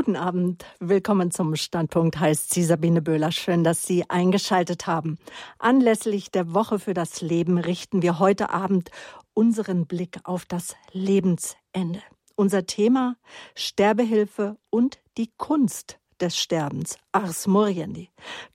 Guten 0.00 0.16
Abend. 0.16 0.64
Willkommen 0.78 1.30
zum 1.30 1.56
Standpunkt, 1.56 2.18
heißt 2.18 2.54
sie 2.54 2.64
Sabine 2.64 3.02
Böhler. 3.02 3.32
Schön, 3.32 3.64
dass 3.64 3.84
Sie 3.84 4.08
eingeschaltet 4.08 4.86
haben. 4.86 5.18
Anlässlich 5.58 6.30
der 6.30 6.54
Woche 6.54 6.78
für 6.78 6.94
das 6.94 7.20
Leben 7.20 7.58
richten 7.58 8.00
wir 8.00 8.18
heute 8.18 8.48
Abend 8.48 8.90
unseren 9.34 9.84
Blick 9.84 10.18
auf 10.24 10.46
das 10.46 10.74
Lebensende. 10.92 12.00
Unser 12.34 12.64
Thema 12.64 13.16
Sterbehilfe 13.54 14.56
und 14.70 15.00
die 15.18 15.30
Kunst 15.36 15.98
des 16.18 16.38
Sterbens, 16.38 16.96
Ars 17.12 17.46
Moriendi. 17.46 18.08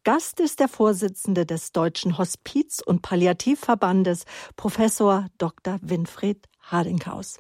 Gast 0.04 0.40
ist 0.40 0.60
der 0.60 0.68
Vorsitzende 0.68 1.46
des 1.46 1.72
Deutschen 1.72 2.18
Hospiz- 2.18 2.82
und 2.84 3.04
Palliativverbandes, 3.04 4.26
Professor 4.56 5.28
Dr. 5.38 5.78
Winfried 5.84 6.48
Hardinghaus. 6.60 7.38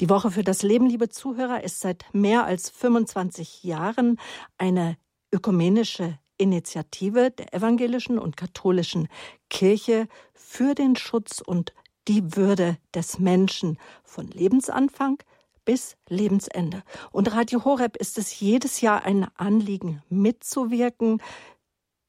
Die 0.00 0.10
Woche 0.10 0.30
für 0.30 0.44
das 0.44 0.62
Leben, 0.62 0.86
liebe 0.86 1.08
Zuhörer, 1.08 1.62
ist 1.64 1.80
seit 1.80 2.04
mehr 2.12 2.44
als 2.44 2.70
25 2.70 3.64
Jahren 3.64 4.18
eine 4.58 4.96
ökumenische 5.32 6.18
Initiative 6.36 7.30
der 7.30 7.54
evangelischen 7.54 8.18
und 8.18 8.36
katholischen 8.36 9.08
Kirche 9.50 10.08
für 10.32 10.74
den 10.74 10.96
Schutz 10.96 11.40
und 11.40 11.72
die 12.08 12.36
Würde 12.36 12.76
des 12.94 13.18
Menschen 13.18 13.78
von 14.02 14.28
Lebensanfang 14.28 15.22
bis 15.64 15.96
Lebensende. 16.08 16.82
Und 17.10 17.32
Radio 17.32 17.64
Horeb 17.64 17.96
ist 17.96 18.18
es 18.18 18.38
jedes 18.38 18.80
Jahr 18.80 19.04
ein 19.04 19.26
Anliegen, 19.36 20.02
mitzuwirken 20.08 21.22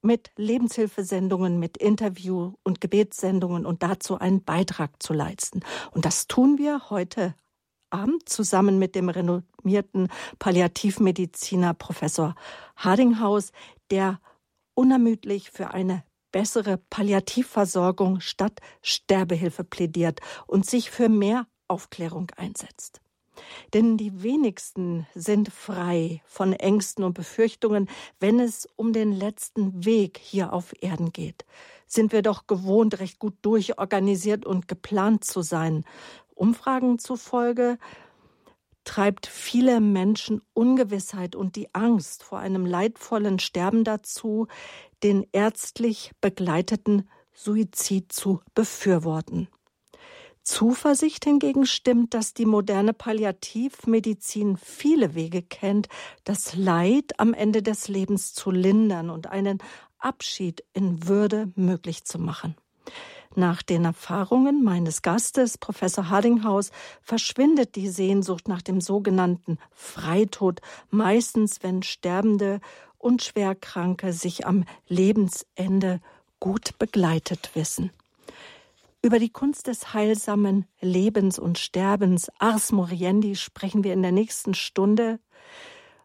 mit 0.02 0.30
Lebenshilfesendungen, 0.36 1.58
mit 1.58 1.76
Interview- 1.76 2.54
und 2.62 2.80
Gebetssendungen 2.80 3.66
und 3.66 3.82
dazu 3.82 4.18
einen 4.18 4.44
Beitrag 4.44 5.02
zu 5.02 5.12
leisten. 5.12 5.60
Und 5.90 6.04
das 6.04 6.26
tun 6.28 6.58
wir 6.58 6.90
heute 6.90 7.34
Abend 7.96 8.28
zusammen 8.28 8.78
mit 8.78 8.94
dem 8.94 9.08
renommierten 9.08 10.08
Palliativmediziner 10.38 11.72
Professor 11.72 12.34
Hardinghaus, 12.76 13.52
der 13.90 14.20
unermüdlich 14.74 15.50
für 15.50 15.70
eine 15.70 16.04
bessere 16.30 16.76
Palliativversorgung 16.90 18.20
statt 18.20 18.60
Sterbehilfe 18.82 19.64
plädiert 19.64 20.20
und 20.46 20.66
sich 20.66 20.90
für 20.90 21.08
mehr 21.08 21.46
Aufklärung 21.68 22.30
einsetzt. 22.36 23.00
Denn 23.72 23.96
die 23.96 24.22
wenigsten 24.22 25.06
sind 25.14 25.50
frei 25.50 26.22
von 26.26 26.52
Ängsten 26.52 27.04
und 27.04 27.14
Befürchtungen, 27.14 27.88
wenn 28.20 28.40
es 28.40 28.68
um 28.76 28.92
den 28.92 29.12
letzten 29.12 29.84
Weg 29.84 30.18
hier 30.22 30.52
auf 30.52 30.74
Erden 30.80 31.12
geht. 31.12 31.44
Sind 31.86 32.12
wir 32.12 32.22
doch 32.22 32.46
gewohnt, 32.46 32.98
recht 32.98 33.18
gut 33.18 33.34
durchorganisiert 33.42 34.44
und 34.44 34.68
geplant 34.68 35.24
zu 35.24 35.42
sein. 35.42 35.84
Umfragen 36.36 36.98
zufolge 36.98 37.78
treibt 38.84 39.26
viele 39.26 39.80
Menschen 39.80 40.42
Ungewissheit 40.52 41.34
und 41.34 41.56
die 41.56 41.74
Angst 41.74 42.22
vor 42.22 42.38
einem 42.38 42.64
leidvollen 42.64 43.40
Sterben 43.40 43.82
dazu, 43.82 44.46
den 45.02 45.26
ärztlich 45.32 46.12
begleiteten 46.20 47.08
Suizid 47.32 48.12
zu 48.12 48.40
befürworten. 48.54 49.48
Zuversicht 50.42 51.24
hingegen 51.24 51.66
stimmt, 51.66 52.14
dass 52.14 52.32
die 52.32 52.46
moderne 52.46 52.92
Palliativmedizin 52.92 54.56
viele 54.56 55.16
Wege 55.16 55.42
kennt, 55.42 55.88
das 56.22 56.54
Leid 56.54 57.18
am 57.18 57.34
Ende 57.34 57.62
des 57.62 57.88
Lebens 57.88 58.32
zu 58.32 58.52
lindern 58.52 59.10
und 59.10 59.26
einen 59.26 59.58
Abschied 59.98 60.62
in 60.72 61.08
Würde 61.08 61.50
möglich 61.56 62.04
zu 62.04 62.20
machen. 62.20 62.54
Nach 63.38 63.62
den 63.62 63.84
Erfahrungen 63.84 64.64
meines 64.64 65.02
Gastes, 65.02 65.58
Professor 65.58 66.08
Hardinghaus, 66.08 66.70
verschwindet 67.02 67.76
die 67.76 67.88
Sehnsucht 67.88 68.48
nach 68.48 68.62
dem 68.62 68.80
sogenannten 68.80 69.58
Freitod 69.74 70.62
meistens, 70.88 71.62
wenn 71.62 71.82
Sterbende 71.82 72.60
und 72.96 73.22
Schwerkranke 73.22 74.14
sich 74.14 74.46
am 74.46 74.64
Lebensende 74.88 76.00
gut 76.40 76.78
begleitet 76.78 77.50
wissen. 77.52 77.90
Über 79.02 79.18
die 79.18 79.30
Kunst 79.30 79.66
des 79.66 79.92
heilsamen 79.92 80.64
Lebens 80.80 81.38
und 81.38 81.58
Sterbens, 81.58 82.30
Ars 82.38 82.72
Moriendi, 82.72 83.36
sprechen 83.36 83.84
wir 83.84 83.92
in 83.92 84.00
der 84.00 84.12
nächsten 84.12 84.54
Stunde. 84.54 85.20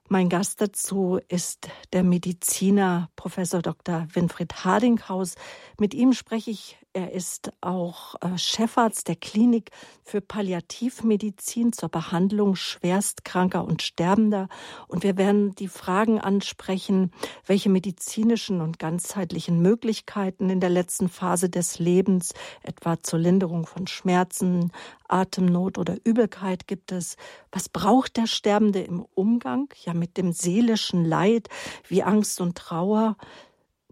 Mein 0.10 0.28
Gast 0.28 0.60
dazu 0.60 1.22
ist 1.30 1.70
der 1.94 2.04
Mediziner 2.04 3.10
Professor 3.16 3.62
Dr. 3.62 4.06
Winfried 4.12 4.66
Hardinghaus. 4.66 5.36
Mit 5.80 5.94
ihm 5.94 6.12
spreche 6.12 6.52
ich 6.52 6.78
er 6.94 7.14
ist 7.14 7.54
auch 7.62 8.16
äh, 8.22 8.38
Chefarzt 8.38 9.08
der 9.08 9.16
Klinik 9.16 9.72
für 10.04 10.20
Palliativmedizin 10.20 11.72
zur 11.72 11.90
Behandlung 11.90 12.56
schwerstkranker 12.56 13.64
und 13.64 13.82
Sterbender. 13.82 14.50
Und 14.88 15.04
wir 15.04 15.18
werden 15.18 15.56
die 15.56 15.70
Fragen 15.70 16.20
ansprechen, 16.20 17.12
welche 17.46 17.70
medizinischen 17.70 18.60
und 18.60 18.78
ganzheitlichen 18.78 19.62
Möglichkeiten 19.62 20.50
in 20.50 20.60
der 20.60 20.70
letzten 20.70 21.08
Phase 21.08 21.50
des 21.50 21.80
Lebens, 21.80 22.34
etwa 22.62 23.02
zur 23.02 23.20
Linderung 23.20 23.66
von 23.66 23.88
Schmerzen, 23.88 24.72
Atemnot 25.08 25.78
oder 25.78 25.98
Übelkeit 26.04 26.68
gibt 26.68 26.92
es. 26.92 27.16
Was 27.52 27.70
braucht 27.70 28.18
der 28.18 28.28
Sterbende 28.28 28.82
im 28.82 29.06
Umgang, 29.14 29.70
ja 29.86 29.94
mit 29.94 30.18
dem 30.18 30.34
seelischen 30.34 31.06
Leid 31.06 31.48
wie 31.88 32.04
Angst 32.04 32.42
und 32.42 32.58
Trauer? 32.58 33.16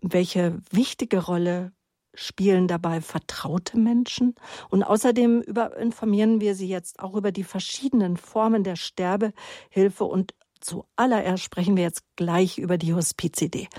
Welche 0.02 0.62
wichtige 0.72 1.26
Rolle 1.26 1.74
spielen 2.20 2.68
dabei 2.68 3.02
vertraute 3.02 3.78
Menschen 3.78 4.36
und 4.70 4.84
außerdem 4.84 5.42
über, 5.42 5.78
informieren 5.78 6.42
wir 6.42 6.56
Sie 6.56 6.68
jetzt 6.68 7.00
auch 7.00 7.16
über 7.16 7.32
die 7.32 7.44
verschiedenen 7.44 8.18
Formen 8.18 8.64
der 8.64 8.76
Sterbehilfe 8.76 10.04
und 10.04 10.34
zuallererst 10.60 11.44
sprechen 11.44 11.78
wir 11.78 11.84
jetzt 11.84 12.04
gleich 12.16 12.58
über 12.58 12.78
die 12.78 12.94
Hospizidee. 12.94 13.70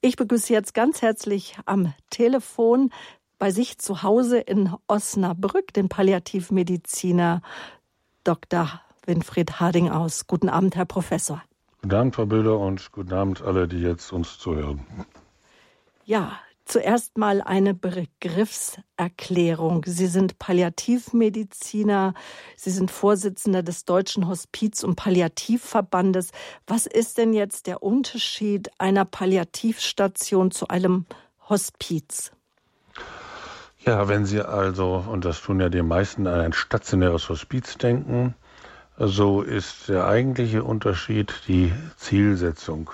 Ich 0.00 0.16
begrüße 0.16 0.52
jetzt 0.52 0.74
ganz 0.74 1.02
herzlich 1.02 1.56
am 1.64 1.94
Telefon 2.10 2.90
bei 3.38 3.50
sich 3.50 3.78
zu 3.78 4.02
Hause 4.02 4.38
in 4.38 4.72
Osnabrück 4.86 5.72
den 5.72 5.88
Palliativmediziner 5.88 7.42
Dr. 8.24 8.80
Winfried 9.06 9.60
Harding 9.60 9.90
aus. 9.90 10.26
Guten 10.26 10.48
Abend, 10.48 10.76
Herr 10.76 10.84
Professor. 10.84 11.42
Guten 11.82 11.94
Abend, 11.94 12.14
Frau 12.16 12.26
Böhler, 12.26 12.58
und 12.58 12.92
guten 12.92 13.12
Abend 13.12 13.42
alle, 13.42 13.68
die 13.68 13.80
jetzt 13.80 14.12
uns 14.12 14.38
zuhören. 14.38 14.84
Ja, 16.04 16.38
Zuerst 16.66 17.16
mal 17.16 17.40
eine 17.42 17.74
Begriffserklärung. 17.74 19.84
Sie 19.86 20.08
sind 20.08 20.40
Palliativmediziner, 20.40 22.12
Sie 22.56 22.70
sind 22.70 22.90
Vorsitzender 22.90 23.62
des 23.62 23.84
Deutschen 23.84 24.26
Hospiz- 24.26 24.82
und 24.82 24.96
Palliativverbandes. 24.96 26.32
Was 26.66 26.86
ist 26.86 27.18
denn 27.18 27.32
jetzt 27.32 27.68
der 27.68 27.84
Unterschied 27.84 28.68
einer 28.78 29.04
Palliativstation 29.04 30.50
zu 30.50 30.66
einem 30.66 31.06
Hospiz? 31.48 32.32
Ja, 33.78 34.08
wenn 34.08 34.26
Sie 34.26 34.42
also, 34.42 35.04
und 35.08 35.24
das 35.24 35.40
tun 35.40 35.60
ja 35.60 35.68
die 35.68 35.82
meisten, 35.82 36.26
an 36.26 36.40
ein 36.40 36.52
stationäres 36.52 37.28
Hospiz 37.28 37.78
denken, 37.78 38.34
so 38.98 39.42
ist 39.42 39.88
der 39.88 40.08
eigentliche 40.08 40.64
Unterschied 40.64 41.32
die 41.46 41.72
Zielsetzung. 41.96 42.90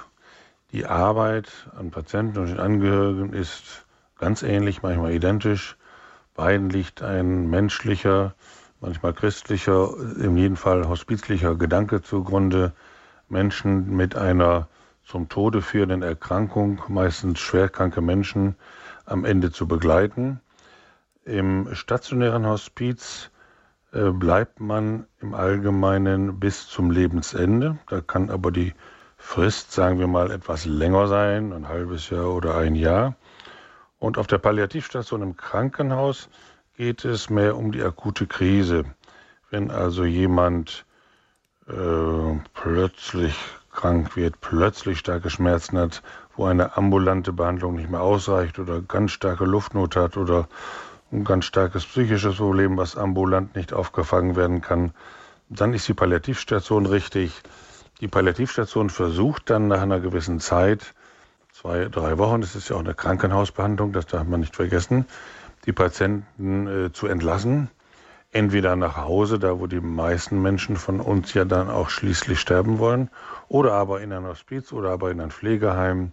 Die 0.73 0.87
Arbeit 0.87 1.69
an 1.77 1.91
Patienten 1.91 2.39
und 2.39 2.47
den 2.47 2.59
Angehörigen 2.59 3.35
ist 3.35 3.85
ganz 4.19 4.43
ähnlich, 4.43 4.81
manchmal 4.81 5.13
identisch. 5.13 5.77
Beiden 6.35 6.71
liegt 6.71 7.03
ein 7.03 7.51
menschlicher, 7.51 8.35
manchmal 8.81 9.13
christlicher, 9.13 9.91
in 10.19 10.35
jedem 10.39 10.57
Fall 10.57 10.89
hospizlicher 10.89 11.57
Gedanke 11.57 12.01
zugrunde. 12.01 12.73
Menschen 13.29 13.95
mit 13.95 14.17
einer 14.17 14.67
zum 15.05 15.29
Tode 15.29 15.61
führenden 15.61 16.03
Erkrankung, 16.03 16.81
meistens 16.89 17.39
schwerkranke 17.39 18.01
Menschen, 18.01 18.57
am 19.05 19.27
Ende 19.27 19.53
zu 19.53 19.69
begleiten. 19.69 20.41
Im 21.27 21.75
stationären 21.75 22.47
Hospiz 22.47 23.31
äh, 23.93 24.11
bleibt 24.11 24.59
man 24.59 25.07
im 25.21 25.35
Allgemeinen 25.35 26.41
bis 26.41 26.67
zum 26.67 26.91
Lebensende. 26.91 27.79
Da 27.91 28.01
kann 28.01 28.31
aber 28.31 28.51
die 28.51 28.73
Frist, 29.25 29.73
sagen 29.73 29.99
wir 29.99 30.09
mal, 30.09 30.31
etwas 30.31 30.67
länger 30.67 31.07
sein, 31.07 31.55
ein 31.55 31.69
halbes 31.69 32.11
Jahr 32.11 32.35
oder 32.35 32.57
ein 32.57 32.75
Jahr. 32.75 33.15
Und 33.99 34.19
auf 34.19 34.27
der 34.27 34.37
Palliativstation 34.37 35.23
im 35.23 35.37
Krankenhaus 35.39 36.29
geht 36.77 37.07
es 37.07 37.31
mehr 37.31 37.57
um 37.57 37.73
die 37.73 37.83
akute 37.83 38.27
Krise. 38.27 38.85
Wenn 39.49 39.71
also 39.71 40.05
jemand 40.05 40.85
äh, 41.67 42.39
plötzlich 42.53 43.35
krank 43.71 44.17
wird, 44.17 44.41
plötzlich 44.43 44.99
starke 44.99 45.31
Schmerzen 45.31 45.79
hat, 45.79 46.03
wo 46.37 46.45
eine 46.45 46.77
ambulante 46.77 47.33
Behandlung 47.33 47.77
nicht 47.77 47.89
mehr 47.89 48.03
ausreicht 48.03 48.59
oder 48.59 48.83
ganz 48.83 49.13
starke 49.13 49.45
Luftnot 49.45 49.97
hat 49.97 50.19
oder 50.19 50.47
ein 51.11 51.25
ganz 51.25 51.47
starkes 51.47 51.87
psychisches 51.87 52.37
Problem, 52.37 52.77
was 52.77 52.97
ambulant 52.97 53.55
nicht 53.55 53.73
aufgefangen 53.73 54.37
werden 54.37 54.61
kann, 54.61 54.93
dann 55.49 55.73
ist 55.73 55.89
die 55.89 55.95
Palliativstation 55.95 56.85
richtig. 56.85 57.41
Die 58.03 58.09
Palliativstation 58.09 58.91
versucht 58.91 59.49
dann 59.49 59.69
nach 59.69 59.81
einer 59.81 60.01
gewissen 60.01 60.41
Zeit, 60.41 60.93
zwei, 61.53 61.85
drei 61.85 62.19
Wochen, 62.19 62.41
das 62.41 62.57
ist 62.57 62.69
ja 62.69 62.75
auch 62.75 62.81
eine 62.81 62.95
Krankenhausbehandlung, 62.95 63.93
das 63.93 64.07
darf 64.07 64.27
man 64.27 64.41
nicht 64.41 64.57
vergessen, 64.57 65.07
die 65.67 65.73
Patienten 65.73 66.67
äh, 66.67 66.93
zu 66.93 67.07
entlassen. 67.07 67.71
entweder 68.33 68.75
nach 68.75 68.97
Hause, 68.97 69.39
da 69.39 69.61
wo 69.61 69.67
die 69.69 69.81
meisten 69.81 70.43
Menschen 70.43 70.77
von 70.77 71.01
uns 71.01 71.33
ja 71.35 71.45
dann 71.45 71.71
auch 71.71 71.91
schließlich 71.91 72.41
sterben 72.41 72.79
wollen, 72.79 73.09
oder 73.49 73.75
aber 73.75 74.01
in 74.01 74.13
ein 74.13 74.25
Hospiz 74.25 74.73
oder 74.73 74.91
aber 74.91 75.11
in 75.11 75.21
ein 75.21 75.31
Pflegeheim. 75.31 76.13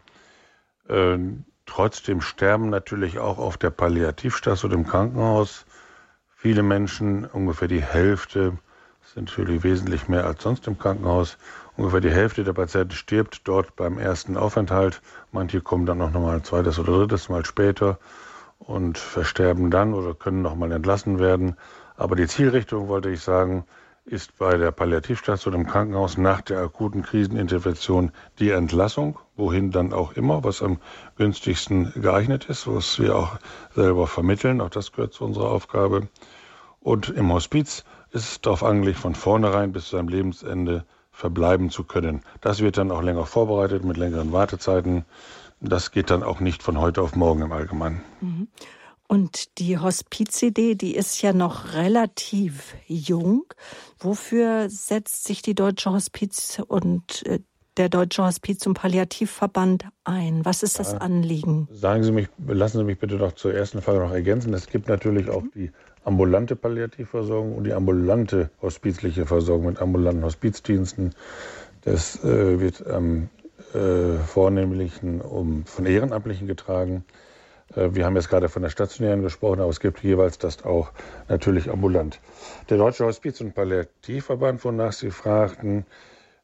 Äh, 0.88 1.18
trotzdem 1.66 2.22
sterben 2.22 2.70
natürlich 2.70 3.18
auch 3.18 3.40
auf 3.40 3.58
der 3.58 3.72
Palliativstation 3.72 4.72
im 4.74 4.86
Krankenhaus 4.86 5.66
viele 6.36 6.62
Menschen, 6.62 7.26
ungefähr 7.26 7.68
die 7.68 7.82
Hälfte, 7.82 8.58
sind 9.14 9.30
natürlich 9.30 9.64
wesentlich 9.64 10.08
mehr 10.08 10.26
als 10.26 10.44
sonst 10.44 10.68
im 10.68 10.78
Krankenhaus, 10.78 11.38
ungefähr 11.80 12.02
die 12.02 12.12
Hälfte 12.12 12.44
der 12.44 12.52
Patienten 12.52 12.92
stirbt 12.92 13.48
dort 13.48 13.78
beim 13.78 13.98
ersten 13.98 14.36
Aufenthalt. 14.36 15.02
Manche 15.32 15.62
kommen 15.62 15.86
dann 15.86 16.00
noch 16.00 16.12
mal 16.12 16.36
ein 16.36 16.44
zweites 16.44 16.78
oder 16.78 16.92
drittes 16.92 17.30
Mal 17.30 17.46
später 17.46 18.00
und 18.60 18.98
versterben 18.98 19.72
dann 19.72 19.94
oder 19.94 20.14
können 20.14 20.42
noch 20.42 20.56
mal 20.56 20.74
entlassen 20.74 21.20
werden. 21.20 21.56
Aber 21.96 22.18
die 22.18 22.28
Zielrichtung, 22.28 22.90
wollte 22.90 23.10
ich 23.10 23.22
sagen, 23.22 23.64
ist 24.04 24.38
bei 24.38 24.58
der 24.58 24.72
Palliativstation 24.72 25.54
im 25.54 25.68
Krankenhaus 25.68 26.18
nach 26.18 26.42
der 26.42 26.60
akuten 26.60 27.02
Krisenintervention 27.02 28.12
die 28.40 28.50
Entlassung, 28.50 29.18
wohin 29.38 29.72
dann 29.72 29.94
auch 29.94 30.12
immer, 30.14 30.44
was 30.44 30.62
am 30.62 30.80
günstigsten 31.16 31.94
geeignet 31.96 32.50
ist, 32.50 32.68
was 32.68 33.00
wir 33.00 33.16
auch 33.16 33.38
selber 33.74 34.06
vermitteln. 34.06 34.60
Auch 34.60 34.70
das 34.70 34.92
gehört 34.92 35.14
zu 35.14 35.24
unserer 35.24 35.50
Aufgabe. 35.50 36.10
Und 36.82 37.08
im 37.08 37.32
Hospiz 37.32 37.86
ist 38.12 38.30
es 38.30 38.42
darauf 38.42 38.66
angelegt, 38.66 39.00
von 39.00 39.16
vornherein 39.16 39.72
bis 39.72 39.86
zu 39.86 39.96
seinem 39.96 40.10
Lebensende 40.10 40.84
verbleiben 41.20 41.70
zu 41.70 41.84
können. 41.84 42.22
Das 42.42 42.62
wird 42.62 42.78
dann 42.78 42.92
auch 42.92 43.02
länger 43.02 43.26
vorbereitet 43.26 43.84
mit 43.84 43.98
längeren 43.98 44.32
Wartezeiten. 44.32 45.04
Das 45.60 45.92
geht 45.92 46.10
dann 46.10 46.24
auch 46.24 46.40
nicht 46.40 46.64
von 46.64 46.80
heute 46.80 47.02
auf 47.02 47.16
morgen 47.16 47.42
im 47.42 47.52
Allgemeinen. 47.52 48.02
Mhm. 48.22 48.48
Und 49.08 49.58
die 49.58 49.78
Hospizidee, 49.78 50.76
die 50.76 50.96
ist 50.96 51.22
ja 51.22 51.34
noch 51.34 51.74
relativ 51.74 52.76
jung. 52.88 53.44
Wofür 53.98 54.70
setzt 54.70 55.26
sich 55.26 55.42
die 55.42 55.56
Deutsche 55.56 55.92
Hospiz 55.92 56.62
und 56.68 57.26
äh, 57.26 57.40
der 57.76 57.90
Deutsche 57.90 58.24
Hospiz- 58.24 58.66
und 58.68 58.76
Palliativverband 58.76 59.86
ein? 60.04 60.46
Was 60.46 60.64
ist 60.64 60.80
das 60.80 60.94
Anliegen? 60.94 61.68
Sagen 61.72 62.04
Sie 62.04 62.12
mich, 62.12 62.28
lassen 62.46 62.78
Sie 62.78 62.84
mich 62.84 63.00
bitte 63.00 63.16
noch 63.16 63.34
zur 63.34 63.54
ersten 63.54 63.82
Frage 63.82 64.00
noch 64.00 64.12
ergänzen. 64.12 64.54
Es 64.54 64.68
gibt 64.68 64.88
natürlich 64.88 65.30
auch 65.30 65.44
die 65.56 65.72
ambulante 66.04 66.56
Palliativversorgung 66.56 67.56
und 67.56 67.64
die 67.66 67.74
ambulante 67.74 68.50
hospizliche 68.62 69.26
Versorgung 69.26 69.68
mit 69.68 69.82
ambulanten 69.82 70.24
Hospizdiensten. 70.24 71.14
Das 71.82 72.24
äh, 72.24 72.60
wird 72.60 72.86
am 72.88 73.30
äh, 73.74 74.18
Vornehmlichen 74.26 75.22
um, 75.22 75.66
von 75.66 75.86
Ehrenamtlichen 75.86 76.48
getragen. 76.48 77.04
Äh, 77.76 77.90
wir 77.94 78.06
haben 78.06 78.16
jetzt 78.16 78.30
gerade 78.30 78.50
von 78.50 78.62
der 78.62 78.70
stationären 78.70 79.22
gesprochen, 79.22 79.60
aber 79.60 79.70
es 79.70 79.80
gibt 79.80 80.02
jeweils 80.04 80.38
das 80.38 80.64
auch 80.66 80.92
natürlich 81.28 81.70
ambulant. 81.70 82.20
Der 82.70 82.78
Deutsche 82.78 83.06
Hospiz- 83.06 83.42
und 83.42 83.54
Palliativverband, 83.54 84.64
wonach 84.64 84.94
Sie 84.94 85.12
fragten, 85.12 85.86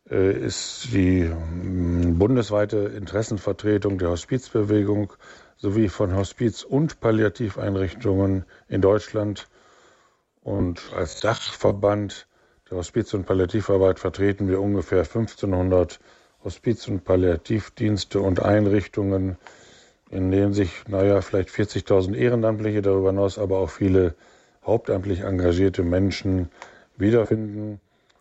äh, 0.09 0.31
ist 0.33 0.93
die 0.93 1.23
mm, 1.23 2.17
bundesweite 2.17 2.77
Interessenvertretung 2.77 3.97
der 3.97 4.09
Hospizbewegung 4.09 5.13
sowie 5.57 5.89
von 5.89 6.15
Hospiz- 6.15 6.63
und 6.63 6.99
Palliativeinrichtungen 6.99 8.45
in 8.67 8.81
Deutschland. 8.81 9.47
Und 10.41 10.81
als 10.95 11.19
Dachverband 11.19 12.27
der 12.69 12.77
Hospiz- 12.77 13.13
und 13.13 13.25
Palliativarbeit 13.25 13.99
vertreten 13.99 14.47
wir 14.47 14.61
ungefähr 14.61 14.99
1500 14.99 15.99
Hospiz- 16.43 16.87
und 16.87 17.03
Palliativdienste 17.03 18.19
und 18.19 18.41
Einrichtungen 18.41 19.37
in 20.09 20.31
denen 20.31 20.53
sich, 20.53 20.87
naja, 20.87 21.21
vielleicht 21.21 21.49
40.000 21.49 22.15
Ehrenamtliche, 22.15 22.81
darüber 22.81 23.09
hinaus 23.09 23.37
aber 23.37 23.59
auch 23.59 23.69
viele 23.69 24.15
hauptamtlich 24.65 25.21
engagierte 25.21 25.83
Menschen 25.83 26.49
wiederfinden 26.97 27.79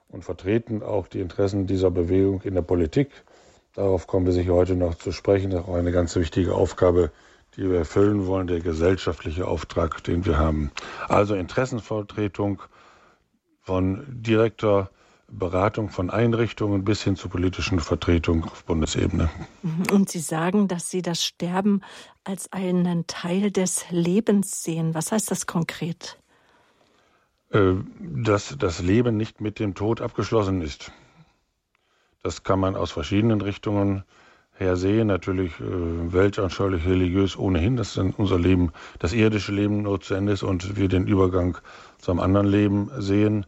und 0.09 0.25
vertreten 0.25 0.83
auch 0.83 1.09
die 1.09 1.21
Interessen 1.21 1.67
dieser 1.67 1.91
Bewegung 1.91 2.43
in 2.43 2.55
der 2.55 2.63
Politik. 2.63 3.11
Darauf 3.75 4.07
kommen 4.07 4.27
wir 4.27 4.33
sicher 4.33 4.55
heute 4.55 4.77
noch 4.77 4.95
zu 4.95 5.13
sprechen. 5.13 5.51
Das 5.51 5.63
ist 5.63 5.69
auch 5.69 5.75
eine 5.75 5.93
ganz 5.93 6.17
wichtige 6.17 6.55
Aufgabe, 6.55 7.11
die 7.57 7.69
wir 7.71 7.79
erfüllen 7.79 8.27
wollen, 8.27 8.47
der 8.47 8.61
gesellschaftliche 8.61 9.47
Auftrag, 9.47 10.03
den 10.05 10.25
wir 10.25 10.39
haben. 10.39 10.71
Also 11.09 11.35
Interessenvertretung 11.35 12.63
von 13.61 14.05
direkter 14.09 14.91
Beratung 15.29 15.89
von 15.89 16.11
Einrichtungen 16.11 16.85
bis 16.85 17.03
hin 17.03 17.17
zur 17.17 17.31
politischen 17.31 17.81
Vertretung 17.81 18.45
auf 18.45 18.65
Bundesebene. 18.65 19.31
Und 19.91 20.11
Sie 20.11 20.21
sagen, 20.21 20.69
dass 20.69 20.91
Sie 20.91 21.03
das 21.03 21.25
Sterben 21.25 21.81
als 22.25 22.53
einen 22.53 23.07
Teil 23.07 23.51
des 23.51 23.87
Lebens 23.91 24.63
sehen. 24.63 24.95
Was 24.95 25.13
heißt 25.13 25.31
das 25.31 25.47
konkret? 25.47 26.19
Äh, 27.51 27.75
dass 28.01 28.57
das 28.59 28.81
Leben 28.81 29.17
nicht 29.17 29.41
mit 29.41 29.59
dem 29.59 29.75
Tod 29.75 30.01
abgeschlossen 30.01 30.61
ist. 30.61 30.93
Das 32.23 32.43
kann 32.43 32.59
man 32.59 32.77
aus 32.77 32.91
verschiedenen 32.91 33.41
Richtungen 33.41 34.05
her 34.59 34.77
sehen. 34.77 35.09
Natürlich 35.09 35.53
äh, 35.61 36.13
weltanschaulich, 36.13 36.87
religiös 36.87 37.37
ohnehin, 37.37 37.77
dass 37.77 37.97
unser 37.97 38.39
Leben, 38.39 38.73
das 38.99 39.13
irdische 39.13 39.53
Leben 39.53 39.83
nur 39.83 40.01
zu 40.01 40.15
Ende 40.15 40.33
ist 40.33 40.43
und 40.43 40.77
wir 40.77 40.89
den 40.89 41.07
Übergang 41.07 41.59
zu 41.99 42.11
einem 42.11 42.21
anderen 42.21 42.47
Leben 42.47 42.91
sehen. 42.99 43.47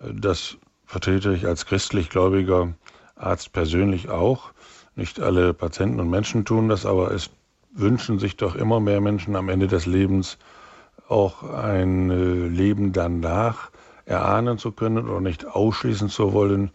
Äh, 0.00 0.12
das 0.14 0.56
vertrete 0.84 1.32
ich 1.34 1.46
als 1.46 1.66
christlich 1.66 2.10
gläubiger 2.10 2.74
Arzt 3.16 3.52
persönlich 3.52 4.08
auch. 4.08 4.52
Nicht 4.94 5.20
alle 5.20 5.52
Patienten 5.52 6.00
und 6.00 6.08
Menschen 6.08 6.44
tun 6.44 6.68
das, 6.68 6.86
aber 6.86 7.10
es 7.10 7.30
wünschen 7.72 8.18
sich 8.18 8.36
doch 8.36 8.54
immer 8.54 8.80
mehr 8.80 9.00
Menschen 9.00 9.36
am 9.36 9.48
Ende 9.48 9.66
des 9.66 9.86
Lebens 9.86 10.38
auch 11.08 11.42
ein 11.42 12.10
äh, 12.10 12.48
Leben 12.48 12.92
danach 12.92 13.70
erahnen 14.06 14.58
zu 14.58 14.72
können 14.72 15.08
oder 15.08 15.20
nicht 15.20 15.46
ausschließen 15.46 16.08
zu 16.08 16.32
wollen. 16.32 16.70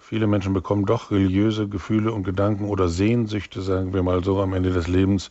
Viele 0.00 0.26
Menschen 0.26 0.52
bekommen 0.52 0.84
doch 0.84 1.10
religiöse 1.10 1.68
Gefühle 1.68 2.12
und 2.12 2.24
Gedanken 2.24 2.64
oder 2.64 2.88
Sehnsüchte, 2.88 3.62
sagen 3.62 3.94
wir 3.94 4.02
mal 4.02 4.22
so, 4.22 4.40
am 4.40 4.52
Ende 4.52 4.72
des 4.72 4.88
Lebens, 4.88 5.30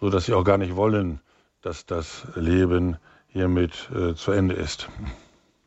so 0.00 0.10
dass 0.10 0.26
sie 0.26 0.34
auch 0.34 0.44
gar 0.44 0.58
nicht 0.58 0.76
wollen, 0.76 1.20
dass 1.62 1.86
das 1.86 2.26
Leben 2.34 2.98
hiermit 3.28 3.88
äh, 3.94 4.14
zu 4.14 4.32
Ende 4.32 4.54
ist. 4.54 4.88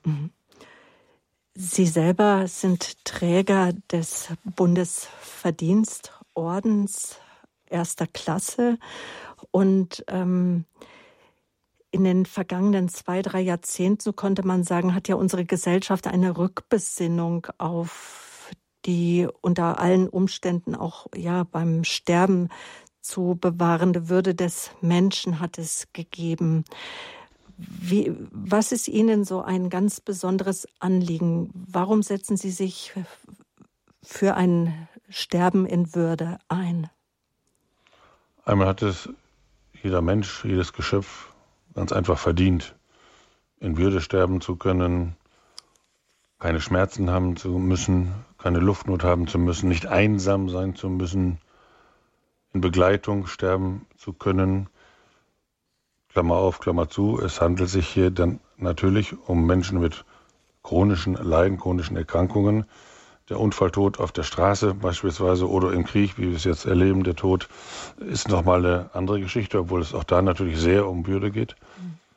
Mhm. 0.03 0.31
Sie 1.53 1.85
selber 1.85 2.47
sind 2.47 3.03
Träger 3.03 3.73
des 3.91 4.29
Bundesverdienstordens 4.55 7.17
erster 7.67 8.07
Klasse 8.07 8.77
und 9.51 10.05
ähm, 10.07 10.63
in 11.91 12.03
den 12.03 12.25
vergangenen 12.25 12.87
zwei, 12.87 13.21
drei 13.21 13.41
Jahrzehnten, 13.41 14.01
so 14.01 14.13
konnte 14.13 14.45
man 14.45 14.63
sagen, 14.63 14.95
hat 14.95 15.07
ja 15.07 15.15
unsere 15.15 15.45
Gesellschaft 15.45 16.07
eine 16.07 16.37
Rückbesinnung 16.37 17.47
auf 17.57 18.49
die 18.85 19.27
unter 19.41 19.79
allen 19.79 20.09
Umständen 20.09 20.73
auch 20.75 21.07
ja 21.15 21.43
beim 21.43 21.83
Sterben 21.83 22.49
zu 23.01 23.37
bewahrende 23.39 24.09
Würde 24.09 24.33
des 24.33 24.71
Menschen 24.81 25.39
hat 25.39 25.57
es 25.57 25.87
gegeben. 25.93 26.63
Wie, 27.57 28.15
was 28.31 28.71
ist 28.71 28.87
Ihnen 28.87 29.23
so 29.23 29.41
ein 29.41 29.69
ganz 29.69 30.01
besonderes 30.01 30.67
Anliegen? 30.79 31.51
Warum 31.53 32.01
setzen 32.01 32.37
Sie 32.37 32.51
sich 32.51 32.93
für 34.01 34.35
ein 34.35 34.87
Sterben 35.09 35.65
in 35.65 35.93
Würde 35.93 36.39
ein? 36.47 36.89
Einmal 38.45 38.67
hat 38.67 38.81
es 38.81 39.09
jeder 39.83 40.01
Mensch, 40.01 40.43
jedes 40.43 40.73
Geschöpf 40.73 41.30
ganz 41.73 41.91
einfach 41.91 42.17
verdient, 42.17 42.75
in 43.59 43.77
Würde 43.77 44.01
sterben 44.01 44.41
zu 44.41 44.55
können, 44.55 45.15
keine 46.39 46.59
Schmerzen 46.59 47.11
haben 47.11 47.37
zu 47.37 47.49
müssen, 47.49 48.13
keine 48.37 48.59
Luftnot 48.59 49.03
haben 49.03 49.27
zu 49.27 49.37
müssen, 49.37 49.69
nicht 49.69 49.85
einsam 49.85 50.49
sein 50.49 50.75
zu 50.75 50.89
müssen, 50.89 51.39
in 52.53 52.61
Begleitung 52.61 53.27
sterben 53.27 53.85
zu 53.97 54.13
können, 54.13 54.67
Klammer 56.09 56.35
auf, 56.35 56.59
Klammer 56.59 56.89
zu, 56.89 57.19
es 57.21 57.39
handelt 57.39 57.69
sich 57.69 57.87
hier 57.87 58.11
dann 58.11 58.41
natürlich 58.57 59.15
um 59.29 59.45
Menschen 59.45 59.79
mit 59.79 60.03
chronischen 60.61 61.13
Leiden, 61.13 61.57
chronischen 61.57 61.95
Erkrankungen. 61.95 62.65
Der 63.29 63.39
Unfalltod 63.39 63.99
auf 63.99 64.11
der 64.11 64.23
Straße 64.23 64.73
beispielsweise 64.73 65.49
oder 65.49 65.71
im 65.71 65.85
Krieg, 65.85 66.17
wie 66.17 66.29
wir 66.29 66.35
es 66.35 66.43
jetzt 66.43 66.65
erleben, 66.65 67.03
der 67.03 67.15
Tod 67.15 67.47
ist 67.99 68.27
nochmal 68.27 68.65
eine 68.65 68.89
andere 68.93 69.21
Geschichte, 69.21 69.59
obwohl 69.59 69.81
es 69.81 69.93
auch 69.93 70.03
da 70.03 70.21
natürlich 70.21 70.59
sehr 70.59 70.87
um 70.87 71.07
Würde 71.07 71.31
geht. 71.31 71.55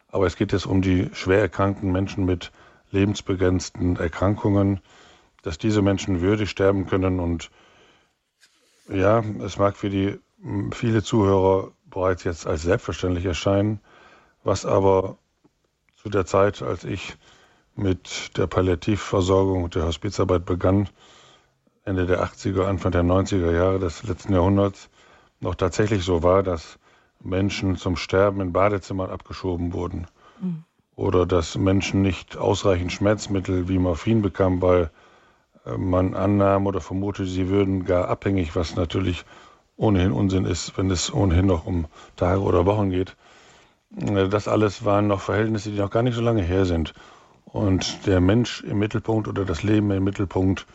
Aber 0.09 0.27
es 0.27 0.37
geht 0.37 0.53
jetzt 0.53 0.67
um 0.67 0.83
die 0.83 1.11
schwer 1.13 1.41
erkrankten 1.41 1.93
Menschen 1.93 2.25
mit 2.25 2.53
lebensbegrenzten 2.91 3.97
Erkrankungen, 3.97 4.81
dass 5.43 5.59
diese 5.59 5.83
Menschen 5.83 6.21
würdig 6.21 6.51
sterben 6.51 6.87
können. 6.87 7.21
Und 7.21 7.51
ja, 8.89 9.23
es 9.45 9.59
mag 9.59 9.77
für 9.77 9.91
die 9.91 10.19
viele 10.73 11.03
Zuhörer 11.03 11.73
bereits 11.87 12.25
jetzt 12.25 12.47
als 12.47 12.63
selbstverständlich 12.63 13.25
erscheinen, 13.25 13.81
was 14.43 14.67
aber 14.67 15.17
zu 15.97 16.09
der 16.09 16.27
Zeit, 16.27 16.63
als 16.63 16.85
ich 16.85 17.17
mit 17.77 18.37
der 18.37 18.47
Palliativversorgung 18.47 19.65
und 19.65 19.75
der 19.75 19.87
Hospizarbeit 19.87 20.45
begann, 20.45 20.89
Ende 21.85 22.07
der 22.07 22.25
80er, 22.25 22.65
Anfang 22.65 22.93
der 22.93 23.03
90er 23.03 23.51
Jahre 23.53 23.79
des 23.79 24.03
letzten 24.05 24.33
Jahrhunderts, 24.33 24.89
noch 25.41 25.55
tatsächlich 25.55 26.05
so 26.05 26.23
war, 26.23 26.43
dass 26.43 26.79
Menschen 27.21 27.77
zum 27.77 27.97
Sterben 27.97 28.41
in 28.41 28.53
Badezimmern 28.53 29.11
abgeschoben 29.11 29.73
wurden. 29.73 30.07
Mhm. 30.41 30.65
oder 30.97 31.27
dass 31.27 31.57
Menschen 31.57 32.03
nicht 32.03 32.37
ausreichend 32.37 32.93
Schmerzmittel 32.93 33.69
wie 33.69 33.79
Morphin 33.79 34.23
bekamen, 34.23 34.63
weil 34.63 34.91
äh, 35.65 35.77
man 35.77 36.15
annahm 36.15 36.67
oder 36.67 36.81
vermutete, 36.81 37.29
sie 37.29 37.49
würden 37.49 37.85
gar 37.85 38.09
abhängig, 38.09 38.55
was 38.55 38.77
natürlich 38.77 39.25
ohnehin 39.77 40.13
Unsinn 40.13 40.45
ist, 40.45 40.79
wenn 40.79 40.91
es 40.91 41.13
ohnehin 41.13 41.47
noch 41.47 41.67
um 41.67 41.87
Tage 42.17 42.41
oder 42.41 42.67
Wochen 42.67 42.91
geht. 42.91 43.17
Äh, 43.97 44.29
das 44.29 44.49
alles 44.49 44.85
waren 44.85 45.09
noch 45.09 45.21
Verhältnisse, 45.21 45.71
die 45.71 45.79
noch 45.79 45.91
gar 45.91 46.03
nicht 46.03 46.15
so 46.15 46.23
lange 46.23 46.43
her 46.43 46.65
sind. 46.65 46.95
Und 47.55 48.09
der 48.09 48.21
Mensch 48.21 48.65
im 48.65 48.81
Mittelpunkt 48.81 49.29
oder 49.29 49.45
das 49.45 49.63
Leben 49.63 49.93
im 49.93 50.03
Mittelpunkt 50.03 50.67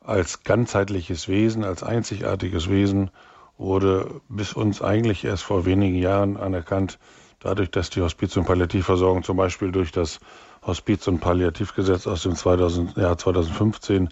als 0.00 0.44
ganzheitliches 0.44 1.28
Wesen, 1.28 1.62
als 1.62 1.82
einzigartiges 1.82 2.70
Wesen 2.70 3.10
wurde 3.58 4.22
bis 4.30 4.54
uns 4.54 4.80
eigentlich 4.80 5.26
erst 5.26 5.42
vor 5.42 5.66
wenigen 5.66 5.98
Jahren 5.98 6.38
anerkannt, 6.38 6.98
dadurch, 7.38 7.70
dass 7.70 7.90
die 7.90 8.00
Hospiz- 8.00 8.34
und 8.38 8.46
Palliativversorgung 8.46 9.24
zum 9.24 9.36
Beispiel 9.36 9.72
durch 9.72 9.92
das 9.92 10.20
Hospiz- 10.62 11.06
und 11.06 11.20
Palliativgesetz 11.20 12.06
aus 12.06 12.22
dem 12.22 12.34
2000, 12.34 12.96
Jahr 12.96 13.18
2015 13.18 14.08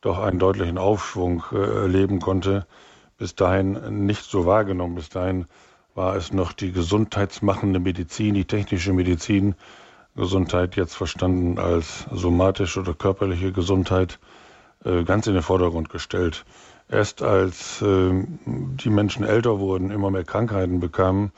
doch 0.00 0.20
einen 0.20 0.38
deutlichen 0.38 0.78
Aufschwung 0.78 1.44
äh, 1.52 1.56
erleben 1.58 2.18
konnte. 2.20 2.66
Bis 3.18 3.34
dahin 3.34 4.06
nicht 4.06 4.22
so 4.22 4.46
wahrgenommen. 4.46 4.94
Bis 4.94 5.10
dahin 5.10 5.44
war 5.94 6.16
es 6.16 6.32
noch 6.32 6.52
die 6.52 6.72
gesundheitsmachende 6.72 7.78
Medizin, 7.78 8.32
die 8.32 8.46
technische 8.46 8.94
Medizin, 8.94 9.54
Gesundheit 10.18 10.76
jetzt 10.76 10.96
verstanden 10.96 11.58
als 11.58 12.06
somatische 12.12 12.80
oder 12.80 12.92
körperliche 12.92 13.52
Gesundheit, 13.52 14.18
äh, 14.84 15.04
ganz 15.04 15.26
in 15.26 15.34
den 15.34 15.42
Vordergrund 15.42 15.88
gestellt. 15.90 16.44
Erst 16.90 17.22
als 17.22 17.80
äh, 17.82 18.24
die 18.46 18.90
Menschen 18.90 19.24
älter 19.24 19.58
wurden, 19.60 19.90
immer 19.90 20.10
mehr 20.10 20.24
Krankheiten 20.24 20.80
bekamen, 20.80 21.32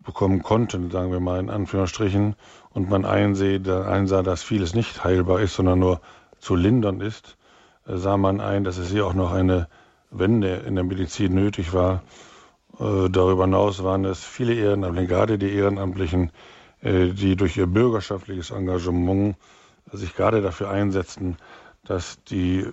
bekommen 0.00 0.42
konnten, 0.42 0.90
sagen 0.90 1.12
wir 1.12 1.20
mal 1.20 1.38
in 1.38 1.48
Anführungsstrichen, 1.48 2.34
und 2.70 2.90
man 2.90 3.04
einsah, 3.04 4.22
dass 4.22 4.42
vieles 4.42 4.74
nicht 4.74 5.04
heilbar 5.04 5.40
ist, 5.40 5.54
sondern 5.54 5.78
nur 5.78 6.00
zu 6.40 6.56
lindern 6.56 7.00
ist, 7.00 7.36
äh, 7.86 7.96
sah 7.96 8.16
man 8.16 8.40
ein, 8.40 8.64
dass 8.64 8.78
es 8.78 8.90
hier 8.90 9.06
auch 9.06 9.14
noch 9.14 9.32
eine 9.32 9.68
Wende 10.10 10.56
in 10.66 10.74
der 10.74 10.84
Medizin 10.84 11.34
nötig 11.34 11.72
war. 11.72 12.02
Äh, 12.80 13.08
darüber 13.10 13.44
hinaus 13.44 13.84
waren 13.84 14.04
es 14.04 14.24
viele 14.24 14.54
Ehrenamtliche, 14.54 15.06
gerade 15.06 15.38
die 15.38 15.52
Ehrenamtlichen, 15.52 16.32
die 16.82 17.36
durch 17.36 17.56
ihr 17.56 17.66
bürgerschaftliches 17.66 18.50
Engagement 18.50 19.36
sich 19.92 20.14
gerade 20.14 20.42
dafür 20.42 20.70
einsetzten, 20.70 21.36
dass 21.84 22.22
die 22.24 22.66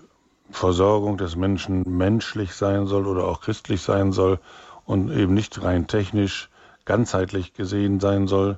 Versorgung 0.51 1.17
des 1.17 1.35
Menschen 1.35 1.83
menschlich 1.85 2.53
sein 2.53 2.87
soll 2.87 3.05
oder 3.07 3.25
auch 3.25 3.41
christlich 3.41 3.81
sein 3.81 4.11
soll 4.11 4.39
und 4.85 5.11
eben 5.11 5.33
nicht 5.33 5.61
rein 5.63 5.87
technisch 5.87 6.49
ganzheitlich 6.85 7.53
gesehen 7.53 7.99
sein 7.99 8.27
soll. 8.27 8.57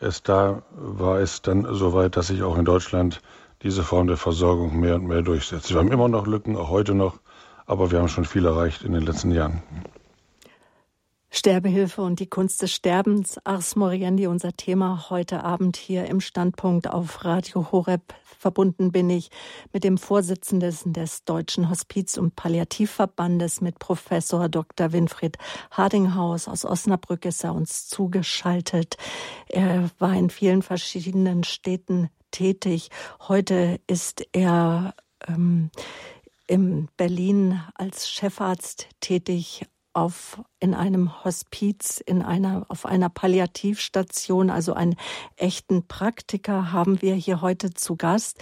Erst 0.00 0.28
da 0.28 0.62
war 0.72 1.20
es 1.20 1.42
dann 1.42 1.66
soweit, 1.72 2.16
dass 2.16 2.28
sich 2.28 2.42
auch 2.42 2.58
in 2.58 2.64
Deutschland 2.64 3.20
diese 3.62 3.82
Form 3.82 4.06
der 4.06 4.16
Versorgung 4.16 4.80
mehr 4.80 4.96
und 4.96 5.06
mehr 5.06 5.22
durchsetzt. 5.22 5.70
Wir 5.70 5.78
haben 5.78 5.92
immer 5.92 6.08
noch 6.08 6.26
Lücken, 6.26 6.56
auch 6.56 6.70
heute 6.70 6.94
noch, 6.94 7.20
aber 7.66 7.90
wir 7.92 8.00
haben 8.00 8.08
schon 8.08 8.24
viel 8.24 8.46
erreicht 8.46 8.82
in 8.82 8.92
den 8.92 9.02
letzten 9.02 9.30
Jahren. 9.30 9.62
Sterbehilfe 11.32 12.02
und 12.02 12.18
die 12.18 12.26
Kunst 12.26 12.60
des 12.60 12.72
Sterbens. 12.72 13.38
Ars 13.44 13.76
Moriendi, 13.76 14.26
unser 14.26 14.52
Thema 14.56 15.10
heute 15.10 15.44
Abend 15.44 15.76
hier 15.76 16.06
im 16.06 16.20
Standpunkt 16.20 16.90
auf 16.90 17.24
Radio 17.24 17.70
Horeb. 17.70 18.14
Verbunden 18.24 18.90
bin 18.90 19.08
ich 19.08 19.30
mit 19.72 19.84
dem 19.84 19.96
Vorsitzenden 19.96 20.92
des 20.92 21.24
Deutschen 21.24 21.70
Hospiz- 21.70 22.18
und 22.18 22.34
Palliativverbandes, 22.34 23.60
mit 23.60 23.78
Professor 23.78 24.48
Dr. 24.48 24.92
Winfried 24.92 25.38
Hardinghaus. 25.70 26.48
Aus 26.48 26.64
Osnabrück 26.64 27.24
ist 27.24 27.44
er 27.44 27.54
uns 27.54 27.86
zugeschaltet. 27.86 28.96
Er 29.46 29.88
war 29.98 30.14
in 30.14 30.30
vielen 30.30 30.62
verschiedenen 30.62 31.44
Städten 31.44 32.10
tätig. 32.32 32.90
Heute 33.28 33.80
ist 33.86 34.26
er 34.32 34.94
ähm, 35.28 35.70
in 36.48 36.88
Berlin 36.96 37.62
als 37.76 38.10
Chefarzt 38.10 38.88
tätig 39.00 39.64
auf, 39.92 40.40
in 40.60 40.74
einem 40.74 41.24
Hospiz, 41.24 41.98
in 41.98 42.22
einer, 42.22 42.64
auf 42.68 42.86
einer 42.86 43.08
Palliativstation, 43.08 44.50
also 44.50 44.72
einen 44.72 44.96
echten 45.36 45.86
Praktiker 45.86 46.72
haben 46.72 47.02
wir 47.02 47.14
hier 47.14 47.40
heute 47.40 47.74
zu 47.74 47.96
Gast. 47.96 48.38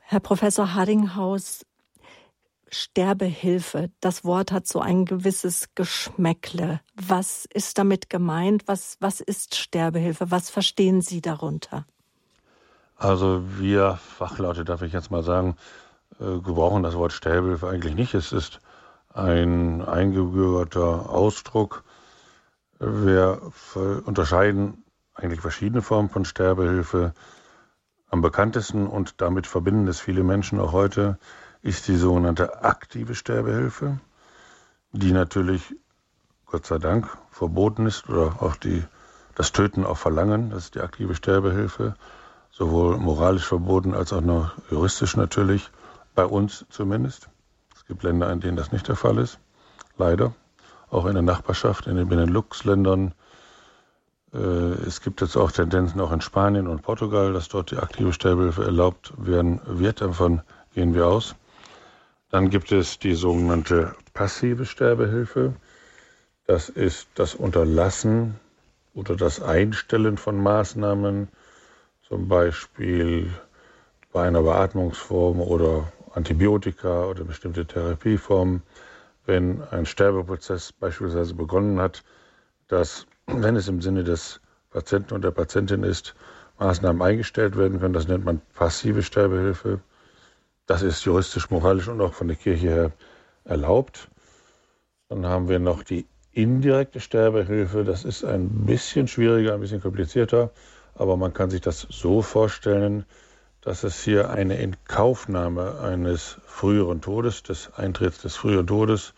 Herr 0.00 0.20
Professor 0.20 0.74
Hardinghaus, 0.74 1.64
Sterbehilfe, 2.72 3.90
das 4.00 4.24
Wort 4.24 4.52
hat 4.52 4.66
so 4.66 4.80
ein 4.80 5.04
gewisses 5.04 5.70
Geschmäckle. 5.74 6.80
Was 6.94 7.46
ist 7.52 7.78
damit 7.78 8.10
gemeint? 8.10 8.62
Was, 8.66 8.96
was 9.00 9.20
ist 9.20 9.56
Sterbehilfe? 9.56 10.30
Was 10.30 10.50
verstehen 10.50 11.00
Sie 11.00 11.20
darunter? 11.20 11.84
Also 12.96 13.42
wir 13.58 13.96
Fachleute, 13.96 14.64
darf 14.64 14.82
ich 14.82 14.92
jetzt 14.92 15.10
mal 15.10 15.22
sagen, 15.22 15.56
äh, 16.20 16.38
gebrauchen 16.40 16.82
das 16.82 16.94
Wort 16.94 17.12
Sterbehilfe 17.12 17.68
eigentlich 17.68 17.94
nicht. 17.94 18.14
Es 18.14 18.30
ist 18.30 18.60
ein 19.14 19.82
eingebürgerter 19.82 21.10
Ausdruck. 21.10 21.84
Wir 22.78 23.40
unterscheiden 24.04 24.84
eigentlich 25.14 25.40
verschiedene 25.40 25.82
Formen 25.82 26.08
von 26.08 26.24
Sterbehilfe. 26.24 27.12
Am 28.08 28.22
bekanntesten 28.22 28.86
und 28.86 29.20
damit 29.20 29.46
verbinden 29.46 29.88
es 29.88 30.00
viele 30.00 30.24
Menschen 30.24 30.60
auch 30.60 30.72
heute 30.72 31.18
ist 31.62 31.88
die 31.88 31.96
sogenannte 31.96 32.64
aktive 32.64 33.14
Sterbehilfe, 33.14 34.00
die 34.92 35.12
natürlich 35.12 35.74
Gott 36.46 36.66
sei 36.66 36.78
Dank 36.78 37.08
verboten 37.30 37.86
ist 37.86 38.08
oder 38.08 38.42
auch 38.42 38.56
die, 38.56 38.82
das 39.34 39.52
Töten 39.52 39.84
auf 39.84 39.98
Verlangen, 39.98 40.50
das 40.50 40.64
ist 40.64 40.74
die 40.74 40.80
aktive 40.80 41.14
Sterbehilfe, 41.14 41.94
sowohl 42.50 42.96
moralisch 42.96 43.46
verboten 43.46 43.94
als 43.94 44.12
auch 44.12 44.22
noch 44.22 44.52
juristisch 44.70 45.16
natürlich, 45.16 45.70
bei 46.14 46.24
uns 46.24 46.64
zumindest 46.70 47.29
gibt 47.90 48.04
Länder, 48.04 48.32
in 48.32 48.38
denen 48.38 48.56
das 48.56 48.70
nicht 48.70 48.86
der 48.86 48.94
Fall 48.94 49.18
ist. 49.18 49.38
Leider. 49.98 50.32
Auch 50.90 51.06
in 51.06 51.14
der 51.14 51.22
Nachbarschaft, 51.22 51.88
in 51.88 51.96
den 51.96 52.08
Benelux-Ländern. 52.08 53.12
Äh, 54.32 54.38
es 54.86 55.00
gibt 55.00 55.20
jetzt 55.20 55.36
auch 55.36 55.50
Tendenzen 55.50 56.00
auch 56.00 56.12
in 56.12 56.20
Spanien 56.20 56.68
und 56.68 56.82
Portugal, 56.82 57.32
dass 57.32 57.48
dort 57.48 57.72
die 57.72 57.78
aktive 57.78 58.12
Sterbehilfe 58.12 58.64
erlaubt 58.64 59.12
werden 59.16 59.60
wird. 59.66 60.00
Davon 60.00 60.40
gehen 60.72 60.94
wir 60.94 61.08
aus. 61.08 61.34
Dann 62.30 62.48
gibt 62.48 62.70
es 62.70 63.00
die 63.00 63.14
sogenannte 63.14 63.92
passive 64.14 64.66
Sterbehilfe. 64.66 65.54
Das 66.46 66.68
ist 66.68 67.08
das 67.16 67.34
Unterlassen 67.34 68.38
oder 68.94 69.16
das 69.16 69.42
Einstellen 69.42 70.16
von 70.16 70.40
Maßnahmen, 70.40 71.26
zum 72.06 72.28
Beispiel 72.28 73.32
bei 74.12 74.28
einer 74.28 74.42
Beatmungsform 74.42 75.40
oder 75.40 75.92
Antibiotika 76.12 77.06
oder 77.06 77.24
bestimmte 77.24 77.66
Therapieformen, 77.66 78.62
wenn 79.26 79.62
ein 79.62 79.86
Sterbeprozess 79.86 80.72
beispielsweise 80.72 81.34
begonnen 81.34 81.80
hat, 81.80 82.02
dass, 82.68 83.06
wenn 83.26 83.56
es 83.56 83.68
im 83.68 83.80
Sinne 83.80 84.04
des 84.04 84.40
Patienten 84.70 85.14
und 85.14 85.22
der 85.22 85.30
Patientin 85.30 85.82
ist, 85.82 86.14
Maßnahmen 86.58 87.02
eingestellt 87.02 87.56
werden 87.56 87.80
können. 87.80 87.94
Das 87.94 88.08
nennt 88.08 88.24
man 88.24 88.40
passive 88.54 89.02
Sterbehilfe. 89.02 89.80
Das 90.66 90.82
ist 90.82 91.04
juristisch, 91.04 91.50
moralisch 91.50 91.88
und 91.88 92.00
auch 92.00 92.12
von 92.12 92.28
der 92.28 92.36
Kirche 92.36 92.68
her 92.68 92.92
erlaubt. 93.44 94.08
Dann 95.08 95.26
haben 95.26 95.48
wir 95.48 95.58
noch 95.58 95.82
die 95.82 96.06
indirekte 96.32 97.00
Sterbehilfe. 97.00 97.82
Das 97.82 98.04
ist 98.04 98.24
ein 98.24 98.66
bisschen 98.66 99.08
schwieriger, 99.08 99.54
ein 99.54 99.60
bisschen 99.60 99.80
komplizierter, 99.80 100.50
aber 100.94 101.16
man 101.16 101.32
kann 101.32 101.50
sich 101.50 101.60
das 101.60 101.80
so 101.90 102.22
vorstellen, 102.22 103.04
dass 103.60 103.84
es 103.84 104.02
hier 104.02 104.30
eine 104.30 104.58
Inkaufnahme 104.58 105.80
eines 105.80 106.38
früheren 106.46 107.00
Todes, 107.00 107.42
des 107.42 107.74
Eintritts 107.74 108.22
des 108.22 108.36
früheren 108.36 108.66
Todes 108.66 109.12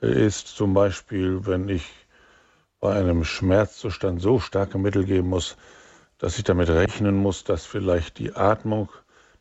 ist. 0.00 0.48
Zum 0.48 0.74
Beispiel, 0.74 1.46
wenn 1.46 1.68
ich 1.68 1.84
bei 2.80 2.94
einem 2.94 3.24
Schmerzzustand 3.24 4.22
so 4.22 4.38
starke 4.38 4.78
Mittel 4.78 5.04
geben 5.04 5.28
muss, 5.28 5.56
dass 6.18 6.38
ich 6.38 6.44
damit 6.44 6.70
rechnen 6.70 7.16
muss, 7.16 7.44
dass 7.44 7.64
vielleicht 7.66 8.18
die 8.18 8.34
Atmung 8.34 8.88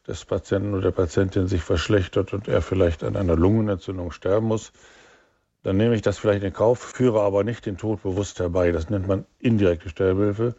des 0.07 0.25
Patienten 0.25 0.73
oder 0.73 0.83
der 0.83 0.91
Patientin 0.91 1.47
sich 1.47 1.61
verschlechtert 1.61 2.33
und 2.33 2.47
er 2.47 2.61
vielleicht 2.61 3.03
an 3.03 3.15
einer 3.15 3.35
Lungenentzündung 3.35 4.11
sterben 4.11 4.47
muss, 4.47 4.71
dann 5.63 5.77
nehme 5.77 5.95
ich 5.95 6.01
das 6.01 6.17
vielleicht 6.17 6.43
in 6.43 6.53
Kauf, 6.53 6.79
führe 6.79 7.21
aber 7.21 7.43
nicht 7.43 7.65
den 7.65 7.77
Tod 7.77 8.03
bewusst 8.03 8.39
herbei. 8.39 8.71
Das 8.71 8.89
nennt 8.89 9.07
man 9.07 9.25
indirekte 9.39 9.89
Sterbehilfe. 9.89 10.55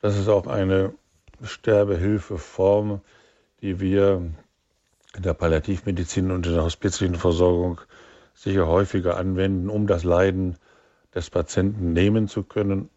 Das 0.00 0.18
ist 0.18 0.28
auch 0.28 0.46
eine 0.46 0.94
Sterbehilfeform, 1.42 3.00
die 3.60 3.80
wir 3.80 4.30
in 5.16 5.22
der 5.22 5.34
Palliativmedizin 5.34 6.30
und 6.30 6.46
in 6.46 6.54
der 6.54 6.64
hospizlichen 6.64 7.16
Versorgung 7.16 7.80
sicher 8.34 8.66
häufiger 8.66 9.16
anwenden, 9.16 9.68
um 9.68 9.86
das 9.86 10.04
Leiden 10.04 10.56
des 11.14 11.30
Patienten 11.30 11.92
nehmen 11.92 12.28
zu 12.28 12.42
können, 12.42 12.88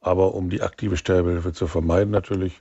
aber 0.00 0.34
um 0.34 0.50
die 0.50 0.62
aktive 0.62 0.96
Sterbehilfe 0.96 1.52
zu 1.52 1.66
vermeiden 1.66 2.10
natürlich. 2.10 2.60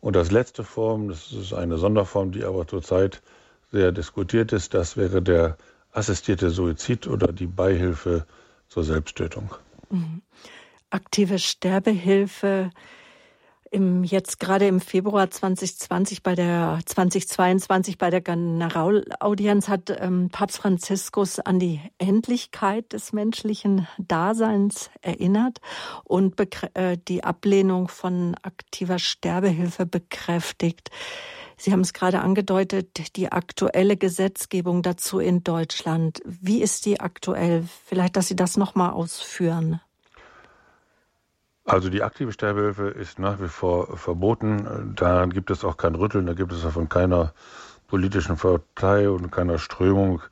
Und 0.00 0.16
das 0.16 0.30
letzte 0.30 0.64
Form, 0.64 1.08
das 1.08 1.32
ist 1.32 1.52
eine 1.52 1.78
Sonderform, 1.78 2.32
die 2.32 2.44
aber 2.44 2.66
zurzeit 2.66 3.22
sehr 3.70 3.92
diskutiert 3.92 4.52
ist, 4.52 4.74
das 4.74 4.96
wäre 4.96 5.22
der 5.22 5.56
assistierte 5.92 6.50
Suizid 6.50 7.06
oder 7.06 7.32
die 7.32 7.46
Beihilfe 7.46 8.26
zur 8.68 8.84
Selbsttötung. 8.84 9.54
Mhm. 9.90 10.22
Aktive 10.90 11.38
Sterbehilfe 11.38 12.70
Im, 13.72 14.04
jetzt 14.04 14.38
gerade 14.38 14.66
im 14.66 14.82
Februar 14.82 15.30
2020 15.30 16.22
bei 16.22 16.34
der 16.34 16.80
2022 16.84 17.96
bei 17.96 18.10
der 18.10 18.20
Generalaudienz 18.20 19.66
hat 19.68 19.88
ähm, 19.88 20.28
Papst 20.30 20.58
Franziskus 20.58 21.38
an 21.40 21.58
die 21.58 21.80
Endlichkeit 21.96 22.92
des 22.92 23.14
menschlichen 23.14 23.88
Daseins 23.96 24.90
erinnert 25.00 25.62
und 26.04 26.38
äh, 26.74 26.98
die 27.08 27.24
Ablehnung 27.24 27.88
von 27.88 28.34
aktiver 28.42 28.98
Sterbehilfe 28.98 29.86
bekräftigt. 29.86 30.90
Sie 31.56 31.72
haben 31.72 31.80
es 31.80 31.94
gerade 31.94 32.20
angedeutet, 32.20 33.16
die 33.16 33.32
aktuelle 33.32 33.96
Gesetzgebung 33.96 34.82
dazu 34.82 35.18
in 35.18 35.44
Deutschland. 35.44 36.20
Wie 36.26 36.60
ist 36.60 36.84
die 36.84 37.00
aktuell? 37.00 37.66
Vielleicht, 37.86 38.16
dass 38.16 38.28
Sie 38.28 38.36
das 38.36 38.58
noch 38.58 38.74
mal 38.74 38.90
ausführen. 38.90 39.80
Also 41.64 41.90
die 41.90 42.02
aktive 42.02 42.32
Sterbehilfe 42.32 42.88
ist 42.88 43.18
nach 43.18 43.40
wie 43.40 43.48
vor 43.48 43.96
verboten. 43.96 44.94
Da 44.96 45.26
gibt 45.26 45.50
es 45.50 45.64
auch 45.64 45.76
kein 45.76 45.94
Rütteln, 45.94 46.26
da 46.26 46.34
gibt 46.34 46.52
es 46.52 46.64
auch 46.64 46.72
von 46.72 46.88
keiner 46.88 47.32
politischen 47.86 48.36
Partei 48.36 49.08
und 49.08 49.30
keiner 49.30 49.58
Strömung, 49.58 50.22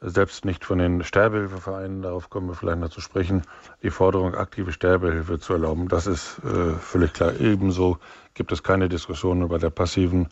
selbst 0.00 0.44
nicht 0.46 0.64
von 0.64 0.78
den 0.78 1.04
Sterbehilfevereinen, 1.04 2.02
darauf 2.02 2.30
kommen 2.30 2.48
wir 2.48 2.54
vielleicht 2.54 2.78
noch 2.78 2.88
zu 2.88 3.02
sprechen, 3.02 3.42
die 3.82 3.90
Forderung, 3.90 4.34
aktive 4.34 4.72
Sterbehilfe 4.72 5.38
zu 5.38 5.52
erlauben. 5.52 5.88
Das 5.88 6.06
ist 6.06 6.38
äh, 6.38 6.72
völlig 6.74 7.12
klar. 7.12 7.38
Ebenso 7.38 7.98
gibt 8.32 8.50
es 8.52 8.62
keine 8.62 8.88
Diskussionen 8.88 9.48
bei 9.48 9.58
der 9.58 9.70
passiven 9.70 10.28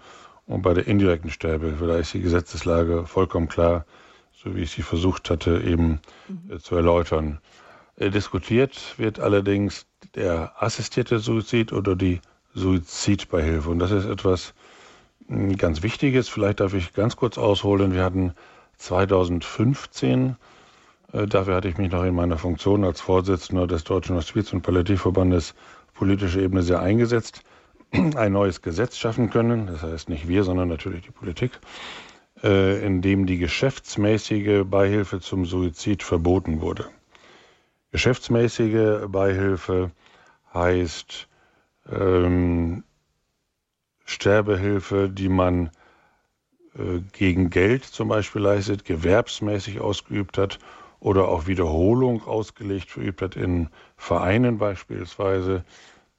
und 0.46 0.62
bei 0.62 0.72
der 0.72 0.86
indirekten 0.86 1.30
Sterbehilfe. 1.30 1.86
Da 1.86 1.96
ist 1.96 2.14
die 2.14 2.22
Gesetzeslage 2.22 3.04
vollkommen 3.04 3.48
klar, 3.48 3.84
so 4.32 4.56
wie 4.56 4.62
ich 4.62 4.70
sie 4.70 4.82
versucht 4.82 5.28
hatte, 5.28 5.60
eben 5.60 6.00
mhm. 6.28 6.52
äh, 6.52 6.58
zu 6.58 6.74
erläutern. 6.74 7.40
Äh, 7.98 8.10
diskutiert 8.10 8.94
wird 8.96 9.18
allerdings 9.18 9.86
der 10.14 10.52
assistierte 10.62 11.18
Suizid 11.18 11.72
oder 11.72 11.96
die 11.96 12.20
Suizidbeihilfe. 12.54 13.68
Und 13.68 13.80
das 13.80 13.90
ist 13.90 14.06
etwas 14.06 14.54
hm, 15.26 15.56
ganz 15.56 15.82
Wichtiges. 15.82 16.28
Vielleicht 16.28 16.60
darf 16.60 16.74
ich 16.74 16.92
ganz 16.92 17.16
kurz 17.16 17.38
ausholen. 17.38 17.92
Wir 17.92 18.04
hatten 18.04 18.34
2015, 18.76 20.36
äh, 21.12 21.26
dafür 21.26 21.56
hatte 21.56 21.68
ich 21.68 21.76
mich 21.76 21.90
noch 21.90 22.04
in 22.04 22.14
meiner 22.14 22.38
Funktion 22.38 22.84
als 22.84 23.00
Vorsitzender 23.00 23.66
des 23.66 23.82
Deutschen 23.82 24.14
Hospiz- 24.16 24.52
und 24.52 24.62
Palliativverbandes 24.62 25.54
politische 25.94 26.40
Ebene 26.40 26.62
sehr 26.62 26.80
eingesetzt, 26.80 27.42
ein 27.92 28.32
neues 28.32 28.62
Gesetz 28.62 28.96
schaffen 28.96 29.30
können. 29.30 29.66
Das 29.66 29.82
heißt 29.82 30.08
nicht 30.08 30.28
wir, 30.28 30.44
sondern 30.44 30.68
natürlich 30.68 31.02
die 31.02 31.10
Politik, 31.10 31.58
äh, 32.44 32.84
in 32.86 33.02
dem 33.02 33.26
die 33.26 33.38
geschäftsmäßige 33.38 34.62
Beihilfe 34.64 35.18
zum 35.18 35.44
Suizid 35.44 36.04
verboten 36.04 36.60
wurde. 36.60 36.88
Geschäftsmäßige 37.90 39.06
Beihilfe 39.08 39.90
heißt 40.52 41.28
ähm, 41.90 42.84
Sterbehilfe, 44.04 45.08
die 45.08 45.28
man 45.28 45.70
äh, 46.74 47.00
gegen 47.12 47.50
Geld 47.50 47.84
zum 47.84 48.08
Beispiel 48.08 48.42
leistet, 48.42 48.84
gewerbsmäßig 48.84 49.80
ausgeübt 49.80 50.38
hat 50.38 50.58
oder 51.00 51.28
auch 51.28 51.46
Wiederholung 51.46 52.26
ausgelegt 52.26 52.90
verübt 52.90 53.22
hat 53.22 53.36
in 53.36 53.68
Vereinen 53.96 54.58
beispielsweise, 54.58 55.64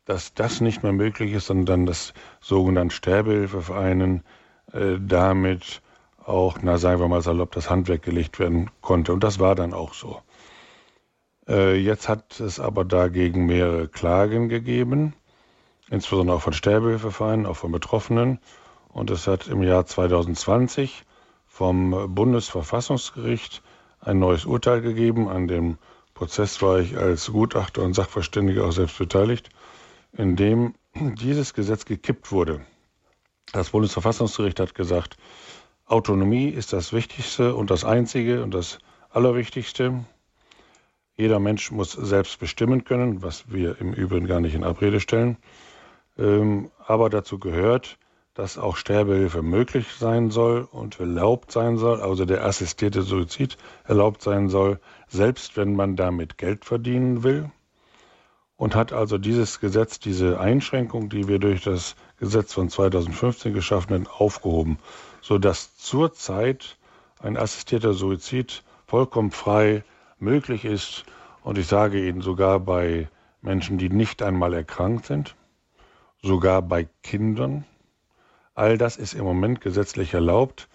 dass 0.06 0.34
das 0.34 0.62
nicht 0.62 0.82
mehr 0.82 0.94
möglich 0.94 1.34
ist, 1.34 1.48
sondern 1.48 1.86
das 1.86 2.14
sogenannte 2.42 2.96
Sterbehilfevereinen 2.96 4.24
äh, 4.74 4.98
damit 5.00 5.82
auch, 6.26 6.58
na 6.62 6.78
sagen 6.78 7.00
wir 7.00 7.08
mal 7.08 7.22
salopp, 7.22 7.52
das 7.52 7.70
Handwerk 7.70 8.04
gelegt 8.04 8.40
werden 8.40 8.70
konnte. 8.82 9.14
Und 9.14 9.24
das 9.24 9.40
war 9.40 9.56
dann 9.56 9.74
auch 9.74 9.94
so. 9.94 10.22
Äh, 11.50 11.78
jetzt 11.78 12.08
hat 12.08 12.40
es 12.40 12.60
aber 12.60 12.86
dagegen 12.86 13.48
mehrere 13.48 13.88
Klagen 13.88 14.50
gegeben, 14.50 15.16
insbesondere 15.90 16.38
auch 16.38 16.42
von 16.42 16.54
Sterbehilfevereinen, 16.54 17.48
auch 17.48 17.58
von 17.58 17.72
Betroffenen. 17.72 18.40
Und 18.90 19.10
es 19.10 19.26
hat 19.26 19.48
im 19.48 19.64
Jahr 19.64 19.86
2020 19.86 21.06
vom 21.48 22.14
Bundesverfassungsgericht 22.14 23.64
ein 24.00 24.20
neues 24.20 24.46
Urteil 24.46 24.82
gegeben. 24.82 25.28
An 25.28 25.48
dem 25.48 25.80
Prozess 26.14 26.62
war 26.62 26.80
ich 26.80 26.98
als 26.98 27.32
Gutachter 27.32 27.82
und 27.82 27.94
Sachverständiger 27.94 28.66
auch 28.66 28.72
selbst 28.72 29.00
beteiligt, 29.00 29.50
in 30.14 30.36
dem 30.36 30.76
dieses 30.96 31.56
Gesetz 31.56 31.86
gekippt 31.86 32.32
wurde. 32.32 32.62
Das 33.54 33.72
Bundesverfassungsgericht 33.72 34.60
hat 34.60 34.76
gesagt, 34.76 35.18
Autonomie 35.86 36.50
ist 36.50 36.74
das 36.74 36.94
Wichtigste 36.94 37.56
und 37.56 37.72
das 37.72 37.84
Einzige 37.84 38.44
und 38.44 38.54
das 38.54 38.78
Allerwichtigste. 39.10 40.06
Jeder 41.20 41.42
Mensch 41.42 41.70
muss 41.72 41.92
selbst 41.92 42.40
bestimmen 42.40 42.86
können, 42.86 43.22
was 43.22 43.52
wir 43.52 43.82
im 43.82 43.92
Übrigen 43.92 44.26
gar 44.26 44.40
nicht 44.40 44.56
in 44.56 44.64
Abrede 44.64 45.02
stellen. 45.02 45.36
Ähm, 46.18 46.72
aber 46.88 47.10
dazu 47.10 47.40
gehört, 47.40 47.98
dass 48.36 48.58
auch 48.58 48.78
Sterbehilfe 48.78 49.42
möglich 49.42 49.88
sein 50.00 50.32
soll 50.32 50.66
und 50.72 50.98
erlaubt 51.02 51.52
sein 51.52 51.76
soll, 51.78 52.00
also 52.00 52.24
der 52.24 52.46
assistierte 52.46 53.02
Suizid 53.02 53.58
erlaubt 53.84 54.22
sein 54.22 54.48
soll, 54.48 54.80
selbst 55.10 55.58
wenn 55.58 55.76
man 55.76 55.98
damit 55.98 56.38
Geld 56.38 56.64
verdienen 56.64 57.22
will. 57.22 57.52
Und 58.56 58.74
hat 58.74 58.94
also 58.94 59.18
dieses 59.18 59.60
Gesetz, 59.60 60.00
diese 60.00 60.40
Einschränkung, 60.40 61.10
die 61.10 61.28
wir 61.28 61.40
durch 61.40 61.64
das 61.64 61.98
Gesetz 62.18 62.54
von 62.54 62.70
2015 62.70 63.54
geschaffen 63.54 63.94
haben, 63.94 64.08
aufgehoben, 64.08 64.80
sodass 65.20 65.76
zurzeit 65.76 66.78
ein 67.22 67.36
assistierter 67.36 67.92
Suizid 67.92 68.64
vollkommen 68.88 69.32
frei 69.32 69.84
möglich 70.22 70.66
ist. 70.66 71.06
Und 71.44 71.58
ich 71.58 71.68
sage 71.68 72.08
Ihnen 72.08 72.22
sogar 72.22 72.60
bei 72.60 73.08
Menschen, 73.42 73.78
die 73.78 73.90
nicht 73.90 74.22
einmal 74.22 74.54
erkrankt 74.54 75.06
sind, 75.06 75.36
sogar 76.22 76.62
bei 76.62 76.88
Kindern. 77.04 77.66
All 78.54 78.78
das 78.78 78.98
ist 78.98 79.14
im 79.14 79.24
Moment 79.24 79.62
gesetzlich 79.62 80.14
erlaubt. 80.14 80.68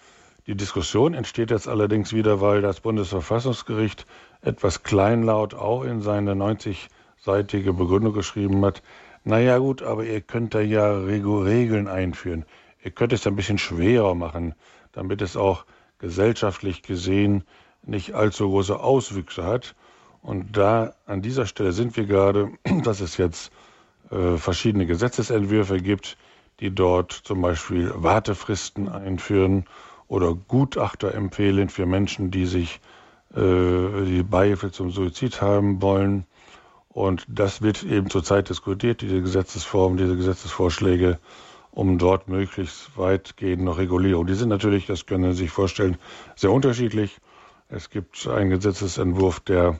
Die 0.47 0.55
Diskussion 0.55 1.13
entsteht 1.13 1.51
jetzt 1.51 1.67
allerdings 1.67 2.13
wieder, 2.13 2.41
weil 2.41 2.61
das 2.61 2.81
Bundesverfassungsgericht 2.81 4.05
etwas 4.41 4.83
kleinlaut 4.83 5.53
auch 5.53 5.83
in 5.83 6.01
seine 6.01 6.33
90-seitige 6.33 7.73
Begründung 7.73 8.13
geschrieben 8.13 8.63
hat. 8.65 8.81
Naja 9.23 9.57
gut, 9.57 9.81
aber 9.81 10.03
ihr 10.03 10.21
könnt 10.21 10.53
da 10.53 10.59
ja 10.61 10.99
Regeln 10.99 11.87
einführen. 11.87 12.45
Ihr 12.83 12.91
könnt 12.91 13.13
es 13.13 13.25
ein 13.25 13.35
bisschen 13.35 13.57
schwerer 13.57 14.13
machen, 14.13 14.53
damit 14.91 15.23
es 15.23 15.35
auch 15.35 15.65
gesellschaftlich 15.97 16.83
gesehen 16.83 17.43
nicht 17.87 18.13
allzu 18.13 18.49
große 18.49 18.79
Auswüchse 18.79 19.43
hat. 19.43 19.75
Und 20.21 20.57
da 20.57 20.95
an 21.05 21.21
dieser 21.21 21.45
Stelle 21.45 21.71
sind 21.71 21.95
wir 21.97 22.05
gerade, 22.05 22.49
dass 22.83 23.01
es 23.01 23.17
jetzt 23.17 23.51
äh, 24.11 24.37
verschiedene 24.37 24.85
Gesetzesentwürfe 24.85 25.77
gibt, 25.77 26.17
die 26.59 26.73
dort 26.73 27.11
zum 27.11 27.41
Beispiel 27.41 27.91
Wartefristen 27.95 28.87
einführen 28.87 29.65
oder 30.07 30.33
Gutachter 30.33 31.13
empfehlen 31.13 31.69
für 31.69 31.85
Menschen, 31.85 32.31
die 32.31 32.45
sich 32.45 32.79
äh, 33.35 33.39
die 34.05 34.23
Beihilfe 34.23 34.71
zum 34.71 34.91
Suizid 34.91 35.41
haben 35.41 35.81
wollen. 35.81 36.25
Und 36.89 37.25
das 37.27 37.61
wird 37.61 37.83
eben 37.83 38.09
zurzeit 38.09 38.47
diskutiert, 38.49 39.01
diese 39.01 39.21
Gesetzesform, 39.21 39.97
diese 39.97 40.15
Gesetzesvorschläge, 40.15 41.19
um 41.71 41.97
dort 41.97 42.29
möglichst 42.29 42.97
weitgehend 42.97 43.63
noch 43.63 43.77
Regulierung. 43.77 44.25
Die 44.27 44.35
sind 44.35 44.47
natürlich, 44.47 44.85
das 44.85 45.05
können 45.05 45.33
Sie 45.33 45.39
sich 45.39 45.51
vorstellen, 45.51 45.97
sehr 46.35 46.51
unterschiedlich. 46.51 47.17
Es 47.69 47.89
gibt 47.89 48.27
einen 48.27 48.49
Gesetzesentwurf, 48.49 49.39
der 49.39 49.79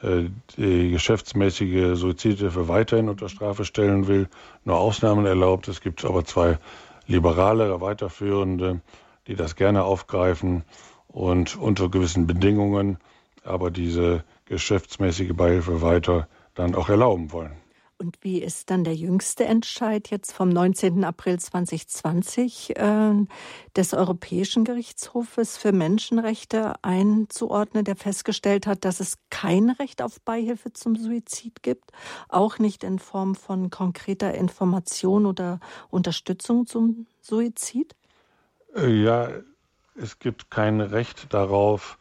äh, 0.00 0.24
die 0.56 0.90
geschäftsmäßige 0.90 1.96
Suizidhilfe 1.98 2.68
weiterhin 2.68 3.08
unter 3.08 3.28
Strafe 3.28 3.64
stellen 3.64 4.06
will, 4.06 4.28
nur 4.64 4.78
Ausnahmen 4.78 5.26
erlaubt. 5.26 5.68
Es 5.68 5.80
gibt 5.80 6.04
aber 6.04 6.24
zwei 6.24 6.58
liberalere, 7.06 7.80
weiterführende, 7.80 8.80
die 9.26 9.36
das 9.36 9.56
gerne 9.56 9.84
aufgreifen 9.84 10.64
und 11.08 11.56
unter 11.56 11.88
gewissen 11.88 12.26
Bedingungen 12.26 12.98
aber 13.46 13.70
diese 13.70 14.24
geschäftsmäßige 14.46 15.32
Beihilfe 15.34 15.80
weiter 15.80 16.28
dann 16.54 16.74
auch 16.74 16.88
erlauben 16.88 17.32
wollen. 17.32 17.52
Und 17.98 18.18
wie 18.20 18.42
ist 18.42 18.70
dann 18.70 18.84
der 18.84 18.94
jüngste 18.94 19.46
Entscheid 19.46 20.10
jetzt 20.10 20.32
vom 20.32 20.50
19. 20.50 21.02
April 21.02 21.38
2020 21.38 22.76
äh, 22.76 23.12
des 23.74 23.94
Europäischen 23.94 24.64
Gerichtshofes 24.64 25.56
für 25.56 25.72
Menschenrechte 25.72 26.74
einzuordnen, 26.82 27.84
der 27.84 27.96
festgestellt 27.96 28.66
hat, 28.66 28.84
dass 28.84 29.00
es 29.00 29.16
kein 29.30 29.70
Recht 29.70 30.02
auf 30.02 30.20
Beihilfe 30.20 30.74
zum 30.74 30.96
Suizid 30.96 31.62
gibt, 31.62 31.90
auch 32.28 32.58
nicht 32.58 32.84
in 32.84 32.98
Form 32.98 33.34
von 33.34 33.70
konkreter 33.70 34.34
Information 34.34 35.24
oder 35.24 35.58
Unterstützung 35.88 36.66
zum 36.66 37.06
Suizid? 37.22 37.96
Äh, 38.74 39.02
ja, 39.02 39.30
es 39.94 40.18
gibt 40.18 40.50
kein 40.50 40.82
Recht 40.82 41.32
darauf 41.32 41.98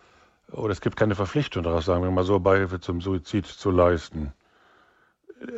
oder 0.51 0.73
es 0.73 0.81
gibt 0.81 0.97
keine 0.97 1.15
Verpflichtung 1.15 1.63
darauf, 1.63 1.85
sagen 1.85 2.03
wir 2.03 2.11
mal 2.11 2.25
so, 2.25 2.37
Beihilfe 2.41 2.81
zum 2.81 2.99
Suizid 2.99 3.45
zu 3.45 3.71
leisten 3.71 4.33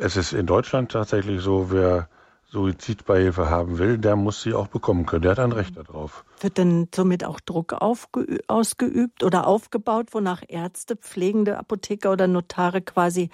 es 0.00 0.16
ist 0.16 0.32
in 0.32 0.46
Deutschland 0.46 0.92
tatsächlich 0.92 1.40
so, 1.40 1.70
wer 1.70 2.08
Suizidbeihilfe 2.50 3.50
haben 3.50 3.78
will, 3.78 3.98
der 3.98 4.16
muss 4.16 4.42
sie 4.42 4.54
auch 4.54 4.68
bekommen 4.68 5.04
können. 5.04 5.22
Der 5.22 5.32
hat 5.32 5.38
ein 5.38 5.52
Recht 5.52 5.76
darauf. 5.76 6.24
Wird 6.40 6.56
denn 6.56 6.88
somit 6.94 7.24
auch 7.24 7.40
Druck 7.40 7.74
ausgeübt 7.74 9.22
oder 9.22 9.46
aufgebaut, 9.46 10.08
wonach 10.12 10.42
Ärzte, 10.48 10.96
pflegende 10.96 11.58
Apotheker 11.58 12.10
oder 12.10 12.26
Notare 12.26 12.80
quasi 12.80 13.28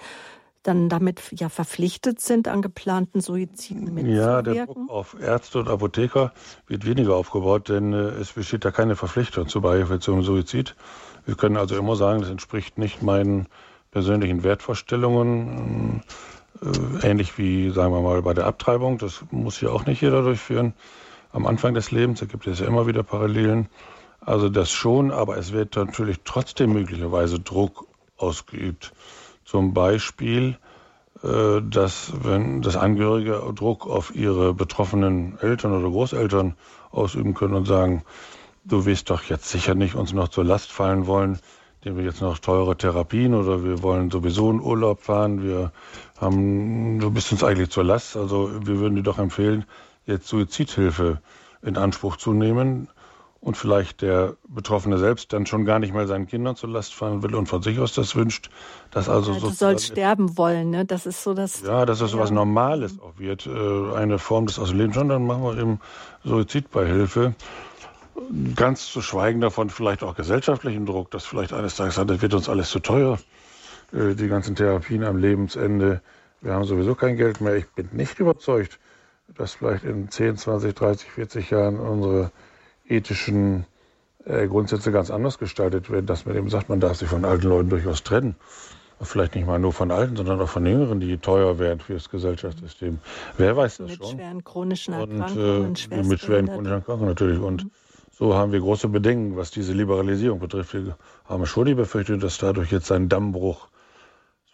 dann 0.63 0.89
damit 0.89 1.21
ja 1.31 1.47
verpflichtet 1.47 2.19
sind, 2.19 2.47
an 2.47 2.61
geplanten 2.61 3.21
Suiziden 3.21 3.93
mitzuwirken? 3.93 4.15
Ja, 4.15 4.41
der 4.41 4.65
Druck 4.65 4.89
auf 4.89 5.15
Ärzte 5.19 5.59
und 5.59 5.69
Apotheker 5.69 6.33
wird 6.67 6.85
weniger 6.85 7.15
aufgebaut, 7.15 7.69
denn 7.69 7.93
äh, 7.93 7.97
es 7.97 8.33
besteht 8.33 8.65
da 8.65 8.71
keine 8.71 8.95
Verpflichtung 8.95 9.47
zur 9.47 9.61
Beihilfe 9.61 9.99
zum 9.99 10.23
Suizid. 10.23 10.75
Wir 11.25 11.35
können 11.35 11.55
also 11.55 11.77
immer 11.77 11.95
sagen, 11.95 12.21
das 12.21 12.29
entspricht 12.29 12.77
nicht 12.77 13.01
meinen 13.01 13.47
persönlichen 13.95 14.43
Wertvorstellungen. 14.43 16.03
Äh, 16.61 17.07
ähnlich 17.07 17.37
wie, 17.37 17.69
sagen 17.69 17.93
wir 17.93 18.01
mal, 18.01 18.21
bei 18.23 18.33
der 18.33 18.45
Abtreibung. 18.45 18.97
Das 18.97 19.23
muss 19.31 19.61
ja 19.61 19.69
auch 19.69 19.85
nicht 19.85 20.01
jeder 20.01 20.21
durchführen. 20.21 20.73
Am 21.31 21.47
Anfang 21.47 21.73
des 21.73 21.91
Lebens, 21.91 22.19
da 22.19 22.25
gibt 22.25 22.45
es 22.45 22.59
ja 22.59 22.67
immer 22.67 22.87
wieder 22.87 23.03
Parallelen. 23.03 23.69
Also 24.19 24.49
das 24.49 24.69
schon, 24.69 25.11
aber 25.11 25.37
es 25.37 25.53
wird 25.53 25.77
natürlich 25.77 26.17
trotzdem 26.25 26.73
möglicherweise 26.73 27.39
Druck 27.39 27.87
ausgeübt. 28.17 28.91
Zum 29.45 29.73
Beispiel, 29.73 30.57
äh, 31.23 31.61
dass 31.61 32.11
wenn 32.21 32.61
das 32.61 32.75
Angehörige 32.75 33.41
Druck 33.55 33.87
auf 33.87 34.13
ihre 34.13 34.53
betroffenen 34.53 35.39
Eltern 35.39 35.71
oder 35.71 35.89
Großeltern 35.89 36.55
ausüben 36.91 37.33
können 37.33 37.53
und 37.53 37.65
sagen, 37.65 38.03
du 38.65 38.85
wirst 38.85 39.09
doch 39.09 39.23
jetzt 39.23 39.47
sicher 39.47 39.73
nicht 39.73 39.95
uns 39.95 40.11
noch 40.11 40.27
zur 40.27 40.43
Last 40.43 40.73
fallen 40.73 41.07
wollen, 41.07 41.39
wir 41.93 42.03
jetzt 42.03 42.21
noch 42.21 42.39
teure 42.39 42.75
Therapien 42.75 43.33
oder 43.33 43.63
wir 43.63 43.83
wollen 43.83 44.09
sowieso 44.09 44.49
in 44.49 44.59
Urlaub 44.59 45.01
fahren, 45.01 45.43
wir 45.43 45.71
haben, 46.19 46.99
du 46.99 47.11
bist 47.11 47.31
uns 47.31 47.43
eigentlich 47.43 47.69
zur 47.69 47.83
Last, 47.83 48.17
also 48.17 48.49
wir 48.65 48.79
würden 48.79 48.95
dir 48.95 49.03
doch 49.03 49.19
empfehlen, 49.19 49.65
jetzt 50.05 50.27
Suizidhilfe 50.27 51.21
in 51.61 51.77
Anspruch 51.77 52.17
zu 52.17 52.33
nehmen 52.33 52.89
und 53.45 53.57
vielleicht 53.57 54.01
der 54.01 54.37
Betroffene 54.47 54.97
selbst 54.97 55.31
dann 55.31 55.45
schon 55.45 55.65
gar 55.65 55.77
nicht 55.77 55.93
mehr 55.93 56.07
seinen 56.07 56.25
Kindern 56.25 56.55
zur 56.55 56.69
Last 56.69 56.95
fallen 56.95 57.21
will 57.21 57.35
und 57.35 57.45
von 57.45 57.61
sich 57.61 57.77
aus 57.79 57.93
das 57.93 58.15
wünscht, 58.15 58.49
dass 58.89 59.07
also 59.07 59.33
ja, 59.33 59.39
du 59.39 59.49
sollst 59.49 59.85
sterben 59.85 60.35
wollen, 60.35 60.71
ne? 60.71 60.83
Das 60.83 61.05
ist 61.05 61.21
so 61.21 61.35
das. 61.35 61.61
Ja, 61.61 61.85
dass 61.85 61.99
das 61.99 62.09
so 62.09 62.17
was 62.17 62.31
Normales 62.31 62.97
auch 62.99 63.19
wird, 63.19 63.45
äh, 63.45 63.95
eine 63.95 64.17
Form 64.17 64.47
des 64.47 64.57
Auslebens. 64.57 64.97
Und 64.97 65.09
dann 65.09 65.27
machen 65.27 65.43
wir 65.43 65.57
eben 65.59 65.79
Suizidbeihilfe. 66.23 67.35
Ganz 68.55 68.87
zu 68.87 69.01
schweigen 69.01 69.41
davon, 69.41 69.69
vielleicht 69.69 70.01
auch 70.01 70.15
gesellschaftlichen 70.15 70.85
Druck, 70.85 71.11
dass 71.11 71.25
vielleicht 71.25 71.51
eines 71.51 71.75
Tages 71.75 71.95
sagt, 71.95 72.09
das 72.09 72.21
wird 72.21 72.33
uns 72.33 72.47
alles 72.47 72.69
zu 72.69 72.79
teuer, 72.79 73.19
äh, 73.91 74.15
die 74.15 74.27
ganzen 74.27 74.55
Therapien 74.55 75.03
am 75.03 75.17
Lebensende. 75.17 76.01
Wir 76.41 76.53
haben 76.53 76.63
sowieso 76.63 76.95
kein 76.95 77.17
Geld 77.17 77.41
mehr. 77.41 77.55
Ich 77.55 77.67
bin 77.71 77.89
nicht 77.91 78.19
überzeugt, 78.19 78.79
dass 79.35 79.55
vielleicht 79.55 79.83
in 79.83 80.09
10, 80.09 80.37
20, 80.37 80.73
30, 80.73 81.11
40 81.11 81.49
Jahren 81.49 81.79
unsere 81.79 82.31
ethischen 82.87 83.65
äh, 84.25 84.47
Grundsätze 84.47 84.91
ganz 84.91 85.11
anders 85.11 85.37
gestaltet 85.37 85.89
werden, 85.89 86.05
dass 86.05 86.25
man 86.25 86.35
eben 86.35 86.49
sagt, 86.49 86.69
man 86.69 86.79
darf 86.79 86.97
sich 86.97 87.09
von 87.09 87.25
alten 87.25 87.47
Leuten 87.47 87.69
durchaus 87.69 88.03
trennen. 88.03 88.35
Vielleicht 89.01 89.35
nicht 89.35 89.45
mal 89.45 89.59
nur 89.59 89.73
von 89.73 89.91
Alten, 89.91 90.15
sondern 90.15 90.39
auch 90.39 90.47
von 90.47 90.65
Jüngeren, 90.65 91.01
die 91.01 91.17
teuer 91.17 91.59
werden 91.59 91.81
für 91.81 91.95
das 91.95 92.09
Gesellschaftssystem. 92.09 92.99
Wer 93.37 93.57
weiß 93.57 93.77
das 93.77 93.89
mit 93.89 93.97
schon? 93.97 94.07
Mit 94.07 94.15
schweren 94.15 94.43
chronischen 94.45 94.93
Erkrankungen. 94.93 95.65
Und, 95.65 95.91
äh, 95.91 96.03
mit 96.03 96.19
schweren 96.21 96.45
chronischen 96.47 96.73
Erkrankungen 96.75 97.09
natürlich. 97.09 97.39
Und 97.39 97.65
mhm. 97.65 97.71
So 98.17 98.33
haben 98.33 98.53
wir 98.53 98.61
große 98.61 98.87
Bedenken, 98.87 99.35
was 99.35 99.51
diese 99.51 99.73
Liberalisierung 99.73 100.39
betrifft. 100.39 100.73
Wir 100.73 100.97
haben 101.25 101.45
schon 101.45 101.65
die 101.65 101.73
Befürchtung, 101.73 102.19
dass 102.21 102.37
dadurch 102.37 102.71
jetzt 102.71 102.89
ein 102.91 103.09
Dammbruch, 103.09 103.67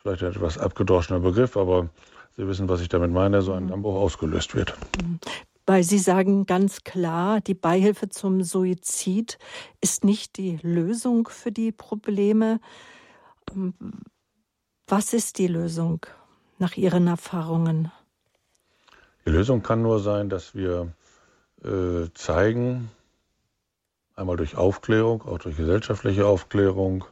vielleicht 0.02 0.24
ein 0.24 0.32
etwas 0.32 0.58
abgedroschener 0.58 1.20
Begriff, 1.20 1.58
aber 1.58 1.90
Sie 2.36 2.48
wissen, 2.48 2.70
was 2.70 2.82
ich 2.82 2.90
damit 2.90 3.12
meine, 3.12 3.42
so 3.42 3.54
ein 3.54 3.66
mhm. 3.66 3.70
Dammbruch 3.70 3.96
ausgelöst 3.96 4.56
wird. 4.56 4.74
Mhm. 5.00 5.20
Weil 5.68 5.84
Sie 5.84 6.00
sagen 6.00 6.48
ganz 6.48 6.84
klar, 6.84 7.40
die 7.40 7.54
Beihilfe 7.54 8.10
zum 8.10 8.42
Suizid 8.42 9.38
ist 9.80 10.04
nicht 10.04 10.38
die 10.38 10.58
Lösung 10.64 11.28
für 11.28 11.52
die 11.52 11.72
Probleme. 11.72 12.60
Ähm, 13.54 13.76
was 14.88 15.14
ist 15.14 15.38
die 15.38 15.48
Lösung 15.48 16.06
nach 16.58 16.78
Ihren 16.78 17.06
Erfahrungen? 17.06 17.92
Die 19.26 19.30
Lösung 19.30 19.62
kann 19.62 19.84
nur 19.84 20.00
sein, 20.00 20.30
dass 20.30 20.56
wir 20.56 20.94
äh, 21.64 22.10
zeigen, 22.16 22.90
einmal 24.22 24.38
durch 24.38 24.56
Aufklärung, 24.56 25.24
auch 25.24 25.40
durch 25.40 25.58
gesellschaftliche 25.58 26.26
Aufklärung 26.26 27.04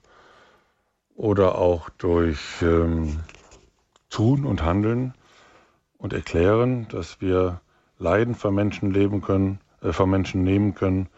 oder 1.16 1.58
auch 1.58 1.90
durch 1.90 2.40
ähm, 2.62 3.20
Tun 4.10 4.46
und 4.46 4.64
Handeln 4.64 5.14
und 5.98 6.14
erklären, 6.14 6.88
dass 6.90 7.20
wir 7.20 7.62
Leiden 7.98 8.36
von 8.36 8.56
Menschen 8.56 8.92
leben 8.92 9.22
können, 9.22 9.60
äh, 9.82 9.92
von 9.92 10.10
Menschen 10.10 10.44
nehmen 10.44 10.76
können, 10.76 11.10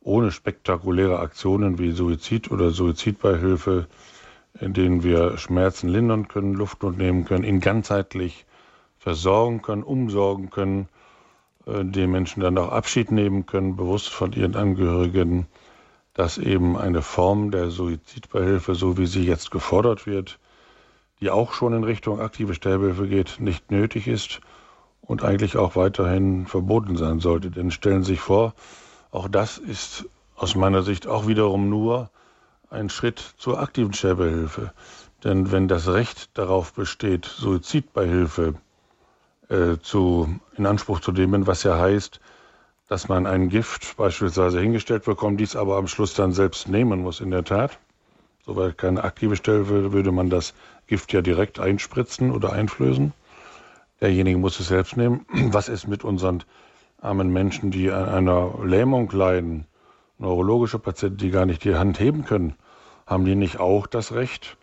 ohne 0.00 0.30
spektakuläre 0.30 1.18
Aktionen 1.18 1.78
wie 1.78 1.90
Suizid 1.90 2.50
oder 2.50 2.70
Suizidbeihilfe, 2.70 3.88
in 4.60 4.72
denen 4.72 5.02
wir 5.02 5.36
Schmerzen 5.36 5.88
lindern 5.88 6.28
können, 6.28 6.54
Luftnot 6.54 6.96
nehmen 6.96 7.24
können, 7.24 7.44
ihn 7.44 7.60
ganzheitlich 7.60 8.46
versorgen 8.98 9.62
können, 9.62 9.82
umsorgen 9.82 10.50
können, 10.50 10.88
äh, 11.66 11.84
den 11.84 12.10
Menschen 12.10 12.40
dann 12.40 12.58
auch 12.58 12.70
Abschied 12.70 13.10
nehmen 13.10 13.46
können, 13.46 13.76
bewusst 13.76 14.10
von 14.10 14.32
ihren 14.32 14.56
Angehörigen, 14.56 15.46
dass 16.14 16.38
eben 16.38 16.76
eine 16.76 17.02
Form 17.02 17.50
der 17.50 17.70
Suizidbeihilfe, 17.70 18.74
so 18.74 18.96
wie 18.98 19.06
sie 19.06 19.24
jetzt 19.24 19.50
gefordert 19.50 20.06
wird, 20.06 20.38
die 21.20 21.30
auch 21.30 21.52
schon 21.52 21.72
in 21.74 21.84
Richtung 21.84 22.20
aktive 22.20 22.54
Sterbehilfe 22.54 23.08
geht, 23.08 23.40
nicht 23.40 23.70
nötig 23.70 24.06
ist 24.06 24.40
und 25.00 25.22
eigentlich 25.22 25.56
auch 25.56 25.76
weiterhin 25.76 26.46
verboten 26.46 26.96
sein 26.96 27.20
sollte. 27.20 27.50
Denn 27.50 27.70
stellen 27.70 28.02
Sie 28.02 28.12
sich 28.12 28.20
vor, 28.20 28.54
auch 29.10 29.28
das 29.28 29.58
ist 29.58 30.06
aus 30.36 30.54
meiner 30.54 30.82
Sicht 30.82 31.06
auch 31.06 31.26
wiederum 31.26 31.68
nur 31.68 32.10
ein 32.70 32.88
Schritt 32.90 33.34
zur 33.38 33.60
aktiven 33.60 33.92
Sterbehilfe. 33.92 34.72
Denn 35.22 35.52
wenn 35.52 35.68
das 35.68 35.88
Recht 35.88 36.36
darauf 36.36 36.72
besteht, 36.74 37.24
Suizidbeihilfe 37.24 38.54
äh, 39.48 39.78
zu, 39.80 40.40
in 40.56 40.66
Anspruch 40.66 41.00
zu 41.00 41.12
nehmen, 41.12 41.46
was 41.46 41.62
ja 41.62 41.78
heißt, 41.78 42.20
dass 42.88 43.08
man 43.08 43.26
ein 43.26 43.48
Gift 43.48 43.96
beispielsweise 43.96 44.60
hingestellt 44.60 45.04
bekommt, 45.04 45.40
dies 45.40 45.56
aber 45.56 45.76
am 45.76 45.86
Schluss 45.86 46.14
dann 46.14 46.32
selbst 46.32 46.68
nehmen 46.68 47.00
muss 47.00 47.20
in 47.20 47.30
der 47.30 47.44
Tat. 47.44 47.78
Soweit 48.44 48.76
keine 48.76 49.04
aktive 49.04 49.36
Stelle 49.36 49.68
würde 49.68 50.12
man 50.12 50.28
das 50.28 50.54
Gift 50.86 51.12
ja 51.12 51.22
direkt 51.22 51.58
einspritzen 51.58 52.30
oder 52.30 52.52
einflößen. 52.52 53.14
Derjenige 54.00 54.38
muss 54.38 54.60
es 54.60 54.68
selbst 54.68 54.96
nehmen. 54.96 55.24
Was 55.32 55.68
ist 55.68 55.88
mit 55.88 56.04
unseren 56.04 56.44
armen 57.00 57.32
Menschen, 57.32 57.70
die 57.70 57.90
an 57.90 58.08
einer 58.08 58.52
Lähmung 58.62 59.10
leiden, 59.10 59.66
neurologische 60.18 60.78
Patienten, 60.78 61.16
die 61.18 61.30
gar 61.30 61.46
nicht 61.46 61.64
die 61.64 61.74
Hand 61.74 61.98
heben 62.00 62.24
können? 62.24 62.54
Haben 63.06 63.24
die 63.24 63.34
nicht 63.34 63.60
auch 63.60 63.86
das 63.86 64.12
Recht, 64.12 64.56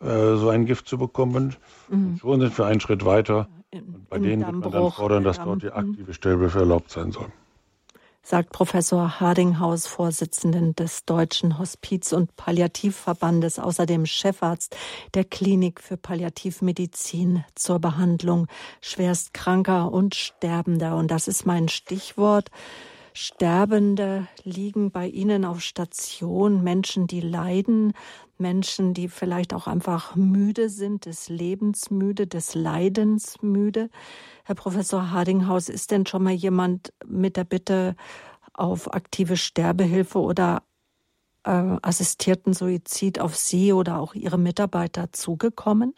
äh, 0.00 0.36
so 0.36 0.48
ein 0.48 0.66
Gift 0.66 0.88
zu 0.88 0.96
bekommen? 0.96 1.56
Mhm. 1.88 2.18
Schon 2.18 2.40
sind 2.40 2.56
wir 2.56 2.66
einen 2.66 2.80
Schritt 2.80 3.04
weiter. 3.04 3.48
Und 3.80 4.08
bei 4.08 4.18
denen 4.18 4.46
wird 4.46 4.52
man 4.56 4.70
dann 4.70 4.90
fordern, 4.92 5.24
dass 5.24 5.38
dort 5.38 5.62
die 5.62 5.70
aktive 5.70 6.14
Stellbefe 6.14 6.60
erlaubt 6.60 6.90
sein 6.90 7.12
soll 7.12 7.30
sagt 8.24 8.50
Professor 8.50 9.20
Hardinghaus, 9.20 9.86
Vorsitzenden 9.86 10.74
des 10.74 11.04
Deutschen 11.04 11.58
Hospiz- 11.58 12.12
und 12.12 12.34
Palliativverbandes, 12.36 13.58
außerdem 13.58 14.06
Chefarzt 14.06 14.76
der 15.12 15.24
Klinik 15.24 15.80
für 15.80 15.98
Palliativmedizin 15.98 17.44
zur 17.54 17.78
Behandlung 17.78 18.46
schwerstkranker 18.80 19.92
und 19.92 20.14
Sterbender. 20.14 20.96
Und 20.96 21.10
das 21.10 21.28
ist 21.28 21.44
mein 21.44 21.68
Stichwort. 21.68 22.50
Sterbende 23.12 24.26
liegen 24.42 24.90
bei 24.90 25.06
Ihnen 25.06 25.44
auf 25.44 25.60
Station, 25.60 26.64
Menschen, 26.64 27.06
die 27.06 27.20
leiden, 27.20 27.92
Menschen, 28.38 28.94
die 28.94 29.08
vielleicht 29.08 29.54
auch 29.54 29.66
einfach 29.66 30.16
müde 30.16 30.68
sind, 30.68 31.06
des 31.06 31.28
Lebens 31.28 31.90
müde, 31.90 32.26
des 32.26 32.54
Leidens 32.54 33.40
müde. 33.42 33.90
Herr 34.44 34.54
Professor 34.54 35.10
Hardinghaus, 35.10 35.68
ist 35.68 35.90
denn 35.90 36.06
schon 36.06 36.22
mal 36.22 36.32
jemand 36.32 36.92
mit 37.06 37.36
der 37.36 37.44
Bitte 37.44 37.96
auf 38.52 38.92
aktive 38.92 39.36
Sterbehilfe 39.36 40.18
oder 40.18 40.62
äh, 41.44 41.76
assistierten 41.82 42.52
Suizid 42.52 43.20
auf 43.20 43.36
Sie 43.36 43.72
oder 43.72 43.98
auch 43.98 44.14
Ihre 44.14 44.38
Mitarbeiter 44.38 45.12
zugekommen? 45.12 45.94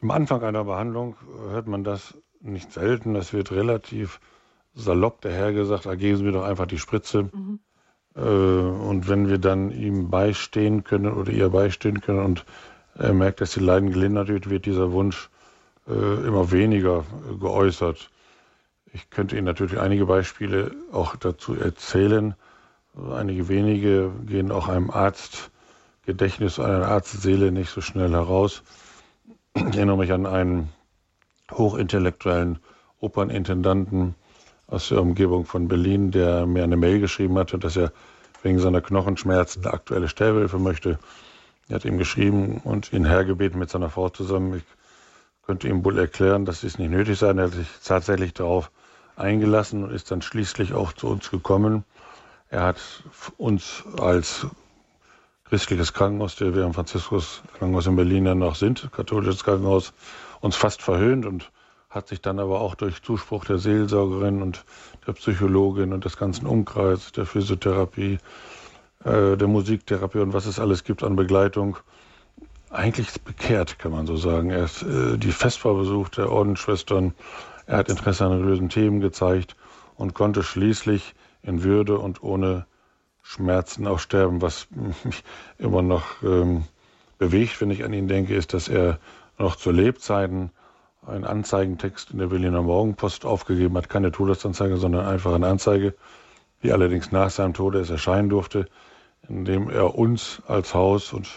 Im 0.00 0.10
Anfang 0.10 0.42
einer 0.42 0.64
Behandlung 0.64 1.16
hört 1.48 1.66
man 1.66 1.84
das 1.84 2.16
nicht 2.40 2.72
selten. 2.72 3.14
Das 3.14 3.32
wird 3.32 3.52
relativ 3.52 4.20
salopp 4.74 5.20
dahergesagt, 5.20 5.86
da 5.86 5.94
geben 5.94 6.16
Sie 6.16 6.24
mir 6.24 6.32
doch 6.32 6.44
einfach 6.44 6.66
die 6.66 6.78
Spritze. 6.78 7.24
Mhm. 7.32 7.60
Äh, 8.16 8.20
und 8.20 9.08
wenn 9.08 9.28
wir 9.28 9.38
dann 9.38 9.70
ihm 9.70 10.10
beistehen 10.10 10.84
können 10.84 11.12
oder 11.12 11.32
ihr 11.32 11.50
beistehen 11.50 12.00
können 12.00 12.20
und 12.20 12.44
er 12.94 13.14
merkt, 13.14 13.40
dass 13.40 13.52
die 13.52 13.60
Leiden 13.60 13.92
gelindert 13.92 14.28
wird, 14.28 14.50
wird 14.50 14.66
dieser 14.66 14.92
Wunsch 14.92 15.30
äh, 15.88 15.92
immer 16.26 16.50
weniger 16.50 17.04
geäußert. 17.40 18.10
Ich 18.92 19.08
könnte 19.10 19.36
Ihnen 19.36 19.46
natürlich 19.46 19.78
einige 19.78 20.06
Beispiele 20.06 20.72
auch 20.92 21.14
dazu 21.16 21.54
erzählen. 21.54 22.34
Einige 23.12 23.48
wenige 23.48 24.10
gehen 24.26 24.50
auch 24.50 24.68
einem 24.68 24.90
Arztgedächtnis, 24.90 26.58
einer 26.58 26.88
Arztseele 26.88 27.52
nicht 27.52 27.70
so 27.70 27.80
schnell 27.80 28.10
heraus. 28.10 28.62
Ich 29.54 29.76
erinnere 29.76 29.96
mich 29.96 30.12
an 30.12 30.26
einen 30.26 30.70
hochintellektuellen 31.52 32.58
Opernintendanten, 32.98 34.14
aus 34.70 34.88
der 34.88 35.02
Umgebung 35.02 35.44
von 35.44 35.68
Berlin, 35.68 36.10
der 36.10 36.46
mir 36.46 36.64
eine 36.64 36.76
Mail 36.76 37.00
geschrieben 37.00 37.36
hatte, 37.38 37.58
dass 37.58 37.76
er 37.76 37.92
wegen 38.42 38.58
seiner 38.58 38.80
Knochenschmerzen 38.80 39.64
eine 39.64 39.74
aktuelle 39.74 40.08
Sterbehilfe 40.08 40.58
möchte. 40.58 40.98
Er 41.68 41.76
hat 41.76 41.84
ihm 41.84 41.98
geschrieben 41.98 42.60
und 42.64 42.92
ihn 42.92 43.04
hergebeten 43.04 43.58
mit 43.58 43.70
seiner 43.70 43.90
Frau 43.90 44.08
zusammen. 44.08 44.56
Ich 44.56 44.64
könnte 45.44 45.68
ihm 45.68 45.84
wohl 45.84 45.98
erklären, 45.98 46.44
dass 46.44 46.62
es 46.62 46.78
nicht 46.78 46.90
nötig 46.90 47.18
sei. 47.18 47.32
Er 47.32 47.44
hat 47.44 47.52
sich 47.52 47.68
tatsächlich 47.84 48.32
darauf 48.32 48.70
eingelassen 49.16 49.84
und 49.84 49.90
ist 49.90 50.10
dann 50.10 50.22
schließlich 50.22 50.72
auch 50.72 50.92
zu 50.92 51.08
uns 51.08 51.30
gekommen. 51.30 51.84
Er 52.48 52.62
hat 52.62 52.80
uns 53.36 53.84
als 54.00 54.46
christliches 55.44 55.92
Krankenhaus, 55.92 56.36
der 56.36 56.54
wir 56.54 56.64
am 56.64 56.74
Franziskus 56.74 57.42
Krankenhaus 57.58 57.86
in 57.86 57.96
Berlin 57.96 58.26
ja 58.26 58.34
noch 58.34 58.54
sind, 58.54 58.88
katholisches 58.92 59.44
Krankenhaus, 59.44 59.92
uns 60.40 60.56
fast 60.56 60.80
verhöhnt 60.80 61.26
und 61.26 61.50
hat 61.90 62.06
sich 62.06 62.22
dann 62.22 62.38
aber 62.38 62.60
auch 62.60 62.76
durch 62.76 63.02
Zuspruch 63.02 63.44
der 63.44 63.58
Seelsorgerin 63.58 64.42
und 64.42 64.64
der 65.06 65.12
Psychologin 65.12 65.92
und 65.92 66.04
des 66.04 66.16
ganzen 66.16 66.46
Umkreises, 66.46 67.10
der 67.12 67.26
Physiotherapie, 67.26 68.18
äh, 69.04 69.36
der 69.36 69.48
Musiktherapie 69.48 70.20
und 70.20 70.32
was 70.32 70.46
es 70.46 70.60
alles 70.60 70.84
gibt 70.84 71.02
an 71.02 71.16
Begleitung, 71.16 71.76
eigentlich 72.70 73.20
bekehrt, 73.22 73.80
kann 73.80 73.90
man 73.90 74.06
so 74.06 74.16
sagen. 74.16 74.50
Er 74.50 74.62
hat 74.62 74.82
äh, 74.82 75.18
die 75.18 75.32
Festbar 75.32 75.74
besucht 75.74 76.16
der 76.16 76.30
Ordensschwestern, 76.30 77.14
er 77.66 77.78
hat 77.78 77.88
Interesse 77.88 78.24
an 78.24 78.32
religiösen 78.32 78.68
Themen 78.68 79.00
gezeigt 79.00 79.56
und 79.96 80.14
konnte 80.14 80.44
schließlich 80.44 81.14
in 81.42 81.64
Würde 81.64 81.98
und 81.98 82.22
ohne 82.22 82.66
Schmerzen 83.22 83.88
auch 83.88 83.98
sterben. 83.98 84.42
Was 84.42 84.68
mich 85.04 85.24
immer 85.58 85.82
noch 85.82 86.22
ähm, 86.22 86.64
bewegt, 87.18 87.60
wenn 87.60 87.72
ich 87.72 87.84
an 87.84 87.92
ihn 87.92 88.06
denke, 88.06 88.36
ist, 88.36 88.54
dass 88.54 88.68
er 88.68 89.00
noch 89.38 89.56
zu 89.56 89.72
Lebzeiten 89.72 90.52
einen 91.06 91.24
Anzeigentext 91.24 92.10
in 92.10 92.18
der 92.18 92.26
Berliner 92.26 92.62
Morgenpost 92.62 93.24
aufgegeben 93.24 93.76
hat. 93.76 93.88
Keine 93.88 94.12
Todesanzeige, 94.12 94.76
sondern 94.76 95.06
einfach 95.06 95.34
eine 95.34 95.46
Anzeige, 95.46 95.94
die 96.62 96.72
allerdings 96.72 97.10
nach 97.12 97.30
seinem 97.30 97.54
Tode 97.54 97.80
es 97.80 97.90
erscheinen 97.90 98.28
durfte, 98.28 98.66
indem 99.28 99.70
er 99.70 99.94
uns 99.94 100.42
als 100.46 100.74
Haus 100.74 101.12
und 101.12 101.28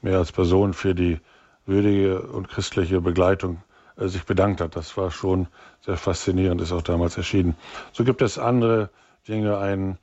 mehr 0.00 0.18
als 0.18 0.32
Person 0.32 0.74
für 0.74 0.94
die 0.94 1.20
würdige 1.66 2.22
und 2.22 2.48
christliche 2.48 3.00
Begleitung 3.00 3.62
äh, 3.96 4.08
sich 4.08 4.24
bedankt 4.24 4.60
hat. 4.60 4.76
Das 4.76 4.96
war 4.96 5.10
schon 5.10 5.48
sehr 5.80 5.96
faszinierend, 5.96 6.60
ist 6.60 6.72
auch 6.72 6.82
damals 6.82 7.16
erschienen. 7.16 7.56
So 7.92 8.04
gibt 8.04 8.22
es 8.22 8.38
andere 8.38 8.90
Dinge. 9.28 9.58
Ein 9.58 9.98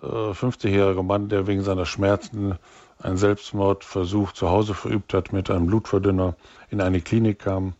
äh, 0.00 0.06
50-jähriger 0.06 1.02
Mann, 1.02 1.28
der 1.28 1.46
wegen 1.46 1.62
seiner 1.62 1.86
Schmerzen 1.86 2.58
einen 3.02 3.16
Selbstmordversuch 3.16 4.32
zu 4.32 4.48
Hause 4.48 4.74
verübt 4.74 5.12
hat, 5.12 5.32
mit 5.32 5.50
einem 5.50 5.66
Blutverdünner 5.66 6.36
in 6.70 6.80
eine 6.80 7.00
Klinik 7.00 7.40
kam, 7.40 7.74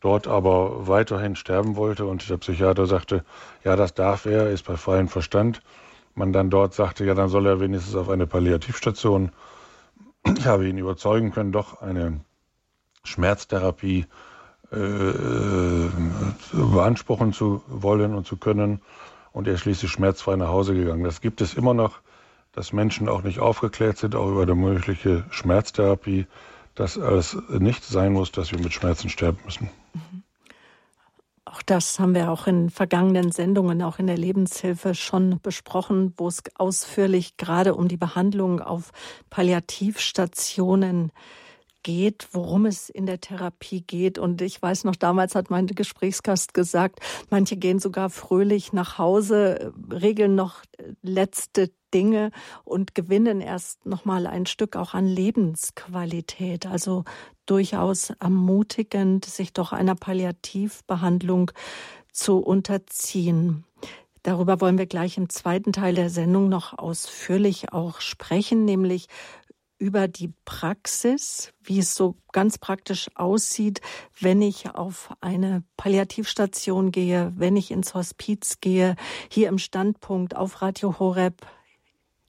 dort 0.00 0.26
aber 0.28 0.86
weiterhin 0.86 1.36
sterben 1.36 1.76
wollte 1.76 2.06
und 2.06 2.28
der 2.28 2.36
Psychiater 2.36 2.86
sagte, 2.86 3.24
ja, 3.64 3.76
das 3.76 3.94
darf 3.94 4.26
er, 4.26 4.50
ist 4.50 4.66
bei 4.66 4.76
freiem 4.76 5.08
Verstand. 5.08 5.62
Man 6.14 6.32
dann 6.32 6.50
dort 6.50 6.74
sagte, 6.74 7.04
ja, 7.04 7.14
dann 7.14 7.28
soll 7.28 7.46
er 7.46 7.60
wenigstens 7.60 7.94
auf 7.94 8.08
eine 8.08 8.26
Palliativstation. 8.26 9.32
Ich 10.36 10.46
habe 10.46 10.68
ihn 10.68 10.78
überzeugen 10.78 11.32
können, 11.32 11.52
doch 11.52 11.82
eine 11.82 12.20
Schmerztherapie 13.04 14.06
äh, 14.72 15.88
beanspruchen 16.52 17.32
zu 17.32 17.62
wollen 17.68 18.14
und 18.14 18.26
zu 18.26 18.36
können. 18.36 18.80
Und 19.32 19.46
er 19.46 19.54
ist 19.54 19.60
schließlich 19.60 19.90
schmerzfrei 19.90 20.36
nach 20.36 20.48
Hause 20.48 20.74
gegangen. 20.74 21.04
Das 21.04 21.20
gibt 21.20 21.40
es 21.40 21.54
immer 21.54 21.74
noch, 21.74 22.00
dass 22.52 22.72
Menschen 22.72 23.08
auch 23.08 23.22
nicht 23.22 23.38
aufgeklärt 23.38 23.98
sind, 23.98 24.14
auch 24.14 24.28
über 24.28 24.46
die 24.46 24.54
mögliche 24.54 25.24
Schmerztherapie, 25.30 26.26
dass 26.76 26.96
es 26.96 27.36
nicht 27.48 27.84
sein 27.84 28.12
muss, 28.12 28.30
dass 28.30 28.52
wir 28.52 28.60
mit 28.60 28.72
Schmerzen 28.72 29.08
sterben 29.08 29.38
müssen. 29.44 29.68
Auch 31.44 31.62
das 31.62 31.98
haben 31.98 32.14
wir 32.14 32.30
auch 32.30 32.46
in 32.46 32.70
vergangenen 32.70 33.32
Sendungen, 33.32 33.82
auch 33.82 33.98
in 33.98 34.06
der 34.06 34.18
Lebenshilfe 34.18 34.94
schon 34.94 35.40
besprochen, 35.42 36.12
wo 36.16 36.28
es 36.28 36.42
ausführlich 36.56 37.36
gerade 37.36 37.74
um 37.74 37.88
die 37.88 37.96
Behandlung 37.96 38.60
auf 38.60 38.92
Palliativstationen 39.30 41.08
geht 41.08 41.14
geht, 41.86 42.26
worum 42.32 42.66
es 42.66 42.90
in 42.90 43.06
der 43.06 43.20
Therapie 43.20 43.80
geht. 43.80 44.18
Und 44.18 44.42
ich 44.42 44.60
weiß 44.60 44.82
noch, 44.82 44.96
damals 44.96 45.36
hat 45.36 45.50
mein 45.50 45.68
Gesprächsgast 45.68 46.52
gesagt, 46.52 46.98
manche 47.30 47.56
gehen 47.56 47.78
sogar 47.78 48.10
fröhlich 48.10 48.72
nach 48.72 48.98
Hause, 48.98 49.72
regeln 49.92 50.34
noch 50.34 50.62
letzte 51.02 51.70
Dinge 51.96 52.30
und 52.64 52.94
gewinnen 52.94 53.40
erst 53.40 53.86
noch 53.86 54.04
mal 54.04 54.26
ein 54.26 54.44
Stück 54.44 54.76
auch 54.76 54.92
an 54.92 55.06
Lebensqualität. 55.06 56.66
Also 56.66 57.04
durchaus 57.46 58.10
ermutigend, 58.20 59.24
sich 59.24 59.54
doch 59.54 59.72
einer 59.72 59.94
Palliativbehandlung 59.94 61.52
zu 62.12 62.36
unterziehen. 62.36 63.64
Darüber 64.22 64.60
wollen 64.60 64.76
wir 64.76 64.86
gleich 64.86 65.16
im 65.16 65.30
zweiten 65.30 65.72
Teil 65.72 65.94
der 65.94 66.10
Sendung 66.10 66.50
noch 66.50 66.76
ausführlich 66.76 67.72
auch 67.72 68.02
sprechen, 68.02 68.66
nämlich 68.66 69.06
über 69.78 70.06
die 70.06 70.32
Praxis, 70.44 71.52
wie 71.62 71.78
es 71.78 71.94
so 71.94 72.16
ganz 72.32 72.58
praktisch 72.58 73.08
aussieht, 73.14 73.80
wenn 74.20 74.42
ich 74.42 74.74
auf 74.74 75.14
eine 75.22 75.62
Palliativstation 75.78 76.90
gehe, 76.90 77.32
wenn 77.36 77.56
ich 77.56 77.70
ins 77.70 77.94
Hospiz 77.94 78.58
gehe, 78.60 78.96
hier 79.30 79.48
im 79.48 79.58
Standpunkt 79.58 80.36
auf 80.36 80.60
Radio 80.60 80.98
Horeb, 80.98 81.46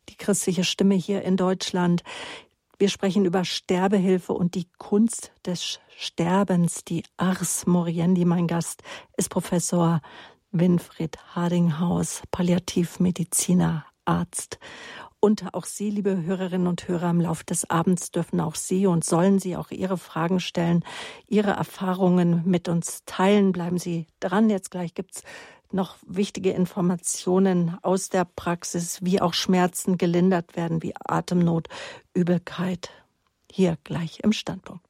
die 0.09 0.15
christliche 0.15 0.63
Stimme 0.63 0.95
hier 0.95 1.23
in 1.23 1.37
Deutschland. 1.37 2.03
Wir 2.79 2.89
sprechen 2.89 3.25
über 3.25 3.43
Sterbehilfe 3.43 4.33
und 4.33 4.55
die 4.55 4.67
Kunst 4.77 5.31
des 5.45 5.79
Sterbens, 5.97 6.83
die 6.83 7.03
Ars 7.17 7.65
Moriendi. 7.65 8.23
Mein 8.23 8.47
Gast 8.47 8.83
ist 9.17 9.29
Professor 9.29 10.01
Winfried 10.51 11.17
Hardinghaus, 11.33 12.21
Palliativmediziner, 12.31 13.85
Arzt. 14.05 14.59
Und 15.19 15.53
auch 15.53 15.65
Sie, 15.65 15.89
liebe 15.89 16.21
Hörerinnen 16.23 16.67
und 16.67 16.87
Hörer, 16.87 17.09
im 17.09 17.21
Laufe 17.21 17.43
des 17.43 17.67
Abends 17.69 18.11
dürfen 18.11 18.39
auch 18.39 18.53
Sie 18.53 18.85
und 18.85 19.03
sollen 19.03 19.39
Sie 19.39 19.57
auch 19.57 19.71
Ihre 19.71 19.97
Fragen 19.97 20.39
stellen, 20.39 20.85
Ihre 21.27 21.51
Erfahrungen 21.51 22.43
mit 22.45 22.69
uns 22.69 23.03
teilen. 23.05 23.51
Bleiben 23.51 23.79
Sie 23.79 24.05
dran. 24.19 24.49
Jetzt 24.51 24.69
gleich 24.69 24.93
gibt's 24.93 25.23
noch 25.73 25.97
wichtige 26.05 26.51
Informationen 26.51 27.77
aus 27.81 28.09
der 28.09 28.25
Praxis, 28.25 28.99
wie 29.01 29.21
auch 29.21 29.33
Schmerzen 29.33 29.97
gelindert 29.97 30.55
werden, 30.55 30.83
wie 30.83 30.93
Atemnot, 30.95 31.67
Übelkeit. 32.13 32.89
Hier 33.51 33.77
gleich 33.83 34.19
im 34.21 34.33
Standpunkt. 34.33 34.85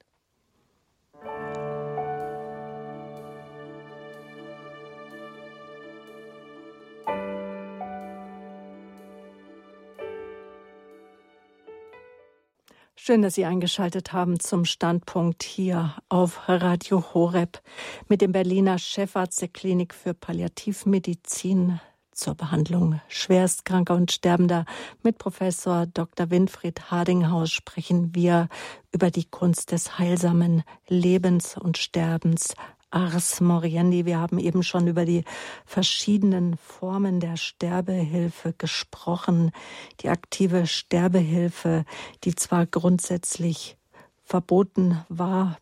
Schön, 13.07 13.21
dass 13.21 13.35
Sie 13.35 13.45
eingeschaltet 13.45 14.11
haben 14.11 14.37
zum 14.37 14.65
Standpunkt 14.65 15.41
hier 15.41 15.95
auf 16.09 16.41
Radio 16.49 17.01
Horeb 17.13 17.61
mit 18.09 18.19
dem 18.19 18.33
Berliner 18.33 18.77
Chefarzt 18.79 19.41
der 19.41 19.47
Klinik 19.47 19.93
für 19.93 20.13
Palliativmedizin 20.13 21.79
zur 22.11 22.35
Behandlung 22.35 22.99
schwerstkranker 23.07 23.95
und 23.95 24.11
Sterbender. 24.11 24.65
Mit 25.03 25.19
Professor 25.19 25.85
Dr. 25.85 26.31
Winfried 26.31 26.91
Hardinghaus 26.91 27.49
sprechen 27.49 28.13
wir 28.13 28.49
über 28.91 29.09
die 29.09 29.23
Kunst 29.23 29.71
des 29.71 29.97
heilsamen 29.97 30.63
Lebens 30.89 31.57
und 31.57 31.77
Sterbens 31.77 32.55
Ars 32.89 33.41
Moriendi. 33.41 34.05
Wir 34.05 34.19
haben 34.19 34.39
eben 34.39 34.63
schon 34.63 34.87
über 34.87 35.03
die 35.03 35.25
verschiedenen 35.65 36.55
Formen 36.57 37.19
der 37.19 37.35
Sterbehilfe 37.35 38.53
gesprochen. 38.57 39.51
Die 39.99 40.07
aktive 40.09 40.67
Sterbehilfe, 40.67 41.83
die 42.23 42.35
zwar 42.35 42.65
grundsätzlich 42.65 43.75
verboten 44.23 45.03
war 45.09 45.57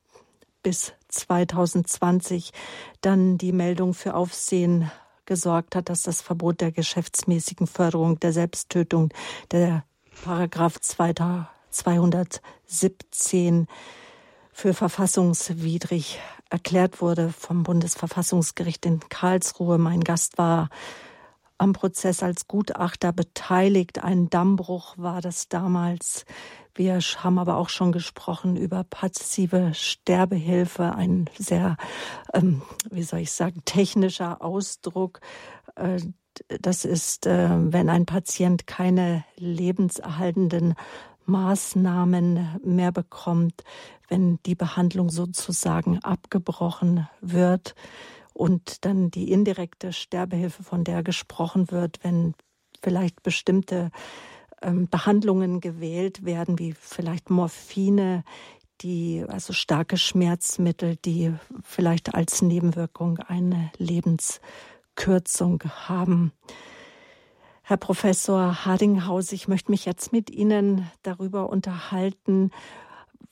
bis 0.62 0.94
2020, 1.10 2.52
dann 3.02 3.38
die 3.38 3.52
Meldung 3.52 3.94
für 3.94 4.16
Aufsehen 4.16 4.90
gesorgt 5.26 5.76
hat, 5.76 5.90
dass 5.90 6.04
das 6.04 6.22
Verbot 6.22 6.62
der 6.62 6.72
geschäftsmäßigen 6.72 7.66
Förderung 7.66 8.20
der 8.20 8.34
Selbsttötung, 8.34 9.12
der 9.52 9.84
Paragraph 10.24 10.80
217 10.80 13.68
für 14.52 14.74
verfassungswidrig 14.74 16.20
erklärt 16.50 17.02
wurde 17.02 17.30
vom 17.30 17.64
Bundesverfassungsgericht 17.64 18.86
in 18.86 19.00
Karlsruhe. 19.10 19.78
Mein 19.78 20.02
Gast 20.02 20.38
war 20.38 20.70
am 21.58 21.74
Prozess 21.74 22.22
als 22.22 22.48
Gutachter 22.48 23.14
beteiligt. 23.14 24.04
Ein 24.04 24.30
Dammbruch 24.30 24.98
war 24.98 25.22
das 25.22 25.48
damals. 25.48 26.26
Wir 26.74 27.00
haben 27.00 27.40
aber 27.40 27.56
auch 27.56 27.70
schon 27.70 27.94
gesprochen 27.94 28.58
über 28.58 28.84
passive 28.84 29.74
Sterbehilfe, 29.74 30.94
ein 30.94 31.30
sehr, 31.38 31.78
ähm, 32.34 32.62
wie 32.92 33.04
soll 33.04 33.20
ich 33.20 33.32
sagen, 33.32 33.62
technischer 33.64 34.42
Ausdruck. 34.42 35.22
Äh, 35.76 36.02
das 36.62 36.84
ist, 36.84 37.28
äh, 37.28 37.50
wenn 37.50 37.90
ein 37.90 38.06
Patient 38.06 38.68
keine 38.68 39.24
lebenserhaltenden 39.38 40.76
Maßnahmen 41.26 42.60
mehr 42.64 42.92
bekommt, 42.92 43.64
wenn 44.08 44.40
die 44.46 44.56
Behandlung 44.56 45.10
sozusagen 45.10 46.00
abgebrochen 46.04 47.08
wird 47.22 47.76
und 48.34 48.86
dann 48.86 49.12
die 49.12 49.32
indirekte 49.32 49.94
Sterbehilfe, 49.94 50.64
von 50.64 50.84
der 50.84 51.04
gesprochen 51.04 51.72
wird, 51.72 52.04
wenn 52.04 52.36
vielleicht 52.82 53.24
bestimmte 53.24 53.92
ähm, 54.62 54.88
Behandlungen 54.90 55.62
gewählt 55.62 56.26
werden, 56.26 56.60
wie 56.60 56.74
vielleicht 56.74 57.30
Morphine, 57.30 58.24
die, 58.82 59.24
also 59.28 59.54
starke 59.54 59.98
Schmerzmittel, 59.98 60.98
die 60.98 61.34
vielleicht 61.64 62.14
als 62.14 62.42
Nebenwirkung 62.42 63.20
eine 63.20 63.72
Lebenskürzung 63.78 65.64
haben. 65.64 66.32
Herr 67.68 67.78
Professor 67.78 68.64
Hardinghaus, 68.64 69.32
ich 69.32 69.48
möchte 69.48 69.72
mich 69.72 69.86
jetzt 69.86 70.12
mit 70.12 70.30
Ihnen 70.30 70.88
darüber 71.02 71.50
unterhalten, 71.50 72.52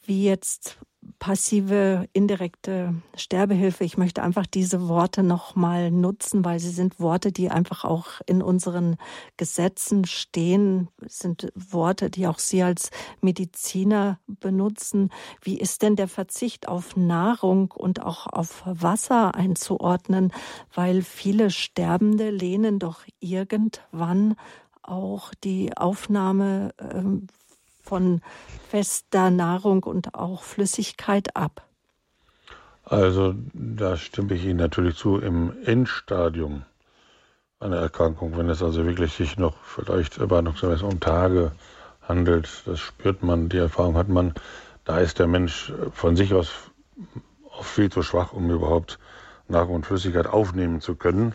wie 0.02 0.26
jetzt 0.26 0.80
passive, 1.20 2.08
indirekte 2.14 2.96
Sterbehilfe. 3.16 3.84
Ich 3.84 3.98
möchte 3.98 4.24
einfach 4.24 4.46
diese 4.46 4.88
Worte 4.88 5.24
nochmal 5.24 5.92
nutzen, 5.92 6.44
weil 6.44 6.60
sie 6.60 6.70
sind 6.70 7.00
Worte, 7.00 7.32
die 7.32 7.50
einfach 7.50 7.86
auch 7.86 8.22
in 8.26 8.42
unseren 8.42 8.98
Gesetzen 9.38 10.06
stehen, 10.06 10.90
es 11.06 11.20
sind 11.20 11.52
Worte, 11.56 12.10
die 12.10 12.28
auch 12.28 12.40
Sie 12.40 12.64
als 12.64 12.90
Mediziner 13.22 14.20
benutzen. 14.28 15.10
Wie 15.42 15.60
ist 15.60 15.82
denn 15.82 15.96
der 15.96 16.08
Verzicht 16.08 16.68
auf 16.68 16.96
Nahrung 16.96 17.72
und 17.72 18.02
auch 18.02 18.28
auf 18.28 18.64
Wasser 18.66 19.36
einzuordnen? 19.36 20.34
Weil 20.74 21.02
viele 21.02 21.52
Sterbende 21.52 22.30
lehnen 22.30 22.80
doch 22.80 23.02
irgendwann 23.20 24.36
auch 24.82 25.34
die 25.44 25.76
Aufnahme 25.78 26.74
ähm, 26.80 27.28
von 27.84 28.22
fester 28.70 29.30
Nahrung 29.30 29.84
und 29.84 30.16
auch 30.16 30.42
Flüssigkeit 30.44 31.36
ab? 31.36 31.68
Also 32.86 33.36
da 33.54 33.98
stimme 33.98 34.34
ich 34.34 34.46
Ihnen 34.46 34.58
natürlich 34.58 34.98
zu, 34.98 35.18
im 35.18 35.54
Endstadium 35.64 36.64
einer 37.60 37.78
Erkrankung, 37.78 38.38
wenn 38.38 38.50
es 38.50 38.62
also 38.62 38.86
wirklich 38.86 39.14
sich 39.14 39.38
noch 39.38 39.56
vielleicht 39.64 40.18
erwartungsgemäß 40.18 40.82
um 40.82 41.00
Tage 41.00 41.52
handelt, 42.02 42.64
das 42.66 42.80
spürt 42.80 43.24
man, 43.24 43.48
die 43.48 43.58
Erfahrung 43.58 43.96
hat 43.96 44.10
man, 44.10 44.34
da 44.84 45.00
ist 45.00 45.20
der 45.20 45.28
Mensch 45.28 45.72
von 45.94 46.18
sich 46.18 46.34
aus 46.34 46.52
oft 47.54 47.70
viel 47.70 47.90
zu 47.90 48.04
schwach, 48.04 48.34
um 48.34 48.50
überhaupt 48.50 49.00
Nahrung 49.48 49.76
und 49.76 49.86
Flüssigkeit 49.86 50.28
aufnehmen 50.28 50.82
zu 50.82 50.96
können. 50.96 51.34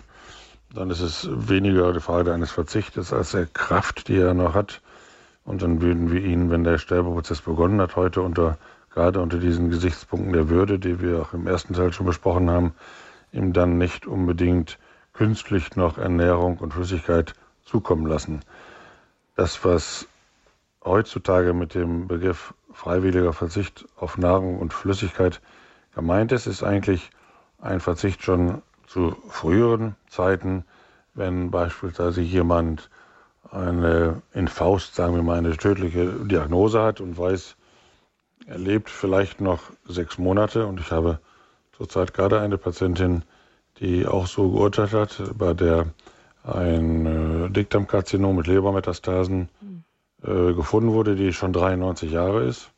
Dann 0.74 0.90
ist 0.90 1.00
es 1.00 1.28
weniger 1.30 1.92
die 1.94 2.00
Frage 2.00 2.32
eines 2.32 2.50
Verzichtes 2.50 3.12
als 3.12 3.30
der 3.30 3.46
Kraft, 3.46 4.08
die 4.08 4.16
er 4.16 4.34
noch 4.34 4.54
hat, 4.54 4.82
und 5.48 5.62
dann 5.62 5.80
würden 5.80 6.12
wir 6.12 6.20
ihn, 6.20 6.50
wenn 6.50 6.62
der 6.62 6.76
Sterbeprozess 6.76 7.40
begonnen 7.40 7.80
hat, 7.80 7.96
heute 7.96 8.20
unter, 8.20 8.58
gerade 8.92 9.22
unter 9.22 9.38
diesen 9.38 9.70
Gesichtspunkten 9.70 10.34
der 10.34 10.50
Würde, 10.50 10.78
die 10.78 11.00
wir 11.00 11.22
auch 11.22 11.32
im 11.32 11.46
ersten 11.46 11.72
Teil 11.72 11.90
schon 11.90 12.04
besprochen 12.04 12.50
haben, 12.50 12.74
ihm 13.32 13.54
dann 13.54 13.78
nicht 13.78 14.06
unbedingt 14.06 14.78
künstlich 15.14 15.74
noch 15.74 15.96
Ernährung 15.96 16.58
und 16.58 16.74
Flüssigkeit 16.74 17.32
zukommen 17.64 18.04
lassen. 18.04 18.40
Das, 19.36 19.64
was 19.64 20.06
heutzutage 20.84 21.54
mit 21.54 21.74
dem 21.74 22.08
Begriff 22.08 22.52
freiwilliger 22.70 23.32
Verzicht 23.32 23.86
auf 23.96 24.18
Nahrung 24.18 24.58
und 24.58 24.74
Flüssigkeit 24.74 25.40
gemeint 25.94 26.30
ist, 26.30 26.46
ist 26.46 26.62
eigentlich 26.62 27.08
ein 27.58 27.80
Verzicht 27.80 28.22
schon 28.22 28.60
zu 28.86 29.16
früheren 29.30 29.96
Zeiten, 30.10 30.66
wenn 31.14 31.50
beispielsweise 31.50 32.20
jemand 32.20 32.90
eine 33.50 34.22
in 34.32 34.48
Faust, 34.48 34.94
sagen 34.94 35.14
wir 35.14 35.22
mal, 35.22 35.38
eine 35.38 35.56
tödliche 35.56 36.06
Diagnose 36.06 36.82
hat 36.82 37.00
und 37.00 37.16
weiß, 37.16 37.56
er 38.46 38.58
lebt 38.58 38.90
vielleicht 38.90 39.40
noch 39.40 39.60
sechs 39.86 40.18
Monate. 40.18 40.66
Und 40.66 40.80
ich 40.80 40.90
habe 40.90 41.18
zurzeit 41.76 42.14
gerade 42.14 42.40
eine 42.40 42.58
Patientin, 42.58 43.22
die 43.78 44.06
auch 44.06 44.26
so 44.26 44.50
geurteilt 44.50 44.92
hat, 44.92 45.22
bei 45.36 45.54
der 45.54 45.86
ein 46.44 47.06
äh, 47.46 47.50
Dickdarmkarzinom 47.50 48.36
mit 48.36 48.46
Lebermetastasen 48.46 49.48
äh, 50.22 50.52
gefunden 50.54 50.92
wurde, 50.92 51.14
die 51.14 51.32
schon 51.32 51.52
93 51.52 52.10
Jahre 52.10 52.44
ist. 52.44 52.70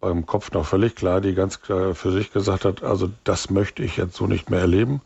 Beim 0.00 0.24
Kopf 0.24 0.50
noch 0.52 0.64
völlig 0.64 0.96
klar, 0.96 1.20
die 1.20 1.34
ganz 1.34 1.60
klar 1.60 1.94
für 1.94 2.10
sich 2.10 2.32
gesagt 2.32 2.64
hat, 2.64 2.82
also 2.82 3.10
das 3.24 3.50
möchte 3.50 3.82
ich 3.82 3.98
jetzt 3.98 4.16
so 4.16 4.26
nicht 4.26 4.48
mehr 4.48 4.60
erleben. 4.60 5.02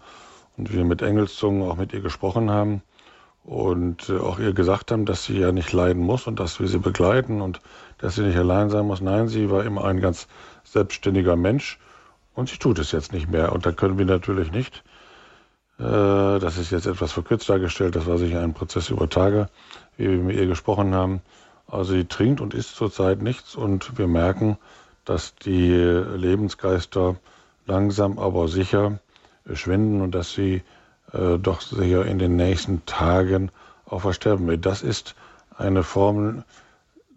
Und 0.57 0.73
wir 0.73 0.85
mit 0.85 1.03
Engelszungen 1.03 1.69
auch 1.69 1.77
mit 1.77 1.93
ihr 1.93 2.01
gesprochen 2.01 2.51
haben 2.51 2.81
und 3.45 4.09
äh, 4.09 4.19
auch 4.19 4.39
ihr 4.39 4.53
gesagt 4.53 4.91
haben, 4.91 5.05
dass 5.05 5.25
sie 5.25 5.39
ja 5.39 5.53
nicht 5.53 5.73
leiden 5.73 6.03
muss 6.03 6.27
und 6.27 6.41
dass 6.41 6.61
wir 6.61 6.67
sie 6.67 6.79
begleiten 6.79 7.41
und 7.41 7.61
dass 7.99 8.17
sie 8.17 8.23
nicht 8.23 8.39
allein 8.39 8.71
sein 8.71 8.87
muss. 8.87 9.01
Nein, 9.01 9.29
sie 9.29 9.51
war 9.51 9.65
immer 9.65 9.85
ein 9.85 10.01
ganz 10.01 10.27
selbstständiger 10.65 11.37
Mensch 11.37 11.79
und 12.35 12.49
sie 12.49 12.57
tut 12.57 12.79
es 12.79 12.91
jetzt 12.93 13.13
nicht 13.13 13.29
mehr. 13.29 13.53
Und 13.53 13.67
da 13.67 13.73
können 13.73 13.99
wir 13.99 14.07
natürlich 14.07 14.51
nicht, 14.51 14.83
äh, 15.79 15.83
das 15.83 16.57
ist 16.57 16.71
jetzt 16.71 16.87
etwas 16.87 17.13
verkürzt 17.13 17.49
dargestellt, 17.49 17.97
das 17.97 18.07
war 18.07 18.17
sicher 18.17 18.41
ein 18.41 18.55
Prozess 18.55 18.89
über 18.89 19.09
Tage, 19.09 19.49
wie 19.99 20.09
wir 20.09 20.19
mit 20.19 20.37
ihr 20.37 20.47
gesprochen 20.47 20.95
haben. 20.95 21.21
Also 21.67 21.93
sie 21.93 22.07
trinkt 22.07 22.41
und 22.41 22.55
isst 22.55 22.77
zurzeit 22.77 23.23
nichts 23.23 23.55
und 23.55 23.99
wir 23.99 24.07
merken, 24.07 24.57
dass 25.05 25.35
die 25.37 25.73
Lebensgeister 25.73 27.17
langsam 27.67 28.19
aber 28.19 28.49
sicher 28.49 28.99
schwinden 29.53 30.01
und 30.01 30.15
dass 30.15 30.33
sie 30.33 30.63
äh, 31.15 31.39
doch 31.39 31.61
sicher 31.61 32.05
in 32.05 32.19
den 32.19 32.37
nächsten 32.37 32.85
Tagen 32.87 33.51
auch 33.87 34.01
versterben 34.01 34.47
wird. 34.47 34.67
Das 34.67 34.83
ist 34.83 35.15
eine 35.57 35.83
Formel 35.83 36.45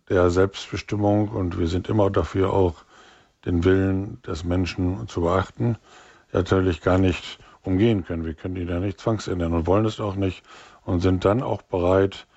der 0.09 0.29
Selbstbestimmung 0.29 1.29
und 1.29 1.59
wir 1.59 1.67
sind 1.67 1.89
immer 1.89 2.09
dafür 2.09 2.53
auch 2.53 2.75
den 3.45 3.63
Willen 3.63 4.21
des 4.21 4.43
Menschen 4.43 5.07
zu 5.07 5.21
beachten. 5.21 5.77
natürlich 6.31 6.81
gar 6.81 6.97
nicht 6.97 7.39
umgehen 7.63 8.05
können. 8.05 8.25
Wir 8.25 8.33
können 8.33 8.55
ihn 8.55 8.69
ja 8.69 8.79
nicht 8.79 8.99
zwangsändern 8.99 9.53
und 9.53 9.67
wollen 9.67 9.85
es 9.85 9.99
auch 9.99 10.15
nicht 10.15 10.43
und 10.85 11.01
sind 11.01 11.25
dann 11.25 11.41
auch 11.43 11.61
bereit, 11.63 12.27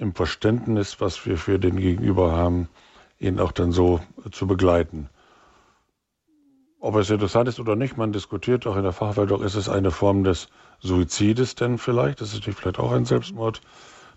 im 0.00 0.14
Verständnis, 0.14 1.00
was 1.00 1.26
wir 1.26 1.36
für 1.36 1.58
den 1.58 1.76
Gegenüber 1.76 2.32
haben, 2.32 2.68
ihn 3.18 3.38
auch 3.38 3.52
dann 3.52 3.70
so 3.70 4.00
zu 4.32 4.46
begleiten. 4.46 5.10
Ob 6.82 6.96
es 6.96 7.10
interessant 7.10 7.46
ist 7.46 7.60
oder 7.60 7.76
nicht, 7.76 7.98
man 7.98 8.10
diskutiert 8.10 8.66
auch 8.66 8.76
in 8.76 8.82
der 8.82 8.92
Fachwelt, 8.92 9.30
doch 9.30 9.42
ist 9.42 9.54
es 9.54 9.68
eine 9.68 9.90
Form 9.90 10.24
des 10.24 10.48
Suizides 10.80 11.54
denn 11.54 11.76
vielleicht? 11.76 12.22
Das 12.22 12.28
ist 12.28 12.36
natürlich 12.36 12.58
vielleicht 12.58 12.78
auch 12.78 12.92
ein 12.92 13.04
Selbstmord. 13.04 13.60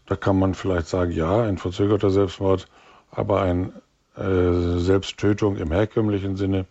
Da 0.06 0.16
kann 0.16 0.40
man 0.40 0.54
vielleicht 0.54 0.88
sagen, 0.88 1.12
ja, 1.12 1.44
ein 1.44 1.58
verzögerter 1.58 2.10
Selbstmord, 2.10 2.70
aber 3.12 3.42
eine 3.42 3.74
äh, 4.16 4.80
Selbsttötung 4.80 5.58
im 5.58 5.74
herkömmlichen 5.74 6.38
Sinne 6.38 6.66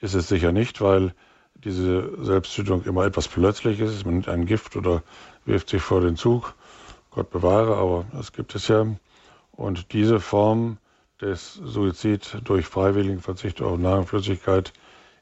ist 0.00 0.14
es 0.14 0.28
sicher 0.28 0.52
nicht, 0.52 0.80
weil 0.80 1.14
diese 1.64 2.24
Selbsttötung 2.24 2.84
immer 2.84 3.04
etwas 3.04 3.26
Plötzliches 3.26 3.92
ist. 3.92 4.04
Man 4.04 4.14
nimmt 4.14 4.28
ein 4.28 4.46
Gift 4.46 4.76
oder 4.76 5.02
wirft 5.46 5.68
sich 5.68 5.82
vor 5.82 6.00
den 6.00 6.14
Zug. 6.14 6.54
Gott 7.10 7.30
bewahre, 7.30 7.76
aber 7.76 8.04
das 8.12 8.32
gibt 8.32 8.54
es 8.54 8.68
ja. 8.68 8.86
Und 9.50 9.92
diese 9.92 10.20
Form 10.20 10.78
des 11.20 11.54
Suizid 11.54 12.38
durch 12.44 12.66
freiwilligen 12.66 13.20
Verzicht 13.20 13.62
auf 13.62 13.78
Nahrungsflüssigkeit 13.78 14.72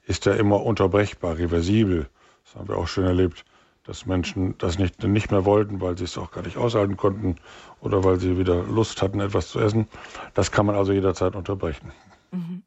ist 0.07 0.27
ja 0.27 0.35
immer 0.35 0.63
unterbrechbar, 0.63 1.39
reversibel. 1.39 2.09
Das 2.45 2.57
haben 2.57 2.69
wir 2.69 2.77
auch 2.77 2.89
schon 2.89 3.05
erlebt 3.05 3.45
dass 3.85 4.07
Menschen 4.07 4.57
das 4.59 4.79
nicht, 4.79 5.03
nicht 5.03 5.31
mehr 5.31 5.45
wollten, 5.45 5.81
weil 5.81 5.99
sie 5.99 6.05
es 6.05 6.17
auch 6.17 6.31
gar 6.31 6.43
nicht 6.43 6.57
aushalten 6.57 6.97
konnten 6.97 7.37
oder 7.81 8.05
weil 8.05 8.21
sie 8.21 8.39
wieder 8.39 8.63
Lust 8.63 9.03
hatten, 9.03 9.21
etwas 9.21 9.49
zu 9.49 9.61
essen. 9.61 9.89
Das 10.35 10.53
kann 10.53 10.67
man 10.67 10.77
also 10.77 10.93
jederzeit 10.93 11.35
unterbrechen. 11.35 11.93
Mhm. 12.31 12.63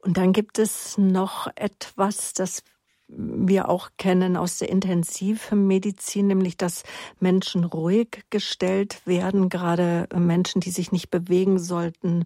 Und 0.00 0.16
dann 0.16 0.32
gibt 0.32 0.58
es 0.58 0.98
noch 0.98 1.48
etwas, 1.56 2.32
das 2.34 2.62
wir 3.08 3.68
auch 3.68 3.90
kennen 3.98 4.36
aus 4.36 4.58
der 4.58 4.70
Intensivmedizin, 4.70 6.26
nämlich 6.26 6.56
dass 6.56 6.84
Menschen 7.20 7.64
ruhig 7.64 8.24
gestellt 8.30 9.02
werden, 9.06 9.48
gerade 9.48 10.08
Menschen, 10.14 10.60
die 10.60 10.70
sich 10.70 10.90
nicht 10.90 11.10
bewegen 11.10 11.58
sollten, 11.58 12.24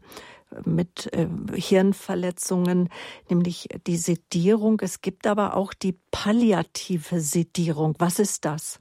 mit 0.64 1.12
äh, 1.12 1.26
Hirnverletzungen, 1.54 2.88
nämlich 3.28 3.68
die 3.86 3.96
Sedierung. 3.96 4.80
Es 4.80 5.00
gibt 5.00 5.26
aber 5.26 5.56
auch 5.56 5.74
die 5.74 5.96
palliative 6.10 7.20
Sedierung. 7.20 7.94
Was 7.98 8.18
ist 8.18 8.44
das? 8.44 8.80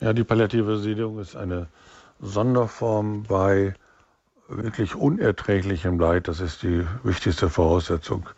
Ja, 0.00 0.12
die 0.12 0.24
palliative 0.24 0.78
Sedierung 0.78 1.18
ist 1.18 1.36
eine 1.36 1.68
Sonderform 2.20 3.24
bei 3.24 3.74
wirklich 4.48 4.94
unerträglichem 4.94 5.98
Leid. 5.98 6.28
Das 6.28 6.40
ist 6.40 6.62
die 6.62 6.84
wichtigste 7.02 7.48
Voraussetzung. 7.48 8.28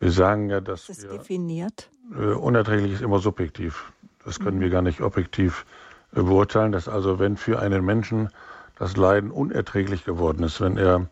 Wir 0.00 0.10
sagen 0.10 0.50
ja, 0.50 0.60
dass 0.60 0.86
das 0.86 0.98
ist 0.98 1.10
wir, 1.10 1.18
definiert. 1.18 1.90
Äh, 2.12 2.34
unerträglich 2.34 2.92
ist 2.92 3.02
immer 3.02 3.18
subjektiv. 3.18 3.92
Das 4.24 4.40
können 4.40 4.58
mhm. 4.58 4.62
wir 4.62 4.70
gar 4.70 4.82
nicht 4.82 5.00
objektiv 5.00 5.66
äh, 6.14 6.22
beurteilen. 6.22 6.72
Dass 6.72 6.88
also, 6.88 7.18
wenn 7.18 7.36
für 7.36 7.58
einen 7.58 7.84
Menschen 7.84 8.30
das 8.76 8.96
Leiden 8.96 9.30
unerträglich 9.30 10.04
geworden 10.04 10.42
ist, 10.42 10.60
wenn 10.60 10.76
er 10.76 11.08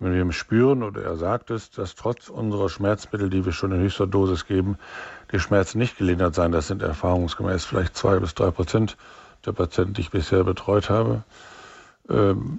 wenn 0.00 0.14
wir 0.14 0.32
spüren 0.32 0.82
oder 0.82 1.02
er 1.02 1.16
sagt 1.16 1.50
es, 1.50 1.70
dass 1.70 1.94
trotz 1.94 2.30
unserer 2.30 2.70
Schmerzmittel, 2.70 3.28
die 3.28 3.44
wir 3.44 3.52
schon 3.52 3.72
in 3.72 3.80
höchster 3.80 4.06
Dosis 4.06 4.46
geben, 4.46 4.78
die 5.30 5.38
Schmerzen 5.38 5.78
nicht 5.78 5.98
gelindert 5.98 6.34
sein. 6.34 6.52
Das 6.52 6.68
sind 6.68 6.82
erfahrungsgemäß 6.82 7.66
vielleicht 7.66 7.96
zwei 7.96 8.18
bis 8.18 8.34
drei 8.34 8.50
Prozent 8.50 8.96
der 9.44 9.52
Patienten, 9.52 9.94
die 9.94 10.00
ich 10.00 10.10
bisher 10.10 10.42
betreut 10.42 10.88
habe. 10.88 11.22
Ähm, 12.08 12.58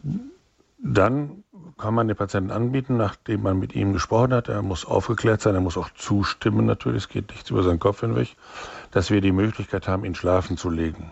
dann 0.77 1.43
kann 1.77 1.93
man 1.95 2.07
den 2.07 2.17
Patienten 2.17 2.51
anbieten, 2.51 2.95
nachdem 2.97 3.41
man 3.41 3.57
mit 3.57 3.75
ihm 3.75 3.93
gesprochen 3.93 4.33
hat. 4.33 4.47
Er 4.47 4.61
muss 4.61 4.85
aufgeklärt 4.85 5.41
sein, 5.41 5.55
er 5.55 5.61
muss 5.61 5.77
auch 5.77 5.89
zustimmen 5.95 6.65
natürlich, 6.65 7.03
es 7.03 7.09
geht 7.09 7.29
nichts 7.31 7.49
über 7.49 7.63
seinen 7.63 7.79
Kopf 7.79 8.01
hinweg, 8.01 8.35
dass 8.91 9.09
wir 9.09 9.21
die 9.21 9.31
Möglichkeit 9.31 9.87
haben, 9.87 10.05
ihn 10.05 10.15
schlafen 10.15 10.57
zu 10.57 10.69
legen. 10.69 11.11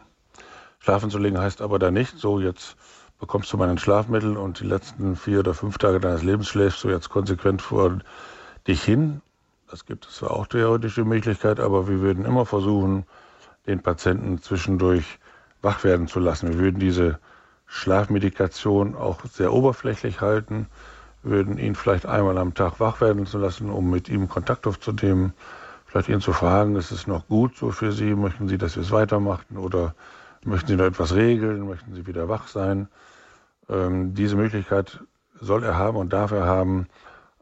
Schlafen 0.80 1.10
zu 1.10 1.18
legen 1.18 1.40
heißt 1.40 1.62
aber 1.62 1.80
dann 1.80 1.96
nicht 1.96 2.18
so, 2.18 2.40
jetzt 2.40 2.78
bekommst 3.20 3.52
du 3.52 3.58
mal 3.58 3.70
ein 3.70 3.78
Schlafmittel 3.78 4.38
und 4.38 4.60
die 4.60 4.66
letzten 4.66 5.16
vier 5.16 5.40
oder 5.40 5.54
fünf 5.54 5.78
Tage 5.78 6.00
deines 6.00 6.24
Lebens 6.24 6.48
schläfst 6.48 6.84
du 6.84 6.90
jetzt 6.90 7.10
konsequent 7.10 7.62
vor 7.62 8.00
dich 8.68 8.82
hin. 8.82 9.22
Das 9.70 9.86
gibt 9.86 10.08
es 10.08 10.16
zwar 10.16 10.32
auch 10.32 10.48
theoretische 10.48 11.04
Möglichkeit, 11.04 11.60
aber 11.60 11.88
wir 11.88 12.00
würden 12.00 12.26
immer 12.26 12.46
versuchen, 12.46 13.06
den 13.68 13.82
Patienten 13.82 14.42
zwischendurch 14.42 15.20
wach 15.62 15.84
werden 15.84 16.08
zu 16.08 16.20
lassen. 16.20 16.54
Wir 16.54 16.60
würden 16.60 16.80
diese 16.80 17.20
Schlafmedikation 17.68 18.96
auch 18.96 19.24
sehr 19.26 19.54
oberflächlich 19.54 20.22
halten, 20.22 20.68
würden 21.22 21.58
ihn 21.58 21.76
vielleicht 21.76 22.06
einmal 22.06 22.38
am 22.38 22.54
Tag 22.54 22.80
wach 22.80 23.02
werden 23.02 23.26
zu 23.26 23.38
lassen, 23.38 23.70
um 23.70 23.90
mit 23.90 24.10
ihm 24.10 24.30
Kontakt 24.30 24.66
aufzunehmen, 24.66 25.34
vielleicht 25.86 26.10
ihn 26.10 26.22
zu 26.22 26.34
fragen, 26.34 26.76
ist 26.78 26.92
es 26.92 27.06
noch 27.06 27.28
gut 27.28 27.58
so 27.58 27.72
für 27.72 27.92
Sie, 27.92 28.16
möchten 28.16 28.48
Sie, 28.48 28.58
dass 28.58 28.76
wir 28.76 28.84
es 28.84 28.92
weitermachen 28.92 29.58
oder 29.58 29.94
möchten 30.46 30.68
Sie 30.70 30.76
noch 30.78 30.86
etwas 30.86 31.14
regeln, 31.14 31.68
möchten 31.68 31.94
Sie 31.94 32.08
wieder 32.08 32.30
wach 32.30 32.48
sein. 32.48 32.88
Ähm, 33.70 34.14
diese 34.14 34.36
Möglichkeit 34.36 35.00
soll 35.40 35.64
er 35.64 35.78
haben 35.78 35.98
und 35.98 36.12
darf 36.14 36.32
er 36.32 36.46
haben, 36.46 36.88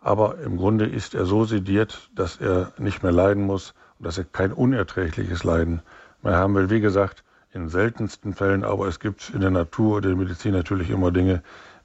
aber 0.02 0.38
im 0.40 0.58
Grunde 0.58 0.86
ist 0.86 1.16
er 1.16 1.26
so 1.26 1.46
sediert, 1.46 2.10
dass 2.16 2.38
er 2.38 2.72
nicht 2.78 3.04
mehr 3.04 3.12
leiden 3.12 3.44
muss 3.44 3.74
und 3.98 4.06
dass 4.06 4.18
er 4.18 4.26
kein 4.26 4.54
unerträgliches 4.54 5.44
Leiden 5.44 5.82
mehr 6.22 6.38
haben 6.38 6.56
will. 6.56 6.70
Wie 6.70 6.80
gesagt, 6.80 7.24
in 7.54 7.70
seltensten 7.70 8.34
Fällen, 8.34 8.64
aber 8.64 8.88
es 8.88 9.00
gibt 9.00 9.32
in 9.34 9.42
der 9.42 9.50
Natur 9.50 9.98
oder 9.98 10.10
in 10.10 10.18
der 10.18 10.26
Medizin 10.26 10.54
natürlich 10.54 10.90
immer 10.90 11.12
Dinge, 11.12 11.42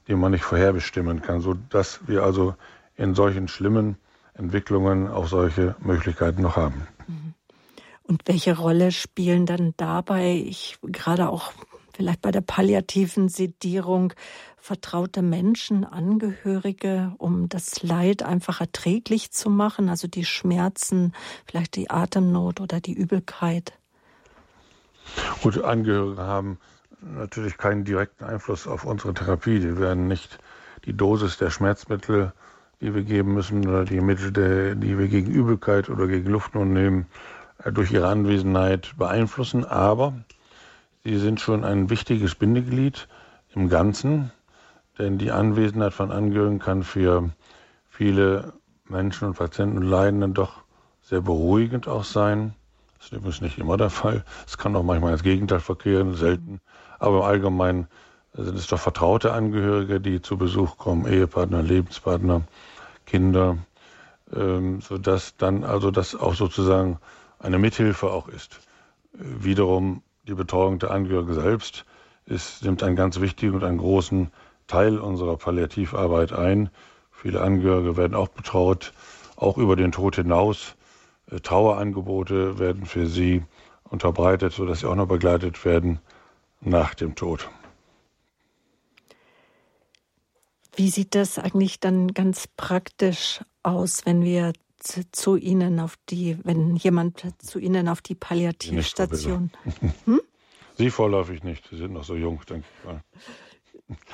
die 0.07 0.15
man 0.15 0.31
nicht 0.31 0.43
vorherbestimmen 0.43 1.21
kann, 1.21 1.41
sodass 1.41 2.01
wir 2.07 2.23
also 2.23 2.55
in 2.95 3.15
solchen 3.15 3.47
schlimmen 3.47 3.97
Entwicklungen 4.35 5.07
auch 5.07 5.27
solche 5.27 5.75
Möglichkeiten 5.79 6.41
noch 6.41 6.57
haben. 6.57 6.87
Mhm. 7.07 7.33
Und 8.03 8.21
welche 8.25 8.57
Rolle 8.57 8.91
spielen 8.91 9.45
dann 9.45 9.73
dabei, 9.77 10.43
ich 10.45 10.77
gerade 10.81 11.29
auch 11.29 11.53
vielleicht 11.93 12.21
bei 12.21 12.31
der 12.31 12.41
palliativen 12.41 13.29
Sedierung, 13.29 14.13
vertraute 14.57 15.21
Menschen, 15.21 15.85
Angehörige, 15.85 17.13
um 17.17 17.49
das 17.49 17.83
Leid 17.83 18.23
einfach 18.23 18.61
erträglich 18.61 19.31
zu 19.31 19.49
machen, 19.49 19.89
also 19.89 20.07
die 20.07 20.25
Schmerzen, 20.25 21.13
vielleicht 21.45 21.75
die 21.75 21.89
Atemnot 21.89 22.61
oder 22.61 22.79
die 22.79 22.93
Übelkeit? 22.93 23.73
Gut, 25.41 25.61
Angehörige 25.61 26.21
haben 26.21 26.57
natürlich 27.01 27.57
keinen 27.57 27.83
direkten 27.83 28.23
Einfluss 28.23 28.67
auf 28.67 28.85
unsere 28.85 29.13
Therapie. 29.13 29.59
Die 29.59 29.77
werden 29.77 30.07
nicht 30.07 30.39
die 30.85 30.95
Dosis 30.95 31.37
der 31.37 31.49
Schmerzmittel, 31.49 32.33
die 32.81 32.93
wir 32.93 33.03
geben 33.03 33.33
müssen, 33.33 33.67
oder 33.67 33.85
die 33.85 34.01
Mittel, 34.01 34.75
die 34.75 34.97
wir 34.97 35.07
gegen 35.07 35.31
Übelkeit 35.31 35.89
oder 35.89 36.07
gegen 36.07 36.29
Luftnot 36.29 36.67
nehmen, 36.67 37.07
äh, 37.63 37.71
durch 37.71 37.91
ihre 37.91 38.07
Anwesenheit 38.07 38.93
beeinflussen. 38.97 39.65
Aber 39.65 40.13
sie 41.03 41.17
sind 41.17 41.41
schon 41.41 41.63
ein 41.63 41.89
wichtiges 41.89 42.35
Bindeglied 42.35 43.07
im 43.55 43.69
Ganzen, 43.69 44.31
denn 44.97 45.17
die 45.17 45.31
Anwesenheit 45.31 45.93
von 45.93 46.11
Angehörigen 46.11 46.59
kann 46.59 46.83
für 46.83 47.29
viele 47.89 48.53
Menschen 48.87 49.27
und 49.27 49.37
Patienten 49.37 49.77
und 49.77 49.83
Leidenden 49.83 50.33
doch 50.33 50.63
sehr 51.01 51.21
beruhigend 51.21 51.87
auch 51.87 52.03
sein. 52.03 52.53
Das 52.97 53.07
ist 53.07 53.13
übrigens 53.13 53.41
nicht 53.41 53.57
immer 53.57 53.77
der 53.77 53.89
Fall. 53.89 54.23
Es 54.47 54.57
kann 54.57 54.75
auch 54.75 54.83
manchmal 54.83 55.13
ins 55.13 55.23
Gegenteil 55.23 55.59
verkehren, 55.59 56.15
selten. 56.15 56.61
Aber 56.99 57.17
im 57.17 57.23
Allgemeinen 57.23 57.87
sind 58.33 58.57
es 58.57 58.67
doch 58.67 58.79
vertraute 58.79 59.33
Angehörige, 59.33 59.99
die 59.99 60.21
zu 60.21 60.37
Besuch 60.37 60.77
kommen, 60.77 61.05
Ehepartner, 61.05 61.61
Lebenspartner, 61.61 62.43
Kinder, 63.05 63.57
ähm, 64.33 64.81
sodass 64.81 65.35
dann 65.37 65.63
also 65.63 65.91
das 65.91 66.15
auch 66.15 66.33
sozusagen 66.33 66.99
eine 67.39 67.59
Mithilfe 67.59 68.09
auch 68.09 68.29
ist. 68.29 68.59
Wiederum 69.11 70.01
die 70.27 70.33
Betreuung 70.33 70.79
der 70.79 70.91
Angehörigen 70.91 71.33
selbst 71.33 71.85
ist, 72.25 72.63
nimmt 72.63 72.83
einen 72.83 72.95
ganz 72.95 73.19
wichtigen 73.19 73.55
und 73.55 73.63
einen 73.63 73.77
großen 73.77 74.31
Teil 74.67 74.99
unserer 74.99 75.37
Palliativarbeit 75.37 76.31
ein. 76.31 76.69
Viele 77.11 77.41
Angehörige 77.41 77.97
werden 77.97 78.15
auch 78.15 78.29
betraut, 78.29 78.93
auch 79.35 79.57
über 79.57 79.75
den 79.75 79.91
Tod 79.91 80.15
hinaus. 80.15 80.75
Äh, 81.29 81.39
Trauerangebote 81.39 82.59
werden 82.59 82.85
für 82.85 83.07
sie 83.07 83.43
unterbreitet, 83.83 84.53
sodass 84.53 84.79
sie 84.79 84.87
auch 84.87 84.95
noch 84.95 85.07
begleitet 85.07 85.63
werden 85.65 85.99
nach 86.61 86.95
dem 86.95 87.15
Tod. 87.15 87.49
Wie 90.75 90.89
sieht 90.89 91.13
das 91.13 91.37
eigentlich 91.37 91.79
dann 91.79 92.13
ganz 92.13 92.47
praktisch 92.47 93.41
aus, 93.61 94.05
wenn 94.05 94.23
wir 94.23 94.53
zu 94.83 95.35
Ihnen 95.35 95.79
auf 95.79 95.97
die, 96.09 96.37
wenn 96.43 96.75
jemand 96.75 97.25
zu 97.39 97.59
Ihnen 97.59 97.87
auf 97.87 98.01
die 98.01 98.15
Palliativstation? 98.15 99.51
Hm? 100.05 100.21
Sie 100.77 100.89
vorläufig 100.89 101.43
nicht, 101.43 101.67
Sie 101.69 101.77
sind 101.77 101.93
noch 101.93 102.03
so 102.03 102.15
jung, 102.15 102.41
denke 102.49 102.65
ich 102.79 102.85
mal. 102.85 103.03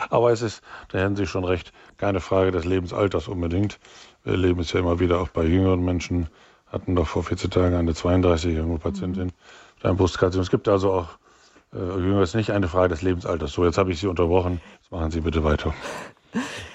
Aber 0.10 0.32
es 0.32 0.42
ist, 0.42 0.62
da 0.90 1.00
hätten 1.00 1.16
Sie 1.16 1.26
schon 1.26 1.46
recht, 1.46 1.72
keine 1.98 2.20
Frage 2.20 2.52
des 2.52 2.66
Lebensalters 2.66 3.28
unbedingt. 3.28 3.80
Wir 4.24 4.34
erleben 4.34 4.60
es 4.60 4.74
ja 4.74 4.80
immer 4.80 5.00
wieder 5.00 5.22
auch 5.22 5.30
bei 5.30 5.46
jüngeren 5.46 5.84
Menschen, 5.84 6.28
hatten 6.68 6.96
doch 6.96 7.08
vor 7.08 7.24
14 7.24 7.50
Tagen 7.50 7.76
eine 7.76 7.94
32-jährige 7.94 8.78
Patientin 8.80 9.28
mhm. 9.28 9.32
mit 9.76 9.86
einem 9.86 9.98
Brustkarzinom. 9.98 10.44
Es 10.44 10.52
gibt 10.52 10.68
also 10.68 10.92
auch 10.92 11.10
äh, 11.74 11.78
Jünger, 11.78 12.22
ist 12.22 12.36
nicht 12.36 12.52
eine 12.52 12.68
Frage 12.68 12.90
des 12.90 13.02
Lebensalters. 13.02 13.54
So, 13.54 13.66
jetzt 13.66 13.78
habe 13.78 13.92
ich 13.92 14.00
Sie 14.00 14.08
unterbrochen. 14.08 14.62
Jetzt 14.82 14.92
machen 14.92 15.12
Sie 15.12 15.22
bitte 15.22 15.44
weiter. 15.44 15.74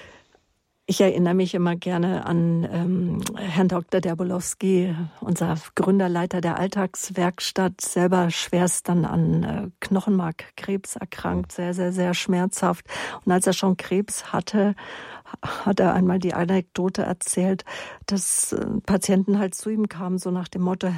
Ich 0.87 1.01
erinnere 1.01 1.33
mich 1.33 1.55
immer 1.55 1.75
gerne 1.75 2.27
an 2.27 2.67
ähm, 2.71 3.21
Herrn 3.35 3.69
Dr. 3.69 4.01
Derbolowski, 4.01 4.95
unser 5.19 5.57
Gründerleiter 5.73 6.41
der 6.41 6.59
Alltagswerkstatt, 6.59 7.81
selber 7.81 8.29
schwerst 8.29 8.87
dann 8.87 9.03
an 9.03 9.43
äh, 9.43 9.69
Knochenmarkkrebs 9.79 10.97
erkrankt, 10.97 11.53
sehr, 11.53 11.73
sehr, 11.73 11.91
sehr 11.91 12.13
schmerzhaft. 12.13 12.85
Und 13.25 13.31
als 13.31 13.47
er 13.47 13.53
schon 13.53 13.77
Krebs 13.77 14.31
hatte, 14.31 14.75
hat 15.41 15.79
er 15.79 15.95
einmal 15.95 16.19
die 16.19 16.35
Anekdote 16.35 17.01
erzählt, 17.01 17.65
dass 18.05 18.53
äh, 18.53 18.63
Patienten 18.85 19.39
halt 19.39 19.55
zu 19.55 19.71
ihm 19.71 19.89
kamen, 19.89 20.19
so 20.19 20.29
nach 20.29 20.49
dem 20.49 20.61
Motto, 20.61 20.89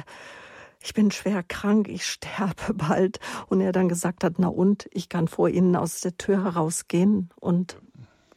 ich 0.80 0.92
bin 0.92 1.10
schwer 1.10 1.42
krank, 1.42 1.88
ich 1.88 2.04
sterbe 2.04 2.74
bald. 2.74 3.20
Und 3.48 3.62
er 3.62 3.72
dann 3.72 3.88
gesagt 3.88 4.22
hat, 4.22 4.34
na 4.36 4.48
und, 4.48 4.86
ich 4.92 5.08
kann 5.08 5.28
vor 5.28 5.48
Ihnen 5.48 5.76
aus 5.76 6.02
der 6.02 6.18
Tür 6.18 6.44
herausgehen 6.44 7.30
und 7.40 7.78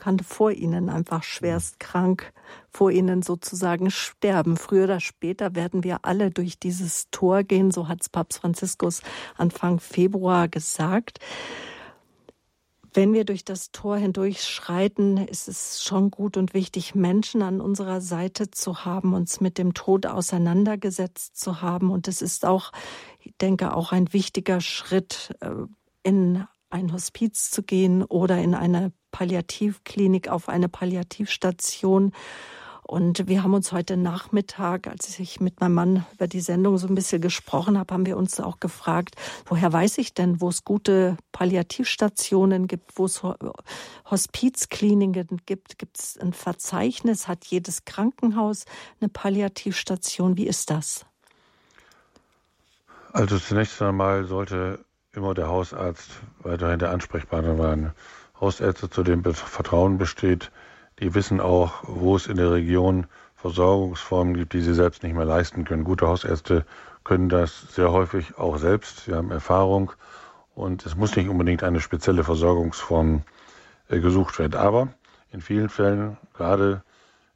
kann 0.02 0.18
vor 0.18 0.52
ihnen 0.52 0.90
einfach 0.90 1.22
schwerst 1.22 1.80
krank, 1.80 2.34
vor 2.72 2.90
ihnen 2.90 3.22
sozusagen 3.22 3.92
sterben. 3.92 4.58
Früher 4.58 4.86
oder 4.86 5.00
später 5.00 5.54
werden 5.54 5.84
wir 5.84 6.00
alle 6.02 6.32
durch 6.32 6.60
dieses 6.60 7.12
Tor 7.12 7.44
gehen, 7.44 7.70
so 7.70 7.88
hat 7.88 8.02
es 8.02 8.10
Papst 8.10 8.40
Franziskus 8.40 9.02
Anfang 9.38 9.80
Februar 9.80 10.48
gesagt. 10.48 11.20
Wenn 12.94 13.14
wir 13.14 13.26
durch 13.26 13.46
das 13.46 13.72
Tor 13.72 13.96
hindurch 13.96 14.44
schreiten, 14.44 15.18
ist 15.18 15.48
es 15.48 15.84
schon 15.84 16.10
gut 16.10 16.36
und 16.36 16.56
wichtig, 16.56 16.96
Menschen 16.96 17.44
an 17.44 17.62
unserer 17.62 18.02
Seite 18.02 18.50
zu 18.50 18.84
haben, 18.84 19.14
uns 19.14 19.40
mit 19.40 19.60
dem 19.60 19.76
Tod 19.76 20.08
auseinandergesetzt 20.08 21.38
zu 21.38 21.62
haben. 21.62 21.92
Und 21.92 22.08
es 22.08 22.24
ist 22.24 22.44
auch, 22.44 22.72
ich 23.20 23.38
denke, 23.40 23.76
auch 23.76 23.92
ein 23.92 24.12
wichtiger 24.12 24.62
Schritt 24.62 25.36
äh, 25.42 25.52
in 26.02 26.44
ein 26.72 26.92
Hospiz 26.92 27.52
zu 27.52 27.62
gehen 27.62 28.04
oder 28.04 28.40
in 28.40 28.56
eine 28.56 28.92
Palliativklinik, 29.12 30.30
auf 30.30 30.50
eine 30.50 30.70
Palliativstation. 30.70 32.14
Und 32.84 33.28
wir 33.30 33.42
haben 33.42 33.54
uns 33.54 33.72
heute 33.72 33.96
Nachmittag, 33.96 34.88
als 34.88 35.18
ich 35.18 35.40
mit 35.40 35.62
meinem 35.62 35.76
Mann 35.76 36.06
über 36.14 36.28
die 36.28 36.42
Sendung 36.42 36.78
so 36.78 36.88
ein 36.88 36.96
bisschen 36.96 37.22
gesprochen 37.22 37.78
habe, 37.78 37.94
haben 37.94 38.06
wir 38.06 38.18
uns 38.18 38.40
auch 38.42 38.60
gefragt, 38.60 39.16
woher 39.46 39.72
weiß 39.72 39.98
ich 40.00 40.14
denn, 40.14 40.42
wo 40.42 40.50
es 40.50 40.66
gute 40.66 41.16
Palliativstationen 41.32 42.68
gibt, 42.68 42.98
wo 42.98 43.06
es 43.06 43.22
Hospizkliniken 44.10 45.40
gibt? 45.46 45.80
Gibt 45.80 46.00
es 46.00 46.18
ein 46.18 46.34
Verzeichnis? 46.34 47.30
Hat 47.30 47.46
jedes 47.46 47.86
Krankenhaus 47.86 48.66
eine 49.00 49.08
Palliativstation? 49.08 50.36
Wie 50.36 50.48
ist 50.48 50.70
das? 50.70 51.06
Also 53.14 53.40
zunächst 53.40 53.82
einmal 53.82 54.26
sollte 54.26 54.84
immer 55.14 55.34
der 55.34 55.48
Hausarzt 55.48 56.10
weiterhin 56.40 56.80
der 56.80 56.92
Ansprechpartner 56.92 57.56
sein. 57.58 57.94
Hausärzte, 58.42 58.90
zu 58.90 59.04
denen 59.04 59.24
Vertrauen 59.34 59.98
besteht, 59.98 60.52
die 61.00 61.14
wissen 61.14 61.40
auch, 61.40 61.84
wo 61.84 62.16
es 62.16 62.28
in 62.28 62.38
der 62.38 62.52
Region 62.52 63.06
Versorgungsformen 63.36 64.36
gibt, 64.36 64.54
die 64.54 64.62
sie 64.62 64.74
selbst 64.74 65.04
nicht 65.04 65.16
mehr 65.16 65.26
leisten 65.26 65.64
können. 65.64 65.84
Gute 65.84 66.08
Hausärzte 66.08 66.66
können 67.04 67.30
das 67.30 67.74
sehr 67.74 67.92
häufig 67.92 68.38
auch 68.38 68.58
selbst. 68.58 69.06
Sie 69.06 69.14
haben 69.14 69.32
Erfahrung 69.32 69.92
und 70.54 70.86
es 70.86 70.96
muss 70.96 71.16
nicht 71.16 71.30
unbedingt 71.30 71.64
eine 71.64 71.80
spezielle 71.80 72.24
Versorgungsform 72.24 73.24
äh, 73.90 74.00
gesucht 74.00 74.38
werden. 74.38 74.56
Aber 74.60 74.90
in 75.32 75.42
vielen 75.42 75.70
Fällen, 75.70 76.18
gerade 76.36 76.84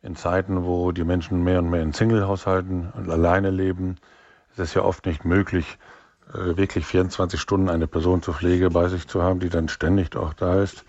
in 0.03 0.15
Zeiten, 0.15 0.65
wo 0.65 0.91
die 0.91 1.03
Menschen 1.03 1.43
mehr 1.43 1.59
und 1.59 1.69
mehr 1.69 1.81
in 1.81 1.93
Singlehaushalten 1.93 2.91
und 2.91 3.09
alleine 3.09 3.49
leben, 3.49 3.95
ist 4.51 4.59
es 4.59 4.73
ja 4.75 4.83
oft 4.83 5.05
nicht 5.05 5.25
möglich, 5.25 5.79
wirklich 6.31 6.85
24 6.85 7.39
Stunden 7.39 7.69
eine 7.69 7.87
Person 7.87 8.21
zur 8.21 8.33
Pflege 8.33 8.69
bei 8.69 8.87
sich 8.87 9.07
zu 9.07 9.21
haben, 9.21 9.39
die 9.39 9.49
dann 9.49 9.69
ständig 9.69 10.15
auch 10.15 10.33
da 10.33 10.61
ist. 10.61 10.83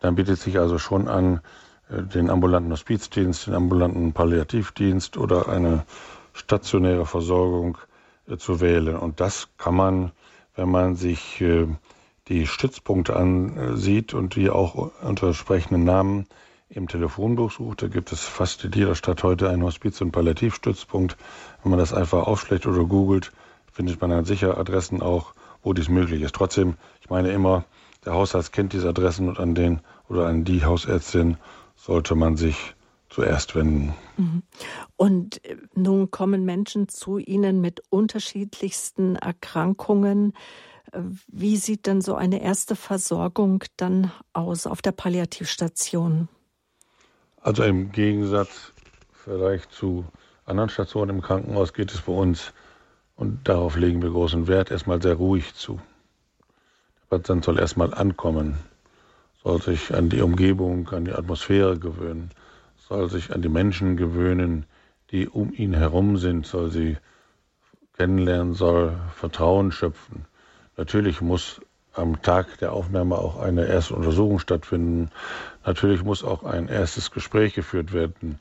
Dann 0.00 0.16
bietet 0.16 0.38
sich 0.38 0.58
also 0.58 0.78
schon 0.78 1.08
an, 1.08 1.40
äh, 1.88 2.02
den 2.02 2.30
ambulanten 2.30 2.72
Hospizdienst, 2.72 3.46
den 3.46 3.54
ambulanten 3.54 4.12
Palliativdienst 4.12 5.16
oder 5.16 5.48
eine 5.48 5.84
stationäre 6.32 7.06
Versorgung 7.06 7.78
äh, 8.28 8.36
zu 8.36 8.60
wählen. 8.60 8.96
Und 8.96 9.20
das 9.20 9.48
kann 9.58 9.74
man, 9.74 10.12
wenn 10.56 10.70
man 10.70 10.96
sich 10.96 11.42
die 12.28 12.46
Stützpunkte 12.46 13.16
ansieht 13.16 14.12
und 14.12 14.36
die 14.36 14.50
auch 14.50 14.90
unter 15.02 15.28
entsprechenden 15.28 15.84
Namen 15.84 16.26
im 16.68 16.88
Telefonbuch 16.88 17.50
sucht, 17.52 17.82
da 17.82 17.88
gibt 17.88 18.12
es 18.12 18.20
fast 18.20 18.64
in 18.64 18.72
jeder 18.72 18.94
Stadt 18.94 19.22
heute 19.22 19.48
einen 19.48 19.62
Hospiz- 19.62 20.00
und 20.00 20.12
Palliativstützpunkt. 20.12 21.16
Wenn 21.62 21.70
man 21.70 21.78
das 21.78 21.94
einfach 21.94 22.26
aufschlägt 22.26 22.66
oder 22.66 22.84
googelt, 22.84 23.32
findet 23.72 24.00
man 24.00 24.10
dann 24.10 24.24
sicher 24.24 24.58
Adressen 24.58 25.02
auch, 25.02 25.34
wo 25.62 25.72
dies 25.72 25.88
möglich 25.88 26.22
ist. 26.22 26.34
Trotzdem, 26.34 26.76
ich 27.00 27.10
meine 27.10 27.30
immer, 27.30 27.64
der 28.04 28.14
Hausarzt 28.14 28.52
kennt 28.52 28.72
diese 28.72 28.88
Adressen 28.88 29.28
und 29.28 29.38
an 29.38 29.54
den 29.54 29.80
oder 30.08 30.26
an 30.26 30.44
die 30.44 30.64
Hausärztin 30.64 31.36
sollte 31.76 32.14
man 32.14 32.36
sich 32.36 32.74
zuerst 33.08 33.54
wenden. 33.54 33.94
Mhm. 34.16 34.42
Und 34.96 35.44
äh, 35.44 35.56
nun 35.74 36.10
kommen 36.10 36.44
Menschen 36.44 36.88
zu 36.88 37.18
Ihnen 37.18 37.60
mit 37.60 37.82
unterschiedlichsten 37.90 39.16
Erkrankungen. 39.16 40.32
Äh, 40.92 41.00
wie 41.28 41.56
sieht 41.56 41.86
denn 41.86 42.00
so 42.00 42.14
eine 42.14 42.42
erste 42.42 42.74
Versorgung 42.74 43.64
dann 43.76 44.10
aus 44.32 44.66
auf 44.66 44.82
der 44.82 44.92
Palliativstation? 44.92 46.28
Also 47.40 47.64
im 47.64 47.92
Gegensatz 47.92 48.72
vielleicht 49.12 49.72
zu 49.72 50.04
anderen 50.44 50.70
Stationen 50.70 51.16
im 51.16 51.22
Krankenhaus 51.22 51.72
geht 51.72 51.92
es 51.92 52.02
bei 52.02 52.12
uns, 52.12 52.52
und 53.16 53.48
darauf 53.48 53.76
legen 53.76 54.02
wir 54.02 54.10
großen 54.10 54.46
Wert, 54.48 54.70
erstmal 54.70 55.00
sehr 55.00 55.14
ruhig 55.14 55.54
zu. 55.54 55.80
Der 57.00 57.18
Patient 57.18 57.44
soll 57.44 57.58
erstmal 57.58 57.94
ankommen, 57.94 58.58
soll 59.42 59.60
sich 59.60 59.94
an 59.94 60.08
die 60.08 60.22
Umgebung, 60.22 60.88
an 60.90 61.04
die 61.04 61.12
Atmosphäre 61.12 61.78
gewöhnen, 61.78 62.30
soll 62.88 63.10
sich 63.10 63.32
an 63.32 63.42
die 63.42 63.48
Menschen 63.48 63.96
gewöhnen, 63.96 64.66
die 65.10 65.28
um 65.28 65.52
ihn 65.52 65.74
herum 65.74 66.16
sind, 66.16 66.46
soll 66.46 66.70
sie 66.70 66.96
kennenlernen, 67.96 68.54
soll 68.54 68.96
Vertrauen 69.14 69.72
schöpfen. 69.72 70.24
Natürlich 70.76 71.20
muss 71.20 71.60
am 71.94 72.22
Tag 72.22 72.58
der 72.58 72.72
Aufnahme 72.72 73.18
auch 73.18 73.38
eine 73.38 73.66
erste 73.66 73.94
Untersuchung 73.94 74.38
stattfinden. 74.38 75.10
Natürlich 75.66 76.02
muss 76.02 76.24
auch 76.24 76.44
ein 76.44 76.68
erstes 76.68 77.10
Gespräch 77.10 77.54
geführt 77.54 77.92
werden. 77.92 78.38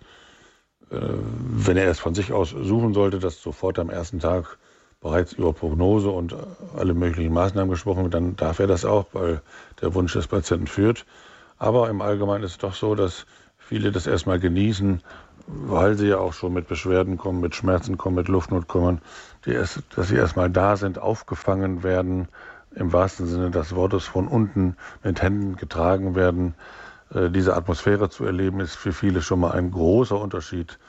Äh, 0.91 0.99
wenn 0.99 1.77
er 1.77 1.89
es 1.89 1.99
von 1.99 2.13
sich 2.13 2.33
aus 2.33 2.49
suchen 2.49 2.93
sollte, 2.93 3.19
dass 3.19 3.41
sofort 3.41 3.79
am 3.79 3.89
ersten 3.89 4.19
Tag 4.19 4.57
bereits 4.99 5.33
über 5.33 5.53
Prognose 5.53 6.09
und 6.09 6.35
alle 6.77 6.93
möglichen 6.93 7.33
Maßnahmen 7.33 7.71
gesprochen 7.71 8.03
wird, 8.03 8.13
dann 8.13 8.35
darf 8.35 8.59
er 8.59 8.67
das 8.67 8.85
auch, 8.85 9.07
weil 9.13 9.41
der 9.81 9.95
Wunsch 9.95 10.13
des 10.13 10.27
Patienten 10.27 10.67
führt. 10.67 11.05
Aber 11.57 11.89
im 11.89 12.01
Allgemeinen 12.01 12.43
ist 12.43 12.51
es 12.51 12.57
doch 12.59 12.75
so, 12.75 12.93
dass 12.93 13.25
viele 13.57 13.91
das 13.91 14.05
erstmal 14.05 14.39
genießen, 14.39 15.01
weil 15.47 15.97
sie 15.97 16.07
ja 16.07 16.17
auch 16.17 16.33
schon 16.33 16.53
mit 16.53 16.67
Beschwerden 16.67 17.17
kommen, 17.17 17.41
mit 17.41 17.55
Schmerzen 17.55 17.97
kommen, 17.97 18.15
mit 18.15 18.27
Luftnot 18.27 18.67
kommen, 18.67 19.01
erst, 19.45 19.81
dass 19.95 20.09
sie 20.09 20.15
erstmal 20.15 20.51
da 20.51 20.77
sind, 20.77 20.99
aufgefangen 20.99 21.83
werden, 21.83 22.27
im 22.75 22.93
wahrsten 22.93 23.25
Sinne 23.27 23.49
des 23.49 23.75
Wortes 23.75 24.05
von 24.05 24.27
unten 24.27 24.75
mit 25.03 25.21
Händen 25.21 25.55
getragen 25.55 26.15
werden. 26.15 26.53
Äh, 27.13 27.29
diese 27.29 27.55
Atmosphäre 27.55 28.09
zu 28.09 28.25
erleben, 28.25 28.59
ist 28.59 28.75
für 28.75 28.93
viele 28.93 29.21
schon 29.21 29.39
mal 29.39 29.51
ein 29.51 29.71
großer 29.71 30.19
Unterschied 30.19 30.79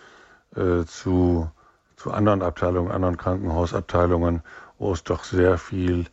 äh, 0.55 0.85
zu, 0.85 1.51
zu 1.97 2.13
anderen 2.13 2.43
Abteilungen, 2.43 2.91
anderen 2.91 3.17
Krankenhausabteilungen, 3.17 4.43
wo 4.79 4.93
es 4.93 5.03
doch 5.05 5.25
sehr 5.25 5.59
viel 5.59 6.07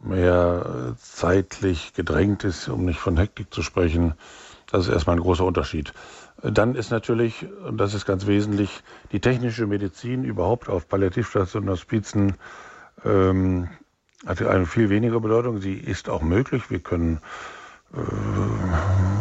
mehr 0.00 0.92
äh, 0.92 0.96
zeitlich 0.98 1.94
gedrängt 1.94 2.44
ist, 2.44 2.68
um 2.68 2.84
nicht 2.84 3.00
von 3.00 3.16
Hektik 3.16 3.52
zu 3.52 3.62
sprechen. 3.62 4.14
Das 4.70 4.86
ist 4.86 4.92
erstmal 4.92 5.16
ein 5.16 5.22
großer 5.22 5.44
Unterschied. 5.44 5.92
Dann 6.42 6.74
ist 6.74 6.90
natürlich, 6.90 7.46
und 7.66 7.78
das 7.78 7.94
ist 7.94 8.04
ganz 8.04 8.26
wesentlich, 8.26 8.82
die 9.12 9.20
technische 9.20 9.66
Medizin 9.66 10.24
überhaupt 10.24 10.68
auf 10.68 10.88
Palliativstationen, 10.88 11.70
Hospizen 11.70 12.34
ähm, 13.04 13.68
hat 14.26 14.42
eine 14.42 14.66
viel 14.66 14.90
weniger 14.90 15.20
Bedeutung. 15.20 15.58
Sie 15.58 15.74
ist 15.74 16.08
auch 16.08 16.22
möglich. 16.22 16.70
Wir 16.70 16.80
können 16.80 17.16
äh, 17.16 17.20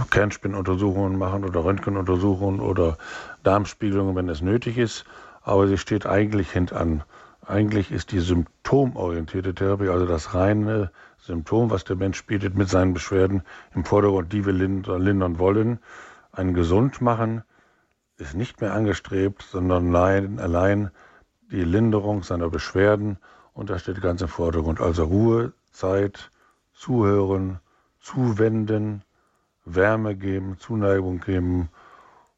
Kernspinnuntersuchungen 0.10 1.18
machen 1.18 1.44
oder 1.46 1.64
Röntgenuntersuchungen 1.64 2.60
oder 2.60 2.98
Darmspiegelungen, 3.44 4.16
wenn 4.16 4.30
es 4.30 4.42
nötig 4.42 4.78
ist. 4.78 5.06
Aber 5.42 5.68
sie 5.68 5.78
steht 5.78 6.06
eigentlich 6.06 6.52
hintan. 6.52 7.04
Eigentlich 7.46 7.92
ist 7.92 8.12
die 8.12 8.20
symptomorientierte 8.20 9.54
Therapie, 9.54 9.90
also 9.90 10.06
das 10.06 10.34
reine 10.34 10.92
Symptom, 11.18 11.70
was 11.70 11.84
der 11.84 11.98
Mensch 11.98 12.26
bietet 12.26 12.56
mit 12.56 12.70
seinen 12.70 12.94
Beschwerden 12.94 13.44
im 13.76 13.84
Vordergrund, 13.84 14.32
die 14.32 14.46
wir 14.46 14.54
lindern 14.54 15.40
wollen. 15.40 15.80
Ein 16.32 16.54
gesund 16.54 17.02
machen 17.02 17.44
ist 18.18 18.36
nicht 18.36 18.62
mehr 18.62 18.74
angestrebt, 18.74 19.42
sondern 19.42 19.90
nein, 19.92 20.40
allein 20.40 20.92
die 21.52 21.64
Linderung 21.64 22.24
seiner 22.24 22.50
Beschwerden 22.50 23.18
und 23.54 23.70
da 23.70 23.78
steht 23.78 24.02
ganz 24.02 24.22
im 24.22 24.28
Vordergrund 24.28 24.82
also 24.82 25.04
Ruhe, 25.04 25.54
Zeit, 25.72 26.32
Zuhören, 26.74 27.60
Zuwenden, 28.04 29.02
Wärme 29.66 30.16
geben, 30.16 30.58
Zuneigung 30.60 31.20
geben 31.20 31.70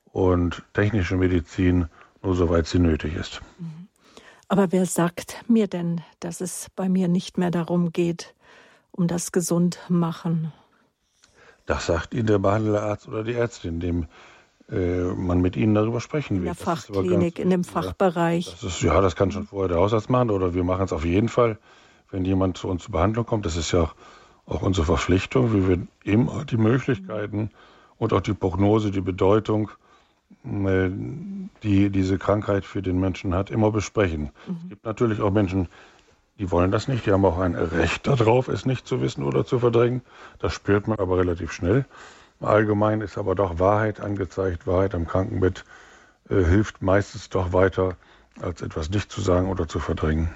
und 0.05 0.63
technische 0.73 1.17
Medizin 1.17 1.89
nur 2.21 2.35
soweit 2.35 2.67
sie 2.67 2.79
nötig 2.79 3.15
ist. 3.15 3.41
Mhm. 3.59 3.87
Aber 4.47 4.71
wer 4.71 4.85
sagt 4.85 5.43
mir 5.47 5.67
denn, 5.67 6.01
dass 6.19 6.39
es 6.39 6.67
bei 6.75 6.87
mir 6.87 7.07
nicht 7.07 7.37
mehr 7.37 7.51
darum 7.51 7.91
geht, 7.91 8.35
um 8.91 9.07
das 9.07 9.31
Gesundmachen? 9.31 10.53
Das 11.65 11.87
sagt 11.87 12.13
Ihnen 12.13 12.27
der 12.27 12.37
Behandlerarzt 12.37 13.07
oder 13.07 13.23
die 13.23 13.33
Ärztin, 13.33 13.79
dem 13.79 14.07
äh, 14.69 15.03
man 15.03 15.41
mit 15.41 15.55
ihnen 15.55 15.73
darüber 15.73 15.99
sprechen 15.99 16.35
will. 16.35 16.47
In 16.47 16.53
der 16.53 16.55
Fachklinik, 16.55 17.39
in 17.39 17.49
dem 17.49 17.63
Fachbereich. 17.63 18.51
Das 18.51 18.63
ist, 18.63 18.81
ja, 18.81 19.01
das 19.01 19.15
kann 19.15 19.31
schon 19.31 19.47
vorher 19.47 19.69
der 19.69 19.77
Hausarzt 19.77 20.09
machen 20.09 20.29
oder 20.29 20.53
wir 20.53 20.63
machen 20.63 20.85
es 20.85 20.93
auf 20.93 21.05
jeden 21.05 21.29
Fall, 21.29 21.57
wenn 22.11 22.23
jemand 22.23 22.57
zu 22.57 22.67
uns 22.67 22.83
zur 22.83 22.91
Behandlung 22.91 23.25
kommt. 23.25 23.47
Das 23.47 23.57
ist 23.57 23.71
ja 23.71 23.81
auch, 23.81 23.95
auch 24.45 24.61
unsere 24.61 24.85
Verpflichtung, 24.85 25.53
wie 25.53 25.67
wir 25.67 25.87
immer 26.03 26.45
die 26.45 26.57
Möglichkeiten 26.57 27.49
und 27.97 28.13
auch 28.13 28.21
die 28.21 28.33
Prognose, 28.33 28.91
die 28.91 29.01
Bedeutung, 29.01 29.71
äh, 30.43 30.89
die 31.63 31.89
diese 31.89 32.17
Krankheit 32.17 32.65
für 32.65 32.81
den 32.81 32.99
Menschen 32.99 33.33
hat, 33.33 33.49
immer 33.49 33.71
besprechen. 33.71 34.31
Mhm. 34.47 34.57
Es 34.63 34.69
gibt 34.69 34.85
natürlich 34.85 35.21
auch 35.21 35.31
Menschen, 35.31 35.67
die 36.37 36.51
wollen 36.51 36.71
das 36.71 36.87
nicht, 36.87 37.05
die 37.05 37.11
haben 37.11 37.25
auch 37.25 37.39
ein 37.39 37.55
Recht 37.55 38.07
darauf, 38.07 38.47
es 38.49 38.65
nicht 38.65 38.85
zu 38.85 39.01
wissen 39.01 39.23
oder 39.23 39.45
zu 39.45 39.59
verdrängen. 39.59 40.01
Das 40.39 40.53
spürt 40.53 40.87
man 40.87 40.99
aber 40.99 41.17
relativ 41.17 41.51
schnell. 41.51 41.85
Allgemein 42.41 43.01
ist 43.01 43.17
aber 43.17 43.33
doch 43.33 43.59
Wahrheit 43.59 44.01
angezeigt. 44.01 44.67
Wahrheit 44.67 44.93
am 44.93 45.07
Krankenbett 45.07 45.63
äh, 46.29 46.43
hilft 46.43 46.81
meistens 46.81 47.29
doch 47.29 47.53
weiter, 47.53 47.95
als 48.41 48.61
etwas 48.61 48.89
nicht 48.89 49.11
zu 49.11 49.21
sagen 49.21 49.49
oder 49.49 49.67
zu 49.67 49.79
verdrängen. 49.79 50.29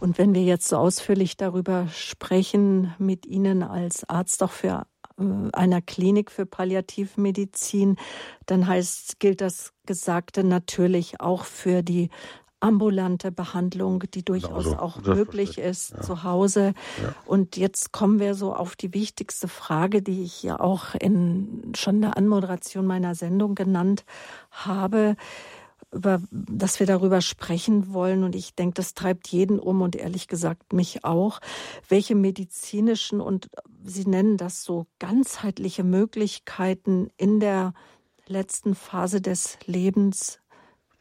Und 0.00 0.18
wenn 0.18 0.34
wir 0.34 0.42
jetzt 0.42 0.68
so 0.68 0.76
ausführlich 0.76 1.36
darüber 1.36 1.88
sprechen, 1.88 2.94
mit 2.98 3.26
Ihnen 3.26 3.62
als 3.62 4.08
Arzt 4.08 4.42
auch 4.42 4.50
für 4.50 4.86
äh, 5.18 5.22
einer 5.52 5.80
Klinik 5.80 6.30
für 6.30 6.46
Palliativmedizin, 6.46 7.96
dann 8.46 8.66
heißt, 8.66 9.18
gilt 9.20 9.40
das 9.40 9.72
Gesagte 9.86 10.44
natürlich 10.44 11.20
auch 11.20 11.44
für 11.44 11.82
die 11.82 12.10
ambulante 12.60 13.30
Behandlung, 13.30 14.04
die 14.14 14.24
durchaus 14.24 14.64
genau 14.64 14.76
so. 14.76 14.82
auch 14.82 15.02
möglich 15.02 15.58
ist 15.58 15.92
ja. 15.92 16.00
zu 16.00 16.22
Hause. 16.22 16.72
Ja. 17.02 17.14
Und 17.26 17.56
jetzt 17.56 17.92
kommen 17.92 18.18
wir 18.18 18.34
so 18.34 18.54
auf 18.54 18.76
die 18.76 18.94
wichtigste 18.94 19.46
Frage, 19.46 20.02
die 20.02 20.22
ich 20.22 20.42
ja 20.42 20.58
auch 20.58 20.94
in 20.94 21.72
schon 21.76 22.00
der 22.00 22.16
Anmoderation 22.16 22.86
meiner 22.86 23.14
Sendung 23.14 23.54
genannt 23.54 24.04
habe, 24.50 25.16
über, 25.92 26.20
dass 26.30 26.80
wir 26.80 26.86
darüber 26.86 27.20
sprechen 27.20 27.92
wollen. 27.92 28.24
Und 28.24 28.34
ich 28.34 28.54
denke, 28.54 28.74
das 28.74 28.94
treibt 28.94 29.28
jeden 29.28 29.58
um 29.58 29.82
und 29.82 29.96
ehrlich 29.96 30.28
gesagt 30.28 30.72
mich 30.72 31.04
auch. 31.04 31.40
Welche 31.88 32.14
medizinischen 32.14 33.20
und 33.20 33.48
Sie 33.84 34.04
nennen 34.04 34.36
das 34.36 34.64
so 34.64 34.86
ganzheitliche 34.98 35.84
Möglichkeiten 35.84 37.08
in 37.16 37.38
der 37.38 37.72
letzten 38.26 38.74
Phase 38.74 39.20
des 39.20 39.58
Lebens 39.66 40.40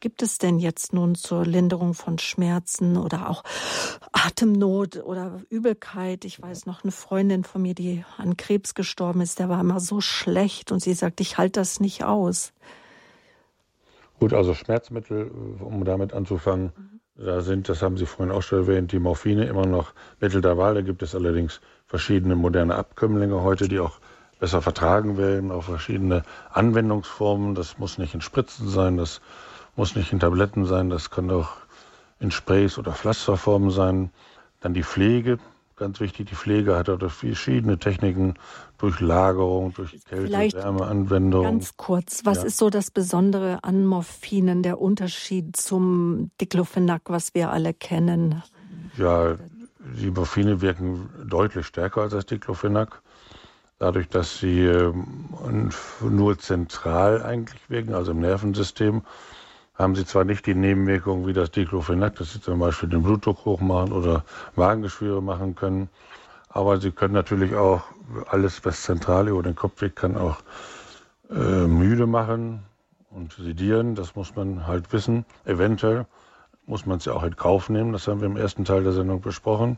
gibt 0.06 0.22
es 0.22 0.38
denn 0.38 0.60
jetzt 0.60 0.94
nun 0.94 1.16
zur 1.16 1.48
Linderung 1.48 1.96
von 1.96 2.20
Schmerzen 2.20 2.96
oder 2.96 3.28
auch 3.28 3.44
Atemnot 4.12 4.98
oder 4.98 5.42
Übelkeit? 5.50 6.26
Ich 6.26 6.40
weiß 6.40 6.68
noch, 6.68 6.84
eine 6.84 6.92
Freundin 6.92 7.44
von 7.44 7.64
mir, 7.64 7.74
die 7.74 8.06
an 8.18 8.38
Krebs 8.38 8.76
gestorben 8.76 9.22
ist, 9.22 9.40
der 9.40 9.50
war 9.50 9.60
immer 9.60 9.80
so 9.80 10.02
schlecht 10.02 10.72
und 10.72 10.80
sie 10.80 10.94
sagt, 10.94 11.22
ich 11.22 11.40
halte 11.40 11.60
das 11.60 11.80
nicht 11.80 12.04
aus. 12.04 12.54
Gut, 14.20 14.34
also 14.34 14.54
Schmerzmittel, 14.54 15.30
um 15.60 15.84
damit 15.84 16.14
anzufangen, 16.14 16.72
mhm. 16.76 17.24
da 17.26 17.42
sind, 17.42 17.68
das 17.68 17.82
haben 17.82 17.98
Sie 17.98 18.06
vorhin 18.06 18.34
auch 18.34 18.42
schon 18.42 18.60
erwähnt, 18.60 18.92
die 18.92 19.00
Morphine 19.00 19.46
immer 19.46 19.66
noch 19.66 19.94
Mittel 20.20 20.42
der 20.42 20.58
Wahl. 20.58 20.76
Da 20.76 20.82
gibt 20.82 21.02
es 21.04 21.16
allerdings 21.16 21.60
verschiedene 21.86 22.36
moderne 22.36 22.76
Abkömmlinge 22.76 23.42
heute, 23.42 23.68
die 23.68 23.80
auch 23.80 24.00
besser 24.40 24.62
vertragen 24.62 25.18
werden, 25.18 25.52
auch 25.52 25.64
verschiedene 25.64 26.24
Anwendungsformen. 26.52 27.56
Das 27.56 27.78
muss 27.78 27.98
nicht 27.98 28.14
in 28.14 28.22
Spritzen 28.22 28.70
sein, 28.70 28.98
das 28.98 29.22
muss 29.76 29.96
nicht 29.96 30.14
in 30.14 30.20
Tabletten 30.20 30.66
sein, 30.66 30.90
das 30.90 31.10
kann 31.10 31.30
auch 31.32 31.50
in 32.20 32.32
Sprays 32.32 32.78
oder 32.78 32.94
Pflasterformen 32.94 33.70
sein. 33.70 34.12
Dann 34.62 34.74
die 34.74 34.84
Pflege, 34.84 35.40
ganz 35.76 36.00
wichtig, 36.00 36.28
die 36.30 36.36
Pflege 36.36 36.76
hat 36.76 36.90
auch 36.90 37.10
verschiedene 37.10 37.78
Techniken 37.78 38.36
durch 38.78 39.00
Lagerung, 39.00 39.74
durch 39.74 39.92
Kälte, 40.06 40.28
Vielleicht 40.28 40.56
Wärmeanwendung. 40.56 41.44
Ganz 41.44 41.78
kurz, 41.78 42.26
was 42.26 42.40
ja. 42.40 42.44
ist 42.46 42.58
so 42.58 42.70
das 42.70 42.92
Besondere 42.92 43.60
an 43.64 43.86
Morphinen, 43.86 44.64
der 44.64 44.80
Unterschied 44.80 45.56
zum 45.56 46.32
Diclofenac, 46.42 47.04
was 47.06 47.34
wir 47.34 47.52
alle 47.52 47.74
kennen? 47.74 48.44
Ja, 48.98 49.36
die 49.80 50.12
Morphine 50.12 50.62
wirken 50.62 51.10
deutlich 51.26 51.66
stärker 51.66 52.02
als 52.02 52.14
das 52.14 52.26
Diclofenac. 52.26 53.02
Dadurch, 53.78 54.08
dass 54.08 54.40
sie 54.40 54.62
ähm, 54.62 55.30
nur 56.02 56.40
zentral 56.40 57.22
eigentlich 57.22 57.70
wirken, 57.70 57.94
also 57.94 58.12
im 58.12 58.20
Nervensystem, 58.20 59.02
haben 59.78 59.96
sie 59.96 60.06
zwar 60.06 60.24
nicht 60.24 60.46
die 60.46 60.56
Nebenwirkungen 60.56 61.28
wie 61.28 61.34
das 61.34 61.52
Diclofenac, 61.52 62.16
dass 62.16 62.34
sie 62.34 62.42
zum 62.42 62.60
Beispiel 62.60 62.90
den 62.90 63.04
Blutdruck 63.04 63.46
hoch 63.46 63.60
machen 63.60 63.92
oder 63.92 64.24
Magengeschwüre 64.56 65.22
machen 65.22 65.56
können, 65.56 65.90
aber 66.50 66.80
sie 66.80 66.92
können 66.92 67.14
natürlich 67.14 67.56
auch 67.56 67.84
alles, 68.28 68.64
was 68.64 68.84
zentral 68.84 69.28
über 69.28 69.44
den 69.44 69.56
Kopf 69.56 69.82
wirkt, 69.82 69.98
kann 69.98 70.16
auch 70.16 70.38
äh, 71.30 71.68
müde 71.68 72.08
machen 72.08 72.64
und 73.10 73.34
sedieren. 73.34 73.96
Das 73.96 74.16
muss 74.16 74.36
man 74.36 74.66
halt 74.66 74.94
wissen. 74.94 75.26
Eventuell 75.44 76.06
muss 76.66 76.86
man 76.86 76.98
es 76.98 77.06
ja 77.06 77.14
auch 77.14 77.24
in 77.24 77.36
Kauf 77.36 77.70
nehmen. 77.70 77.92
Das 77.92 78.08
haben 78.08 78.22
wir 78.22 78.28
im 78.28 78.38
ersten 78.38 78.64
Teil 78.64 78.84
der 78.84 78.94
Sendung 78.94 79.22
besprochen, 79.22 79.78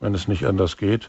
wenn 0.00 0.14
es 0.14 0.28
nicht 0.28 0.46
anders 0.46 0.76
geht. 0.76 1.08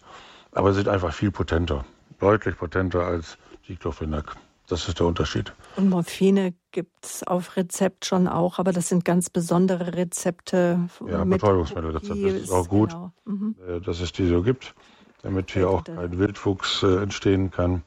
Aber 0.51 0.71
sie 0.71 0.79
sind 0.79 0.89
einfach 0.89 1.13
viel 1.13 1.31
potenter, 1.31 1.85
deutlich 2.19 2.57
potenter 2.57 3.05
als 3.05 3.37
Diclofenac. 3.67 4.35
Das 4.67 4.87
ist 4.87 4.99
der 4.99 5.07
Unterschied. 5.07 5.53
Und 5.79 5.87
Morphine 5.87 6.53
gibt 6.71 7.05
es 7.05 7.23
auf 7.23 7.55
Rezept 7.55 8.05
schon 8.05 8.27
auch, 8.27 8.59
aber 8.59 8.73
das 8.73 8.89
sind 8.89 9.05
ganz 9.05 9.29
besondere 9.29 9.95
Rezepte. 9.95 10.89
Ja, 11.07 11.23
Betäubungsmittelrezepte. 11.23 12.33
Das 12.33 12.41
ist 12.41 12.51
auch 12.51 12.67
gut, 12.67 12.89
genau. 12.89 13.13
mhm. 13.23 13.55
Äh, 13.65 13.79
dass 13.79 14.01
es 14.01 14.11
die 14.11 14.27
so 14.27 14.41
gibt, 14.41 14.75
damit 15.21 15.51
hier 15.51 15.69
auch 15.69 15.85
kein 15.85 16.19
Wildwuchs 16.19 16.83
äh, 16.83 17.01
entstehen 17.01 17.49
kann. 17.49 17.83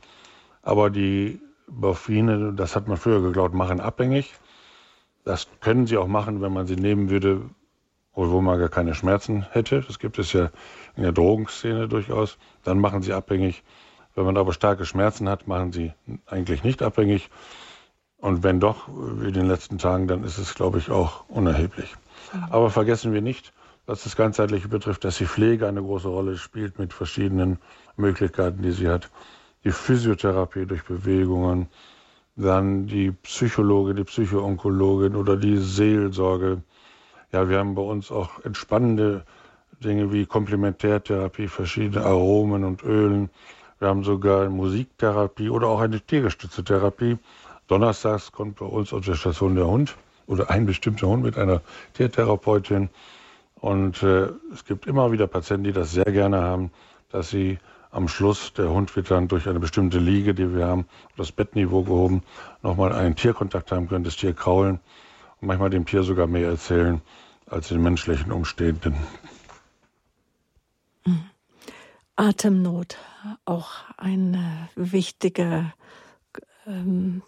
Aber 0.62 0.88
die 0.88 1.38
Morphine, 1.66 2.54
das 2.54 2.76
hat 2.76 2.88
man 2.88 2.96
früher 2.96 3.20
geglaubt, 3.20 3.52
machen 3.52 3.78
abhängig. 3.78 4.32
Das 5.24 5.48
können 5.60 5.86
sie 5.86 5.98
auch 5.98 6.08
machen, 6.08 6.40
wenn 6.40 6.54
man 6.54 6.66
sie 6.66 6.76
nehmen 6.76 7.10
würde, 7.10 7.42
wo 8.14 8.40
man 8.40 8.58
gar 8.58 8.70
keine 8.70 8.94
Schmerzen 8.94 9.46
hätte. 9.50 9.82
Das 9.82 9.98
gibt 9.98 10.18
es 10.18 10.32
ja 10.32 10.50
in 10.96 11.02
der 11.02 11.12
Drogenszene 11.12 11.88
durchaus. 11.88 12.38
Dann 12.64 12.78
machen 12.78 13.02
sie 13.02 13.12
abhängig. 13.12 13.62
Wenn 14.14 14.24
man 14.24 14.38
aber 14.38 14.54
starke 14.54 14.86
Schmerzen 14.86 15.28
hat, 15.28 15.46
machen 15.46 15.72
sie 15.72 15.92
eigentlich 16.24 16.64
nicht 16.64 16.82
abhängig. 16.82 17.28
Und 18.22 18.44
wenn 18.44 18.60
doch, 18.60 18.88
wie 18.88 19.26
in 19.26 19.34
den 19.34 19.48
letzten 19.48 19.78
Tagen, 19.78 20.06
dann 20.06 20.22
ist 20.22 20.38
es, 20.38 20.54
glaube 20.54 20.78
ich, 20.78 20.92
auch 20.92 21.24
unerheblich. 21.28 21.92
Mhm. 22.32 22.44
Aber 22.50 22.70
vergessen 22.70 23.12
wir 23.12 23.20
nicht, 23.20 23.52
was 23.84 24.04
das 24.04 24.14
Ganzheitliche 24.14 24.68
betrifft, 24.68 25.02
dass 25.02 25.18
die 25.18 25.26
Pflege 25.26 25.66
eine 25.66 25.82
große 25.82 26.06
Rolle 26.06 26.36
spielt 26.36 26.78
mit 26.78 26.92
verschiedenen 26.92 27.58
Möglichkeiten, 27.96 28.62
die 28.62 28.70
sie 28.70 28.88
hat. 28.88 29.10
Die 29.64 29.72
Physiotherapie 29.72 30.66
durch 30.66 30.84
Bewegungen, 30.84 31.66
dann 32.36 32.86
die 32.86 33.10
Psychologe, 33.10 33.92
die 33.92 34.04
Psychoonkologin 34.04 35.16
oder 35.16 35.36
die 35.36 35.56
Seelsorge. 35.56 36.62
Ja, 37.32 37.48
wir 37.48 37.58
haben 37.58 37.74
bei 37.74 37.82
uns 37.82 38.12
auch 38.12 38.38
entspannende 38.44 39.24
Dinge 39.80 40.12
wie 40.12 40.26
Komplementärtherapie, 40.26 41.48
verschiedene 41.48 42.06
Aromen 42.06 42.62
und 42.62 42.84
Ölen. 42.84 43.30
Wir 43.80 43.88
haben 43.88 44.04
sogar 44.04 44.48
Musiktherapie 44.48 45.50
oder 45.50 45.66
auch 45.66 45.80
eine 45.80 46.00
tiergestützte 46.00 46.62
Therapie. 46.62 47.18
Donnerstags 47.72 48.32
kommt 48.32 48.56
bei 48.56 48.66
uns 48.66 48.92
auf 48.92 49.02
der 49.02 49.14
Station 49.14 49.54
der 49.54 49.66
Hund 49.66 49.96
oder 50.26 50.50
ein 50.50 50.66
bestimmter 50.66 51.06
Hund 51.06 51.22
mit 51.22 51.38
einer 51.38 51.62
Tiertherapeutin. 51.94 52.90
Und 53.54 54.02
äh, 54.02 54.28
es 54.52 54.66
gibt 54.66 54.86
immer 54.86 55.10
wieder 55.10 55.26
Patienten, 55.26 55.64
die 55.64 55.72
das 55.72 55.90
sehr 55.90 56.04
gerne 56.04 56.42
haben, 56.42 56.70
dass 57.08 57.30
sie 57.30 57.58
am 57.90 58.08
Schluss, 58.08 58.52
der 58.52 58.68
Hund 58.68 58.94
wird 58.94 59.10
dann 59.10 59.26
durch 59.26 59.48
eine 59.48 59.58
bestimmte 59.58 59.98
Liege, 59.98 60.34
die 60.34 60.54
wir 60.54 60.66
haben, 60.66 60.84
das 61.16 61.32
Bettniveau 61.32 61.82
gehoben, 61.82 62.22
nochmal 62.60 62.92
einen 62.92 63.16
Tierkontakt 63.16 63.72
haben 63.72 63.88
können, 63.88 64.04
das 64.04 64.16
Tier 64.16 64.34
kraulen 64.34 64.78
und 65.40 65.48
manchmal 65.48 65.70
dem 65.70 65.86
Tier 65.86 66.02
sogar 66.02 66.26
mehr 66.26 66.50
erzählen 66.50 67.00
als 67.46 67.68
den 67.68 67.82
menschlichen 67.82 68.32
Umstehenden. 68.32 68.96
Atemnot, 72.16 72.98
auch 73.46 73.70
ein 73.96 74.68
wichtiger 74.76 75.72
ähm, 76.66 77.22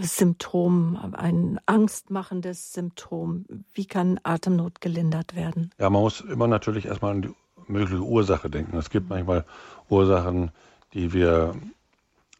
Symptom, 0.00 0.96
ein 1.12 1.58
angstmachendes 1.66 2.72
Symptom. 2.72 3.44
Wie 3.74 3.86
kann 3.86 4.20
Atemnot 4.22 4.80
gelindert 4.80 5.34
werden? 5.34 5.70
Ja, 5.78 5.90
man 5.90 6.02
muss 6.02 6.20
immer 6.20 6.46
natürlich 6.46 6.86
erstmal 6.86 7.12
an 7.12 7.22
die 7.22 7.34
mögliche 7.66 8.02
Ursache 8.02 8.48
denken. 8.48 8.76
Es 8.76 8.90
gibt 8.90 9.08
manchmal 9.08 9.44
Ursachen, 9.88 10.52
die 10.94 11.12
wir 11.12 11.54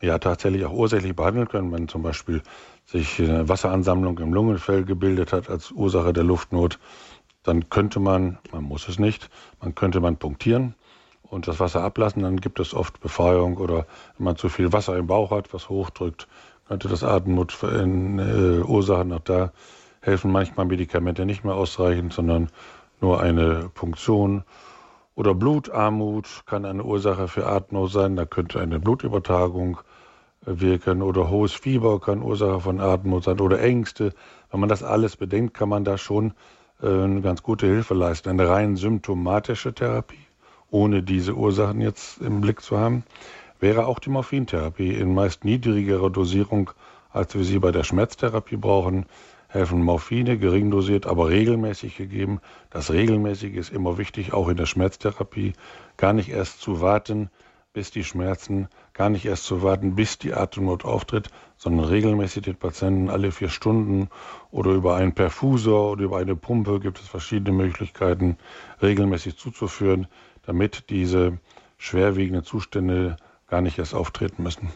ja 0.00 0.18
tatsächlich 0.18 0.64
auch 0.64 0.72
ursächlich 0.72 1.16
behandeln 1.16 1.48
können, 1.48 1.72
wenn 1.72 1.88
zum 1.88 2.02
Beispiel 2.02 2.42
sich 2.86 3.20
eine 3.20 3.48
Wasseransammlung 3.48 4.18
im 4.18 4.32
Lungenfell 4.32 4.84
gebildet 4.84 5.32
hat 5.32 5.48
als 5.48 5.70
Ursache 5.70 6.12
der 6.12 6.24
Luftnot, 6.24 6.78
dann 7.42 7.70
könnte 7.70 7.98
man, 7.98 8.38
man 8.52 8.64
muss 8.64 8.88
es 8.88 8.98
nicht, 8.98 9.30
man 9.60 9.74
könnte 9.74 10.00
man 10.00 10.16
punktieren 10.16 10.74
und 11.32 11.48
das 11.48 11.58
Wasser 11.60 11.82
ablassen, 11.82 12.22
dann 12.22 12.40
gibt 12.40 12.60
es 12.60 12.74
oft 12.74 13.00
Befreiung 13.00 13.56
oder 13.56 13.86
wenn 14.18 14.24
man 14.24 14.36
zu 14.36 14.50
viel 14.50 14.72
Wasser 14.72 14.96
im 14.98 15.06
Bauch 15.06 15.30
hat, 15.30 15.54
was 15.54 15.70
hochdrückt, 15.70 16.28
könnte 16.68 16.88
das 16.88 17.02
Atemnot 17.02 17.62
in, 17.62 18.18
äh, 18.18 18.62
auch 18.62 19.20
da 19.24 19.52
helfen. 20.00 20.30
Manchmal 20.30 20.66
Medikamente 20.66 21.24
nicht 21.24 21.44
mehr 21.44 21.54
ausreichend, 21.54 22.12
sondern 22.12 22.50
nur 23.00 23.20
eine 23.20 23.70
Punktion. 23.74 24.44
Oder 25.14 25.34
Blutarmut 25.34 26.42
kann 26.46 26.64
eine 26.64 26.84
Ursache 26.84 27.28
für 27.28 27.46
Atemnot 27.46 27.90
sein. 27.90 28.16
Da 28.16 28.24
könnte 28.24 28.60
eine 28.60 28.78
Blutübertragung 28.78 29.78
äh, 30.46 30.60
wirken. 30.60 31.02
Oder 31.02 31.30
hohes 31.30 31.52
Fieber 31.52 32.00
kann 32.00 32.22
Ursache 32.22 32.60
von 32.60 32.80
Atemnot 32.80 33.24
sein. 33.24 33.40
Oder 33.40 33.60
Ängste. 33.60 34.12
Wenn 34.50 34.60
man 34.60 34.68
das 34.68 34.82
alles 34.82 35.16
bedenkt, 35.16 35.54
kann 35.54 35.68
man 35.68 35.84
da 35.84 35.98
schon 35.98 36.34
äh, 36.82 36.86
eine 36.86 37.20
ganz 37.20 37.42
gute 37.42 37.66
Hilfe 37.66 37.94
leisten. 37.94 38.28
Eine 38.28 38.48
rein 38.48 38.76
symptomatische 38.76 39.74
Therapie, 39.74 40.21
ohne 40.72 41.02
diese 41.02 41.34
Ursachen 41.34 41.80
jetzt 41.80 42.20
im 42.20 42.40
Blick 42.40 42.62
zu 42.62 42.78
haben, 42.78 43.04
wäre 43.60 43.86
auch 43.86 44.00
die 44.00 44.10
Morphintherapie 44.10 44.94
in 44.94 45.14
meist 45.14 45.44
niedrigerer 45.44 46.10
Dosierung, 46.10 46.70
als 47.10 47.34
wir 47.34 47.44
sie 47.44 47.58
bei 47.58 47.70
der 47.70 47.84
Schmerztherapie 47.84 48.56
brauchen. 48.56 49.06
Helfen 49.48 49.82
Morphine, 49.82 50.38
gering 50.38 50.70
dosiert, 50.70 51.06
aber 51.06 51.28
regelmäßig 51.28 51.98
gegeben. 51.98 52.40
Das 52.70 52.90
Regelmäßige 52.90 53.54
ist 53.54 53.70
immer 53.70 53.98
wichtig, 53.98 54.32
auch 54.32 54.48
in 54.48 54.56
der 54.56 54.64
Schmerztherapie. 54.64 55.52
Gar 55.98 56.14
nicht 56.14 56.30
erst 56.30 56.62
zu 56.62 56.80
warten, 56.80 57.28
bis 57.74 57.90
die 57.90 58.04
Schmerzen, 58.04 58.68
gar 58.94 59.10
nicht 59.10 59.26
erst 59.26 59.44
zu 59.44 59.62
warten, 59.62 59.94
bis 59.94 60.18
die 60.18 60.32
Atemnot 60.32 60.86
auftritt, 60.86 61.28
sondern 61.56 61.86
regelmäßig 61.86 62.42
den 62.42 62.56
Patienten 62.56 63.10
alle 63.10 63.30
vier 63.30 63.50
Stunden 63.50 64.08
oder 64.50 64.72
über 64.72 64.96
einen 64.96 65.12
Perfusor 65.12 65.92
oder 65.92 66.04
über 66.04 66.18
eine 66.18 66.34
Pumpe 66.34 66.80
gibt 66.80 66.98
es 66.98 67.08
verschiedene 67.08 67.56
Möglichkeiten, 67.56 68.38
regelmäßig 68.80 69.36
zuzuführen, 69.36 70.06
damit 70.42 70.90
diese 70.90 71.38
schwerwiegenden 71.78 72.44
Zustände 72.44 73.16
gar 73.48 73.60
nicht 73.60 73.78
erst 73.78 73.94
auftreten 73.94 74.42
müssen. 74.42 74.72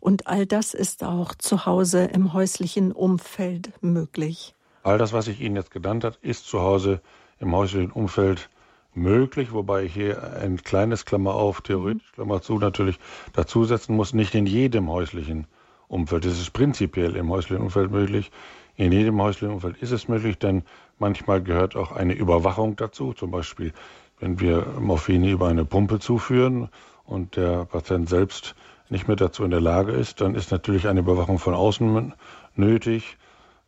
Und 0.00 0.26
all 0.26 0.46
das 0.46 0.72
ist 0.74 1.04
auch 1.04 1.34
zu 1.34 1.66
Hause 1.66 2.04
im 2.04 2.32
häuslichen 2.32 2.92
Umfeld 2.92 3.72
möglich. 3.82 4.54
All 4.82 4.96
das, 4.96 5.12
was 5.12 5.28
ich 5.28 5.40
Ihnen 5.40 5.56
jetzt 5.56 5.70
genannt 5.70 6.04
habe, 6.04 6.16
ist 6.22 6.46
zu 6.46 6.62
Hause 6.62 7.02
im 7.38 7.54
häuslichen 7.54 7.92
Umfeld 7.92 8.48
möglich, 8.94 9.52
wobei 9.52 9.84
ich 9.84 9.94
hier 9.94 10.34
ein 10.34 10.62
kleines 10.62 11.04
Klammer 11.04 11.34
auf, 11.34 11.60
theoretisch 11.60 12.12
Klammer 12.12 12.40
zu, 12.40 12.58
natürlich 12.58 12.98
dazusetzen 13.34 13.94
muss, 13.94 14.14
nicht 14.14 14.34
in 14.34 14.46
jedem 14.46 14.88
häuslichen 14.90 15.46
Umfeld. 15.86 16.24
Es 16.24 16.40
ist 16.40 16.52
prinzipiell 16.52 17.16
im 17.16 17.30
häuslichen 17.30 17.62
Umfeld 17.62 17.90
möglich. 17.90 18.30
In 18.76 18.92
jedem 18.92 19.20
häuslichen 19.20 19.54
Umfeld 19.54 19.76
ist 19.82 19.90
es 19.90 20.08
möglich, 20.08 20.38
denn 20.38 20.62
manchmal 20.98 21.42
gehört 21.42 21.76
auch 21.76 21.92
eine 21.92 22.14
Überwachung 22.14 22.76
dazu. 22.76 23.12
Zum 23.12 23.30
Beispiel, 23.30 23.72
wenn 24.20 24.38
wir 24.38 24.66
Morphine 24.78 25.30
über 25.30 25.48
eine 25.48 25.64
Pumpe 25.64 25.98
zuführen 25.98 26.68
und 27.04 27.36
der 27.36 27.64
Patient 27.64 28.08
selbst 28.08 28.54
nicht 28.90 29.08
mehr 29.08 29.16
dazu 29.16 29.44
in 29.44 29.50
der 29.50 29.60
Lage 29.60 29.92
ist, 29.92 30.20
dann 30.20 30.34
ist 30.34 30.50
natürlich 30.52 30.88
eine 30.88 31.00
Überwachung 31.00 31.38
von 31.38 31.54
außen 31.54 32.12
nötig. 32.54 33.16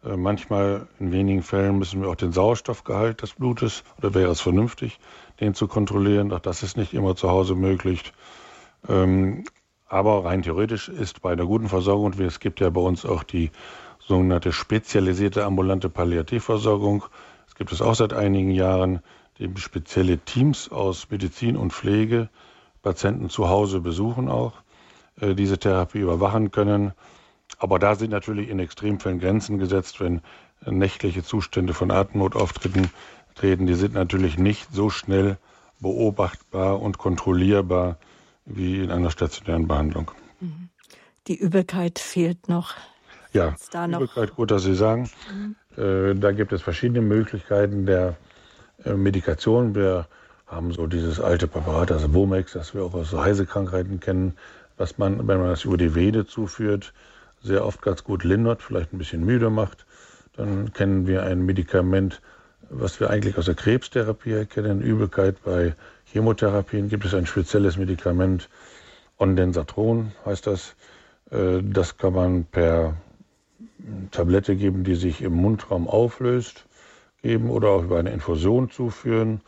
Äh, 0.05 0.17
manchmal, 0.17 0.89
in 0.99 1.13
wenigen 1.13 1.43
Fällen, 1.43 1.79
müssen 1.79 2.03
wir 2.03 2.09
auch 2.09 2.17
den 2.17 2.33
Sauerstoffgehalt 2.33 3.23
des 3.23 3.35
Blutes, 3.35 3.85
oder 3.99 4.15
wäre 4.15 4.31
es 4.31 4.41
vernünftig, 4.41 4.99
den 5.41 5.55
zu 5.55 5.69
kontrollieren. 5.69 6.33
Auch 6.33 6.41
das 6.41 6.63
ist 6.63 6.77
nicht 6.77 6.93
immer 6.93 7.17
zu 7.17 7.31
Hause 7.31 7.55
möglich. 7.55 8.13
Ähm, 8.89 9.45
aber 9.89 10.25
rein 10.25 10.43
theoretisch 10.43 10.89
ist 10.89 11.23
bei 11.23 11.33
einer 11.33 11.47
guten 11.47 11.69
Versorgung, 11.69 12.07
und 12.07 12.21
es 12.21 12.41
gibt 12.41 12.61
ja 12.61 12.71
bei 12.71 12.81
uns 12.81 13.07
auch 13.07 13.23
die 13.23 13.51
sogenannte 14.01 14.53
spezialisierte 14.53 15.45
ambulante 15.45 15.89
Palliativversorgung, 15.89 17.05
es 17.47 17.55
gibt 17.55 17.71
es 17.71 17.83
auch 17.83 17.95
seit 17.95 18.13
einigen 18.13 18.51
Jahren, 18.51 19.01
die 19.39 19.51
spezielle 19.57 20.19
Teams 20.19 20.71
aus 20.71 21.11
Medizin 21.11 21.57
und 21.57 21.73
Pflege 21.73 22.29
Patienten 22.83 23.31
zu 23.31 23.49
Hause 23.49 23.81
besuchen 23.81 24.29
auch, 24.29 24.55
äh, 25.21 25.35
diese 25.35 25.59
Therapie 25.59 26.01
überwachen 26.01 26.51
können. 26.51 26.93
Aber 27.59 27.79
da 27.79 27.95
sind 27.95 28.11
natürlich 28.11 28.49
in 28.49 28.59
Extremfällen 28.59 29.21
Grenzen 29.21 29.59
gesetzt, 29.59 30.01
wenn 30.01 30.21
nächtliche 30.67 31.23
Zustände 31.23 31.75
von 31.75 31.91
Atemnot 31.91 32.37
auftreten, 32.37 32.91
treten. 33.35 33.67
Die 33.67 33.75
sind 33.75 33.95
natürlich 33.95 34.39
nicht 34.39 34.69
so 34.73 34.91
schnell 34.91 35.39
beobachtbar 35.81 36.81
und 36.81 36.99
kontrollierbar 36.99 37.99
wie 38.45 38.83
in 38.83 38.91
einer 38.91 39.11
stationären 39.11 39.69
Behandlung. 39.69 40.11
Mhm. 40.41 40.69
Die 41.29 41.37
Übelkeit 41.37 41.99
fehlt 41.99 42.49
noch. 42.49 42.75
Ja, 43.33 43.55
da 43.71 43.87
Übelkeit, 43.87 44.35
gut, 44.35 44.51
dass 44.51 44.65
Sie 44.65 44.75
sagen. 44.75 45.11
Mhm. 45.33 45.57
Äh, 45.83 46.15
da 46.15 46.33
gibt 46.33 46.53
es 46.53 46.63
verschiedene 46.63 47.01
Möglichkeiten 47.01 47.87
der 47.87 48.17
Medikation. 48.85 49.75
Wir 49.75 50.07
haben 50.47 50.73
so 50.73 50.87
dieses 50.87 51.21
alte 51.21 51.49
Präparat, 51.49 51.91
das 51.91 52.13
Womex, 52.13 52.53
das 52.53 52.75
wir 52.75 52.85
auch 52.85 52.95
aus 52.95 53.11
so 53.11 53.23
Heisekrankheiten 53.23 54.01
kennen, 54.01 54.35
was 54.77 54.99
man, 54.99 55.19
wenn 55.27 55.39
man 55.39 55.49
das 55.49 55.65
über 55.65 55.77
die 55.77 55.95
Vene 55.95 56.27
zuführt, 56.27 56.93
sehr 57.43 57.65
oft 57.65 57.83
ganz 57.83 58.05
gut 58.05 58.25
lindert, 58.25 58.63
vielleicht 58.63 58.93
ein 58.93 58.99
bisschen 58.99 59.25
müde 59.25 59.51
macht. 59.51 59.87
Dann 60.37 60.73
kennen 60.73 61.07
wir 61.07 61.25
ein 61.25 61.45
Medikament, 61.45 62.21
was 62.71 63.01
wir 63.01 63.11
eigentlich 63.11 63.37
aus 63.37 63.47
der 63.47 63.55
Krebstherapie 63.55 64.47
kennen, 64.47 64.81
Übelkeit 64.81 65.43
bei 65.45 65.75
Chemotherapien 66.13 66.89
gibt 66.89 67.05
es 67.07 67.15
ein 67.15 67.27
spezielles 67.27 67.79
Medikament, 67.79 68.49
Ondensatron 69.19 70.13
heißt 70.27 70.47
das. 70.47 70.75
Äh, 71.31 71.63
das 71.63 71.97
kann 71.97 72.13
man 72.13 72.45
per 72.45 72.97
Tablette 74.11 74.57
geben, 74.57 74.85
die 74.85 74.95
sich 74.95 75.23
im 75.23 75.33
Mundraum 75.33 75.89
auflöst, 75.89 76.67
geben 77.23 77.51
oder 77.51 77.71
auch 77.71 77.85
über 77.85 77.99
eine 77.99 78.11
Infusion 78.11 78.71
zuführen. 78.71 79.41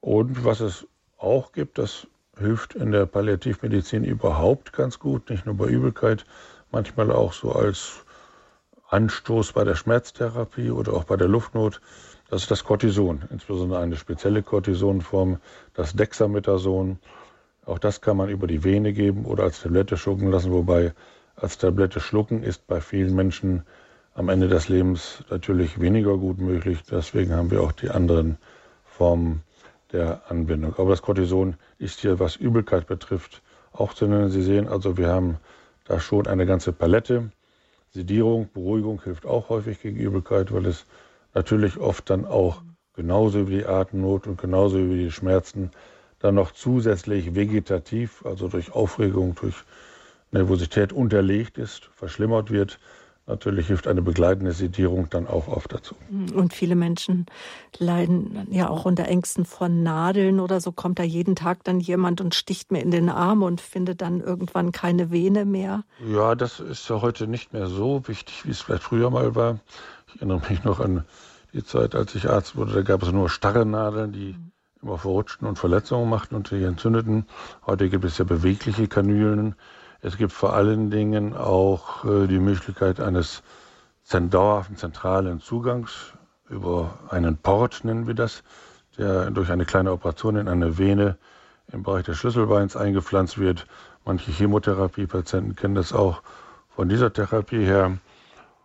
Und 0.00 0.44
was 0.44 0.60
es 0.60 0.86
auch 1.18 1.52
gibt, 1.52 1.78
das 1.78 2.06
hilft 2.38 2.74
in 2.74 2.92
der 2.92 3.06
Palliativmedizin 3.06 4.04
überhaupt 4.04 4.72
ganz 4.72 4.98
gut, 4.98 5.30
nicht 5.30 5.46
nur 5.46 5.56
bei 5.56 5.66
Übelkeit, 5.66 6.24
manchmal 6.70 7.10
auch 7.12 7.32
so 7.32 7.52
als 7.52 8.04
Anstoß 8.88 9.52
bei 9.52 9.64
der 9.64 9.74
Schmerztherapie 9.74 10.70
oder 10.70 10.92
auch 10.92 11.04
bei 11.04 11.16
der 11.16 11.28
Luftnot. 11.28 11.80
Das 12.30 12.42
ist 12.42 12.50
das 12.50 12.64
Cortison, 12.64 13.22
insbesondere 13.30 13.80
eine 13.80 13.96
spezielle 13.96 14.42
Cortisonform, 14.42 15.38
das 15.74 15.94
Dexamethason. 15.94 16.98
Auch 17.66 17.78
das 17.78 18.00
kann 18.00 18.16
man 18.16 18.28
über 18.28 18.46
die 18.46 18.62
Vene 18.62 18.92
geben 18.92 19.24
oder 19.24 19.44
als 19.44 19.62
Tablette 19.62 19.96
schlucken 19.96 20.30
lassen, 20.30 20.52
wobei 20.52 20.92
als 21.36 21.58
Tablette 21.58 22.00
schlucken 22.00 22.42
ist 22.42 22.66
bei 22.66 22.80
vielen 22.80 23.14
Menschen 23.14 23.64
am 24.14 24.28
Ende 24.28 24.48
des 24.48 24.68
Lebens 24.68 25.24
natürlich 25.28 25.80
weniger 25.80 26.16
gut 26.16 26.38
möglich. 26.38 26.78
Deswegen 26.90 27.34
haben 27.34 27.50
wir 27.50 27.62
auch 27.62 27.72
die 27.72 27.90
anderen 27.90 28.38
Formen 28.84 29.42
der 29.92 30.22
Anbindung. 30.30 30.74
Aber 30.78 30.90
das 30.90 31.02
Cortison 31.02 31.56
ist 31.78 32.00
hier, 32.00 32.20
was 32.20 32.36
Übelkeit 32.36 32.86
betrifft, 32.86 33.42
auch 33.72 33.92
zu 33.92 34.06
nennen. 34.06 34.30
Sie 34.30 34.42
sehen 34.42 34.68
also, 34.68 34.96
wir 34.96 35.08
haben 35.08 35.38
da 35.84 35.98
schon 35.98 36.26
eine 36.28 36.46
ganze 36.46 36.72
Palette. 36.72 37.30
Sedierung, 37.90 38.48
Beruhigung 38.52 39.02
hilft 39.02 39.26
auch 39.26 39.48
häufig 39.48 39.80
gegen 39.82 39.98
Übelkeit, 39.98 40.52
weil 40.52 40.66
es 40.66 40.86
natürlich 41.34 41.78
oft 41.78 42.08
dann 42.08 42.24
auch 42.24 42.62
genauso 42.94 43.48
wie 43.48 43.58
die 43.58 43.66
Atemnot 43.66 44.26
und 44.26 44.40
genauso 44.40 44.78
wie 44.78 45.04
die 45.04 45.10
Schmerzen 45.10 45.70
dann 46.20 46.36
noch 46.36 46.52
zusätzlich 46.52 47.34
vegetativ, 47.34 48.24
also 48.24 48.48
durch 48.48 48.72
Aufregung, 48.72 49.34
durch 49.34 49.56
Nervosität 50.30 50.92
unterlegt 50.92 51.58
ist, 51.58 51.90
verschlimmert 51.94 52.50
wird. 52.50 52.78
Natürlich 53.26 53.68
hilft 53.68 53.86
eine 53.86 54.02
begleitende 54.02 54.52
Sedierung 54.52 55.08
dann 55.08 55.26
auch 55.26 55.48
oft 55.48 55.72
dazu. 55.72 55.94
Und 56.34 56.52
viele 56.52 56.74
Menschen 56.74 57.24
leiden 57.78 58.46
ja 58.50 58.68
auch 58.68 58.84
unter 58.84 59.06
Ängsten 59.06 59.46
von 59.46 59.82
Nadeln 59.82 60.40
oder 60.40 60.60
so. 60.60 60.72
Kommt 60.72 60.98
da 60.98 61.04
jeden 61.04 61.34
Tag 61.34 61.64
dann 61.64 61.80
jemand 61.80 62.20
und 62.20 62.34
sticht 62.34 62.70
mir 62.70 62.82
in 62.82 62.90
den 62.90 63.08
Arm 63.08 63.42
und 63.42 63.62
findet 63.62 64.02
dann 64.02 64.20
irgendwann 64.20 64.72
keine 64.72 65.10
Vene 65.10 65.46
mehr? 65.46 65.84
Ja, 66.06 66.34
das 66.34 66.60
ist 66.60 66.86
ja 66.90 67.00
heute 67.00 67.26
nicht 67.26 67.54
mehr 67.54 67.68
so 67.68 68.06
wichtig, 68.08 68.44
wie 68.44 68.50
es 68.50 68.60
vielleicht 68.60 68.82
früher 68.82 69.08
mal 69.08 69.34
war. 69.34 69.58
Ich 70.08 70.16
erinnere 70.16 70.42
mich 70.50 70.62
noch 70.62 70.80
an 70.80 71.04
die 71.54 71.64
Zeit, 71.64 71.94
als 71.94 72.14
ich 72.14 72.28
Arzt 72.28 72.56
wurde. 72.56 72.74
Da 72.74 72.82
gab 72.82 73.02
es 73.02 73.10
nur 73.10 73.30
starre 73.30 73.64
Nadeln, 73.64 74.12
die 74.12 74.36
immer 74.82 74.98
verrutschten 74.98 75.48
und 75.48 75.58
Verletzungen 75.58 76.10
machten 76.10 76.34
und 76.34 76.48
sich 76.48 76.62
entzündeten. 76.62 77.24
Heute 77.66 77.88
gibt 77.88 78.04
es 78.04 78.18
ja 78.18 78.24
bewegliche 78.24 78.86
Kanülen 78.86 79.54
es 80.04 80.18
gibt 80.18 80.32
vor 80.32 80.52
allen 80.52 80.90
Dingen 80.90 81.34
auch 81.34 82.04
äh, 82.04 82.26
die 82.26 82.38
Möglichkeit 82.38 83.00
eines 83.00 83.42
dauerhaften 84.12 84.76
zentralen 84.76 85.40
Zugangs 85.40 86.12
über 86.50 86.98
einen 87.08 87.38
Port, 87.38 87.84
nennen 87.84 88.06
wir 88.06 88.12
das, 88.12 88.42
der 88.98 89.30
durch 89.30 89.50
eine 89.50 89.64
kleine 89.64 89.92
Operation 89.92 90.36
in 90.36 90.46
eine 90.46 90.76
Vene 90.76 91.16
im 91.72 91.82
Bereich 91.82 92.04
des 92.04 92.18
Schlüsselbeins 92.18 92.76
eingepflanzt 92.76 93.38
wird. 93.38 93.66
Manche 94.04 94.30
Chemotherapiepatienten 94.30 95.56
kennen 95.56 95.74
das 95.74 95.94
auch 95.94 96.20
von 96.76 96.90
dieser 96.90 97.10
Therapie 97.10 97.64
her. 97.64 97.96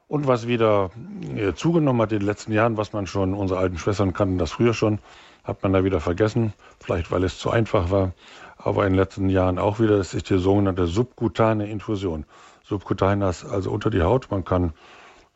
Und 0.10 0.28
was 0.28 0.46
wieder 0.46 0.92
äh, 1.36 1.54
zugenommen 1.54 2.02
hat 2.02 2.12
in 2.12 2.20
den 2.20 2.26
letzten 2.26 2.52
Jahren, 2.52 2.76
was 2.76 2.92
man 2.92 3.08
schon, 3.08 3.34
unsere 3.34 3.62
alten 3.62 3.78
Schwestern 3.78 4.12
kannten 4.12 4.40
das 4.40 4.52
früher 4.52 4.74
schon, 4.74 5.00
hat 5.44 5.64
man 5.64 5.74
da 5.74 5.84
wieder 5.84 6.00
vergessen, 6.00 6.54
vielleicht 6.80 7.12
weil 7.12 7.24
es 7.24 7.40
zu 7.40 7.50
einfach 7.50 7.92
war, 7.92 8.14
aber 8.58 8.86
in 8.86 8.94
den 8.94 9.00
letzten 9.00 9.30
Jahren 9.30 9.58
auch 9.58 9.80
wieder, 9.80 9.98
das 9.98 10.14
ist 10.14 10.30
die 10.30 10.38
sogenannte 10.38 10.86
subkutane 10.86 11.70
Infusion. 11.70 12.26
Subkutan 12.64 13.22
ist 13.22 13.46
also 13.46 13.72
unter 13.72 13.90
die 13.90 14.02
Haut. 14.02 14.30
Man 14.30 14.44
kann 14.44 14.74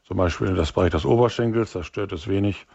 zum 0.06 0.18
Beispiel 0.18 0.48
in 0.48 0.56
das 0.56 0.72
Bereich 0.72 0.92
des 0.92 1.06
Oberschenkels, 1.06 1.72
das 1.72 1.88
stört 1.88 2.12
es 2.12 2.28
wenig, 2.28 2.68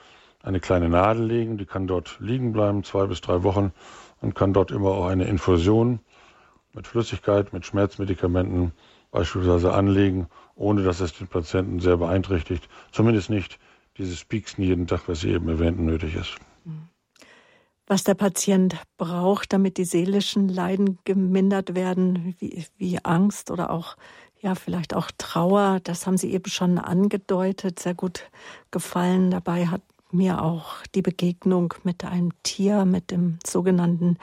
eine 0.43 0.59
kleine 0.59 0.89
Nadel 0.89 1.26
legen. 1.26 1.59
Die 1.59 1.66
kann 1.66 1.87
dort 1.87 2.16
liegen 2.18 2.53
bleiben, 2.53 2.83
zwei 2.83 3.07
bis 3.07 3.20
drei 3.20 3.43
Wochen 3.43 3.72
und 4.20 4.35
kann 4.35 4.53
dort 4.53 4.70
immer 4.70 4.91
auch 4.91 5.07
eine 5.07 5.24
Infusion 5.24 6.01
mit 6.72 6.87
Flüssigkeit, 6.87 7.53
mit 7.53 7.66
Schmerzmedikamenten 7.66 8.72
beispielsweise 9.11 9.72
anlegen, 9.74 10.29
ohne 10.55 10.83
dass 10.83 11.01
es 11.01 11.12
den 11.12 11.29
Patienten 11.29 11.81
sehr 11.81 11.99
beeinträchtigt. 11.99 12.68
Zumindest 12.91 13.31
nicht 13.31 13.59
dieses 13.97 14.24
Pieksen 14.24 14.64
jeden 14.64 14.87
Tag, 14.87 15.03
was 15.09 15.20
Sie 15.20 15.31
eben 15.31 15.49
erwähnten, 15.49 15.85
nötig 15.85 16.14
ist. 16.14 16.37
Mhm 16.64 16.89
was 17.89 18.05
der 18.05 18.14
Patient 18.14 18.76
braucht, 18.99 19.53
damit 19.53 19.78
die 19.78 19.84
seelischen 19.84 20.49
Leiden 20.49 20.99
gemindert 21.05 21.74
werden, 21.74 22.36
wie, 22.39 22.64
wie 22.76 23.05
Angst 23.05 23.51
oder 23.51 23.70
auch 23.70 23.97
ja, 24.41 24.55
vielleicht 24.55 24.95
auch 24.95 25.11
Trauer, 25.18 25.80
das 25.82 26.07
haben 26.07 26.16
Sie 26.16 26.32
eben 26.32 26.49
schon 26.49 26.78
angedeutet, 26.78 27.80
sehr 27.80 27.95
gut 27.95 28.30
gefallen. 28.70 29.32
Dabei 29.32 29.66
hat 29.66 29.82
mir 30.12 30.43
auch 30.43 30.76
die 30.95 31.03
Begegnung 31.03 31.74
mit 31.82 32.05
einem 32.05 32.30
Tier, 32.45 32.84
mit 32.84 33.11
dem 33.11 33.39
sogenannten 33.45 34.16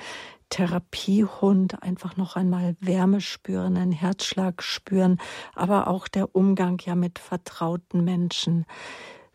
Therapiehund, 0.49 1.83
einfach 1.83 2.15
noch 2.15 2.35
einmal 2.35 2.77
Wärme 2.79 3.19
spüren, 3.19 3.77
einen 3.77 3.91
Herzschlag 3.91 4.63
spüren, 4.63 5.19
aber 5.53 5.87
auch 5.87 6.07
der 6.07 6.33
Umgang 6.33 6.81
ja 6.85 6.95
mit 6.95 7.19
vertrauten 7.19 8.03
Menschen. 8.03 8.65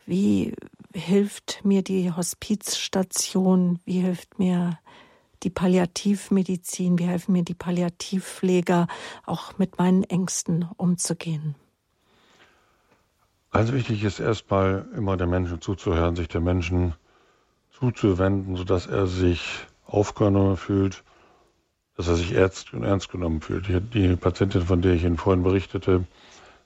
Wie 0.06 0.54
hilft 0.92 1.64
mir 1.64 1.82
die 1.82 2.12
Hospizstation? 2.12 3.78
Wie 3.84 4.00
hilft 4.00 4.38
mir 4.38 4.78
die 5.42 5.50
Palliativmedizin? 5.50 6.98
Wie 6.98 7.04
helfen 7.04 7.32
mir 7.32 7.44
die 7.44 7.54
Palliativpfleger, 7.54 8.86
auch 9.24 9.58
mit 9.58 9.78
meinen 9.78 10.04
Ängsten 10.04 10.68
umzugehen? 10.76 11.54
Also 13.50 13.72
wichtig 13.72 14.04
ist 14.04 14.20
erstmal 14.20 14.86
immer 14.96 15.16
der 15.16 15.26
Menschen 15.26 15.60
zuzuhören, 15.60 16.14
sich 16.14 16.28
der 16.28 16.40
Menschen 16.40 16.94
zuzuwenden, 17.72 18.56
sodass 18.56 18.86
er 18.86 19.06
sich 19.06 19.40
aufgenommen 19.86 20.56
fühlt, 20.56 21.02
dass 21.96 22.06
er 22.06 22.14
sich 22.14 22.32
ernst, 22.32 22.72
ernst 22.72 23.10
genommen 23.10 23.40
fühlt. 23.40 23.66
Die 23.94 24.16
Patientin, 24.16 24.62
von 24.62 24.82
der 24.82 24.94
ich 24.94 25.04
Ihnen 25.04 25.16
vorhin 25.16 25.42
berichtete, 25.42 26.04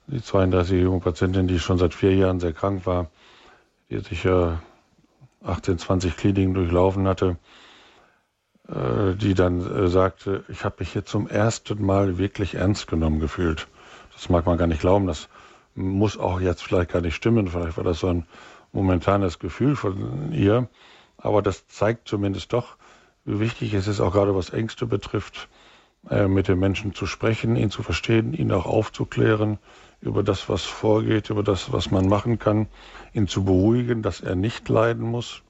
die 0.07 0.19
32-jährige 0.19 0.99
Patientin, 0.99 1.47
die 1.47 1.59
schon 1.59 1.79
seit 1.79 1.95
vier 1.95 2.13
Jahren 2.13 2.39
sehr 2.39 2.53
krank 2.53 2.85
war, 2.85 3.09
die 3.89 3.99
sicher 3.99 4.61
18, 5.43 5.77
20 5.77 6.17
Kliniken 6.17 6.53
durchlaufen 6.53 7.07
hatte, 7.07 7.37
äh, 8.67 9.13
die 9.15 9.33
dann 9.33 9.61
äh, 9.61 9.87
sagte, 9.87 10.43
ich 10.47 10.63
habe 10.63 10.77
mich 10.79 10.93
hier 10.93 11.05
zum 11.05 11.27
ersten 11.27 11.85
Mal 11.85 12.17
wirklich 12.17 12.55
ernst 12.55 12.87
genommen 12.87 13.19
gefühlt. 13.19 13.67
Das 14.13 14.29
mag 14.29 14.45
man 14.45 14.57
gar 14.57 14.67
nicht 14.67 14.81
glauben, 14.81 15.07
das 15.07 15.29
muss 15.75 16.17
auch 16.17 16.39
jetzt 16.39 16.63
vielleicht 16.63 16.91
gar 16.91 17.01
nicht 17.01 17.15
stimmen, 17.15 17.47
vielleicht 17.47 17.77
war 17.77 17.83
das 17.83 17.99
so 17.99 18.07
ein 18.07 18.25
momentanes 18.71 19.39
Gefühl 19.39 19.75
von 19.75 20.31
ihr, 20.31 20.67
aber 21.17 21.41
das 21.41 21.67
zeigt 21.67 22.07
zumindest 22.07 22.53
doch, 22.53 22.77
wie 23.25 23.39
wichtig 23.39 23.73
es 23.73 23.87
ist, 23.87 23.99
auch 23.99 24.13
gerade 24.13 24.35
was 24.35 24.51
Ängste 24.51 24.85
betrifft, 24.85 25.49
äh, 26.09 26.27
mit 26.27 26.47
den 26.47 26.59
Menschen 26.59 26.93
zu 26.93 27.05
sprechen, 27.05 27.55
ihn 27.55 27.71
zu 27.71 27.83
verstehen, 27.83 28.33
ihn 28.33 28.51
auch 28.51 28.65
aufzuklären, 28.65 29.59
über 30.05 30.23
das, 30.23 30.49
was 30.49 30.63
vorgeht, 30.63 31.29
über 31.29 31.43
das, 31.43 31.73
was 31.73 31.91
man 31.91 32.07
machen 32.07 32.39
kann, 32.39 32.67
ihn 33.13 33.27
zu 33.27 33.43
beruhigen, 33.43 34.01
dass 34.01 34.21
er 34.21 34.35
nicht 34.35 34.69
leiden 34.69 35.03
muss, 35.03 35.41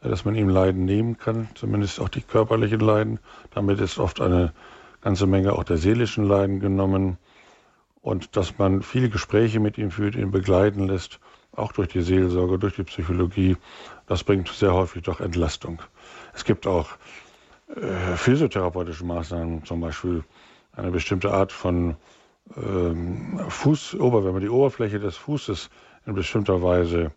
dass 0.00 0.24
man 0.24 0.34
ihm 0.36 0.48
Leiden 0.48 0.84
nehmen 0.84 1.18
kann, 1.18 1.48
zumindest 1.54 2.00
auch 2.00 2.08
die 2.08 2.22
körperlichen 2.22 2.80
Leiden. 2.80 3.18
Damit 3.50 3.80
ist 3.80 3.98
oft 3.98 4.20
eine 4.20 4.52
ganze 5.00 5.26
Menge 5.26 5.52
auch 5.52 5.64
der 5.64 5.78
seelischen 5.78 6.24
Leiden 6.24 6.60
genommen 6.60 7.18
und 8.00 8.36
dass 8.36 8.58
man 8.58 8.82
viele 8.82 9.08
Gespräche 9.08 9.60
mit 9.60 9.76
ihm 9.78 9.90
führt, 9.90 10.14
ihn 10.14 10.30
begleiten 10.30 10.86
lässt, 10.86 11.18
auch 11.52 11.72
durch 11.72 11.88
die 11.88 12.02
Seelsorge, 12.02 12.58
durch 12.58 12.76
die 12.76 12.84
Psychologie. 12.84 13.56
Das 14.06 14.22
bringt 14.22 14.48
sehr 14.48 14.72
häufig 14.74 15.02
doch 15.02 15.20
Entlastung. 15.20 15.82
Es 16.34 16.44
gibt 16.44 16.66
auch 16.66 16.90
äh, 17.74 18.16
physiotherapeutische 18.16 19.04
Maßnahmen, 19.04 19.64
zum 19.64 19.80
Beispiel 19.80 20.22
eine 20.72 20.92
bestimmte 20.92 21.32
Art 21.32 21.50
von 21.50 21.96
ähm, 22.56 23.40
Fuß, 23.48 23.96
wenn 23.98 24.32
man 24.32 24.40
die 24.40 24.48
Oberfläche 24.48 24.98
des 24.98 25.16
Fußes 25.16 25.70
in 26.06 26.14
bestimmter 26.14 26.62
Weise 26.62 27.12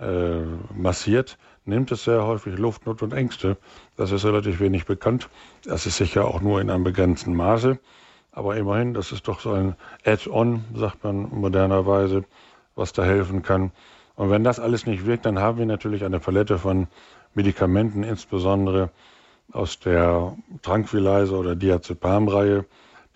äh, 0.00 0.40
massiert, 0.74 1.38
nimmt 1.64 1.92
es 1.92 2.04
sehr 2.04 2.24
häufig 2.24 2.58
Luftnot 2.58 3.02
und 3.02 3.12
Ängste. 3.12 3.56
Das 3.96 4.10
ist 4.10 4.24
relativ 4.24 4.60
wenig 4.60 4.86
bekannt. 4.86 5.28
Das 5.64 5.86
ist 5.86 5.96
sicher 5.96 6.26
auch 6.26 6.40
nur 6.40 6.60
in 6.60 6.70
einem 6.70 6.84
begrenzten 6.84 7.34
Maße. 7.34 7.78
Aber 8.32 8.56
immerhin, 8.56 8.94
das 8.94 9.12
ist 9.12 9.28
doch 9.28 9.40
so 9.40 9.52
ein 9.52 9.76
Add-on, 10.04 10.64
sagt 10.74 11.04
man 11.04 11.30
modernerweise, 11.30 12.24
was 12.74 12.92
da 12.92 13.04
helfen 13.04 13.42
kann. 13.42 13.70
Und 14.16 14.30
wenn 14.30 14.42
das 14.42 14.58
alles 14.58 14.86
nicht 14.86 15.06
wirkt, 15.06 15.26
dann 15.26 15.38
haben 15.38 15.58
wir 15.58 15.66
natürlich 15.66 16.04
eine 16.04 16.18
Palette 16.18 16.58
von 16.58 16.88
Medikamenten, 17.34 18.02
insbesondere 18.02 18.90
aus 19.52 19.78
der 19.78 20.36
Tranquilizer 20.62 21.38
oder 21.38 21.54
Diazepam-Reihe, 21.54 22.64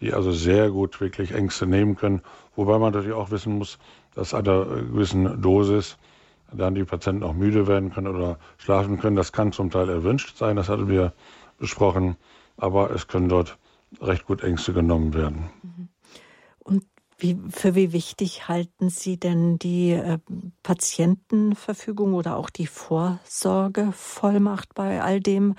die 0.00 0.14
also 0.14 0.32
sehr 0.32 0.70
gut 0.70 1.00
wirklich 1.00 1.32
Ängste 1.32 1.66
nehmen 1.66 1.96
können. 1.96 2.22
Wobei 2.54 2.78
man 2.78 2.92
natürlich 2.92 3.16
auch 3.16 3.30
wissen 3.30 3.58
muss, 3.58 3.78
dass 4.14 4.34
einer 4.34 4.64
gewissen 4.64 5.42
Dosis 5.42 5.98
dann 6.52 6.74
die 6.74 6.84
Patienten 6.84 7.24
auch 7.24 7.34
müde 7.34 7.66
werden 7.66 7.92
können 7.92 8.08
oder 8.08 8.38
schlafen 8.56 8.98
können. 8.98 9.16
Das 9.16 9.32
kann 9.32 9.52
zum 9.52 9.70
Teil 9.70 9.88
erwünscht 9.88 10.36
sein, 10.36 10.56
das 10.56 10.68
hatten 10.68 10.88
wir 10.88 11.12
besprochen, 11.58 12.16
aber 12.56 12.90
es 12.90 13.06
können 13.08 13.28
dort 13.28 13.58
recht 14.00 14.26
gut 14.26 14.42
Ängste 14.42 14.72
genommen 14.72 15.12
werden. 15.14 15.50
Und 16.60 16.84
wie, 17.18 17.36
für 17.50 17.74
wie 17.74 17.92
wichtig 17.92 18.48
halten 18.48 18.88
Sie 18.90 19.18
denn 19.18 19.58
die 19.58 19.90
äh, 19.90 20.18
Patientenverfügung 20.62 22.14
oder 22.14 22.36
auch 22.36 22.48
die 22.48 22.68
Vorsorgevollmacht 22.68 24.72
bei 24.74 25.02
all 25.02 25.18
dem, 25.20 25.56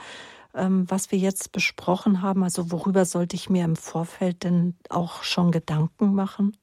was 0.54 1.12
wir 1.12 1.20
jetzt 1.20 1.52
besprochen 1.52 2.22
haben? 2.22 2.44
Also 2.44 2.72
worüber 2.72 3.06
sollte 3.06 3.36
ich 3.36 3.50
mir 3.50 3.64
im 3.66 3.76
Vorfeld 3.76 4.44
denn 4.44 4.76
auch 4.90 5.24
schon 5.24 5.52
Gedanken 5.52 6.14
machen? 6.16 6.58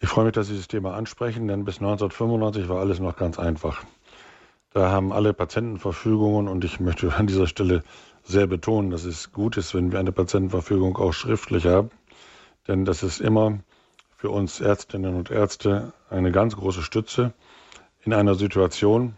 Ich 0.00 0.08
freue 0.08 0.26
mich, 0.26 0.34
dass 0.34 0.46
Sie 0.46 0.56
das 0.56 0.68
Thema 0.68 0.94
ansprechen, 0.94 1.48
denn 1.48 1.64
bis 1.64 1.78
1995 1.78 2.68
war 2.68 2.78
alles 2.78 3.00
noch 3.00 3.16
ganz 3.16 3.38
einfach. 3.38 3.82
Da 4.72 4.90
haben 4.90 5.12
alle 5.12 5.32
Patientenverfügungen 5.32 6.46
und 6.46 6.64
ich 6.64 6.78
möchte 6.78 7.14
an 7.14 7.26
dieser 7.26 7.46
Stelle 7.46 7.82
sehr 8.22 8.46
betonen, 8.46 8.90
dass 8.90 9.04
es 9.04 9.32
gut 9.32 9.56
ist, 9.56 9.74
wenn 9.74 9.90
wir 9.90 9.98
eine 9.98 10.12
Patientenverfügung 10.12 10.96
auch 10.98 11.12
schriftlich 11.12 11.66
haben. 11.66 11.90
Denn 12.68 12.84
das 12.84 13.02
ist 13.02 13.20
immer 13.20 13.58
für 14.16 14.30
uns 14.30 14.60
Ärztinnen 14.60 15.14
und 15.16 15.30
Ärzte 15.30 15.92
eine 16.10 16.30
ganz 16.30 16.54
große 16.54 16.82
Stütze 16.82 17.32
in 18.02 18.12
einer 18.12 18.34
Situation, 18.34 19.16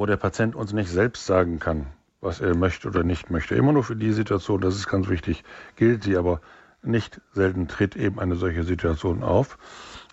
wo 0.00 0.06
der 0.06 0.16
Patient 0.16 0.56
uns 0.56 0.72
nicht 0.72 0.88
selbst 0.88 1.26
sagen 1.26 1.58
kann, 1.58 1.86
was 2.22 2.40
er 2.40 2.56
möchte 2.56 2.88
oder 2.88 3.02
nicht 3.02 3.28
möchte. 3.28 3.54
Immer 3.54 3.72
nur 3.72 3.84
für 3.84 3.96
die 3.96 4.12
Situation, 4.12 4.62
das 4.62 4.76
ist 4.76 4.88
ganz 4.88 5.10
wichtig, 5.10 5.44
gilt 5.76 6.04
sie, 6.04 6.16
aber 6.16 6.40
nicht 6.82 7.20
selten 7.34 7.68
tritt 7.68 7.96
eben 7.96 8.18
eine 8.18 8.36
solche 8.36 8.62
Situation 8.64 9.22
auf. 9.22 9.58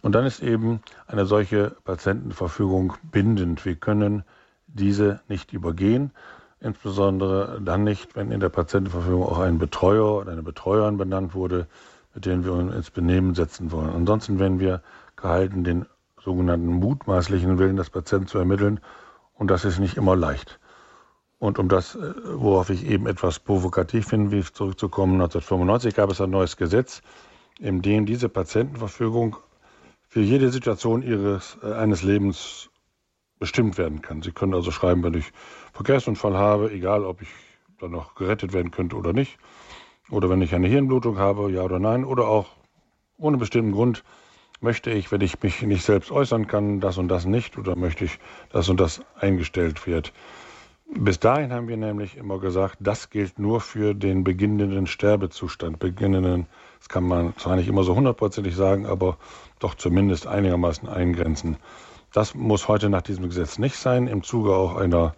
Und 0.01 0.13
dann 0.13 0.25
ist 0.25 0.43
eben 0.43 0.81
eine 1.07 1.25
solche 1.25 1.73
Patientenverfügung 1.85 2.95
bindend. 3.01 3.63
Wir 3.63 3.75
können 3.75 4.25
diese 4.67 5.21
nicht 5.29 5.53
übergehen, 5.53 6.11
insbesondere 6.59 7.61
dann 7.63 7.85
nicht, 7.85 8.13
wenn 8.17 8.29
in 8.31 8.41
der 8.41 8.49
Patientenverfügung 8.49 9.23
auch 9.23 9.39
ein 9.39 9.57
Betreuer 9.57 10.17
oder 10.17 10.33
eine 10.33 10.43
Betreuerin 10.43 10.97
benannt 10.97 11.33
wurde, 11.33 11.65
mit 12.13 12.25
denen 12.25 12.43
wir 12.43 12.51
uns 12.51 12.75
ins 12.75 12.91
Benehmen 12.91 13.35
setzen 13.35 13.71
wollen. 13.71 13.91
Ansonsten 13.91 14.37
werden 14.37 14.59
wir 14.59 14.81
gehalten, 15.15 15.63
den 15.63 15.85
sogenannten 16.21 16.67
mutmaßlichen 16.67 17.57
Willen 17.57 17.77
des 17.77 17.89
Patienten 17.89 18.27
zu 18.27 18.37
ermitteln 18.37 18.81
und 19.37 19.49
das 19.49 19.65
ist 19.65 19.79
nicht 19.79 19.97
immer 19.97 20.15
leicht. 20.15 20.59
Und 21.39 21.59
um 21.59 21.69
das, 21.69 21.95
äh, 21.95 22.13
worauf 22.25 22.69
ich 22.69 22.85
eben 22.85 23.07
etwas 23.07 23.39
provokativ 23.39 24.09
bin, 24.09 24.31
wie 24.31 24.41
zurückzukommen, 24.41 25.13
1995 25.13 25.95
gab 25.95 26.09
es 26.09 26.19
ein 26.19 26.31
neues 26.31 26.57
Gesetz, 26.57 27.01
in 27.59 27.81
dem 27.81 28.05
diese 28.05 28.29
Patientenverfügung 28.29 29.37
für 30.07 30.21
jede 30.21 30.49
Situation 30.49 31.03
ihres, 31.03 31.57
äh, 31.61 31.73
eines 31.73 32.01
Lebens 32.01 32.69
bestimmt 33.39 33.77
werden 33.77 34.01
kann. 34.01 34.23
Sie 34.23 34.31
können 34.31 34.55
also 34.55 34.71
schreiben, 34.71 35.03
wenn 35.03 35.13
ich 35.13 35.31
Verkehrsunfall 35.73 36.35
habe, 36.35 36.71
egal 36.71 37.05
ob 37.05 37.21
ich 37.21 37.29
dann 37.79 37.91
noch 37.91 38.15
gerettet 38.15 38.53
werden 38.53 38.71
könnte 38.71 38.95
oder 38.95 39.13
nicht, 39.13 39.37
oder 40.09 40.29
wenn 40.29 40.41
ich 40.41 40.55
eine 40.55 40.67
Hirnblutung 40.67 41.19
habe, 41.19 41.51
ja 41.51 41.61
oder 41.61 41.77
nein, 41.77 42.03
oder 42.03 42.27
auch 42.27 42.47
ohne 43.17 43.37
bestimmten 43.37 43.73
Grund 43.73 44.03
möchte 44.59 44.91
ich, 44.91 45.11
wenn 45.11 45.21
ich 45.21 45.41
mich 45.41 45.61
nicht 45.61 45.83
selbst 45.83 46.11
äußern 46.11 46.47
kann, 46.47 46.79
das 46.79 46.97
und 46.97 47.07
das 47.07 47.25
nicht, 47.25 47.57
oder 47.57 47.75
möchte 47.75 48.05
ich, 48.05 48.19
dass 48.49 48.69
und 48.69 48.79
das 48.79 49.01
eingestellt 49.19 49.85
wird. 49.87 50.13
Bis 50.89 51.19
dahin 51.19 51.51
haben 51.51 51.67
wir 51.67 51.75
nämlich 51.75 52.15
immer 52.15 52.39
gesagt, 52.39 52.77
das 52.79 53.09
gilt 53.09 53.39
nur 53.39 53.59
für 53.59 53.93
den 53.93 54.23
beginnenden 54.23 54.87
Sterbezustand, 54.87 55.79
beginnenden, 55.79 56.47
das 56.79 56.87
kann 56.87 57.03
man 57.03 57.35
zwar 57.37 57.57
nicht 57.57 57.67
immer 57.67 57.83
so 57.83 57.93
hundertprozentig 57.95 58.55
sagen, 58.55 58.85
aber 58.85 59.17
doch 59.59 59.75
zumindest 59.75 60.27
einigermaßen 60.27 60.87
eingrenzen. 60.87 61.57
Das 62.13 62.35
muss 62.35 62.69
heute 62.69 62.89
nach 62.89 63.01
diesem 63.01 63.25
Gesetz 63.25 63.59
nicht 63.59 63.75
sein, 63.75 64.07
im 64.07 64.23
Zuge 64.23 64.55
auch 64.55 64.77
einer 64.77 65.13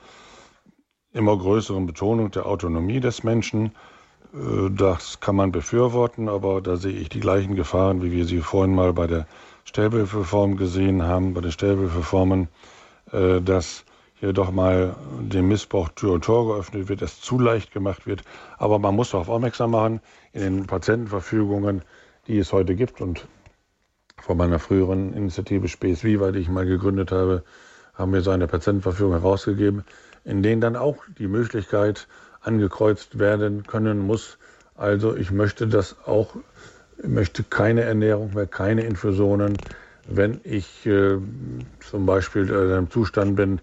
immer 1.14 1.38
größeren 1.38 1.86
Betonung 1.86 2.32
der 2.32 2.48
Autonomie 2.48 3.00
des 3.00 3.24
Menschen. 3.24 3.72
Äh, 4.34 4.70
das 4.72 5.20
kann 5.20 5.36
man 5.36 5.52
befürworten, 5.52 6.30
aber 6.30 6.62
da 6.62 6.78
sehe 6.78 6.94
ich 6.94 7.10
die 7.10 7.20
gleichen 7.20 7.56
Gefahren, 7.56 8.02
wie 8.02 8.12
wir 8.12 8.26
sie 8.26 8.42
vorhin 8.42 8.76
mal 8.76 8.94
bei 8.94 9.08
der 9.08 9.28
Sterbehilfeform 9.66 10.58
gesehen 10.58 11.04
haben, 11.04 11.34
bei 11.34 11.42
den 11.42 11.52
Sterbehilfeformen, 11.52 12.48
äh, 13.12 13.42
dass 13.42 13.86
hier 14.16 14.34
doch 14.34 14.52
mal 14.52 14.96
dem 15.22 15.48
Missbrauch 15.48 15.90
Tür 15.90 16.14
und 16.14 16.26
Tor 16.26 16.54
geöffnet 16.54 16.90
wird, 16.90 17.02
es 17.02 17.22
zu 17.22 17.40
leicht 17.40 17.72
gemacht 17.72 18.06
wird. 18.06 18.24
Aber 18.58 18.78
man 18.78 18.96
muss 18.96 19.12
darauf 19.12 19.30
aufmerksam 19.30 19.72
machen, 19.72 20.02
in 20.34 20.42
den 20.42 20.68
Patientenverfügungen, 20.68 21.84
die 22.28 22.38
es 22.38 22.52
heute 22.52 22.76
gibt 22.76 23.00
und 23.00 23.28
von 24.22 24.36
meiner 24.36 24.60
früheren 24.60 25.14
Initiative 25.14 25.70
Space 25.70 26.04
Viva, 26.04 26.32
die 26.32 26.40
ich 26.40 26.50
mal 26.50 26.66
gegründet 26.66 27.14
habe, 27.14 27.44
haben 27.94 28.12
wir 28.12 28.22
so 28.22 28.32
eine 28.32 28.48
Patientenverfügung 28.48 29.14
herausgegeben, 29.14 29.86
in 30.26 30.44
denen 30.44 30.60
dann 30.60 30.76
auch 30.76 30.98
die 31.18 31.28
Möglichkeit 31.28 32.08
angekreuzt 32.42 33.20
werden 33.20 33.64
können 33.66 34.00
muss. 34.00 34.38
Also 34.76 35.16
ich 35.16 35.32
möchte 35.32 35.68
das 35.68 35.98
auch, 36.06 36.36
ich 36.98 37.08
möchte 37.08 37.44
keine 37.44 37.82
Ernährung 37.82 38.34
mehr, 38.34 38.48
keine 38.48 38.84
Infusionen, 38.84 39.58
wenn 40.08 40.40
ich 40.44 40.86
äh, 40.86 41.18
zum 41.80 42.06
Beispiel 42.06 42.50
in 42.50 42.56
einem 42.56 42.90
Zustand 42.90 43.36
bin, 43.36 43.62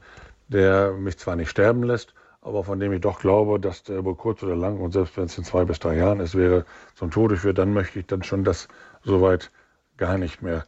der 0.49 0.93
mich 0.93 1.19
zwar 1.19 1.37
nicht 1.37 1.51
sterben 1.51 1.83
lässt, 1.83 2.15
aber 2.41 2.63
von 2.63 2.79
dem 2.79 2.93
ich 2.93 3.01
doch 3.01 3.19
glaube, 3.19 3.59
dass 3.59 3.83
der 3.83 3.99
über 3.99 4.15
kurz 4.15 4.43
oder 4.43 4.55
lang 4.55 4.79
und 4.79 4.93
selbst 4.93 5.17
wenn 5.17 5.25
es 5.25 5.37
in 5.37 5.45
zwei 5.45 5.65
bis 5.65 5.79
drei 5.81 5.97
Jahren 5.97 6.21
es 6.21 6.35
wäre, 6.35 6.65
zum 6.95 7.11
Tode 7.11 7.37
führt, 7.37 7.59
dann 7.59 7.73
möchte 7.73 7.99
ich 7.99 8.07
dann 8.07 8.23
schon 8.23 8.45
das 8.45 8.69
soweit 9.03 9.51
gar 9.97 10.19
nicht 10.19 10.43
mehr. 10.43 10.65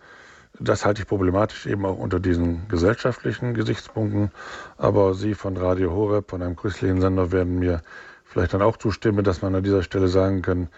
Das 0.60 0.84
halte 0.84 1.02
ich 1.02 1.08
problematisch 1.08 1.66
eben 1.66 1.86
auch 1.86 1.98
unter 1.98 2.18
diesen 2.18 2.66
gesellschaftlichen 2.68 3.54
Gesichtspunkten. 3.54 4.32
Aber 4.76 5.14
Sie 5.14 5.34
von 5.34 5.56
Radio 5.56 5.92
Horeb, 5.92 6.30
von 6.30 6.42
einem 6.42 6.56
christlichen 6.56 7.00
Sender, 7.00 7.30
werden 7.30 7.60
mir 7.60 7.82
vielleicht 8.24 8.54
dann 8.54 8.62
auch 8.62 8.76
zustimmen, 8.76 9.22
dass 9.22 9.40
man 9.40 9.54
an 9.54 9.62
dieser 9.62 9.82
Stelle 9.84 10.08
sagen 10.08 10.42
kann, 10.42 10.68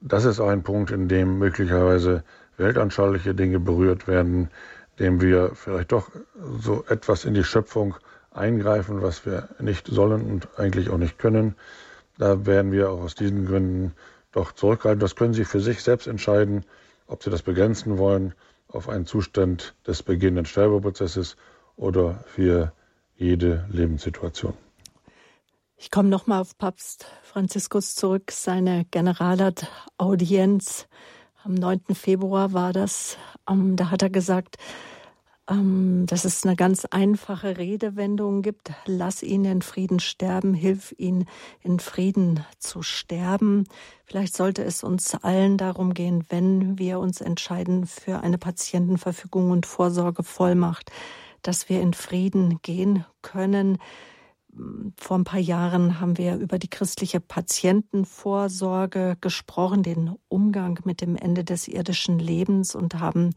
das 0.00 0.24
ist 0.24 0.40
auch 0.40 0.48
ein 0.48 0.62
Punkt, 0.62 0.90
in 0.90 1.08
dem 1.08 1.38
möglicherweise 1.38 2.24
weltanschauliche 2.56 3.34
Dinge 3.34 3.60
berührt 3.60 4.08
werden, 4.08 4.48
dem 4.98 5.20
wir 5.20 5.52
vielleicht 5.54 5.92
doch 5.92 6.10
so 6.60 6.84
etwas 6.88 7.24
in 7.24 7.34
die 7.34 7.44
Schöpfung 7.44 7.96
eingreifen, 8.30 9.02
was 9.02 9.26
wir 9.26 9.48
nicht 9.60 9.88
sollen 9.88 10.22
und 10.22 10.48
eigentlich 10.58 10.88
auch 10.90 10.98
nicht 10.98 11.18
können. 11.18 11.54
Da 12.16 12.46
werden 12.46 12.72
wir 12.72 12.90
auch 12.90 13.02
aus 13.02 13.14
diesen 13.14 13.46
Gründen 13.46 13.92
doch 14.32 14.52
zurückhalten. 14.52 15.00
Das 15.00 15.16
können 15.16 15.34
Sie 15.34 15.44
für 15.44 15.60
sich 15.60 15.82
selbst 15.82 16.06
entscheiden 16.06 16.64
ob 17.08 17.22
sie 17.22 17.30
das 17.30 17.42
begrenzen 17.42 17.98
wollen 17.98 18.34
auf 18.68 18.88
einen 18.88 19.06
Zustand 19.06 19.74
des 19.86 20.02
beginnenden 20.02 20.46
Sterbeprozesses 20.46 21.36
oder 21.76 22.22
für 22.26 22.72
jede 23.16 23.66
Lebenssituation. 23.70 24.54
Ich 25.76 25.90
komme 25.90 26.08
nochmal 26.08 26.40
auf 26.40 26.58
Papst 26.58 27.06
Franziskus 27.22 27.94
zurück. 27.94 28.30
Seine 28.32 28.84
Generalaudienz 28.90 30.88
am 31.44 31.54
9. 31.54 31.94
Februar 31.94 32.52
war 32.52 32.72
das. 32.72 33.16
Da 33.46 33.90
hat 33.90 34.02
er 34.02 34.10
gesagt, 34.10 34.56
ähm, 35.48 36.04
dass 36.06 36.24
es 36.24 36.44
eine 36.44 36.56
ganz 36.56 36.84
einfache 36.84 37.56
Redewendung 37.56 38.42
gibt. 38.42 38.72
Lass 38.86 39.22
ihn 39.22 39.44
in 39.44 39.62
Frieden 39.62 40.00
sterben, 40.00 40.52
hilf 40.54 40.94
ihn 40.98 41.24
in 41.62 41.80
Frieden 41.80 42.44
zu 42.58 42.82
sterben. 42.82 43.64
Vielleicht 44.04 44.36
sollte 44.36 44.62
es 44.62 44.82
uns 44.82 45.14
allen 45.14 45.56
darum 45.56 45.94
gehen, 45.94 46.24
wenn 46.28 46.78
wir 46.78 46.98
uns 46.98 47.20
entscheiden 47.20 47.86
für 47.86 48.20
eine 48.20 48.38
Patientenverfügung 48.38 49.50
und 49.50 49.64
Vorsorgevollmacht, 49.66 50.90
dass 51.42 51.68
wir 51.68 51.80
in 51.80 51.94
Frieden 51.94 52.60
gehen 52.62 53.04
können. 53.22 53.78
Vor 54.96 55.18
ein 55.18 55.24
paar 55.24 55.40
Jahren 55.40 56.00
haben 56.00 56.18
wir 56.18 56.36
über 56.36 56.58
die 56.58 56.68
christliche 56.68 57.20
Patientenvorsorge 57.20 59.16
gesprochen, 59.20 59.82
den 59.82 60.14
Umgang 60.28 60.80
mit 60.84 61.00
dem 61.00 61.16
Ende 61.16 61.44
des 61.44 61.68
irdischen 61.68 62.18
Lebens 62.18 62.74
und 62.74 62.98
haben 62.98 63.34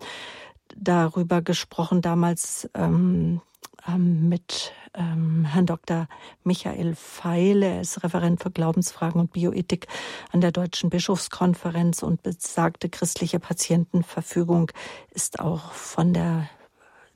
darüber 0.78 1.42
gesprochen, 1.42 2.02
damals 2.02 2.70
ähm, 2.74 3.42
ähm, 3.88 4.30
mit 4.30 4.74
ähm, 4.94 5.46
Herrn 5.46 5.66
Dr. 5.66 6.08
Michael 6.44 6.96
Feile. 6.96 7.66
Er 7.66 7.82
ist 7.82 8.04
Referent 8.04 8.42
für 8.42 8.52
Glaubensfragen 8.52 9.22
und 9.22 9.34
Bioethik 9.34 9.88
an 10.32 10.42
der 10.42 10.52
Deutschen 10.52 10.90
Bischofskonferenz 10.90 12.04
und 12.04 12.24
besagte 12.24 12.90
christliche 12.90 13.40
Patientenverfügung 13.40 14.72
ist 15.12 15.40
auch 15.40 15.72
von 15.72 16.14
der 16.14 16.50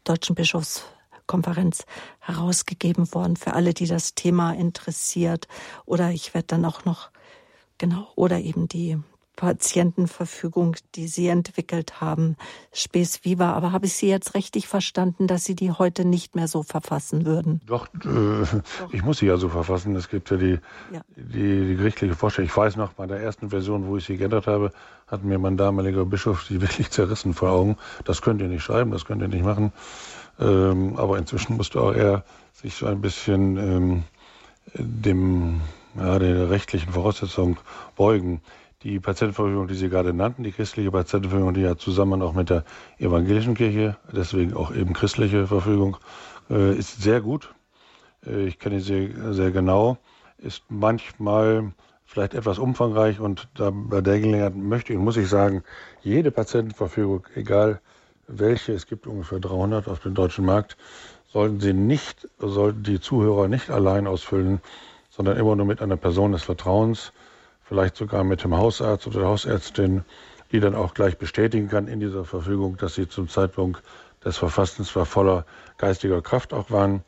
Deutschen 0.04 0.36
Bischofskonferenz 0.36 1.86
herausgegeben 2.20 3.14
worden 3.14 3.36
für 3.36 3.54
alle, 3.54 3.74
die 3.74 3.88
das 3.88 4.16
Thema 4.16 4.54
interessiert. 4.54 5.48
Oder 5.86 6.12
ich 6.12 6.34
werde 6.34 6.48
dann 6.48 6.66
auch 6.66 6.86
noch, 6.86 7.12
genau, 7.78 8.08
oder 8.16 8.40
eben 8.40 8.68
die 8.68 8.98
Patientenverfügung, 9.36 10.76
die 10.96 11.08
Sie 11.08 11.28
entwickelt 11.28 12.02
haben, 12.02 12.36
Spes 12.74 13.24
Viva. 13.24 13.54
Aber 13.54 13.72
habe 13.72 13.86
ich 13.86 13.94
Sie 13.94 14.08
jetzt 14.08 14.36
richtig 14.36 14.68
verstanden, 14.68 15.28
dass 15.28 15.46
Sie 15.46 15.56
die 15.56 15.72
heute 15.72 16.06
nicht 16.06 16.36
mehr 16.36 16.48
so 16.48 16.64
verfassen 16.64 17.26
würden? 17.26 17.62
Doch, 17.66 17.88
äh, 17.88 18.00
Doch. 18.04 18.94
ich 18.94 19.04
muss 19.04 19.20
sie 19.20 19.28
ja 19.28 19.38
so 19.38 19.50
verfassen. 19.50 19.96
Es 19.96 20.10
gibt 20.10 20.30
ja 20.32 20.38
die, 20.38 20.60
ja. 20.92 21.02
die, 21.16 21.68
die 21.68 21.76
gerichtliche 21.76 22.16
Vorstellung. 22.16 22.50
Ich 22.50 22.58
weiß 22.58 22.76
noch, 22.76 22.94
bei 22.94 23.06
der 23.06 23.20
ersten 23.20 23.50
Version, 23.50 23.88
wo 23.88 23.98
ich 23.98 24.06
sie 24.06 24.18
geändert 24.18 24.48
habe, 24.48 24.72
hat 25.08 25.24
mir 25.24 25.40
mein 25.40 25.58
damaliger 25.58 26.06
Bischof 26.06 26.46
die 26.48 26.62
wirklich 26.66 26.92
zerrissen 26.92 27.34
vor 27.34 27.52
Augen. 27.52 27.78
Das 28.04 28.22
könnt 28.22 28.42
ihr 28.42 28.48
nicht 28.48 28.64
schreiben, 28.64 28.92
das 28.92 29.06
könnt 29.06 29.22
ihr 29.22 29.28
nicht 29.28 29.44
machen. 29.44 29.72
Ähm, 30.40 30.98
aber 30.98 31.18
inzwischen 31.18 31.56
musste 31.58 31.82
auch 31.82 31.94
er 31.94 32.24
sich 32.54 32.76
so 32.76 32.86
ein 32.88 33.02
bisschen 33.02 33.58
ähm, 33.58 34.04
dem, 34.74 35.62
ja, 35.96 36.20
der 36.20 36.50
rechtlichen 36.50 36.92
Voraussetzung 36.92 37.58
beugen. 37.96 38.42
Die 38.84 39.00
Patientenverfügung, 39.00 39.68
die 39.68 39.76
Sie 39.76 39.90
gerade 39.90 40.14
nannten, 40.14 40.44
die 40.44 40.52
christliche 40.52 40.92
Patientenverfügung, 40.92 41.54
die 41.54 41.62
ja 41.62 41.76
zusammen 41.78 42.22
auch 42.22 42.34
mit 42.34 42.50
der 42.50 42.64
evangelischen 43.00 43.56
Kirche, 43.56 43.98
deswegen 44.12 44.54
auch 44.54 44.74
eben 44.74 44.94
christliche 44.94 45.48
Verfügung, 45.48 45.98
äh, 46.50 46.78
ist 46.78 47.02
sehr 47.02 47.22
gut. 47.22 47.54
Äh, 48.26 48.46
ich 48.46 48.60
kenne 48.60 48.80
sie 48.80 49.14
sehr, 49.14 49.34
sehr 49.34 49.52
genau, 49.52 49.98
ist 50.38 50.64
manchmal 50.70 51.74
vielleicht 52.06 52.34
etwas 52.34 52.60
umfangreich 52.60 53.20
und 53.20 53.48
da, 53.56 53.72
bei 53.74 54.02
der 54.02 54.20
Gelegenheit 54.20 54.56
möchte 54.56 54.94
und 54.94 55.04
muss 55.04 55.18
ich 55.18 55.28
sagen, 55.28 55.64
jede 56.02 56.32
Patientenverfügung, 56.32 57.26
egal 57.36 57.82
welche, 58.28 58.74
es 58.74 58.86
gibt 58.88 59.08
ungefähr 59.08 59.40
300 59.40 59.88
auf 59.88 60.00
dem 60.00 60.14
deutschen 60.14 60.46
Markt, 60.46 60.78
sollten 61.32 61.60
sie 61.60 61.74
nicht, 61.74 62.30
sollten 62.40 62.84
die 62.84 63.00
Zuhörer 63.00 63.48
nicht 63.48 63.70
allein 63.70 64.08
ausfüllen, 64.08 64.62
sondern 65.10 65.38
immer 65.38 65.56
nur 65.56 65.66
mit 65.66 65.82
einer 65.82 65.98
Person 65.98 66.32
des 66.32 66.44
Vertrauens, 66.44 67.12
vielleicht 67.66 67.98
sogar 67.98 68.24
mit 68.24 68.44
dem 68.44 68.56
Hausarzt 68.56 69.08
oder 69.08 69.20
der 69.20 69.28
Hausärztin, 69.28 70.06
die 70.52 70.60
dann 70.60 70.76
auch 70.76 70.94
gleich 70.94 71.18
bestätigen 71.18 71.68
kann 71.68 71.88
in 71.88 72.00
dieser 72.00 72.24
Verfügung, 72.24 72.78
dass 72.78 72.96
sie 72.96 73.08
zum 73.08 73.28
Zeitpunkt 73.28 73.82
des 74.24 74.38
Verfassens 74.38 74.90
zwar 74.90 75.06
voller 75.06 75.46
geistiger 75.78 76.22
Kraft 76.22 76.54
auch 76.54 76.72
waren. 76.72 77.04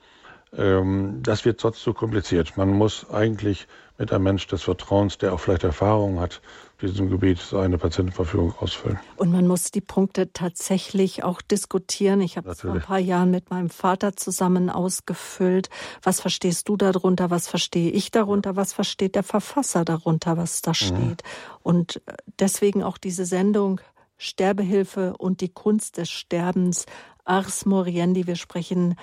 Ähm, 0.55 1.22
das 1.24 1.45
wird 1.45 1.62
sonst 1.62 1.82
zu 1.82 1.93
kompliziert. 1.93 2.58
Man 2.58 2.70
muss 2.70 3.10
eigentlich 3.10 3.68
mit 3.97 4.12
einem 4.12 4.24
Mensch 4.24 4.47
des 4.47 4.64
Vertrauens, 4.64 5.18
der 5.18 5.34
auch 5.34 5.39
vielleicht 5.39 5.64
Erfahrung 5.64 6.20
hat, 6.20 6.41
diesem 6.82 7.09
Gebiet 7.09 7.39
seine 7.39 7.78
Patientenverfügung 7.78 8.53
ausfüllen. 8.59 8.99
Und 9.15 9.32
man 9.32 9.47
muss 9.47 9.71
die 9.71 9.82
Punkte 9.82 10.32
tatsächlich 10.32 11.23
auch 11.23 11.41
diskutieren. 11.41 12.21
Ich 12.21 12.38
habe 12.38 12.51
es 12.51 12.61
vor 12.61 12.73
ein 12.73 12.82
paar 12.82 12.99
Jahren 12.99 13.32
mit 13.32 13.49
meinem 13.49 13.69
Vater 13.69 14.15
zusammen 14.15 14.69
ausgefüllt. 14.69 15.69
Was 16.03 16.21
verstehst 16.21 16.69
du 16.69 16.78
darunter? 16.78 17.30
Was 17.30 17.47
verstehe 17.47 17.89
ich 17.89 18.11
darunter? 18.11 18.55
Was 18.55 18.73
versteht 18.73 19.15
der 19.15 19.23
Verfasser 19.23 19.86
darunter, 19.86 20.38
was 20.38 20.61
da 20.61 20.71
mhm. 20.71 20.75
steht? 20.75 20.99
Mhm. 20.99 21.59
Und 21.63 22.01
äh, 22.05 22.13
deswegen 22.39 22.84
auch 22.84 22.97
diese 22.97 23.25
Sendung 23.25 23.82
Sterbehilfe 24.17 25.15
und 25.17 25.41
die 25.41 25.49
Kunst 25.49 25.97
des 25.97 26.09
Sterbens. 26.09 26.86
Ars 27.23 27.65
Moriendi. 27.65 28.25
Wir 28.25 28.36
sprechen 28.36 28.95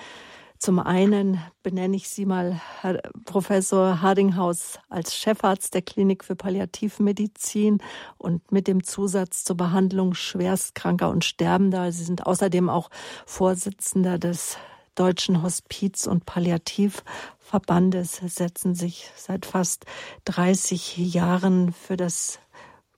zum 0.57 0.79
einen 0.79 1.39
benenne 1.63 1.95
ich 1.95 2.09
Sie 2.09 2.25
mal 2.25 2.59
Herr 2.81 3.01
Professor 3.25 4.01
Hardinghaus 4.01 4.79
als 4.89 5.15
Chefarzt 5.15 5.73
der 5.73 5.81
Klinik 5.81 6.23
für 6.23 6.35
Palliativmedizin 6.35 7.79
und 8.17 8.51
mit 8.51 8.67
dem 8.67 8.83
Zusatz 8.83 9.43
zur 9.43 9.57
Behandlung 9.57 10.13
Schwerstkranker 10.13 11.09
und 11.09 11.25
Sterbender. 11.25 11.91
Sie 11.91 12.03
sind 12.03 12.25
außerdem 12.25 12.69
auch 12.69 12.89
Vorsitzender 13.25 14.17
des 14.17 14.57
Deutschen 14.95 15.43
Hospiz- 15.43 16.07
und 16.07 16.25
Palliativverbandes, 16.25 18.21
setzen 18.25 18.75
sich 18.75 19.11
seit 19.15 19.45
fast 19.45 19.85
30 20.23 20.97
Jahren 20.97 21.73
für 21.73 21.97
das 21.97 22.39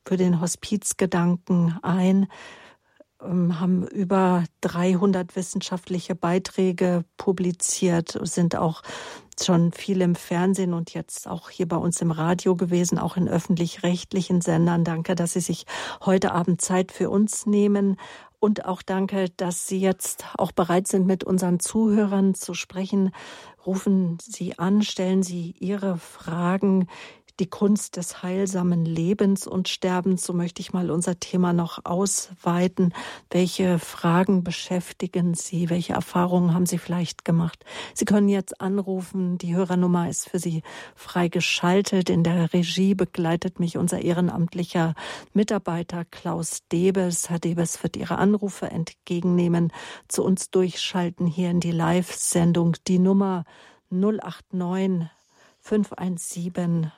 für 0.05 0.16
den 0.16 0.39
Hospizgedanken 0.39 1.78
ein. 1.82 2.28
Ähm, 3.24 3.59
haben 3.59 3.88
über 3.88 4.43
300 4.61 5.36
wissenschaftliche 5.36 6.13
Beiträge 6.13 7.03
publiziert, 7.18 8.18
sind 8.22 8.55
auch 8.55 8.84
schon 9.41 9.72
viel 9.72 10.01
im 10.01 10.15
Fernsehen 10.15 10.74
und 10.74 10.93
jetzt 10.93 11.28
auch 11.28 11.49
hier 11.49 11.68
bei 11.68 11.78
uns 11.78 11.99
im 12.01 12.11
Radio 12.11 12.55
gewesen, 12.55 12.99
auch 12.99 13.18
in 13.18 13.28
öffentlich-rechtlichen 13.28 14.41
Sendern. 14.41 14.84
Danke, 14.84 15.15
dass 15.15 15.34
Sie 15.34 15.39
sich 15.39 15.65
heute 16.05 16.32
Abend 16.32 16.61
Zeit 16.61 16.91
für 16.91 17.09
uns 17.09 17.45
nehmen. 17.45 17.97
Und 18.39 18.65
auch 18.65 18.84
danke, 18.84 19.30
dass 19.36 19.68
Sie 19.68 19.80
jetzt 19.80 20.26
auch 20.38 20.51
bereit 20.51 20.88
sind, 20.88 21.07
mit 21.07 21.24
unseren 21.24 21.59
Zuhörern 21.59 22.36
zu 22.36 22.53
sprechen. 22.53 23.11
Rufen 23.65 24.20
Sie 24.22 24.59
an, 24.59 24.84
stellen 24.84 25.24
Sie 25.24 25.55
Ihre 25.59 25.97
Fragen 25.97 26.88
die 27.39 27.49
Kunst 27.49 27.97
des 27.97 28.23
heilsamen 28.23 28.85
Lebens 28.85 29.47
und 29.47 29.67
Sterbens. 29.67 30.23
So 30.23 30.33
möchte 30.33 30.61
ich 30.61 30.73
mal 30.73 30.89
unser 30.89 31.19
Thema 31.19 31.53
noch 31.53 31.85
ausweiten. 31.85 32.93
Welche 33.29 33.79
Fragen 33.79 34.43
beschäftigen 34.43 35.33
Sie? 35.33 35.69
Welche 35.69 35.93
Erfahrungen 35.93 36.53
haben 36.53 36.65
Sie 36.65 36.77
vielleicht 36.77 37.25
gemacht? 37.25 37.63
Sie 37.93 38.05
können 38.05 38.29
jetzt 38.29 38.59
anrufen. 38.59 39.38
Die 39.38 39.55
Hörernummer 39.55 40.09
ist 40.09 40.29
für 40.29 40.39
Sie 40.39 40.63
freigeschaltet. 40.95 42.09
In 42.09 42.23
der 42.23 42.53
Regie 42.53 42.95
begleitet 42.95 43.59
mich 43.59 43.77
unser 43.77 44.01
ehrenamtlicher 44.01 44.95
Mitarbeiter 45.33 46.05
Klaus 46.05 46.61
Debes. 46.71 47.29
Herr 47.29 47.39
Debes 47.39 47.83
wird 47.83 47.97
Ihre 47.97 48.17
Anrufe 48.17 48.67
entgegennehmen, 48.67 49.71
zu 50.07 50.23
uns 50.23 50.49
durchschalten 50.49 51.27
hier 51.27 51.51
in 51.51 51.59
die 51.59 51.71
Live-Sendung. 51.71 52.75
Die 52.88 52.99
Nummer 52.99 53.43
089 53.89 55.09
517 55.59 56.91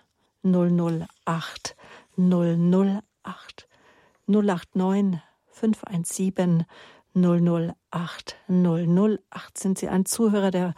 008 0.43 1.75
008 2.17 3.67
089 4.27 5.21
517 5.47 6.65
008 7.13 8.37
008 8.47 9.57
sind 9.57 9.77
Sie 9.77 9.89
ein 9.89 10.05
Zuhörer, 10.05 10.51
der 10.51 10.73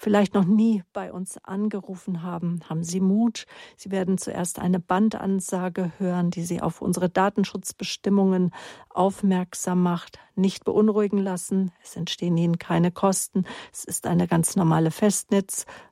vielleicht 0.00 0.32
noch 0.32 0.44
nie 0.44 0.82
bei 0.94 1.12
uns 1.12 1.36
angerufen 1.44 2.22
haben, 2.22 2.60
haben 2.68 2.82
Sie 2.82 3.00
Mut. 3.00 3.44
Sie 3.76 3.90
werden 3.90 4.16
zuerst 4.16 4.58
eine 4.58 4.80
Bandansage 4.80 5.92
hören, 5.98 6.30
die 6.30 6.42
Sie 6.42 6.62
auf 6.62 6.80
unsere 6.80 7.10
Datenschutzbestimmungen 7.10 8.52
aufmerksam 8.88 9.82
macht. 9.82 10.18
Nicht 10.36 10.64
beunruhigen 10.64 11.18
lassen. 11.18 11.70
Es 11.82 11.96
entstehen 11.96 12.38
Ihnen 12.38 12.58
keine 12.58 12.90
Kosten. 12.90 13.44
Es 13.72 13.84
ist 13.84 14.06
eine 14.06 14.26
ganz 14.26 14.56
normale 14.56 14.90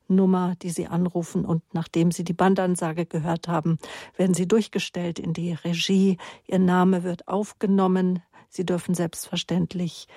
Festnetznummer, 0.09 0.55
die 0.63 0.71
Sie 0.71 0.87
anrufen 0.87 1.45
und 1.45 1.63
nachdem 1.73 2.11
Sie 2.11 2.25
die 2.25 2.33
Bandansage 2.33 3.07
gehört 3.07 3.47
haben, 3.49 3.79
werden 4.17 4.35
Sie 4.35 4.49
durchgestellt 4.49 5.19
in 5.19 5.33
die 5.33 5.53
Regie. 5.53 6.17
Ihr 6.47 6.59
Name 6.59 7.03
wird 7.03 7.29
aufgenommen. 7.29 8.23
Sie 8.49 8.65
dürfen 8.65 8.95
selbstverständlich 8.95 10.09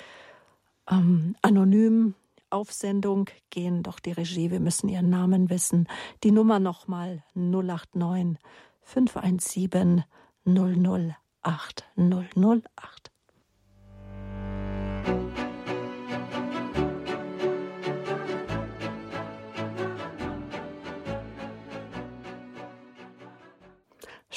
ähm, 0.90 1.36
anonym 1.42 2.16
auf 2.50 2.72
Sendung 2.72 3.30
gehen, 3.50 3.84
doch 3.84 4.00
die 4.00 4.12
Regie, 4.12 4.52
wir 4.52 4.60
müssen 4.60 4.90
ihren 4.90 5.10
Namen 5.10 5.50
wissen. 5.50 5.88
Die 6.24 6.32
Nummer 6.32 6.60
nochmal 6.60 7.24
089 7.36 8.38
517 8.84 10.04
008 10.46 11.86
008. 11.96 13.11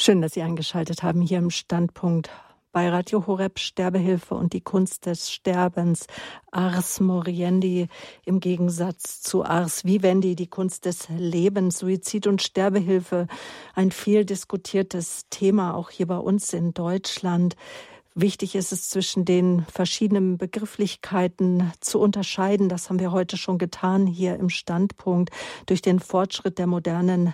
Schön, 0.05 0.21
dass 0.21 0.35
Sie 0.35 0.43
eingeschaltet 0.43 1.03
haben 1.03 1.23
hier 1.23 1.39
im 1.39 1.49
Standpunkt 1.49 2.29
bei 2.73 2.91
Radio 2.91 3.27
Horeb 3.27 3.59
Sterbehilfe 3.59 4.35
und 4.35 4.53
die 4.53 4.61
Kunst 4.61 5.07
des 5.07 5.33
Sterbens. 5.33 6.09
Ars 6.51 7.01
Moriendi 7.01 7.89
im 8.27 8.39
Gegensatz 8.39 9.23
zu 9.23 9.47
Ars 9.47 9.87
Vivendi, 9.87 10.37
die 10.37 10.47
Kunst 10.47 10.85
des 10.85 11.09
Lebens, 11.09 11.79
Suizid 11.79 12.27
und 12.27 12.43
Sterbehilfe. 12.43 13.29
Ein 13.75 13.93
viel 13.93 14.27
diskutiertes 14.27 15.23
Thema 15.31 15.75
auch 15.75 15.89
hier 15.89 16.07
bei 16.07 16.19
uns 16.19 16.53
in 16.53 16.75
Deutschland. 16.75 17.57
Wichtig 18.15 18.57
ist 18.57 18.73
es, 18.73 18.91
zwischen 18.91 19.25
den 19.25 19.65
verschiedenen 19.73 20.37
Begrifflichkeiten 20.37 21.73
zu 21.81 21.99
unterscheiden. 21.99 22.69
Das 22.69 22.91
haben 22.91 23.01
wir 23.01 23.11
heute 23.11 23.39
schon 23.39 23.57
getan 23.57 24.07
hier 24.07 24.37
im 24.37 24.51
Standpunkt. 24.51 25.31
Durch 25.65 25.81
den 25.81 25.99
Fortschritt 25.99 26.59
der 26.59 26.67
modernen 26.67 27.33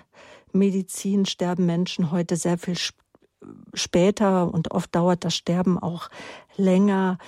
Medizin 0.53 1.27
sterben 1.27 1.67
Menschen 1.67 2.11
heute 2.11 2.37
sehr 2.37 2.59
viel 2.59 2.77
später 3.75 4.53
und 4.53 4.71
oft 4.73 4.95
dauert 4.95 5.25
das 5.25 5.35
Sterben 5.35 5.79
auch 5.79 6.09
länger. 6.57 7.19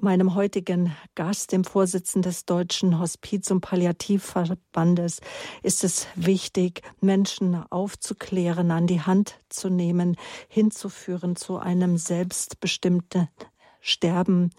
Meinem 0.00 0.34
heutigen 0.34 0.96
Gast, 1.14 1.52
dem 1.52 1.62
Vorsitzenden 1.62 2.28
des 2.28 2.44
Deutschen 2.44 2.98
Hospiz- 2.98 3.52
und 3.52 3.60
Palliativverbandes, 3.60 5.20
ist 5.62 5.84
es 5.84 6.08
wichtig, 6.16 6.82
Menschen 7.00 7.62
aufzuklären, 7.70 8.72
an 8.72 8.88
die 8.88 9.00
Hand 9.00 9.38
zu 9.48 9.68
nehmen, 9.68 10.16
hinzuführen 10.48 11.36
zu 11.36 11.58
einem 11.58 11.98
selbstbestimmten 11.98 13.28
Sterben, 13.80 14.50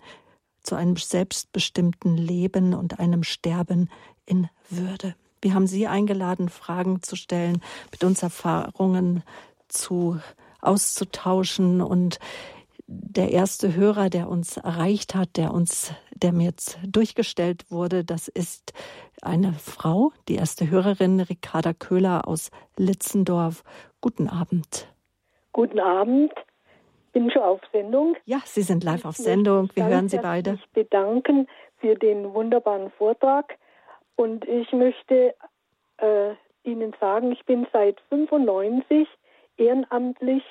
zu 0.61 0.75
einem 0.75 0.95
selbstbestimmten 0.95 2.15
Leben 2.15 2.73
und 2.73 2.99
einem 2.99 3.23
Sterben 3.23 3.89
in 4.25 4.47
Würde. 4.69 5.13
Wir 5.43 5.53
haben 5.53 5.67
Sie 5.67 5.87
eingeladen, 5.87 6.47
Fragen 6.47 7.01
zu 7.01 7.17
stellen, 7.17 7.61
mit 7.91 8.03
uns 8.05 8.23
Erfahrungen 8.23 9.23
zu 9.67 10.19
auszutauschen. 10.61 11.81
Und 11.81 12.19
der 12.87 13.31
erste 13.31 13.75
Hörer, 13.75 14.09
der 14.09 14.29
uns 14.29 14.55
erreicht 14.55 15.15
hat, 15.15 15.35
der 15.35 15.53
uns, 15.53 15.93
der 16.15 16.31
mir 16.31 16.45
jetzt 16.45 16.79
durchgestellt 16.87 17.69
wurde, 17.69 18.05
das 18.05 18.29
ist 18.29 18.71
eine 19.21 19.51
Frau, 19.53 20.13
die 20.29 20.35
erste 20.35 20.69
Hörerin, 20.69 21.19
Ricarda 21.19 21.73
Köhler 21.73 22.25
aus 22.25 22.49
Litzendorf. 22.77 23.63
Guten 23.99 24.29
Abend. 24.29 24.87
Guten 25.51 25.79
Abend. 25.79 26.31
Bin 27.11 27.29
schon 27.29 27.43
auf 27.43 27.59
Sendung. 27.73 28.15
Ja, 28.25 28.39
Sie 28.45 28.63
sind 28.63 28.83
live 28.83 29.05
auf 29.05 29.17
Sendung. 29.17 29.69
Wir 29.75 29.85
hören 29.85 30.07
Sie 30.07 30.17
beide. 30.17 30.53
Ich 30.53 30.69
bedanken 30.71 31.47
für 31.79 31.95
den 31.95 32.33
wunderbaren 32.33 32.91
Vortrag 32.97 33.57
und 34.15 34.47
ich 34.47 34.71
möchte 34.71 35.35
äh, 35.97 36.33
Ihnen 36.63 36.95
sagen, 36.99 37.31
ich 37.31 37.43
bin 37.45 37.67
seit 37.73 37.99
95 38.09 39.07
ehrenamtlich 39.57 40.43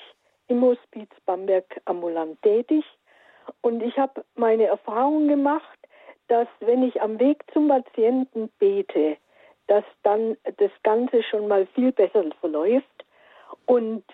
im 0.48 0.62
Hospiz 0.62 1.08
Bamberg 1.24 1.80
ambulant 1.84 2.40
tätig 2.42 2.84
und 3.60 3.82
ich 3.82 3.98
habe 3.98 4.24
meine 4.34 4.66
Erfahrung 4.66 5.28
gemacht, 5.28 5.78
dass 6.28 6.48
wenn 6.60 6.82
ich 6.82 7.00
am 7.00 7.18
Weg 7.18 7.44
zum 7.52 7.68
Patienten 7.68 8.50
bete, 8.58 9.16
dass 9.66 9.84
dann 10.02 10.36
das 10.58 10.70
Ganze 10.82 11.22
schon 11.22 11.48
mal 11.48 11.66
viel 11.74 11.92
besser 11.92 12.24
verläuft. 12.40 13.04
Und 13.66 14.04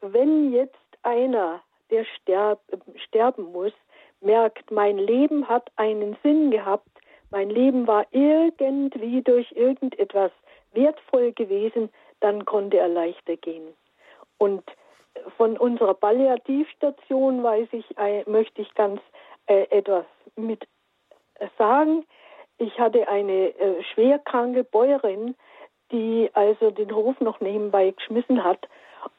wenn 0.00 0.52
jetzt 0.52 0.76
einer, 1.02 1.60
der 1.90 2.04
sterb, 2.04 2.60
sterben 2.96 3.52
muss, 3.52 3.72
merkt, 4.20 4.70
mein 4.70 4.98
Leben 4.98 5.48
hat 5.48 5.70
einen 5.76 6.16
Sinn 6.22 6.50
gehabt, 6.50 6.88
mein 7.30 7.50
Leben 7.50 7.86
war 7.86 8.06
irgendwie 8.10 9.22
durch 9.22 9.52
irgendetwas 9.52 10.32
wertvoll 10.72 11.32
gewesen, 11.32 11.90
dann 12.20 12.44
konnte 12.44 12.78
er 12.78 12.88
leichter 12.88 13.36
gehen. 13.36 13.74
Und 14.38 14.62
von 15.36 15.56
unserer 15.56 15.94
Palliativstation 15.94 17.42
weiß 17.42 17.68
ich, 17.72 17.84
möchte 18.26 18.62
ich 18.62 18.72
ganz 18.74 19.00
äh, 19.46 19.66
etwas 19.70 20.04
mit 20.36 20.66
sagen. 21.58 22.04
Ich 22.58 22.78
hatte 22.78 23.08
eine 23.08 23.48
äh, 23.58 23.82
schwerkranke 23.94 24.64
Bäuerin, 24.64 25.34
die 25.92 26.30
also 26.34 26.70
den 26.70 26.94
Hof 26.94 27.20
noch 27.20 27.40
nebenbei 27.40 27.90
geschmissen 27.90 28.44
hat 28.44 28.68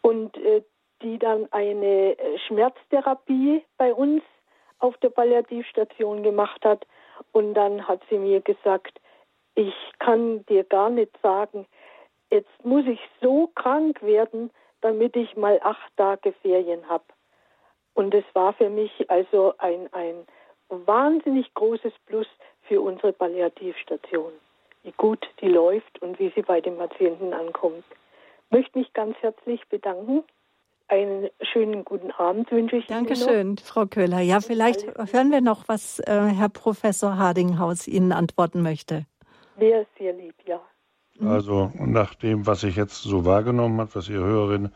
und 0.01 0.37
äh, 0.37 0.61
die 1.01 1.17
dann 1.17 1.47
eine 1.51 2.17
äh, 2.19 2.37
Schmerztherapie 2.47 3.63
bei 3.77 3.93
uns 3.93 4.21
auf 4.79 4.97
der 4.97 5.09
Palliativstation 5.09 6.23
gemacht 6.23 6.63
hat. 6.65 6.85
Und 7.31 7.53
dann 7.53 7.87
hat 7.87 8.01
sie 8.09 8.17
mir 8.17 8.41
gesagt, 8.41 8.99
ich 9.55 9.73
kann 9.99 10.45
dir 10.45 10.63
gar 10.63 10.89
nicht 10.89 11.11
sagen, 11.21 11.65
jetzt 12.31 12.63
muss 12.63 12.85
ich 12.85 12.99
so 13.21 13.47
krank 13.55 14.01
werden, 14.01 14.51
damit 14.81 15.15
ich 15.15 15.35
mal 15.35 15.59
acht 15.63 15.95
Tage 15.97 16.33
Ferien 16.41 16.87
habe. 16.87 17.03
Und 17.93 18.13
es 18.13 18.23
war 18.33 18.53
für 18.53 18.69
mich 18.69 19.09
also 19.09 19.53
ein, 19.57 19.91
ein 19.91 20.25
wahnsinnig 20.69 21.53
großes 21.53 21.93
Plus 22.05 22.27
für 22.61 22.81
unsere 22.81 23.11
Palliativstation, 23.11 24.31
wie 24.83 24.93
gut 24.93 25.27
die 25.41 25.49
läuft 25.49 26.01
und 26.01 26.19
wie 26.19 26.31
sie 26.35 26.43
bei 26.43 26.61
den 26.61 26.77
Patienten 26.77 27.33
ankommt. 27.33 27.83
Ich 28.45 28.51
möchte 28.51 28.77
mich 28.77 28.93
ganz 28.93 29.17
herzlich 29.17 29.67
bedanken. 29.67 30.23
Einen 30.89 31.29
schönen 31.53 31.85
guten 31.85 32.09
Abend 32.11 32.51
wünsche 32.51 32.77
ich 32.77 32.87
Dankeschön, 32.87 33.27
Ihnen. 33.27 33.55
Dankeschön, 33.55 33.57
Frau 33.59 33.85
Köhler. 33.85 34.21
Ja, 34.21 34.41
vielleicht 34.41 34.87
hören 35.11 35.31
wir 35.31 35.39
noch, 35.39 35.67
was 35.67 35.99
äh, 35.99 36.29
Herr 36.35 36.49
Professor 36.49 37.15
Hardinghaus 37.15 37.87
Ihnen 37.87 38.11
antworten 38.11 38.63
möchte. 38.63 39.05
Wäre 39.55 39.85
sehr 39.99 40.13
lieb, 40.13 40.33
ja. 40.47 40.59
Also 41.21 41.71
nach 41.75 42.15
dem, 42.15 42.47
was 42.47 42.63
ich 42.63 42.75
jetzt 42.75 43.03
so 43.03 43.23
wahrgenommen 43.23 43.79
habe, 43.79 43.93
was 43.93 44.09
Ihre 44.09 44.25
Hörerin 44.25 44.71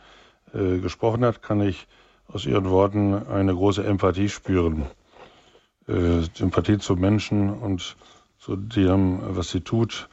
äh, 0.53 0.77
gesprochen 0.77 1.25
hat, 1.25 1.41
kann 1.41 1.61
ich 1.61 1.87
aus 2.27 2.45
Ihren 2.45 2.69
Worten 2.69 3.15
eine 3.27 3.55
große 3.55 3.83
Empathie 3.83 4.29
spüren. 4.29 4.85
Äh, 5.87 6.21
Sympathie 6.35 6.77
zu 6.77 6.95
Menschen 6.95 7.49
und 7.49 7.95
zu 8.37 8.55
dem, 8.55 9.19
was 9.35 9.49
sie 9.49 9.61
tut. 9.61 10.09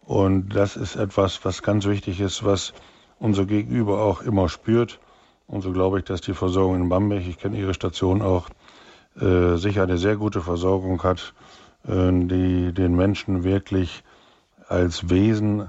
Und 0.00 0.56
das 0.56 0.76
ist 0.76 0.96
etwas, 0.96 1.44
was 1.44 1.62
ganz 1.62 1.86
wichtig 1.86 2.20
ist, 2.20 2.44
was 2.44 2.72
unser 3.18 3.44
Gegenüber 3.44 4.02
auch 4.02 4.22
immer 4.22 4.48
spürt. 4.48 5.00
Und 5.46 5.62
so 5.62 5.72
glaube 5.72 5.98
ich, 5.98 6.04
dass 6.04 6.20
die 6.20 6.34
Versorgung 6.34 6.76
in 6.76 6.88
Bamberg, 6.88 7.26
ich 7.26 7.38
kenne 7.38 7.58
Ihre 7.58 7.74
Station 7.74 8.22
auch, 8.22 8.48
äh, 9.20 9.56
sicher 9.56 9.82
eine 9.82 9.98
sehr 9.98 10.16
gute 10.16 10.40
Versorgung 10.40 11.02
hat, 11.02 11.34
äh, 11.86 12.10
die 12.12 12.72
den 12.72 12.96
Menschen 12.96 13.44
wirklich 13.44 14.02
als 14.68 15.10
Wesen, 15.10 15.68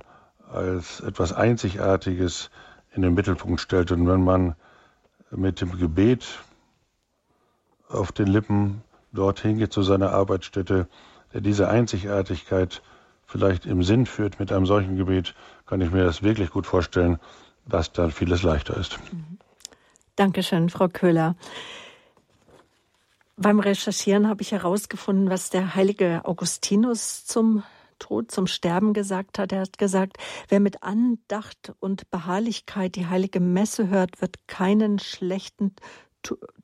als 0.52 1.02
etwas 1.02 1.34
Einzigartiges 1.34 2.50
in 2.94 3.02
den 3.02 3.14
Mittelpunkt 3.14 3.60
stellt. 3.62 3.92
Und 3.92 4.08
wenn 4.08 4.24
man 4.24 4.56
mit 5.32 5.62
dem 5.62 5.78
Gebet 5.78 6.26
auf 7.90 8.12
den 8.12 8.28
Lippen 8.28 8.82
dorthin 9.12 9.58
geht 9.58 9.74
zu 9.74 9.82
seiner 9.82 10.12
Arbeitsstätte, 10.12 10.88
der 11.34 11.42
diese 11.42 11.68
Einzigartigkeit 11.70 12.82
vielleicht 13.26 13.66
im 13.66 13.84
Sinn 13.84 14.06
führt 14.06 14.40
mit 14.40 14.52
einem 14.52 14.66
solchen 14.66 14.98
Gebet, 14.98 15.36
kann 15.66 15.82
ich 15.82 15.92
mir 15.92 16.04
das 16.04 16.24
wirklich 16.24 16.52
gut 16.52 16.66
vorstellen, 16.66 17.20
dass 17.68 17.92
dann 17.92 18.12
vieles 18.12 18.44
leichter 18.44 18.78
ist. 18.78 19.00
Dankeschön, 20.16 20.70
Frau 20.70 20.88
Köhler. 20.88 21.36
Beim 23.38 23.60
Recherchieren 23.60 24.30
habe 24.30 24.42
ich 24.42 24.54
herausgefunden, 24.54 25.30
was 25.30 25.50
der 25.50 25.76
heilige 25.76 26.22
Augustinus 26.24 27.26
zum 27.26 27.64
Tod, 28.00 28.32
zum 28.32 28.48
Sterben 28.48 28.94
gesagt 28.94 29.40
hat. 29.40 29.52
Er 29.52 29.62
hat 29.62 29.78
gesagt, 29.78 30.18
wer 30.48 30.60
mit 30.60 30.84
Andacht 30.84 31.74
und 31.80 32.10
Beharrlichkeit 32.12 32.96
die 32.96 33.08
heilige 33.08 33.40
Messe 33.40 33.90
hört, 33.90 34.22
wird 34.22 34.48
keinen 34.48 35.00
schlechten 35.00 35.76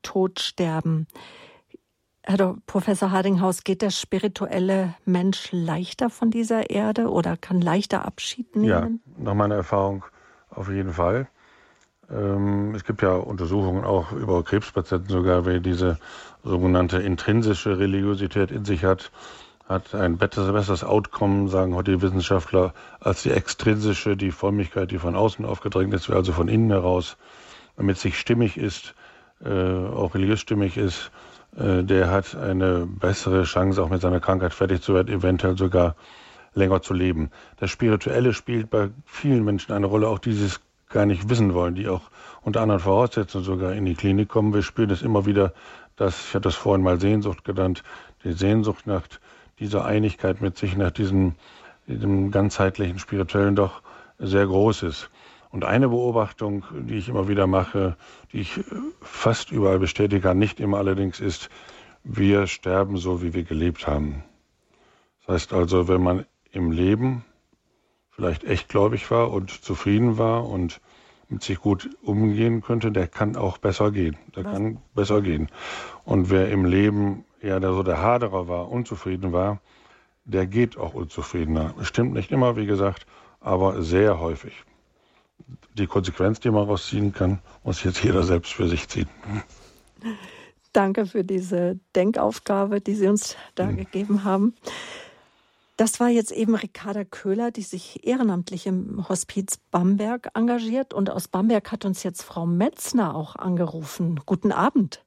Tod 0.02 0.40
sterben. 0.40 1.06
Herr 2.24 2.56
Professor 2.66 3.10
Hardinghaus, 3.10 3.64
geht 3.64 3.82
der 3.82 3.90
spirituelle 3.90 4.94
Mensch 5.04 5.48
leichter 5.50 6.08
von 6.08 6.30
dieser 6.30 6.70
Erde 6.70 7.10
oder 7.10 7.36
kann 7.36 7.60
leichter 7.60 8.04
Abschied 8.04 8.54
nehmen? 8.54 8.68
Ja, 8.68 8.88
nach 9.18 9.34
meiner 9.34 9.56
Erfahrung 9.56 10.04
auf 10.50 10.68
jeden 10.70 10.92
Fall. 10.92 11.28
Ähm, 12.12 12.74
es 12.74 12.84
gibt 12.84 13.02
ja 13.02 13.14
Untersuchungen 13.14 13.84
auch 13.84 14.12
über 14.12 14.42
Krebspatienten 14.42 15.08
sogar, 15.08 15.46
wer 15.46 15.60
diese 15.60 15.98
sogenannte 16.44 16.98
intrinsische 16.98 17.78
Religiosität 17.78 18.50
in 18.50 18.64
sich 18.64 18.84
hat, 18.84 19.10
hat 19.68 19.94
ein 19.94 20.18
besseres 20.18 20.84
Outcome, 20.84 21.48
sagen 21.48 21.74
heute 21.74 21.92
die 21.92 22.02
Wissenschaftler, 22.02 22.74
als 23.00 23.22
die 23.22 23.30
extrinsische, 23.30 24.16
die 24.16 24.30
Frömmigkeit, 24.30 24.90
die 24.90 24.98
von 24.98 25.16
außen 25.16 25.44
aufgedrängt 25.44 25.94
ist, 25.94 26.10
also 26.10 26.32
von 26.32 26.48
innen 26.48 26.70
heraus, 26.70 27.16
damit 27.76 27.96
sich 27.98 28.18
stimmig 28.18 28.58
ist, 28.58 28.94
äh, 29.44 29.50
auch 29.50 30.14
religiös 30.14 30.40
stimmig 30.40 30.76
ist, 30.76 31.10
äh, 31.56 31.82
der 31.82 32.10
hat 32.10 32.34
eine 32.36 32.86
bessere 32.86 33.44
Chance, 33.44 33.82
auch 33.82 33.88
mit 33.88 34.00
seiner 34.00 34.20
Krankheit 34.20 34.52
fertig 34.52 34.82
zu 34.82 34.94
werden, 34.94 35.08
eventuell 35.08 35.56
sogar 35.56 35.96
länger 36.54 36.82
zu 36.82 36.92
leben. 36.92 37.30
Das 37.56 37.70
Spirituelle 37.70 38.34
spielt 38.34 38.68
bei 38.68 38.90
vielen 39.06 39.44
Menschen 39.44 39.72
eine 39.72 39.86
Rolle, 39.86 40.08
auch 40.08 40.18
die 40.18 40.30
es 40.32 40.60
gar 40.92 41.06
nicht 41.06 41.28
wissen 41.28 41.54
wollen, 41.54 41.74
die 41.74 41.88
auch 41.88 42.02
unter 42.42 42.60
anderen 42.60 42.80
Voraussetzungen 42.80 43.44
sogar 43.44 43.72
in 43.72 43.84
die 43.84 43.94
Klinik 43.94 44.28
kommen. 44.28 44.54
Wir 44.54 44.62
spüren 44.62 44.90
es 44.90 45.02
immer 45.02 45.26
wieder, 45.26 45.52
dass, 45.96 46.28
ich 46.28 46.34
hatte 46.34 46.44
das 46.44 46.54
vorhin 46.54 46.84
mal 46.84 47.00
Sehnsucht 47.00 47.44
genannt, 47.44 47.82
die 48.24 48.32
Sehnsucht 48.32 48.86
nach 48.86 49.02
dieser 49.58 49.84
Einigkeit 49.84 50.40
mit 50.40 50.56
sich, 50.56 50.76
nach 50.76 50.90
diesem, 50.90 51.34
diesem 51.86 52.30
ganzheitlichen 52.30 52.98
Spirituellen 52.98 53.56
doch 53.56 53.82
sehr 54.18 54.46
groß 54.46 54.84
ist. 54.84 55.10
Und 55.50 55.64
eine 55.64 55.88
Beobachtung, 55.88 56.64
die 56.72 56.96
ich 56.96 57.08
immer 57.08 57.28
wieder 57.28 57.46
mache, 57.46 57.96
die 58.32 58.40
ich 58.40 58.60
fast 59.02 59.52
überall 59.52 59.78
bestätigen 59.78 60.22
kann, 60.22 60.38
nicht 60.38 60.60
immer 60.60 60.78
allerdings, 60.78 61.20
ist, 61.20 61.50
wir 62.04 62.46
sterben 62.46 62.96
so, 62.96 63.22
wie 63.22 63.34
wir 63.34 63.44
gelebt 63.44 63.86
haben. 63.86 64.24
Das 65.20 65.34
heißt 65.34 65.52
also, 65.52 65.88
wenn 65.88 66.02
man 66.02 66.26
im 66.50 66.72
Leben 66.72 67.24
vielleicht 68.10 68.44
echtgläubig 68.44 69.10
war 69.10 69.30
und 69.30 69.50
zufrieden 69.50 70.18
war 70.18 70.48
und 70.48 70.80
mit 71.32 71.42
sich 71.42 71.58
gut 71.58 71.90
umgehen 72.02 72.62
könnte, 72.62 72.92
der 72.92 73.08
kann 73.08 73.36
auch 73.36 73.58
besser 73.58 73.90
gehen. 73.90 74.16
Der 74.36 74.44
Was? 74.44 74.52
kann 74.52 74.78
besser 74.94 75.20
gehen. 75.22 75.48
Und 76.04 76.30
wer 76.30 76.50
im 76.50 76.64
Leben 76.64 77.24
eher 77.40 77.60
der, 77.60 77.72
so 77.72 77.82
der 77.82 78.00
Haderer 78.00 78.48
war, 78.48 78.70
unzufrieden 78.70 79.32
war, 79.32 79.60
der 80.24 80.46
geht 80.46 80.76
auch 80.76 80.94
unzufriedener. 80.94 81.74
Stimmt 81.82 82.12
nicht 82.12 82.30
immer, 82.30 82.56
wie 82.56 82.66
gesagt, 82.66 83.06
aber 83.40 83.82
sehr 83.82 84.20
häufig 84.20 84.64
die 85.74 85.86
Konsequenz, 85.86 86.40
die 86.40 86.50
man 86.50 86.64
rausziehen 86.64 87.12
kann, 87.12 87.40
muss 87.64 87.82
jetzt 87.84 88.02
jeder 88.02 88.22
selbst 88.22 88.52
für 88.52 88.68
sich 88.68 88.88
ziehen. 88.88 89.08
Danke 90.72 91.06
für 91.06 91.24
diese 91.24 91.78
Denkaufgabe, 91.94 92.80
die 92.80 92.94
Sie 92.94 93.06
uns 93.06 93.36
da 93.54 93.66
mhm. 93.66 93.76
gegeben 93.76 94.24
haben. 94.24 94.54
Das 95.82 95.98
war 95.98 96.06
jetzt 96.06 96.30
eben 96.30 96.54
Ricarda 96.54 97.02
Köhler, 97.02 97.50
die 97.50 97.62
sich 97.62 98.06
ehrenamtlich 98.06 98.68
im 98.68 99.04
Hospiz 99.08 99.56
Bamberg 99.72 100.28
engagiert. 100.32 100.94
Und 100.94 101.10
aus 101.10 101.26
Bamberg 101.26 101.72
hat 101.72 101.84
uns 101.84 102.04
jetzt 102.04 102.22
Frau 102.22 102.46
Metzner 102.46 103.16
auch 103.16 103.34
angerufen. 103.34 104.20
Guten 104.24 104.52
Abend. 104.52 105.04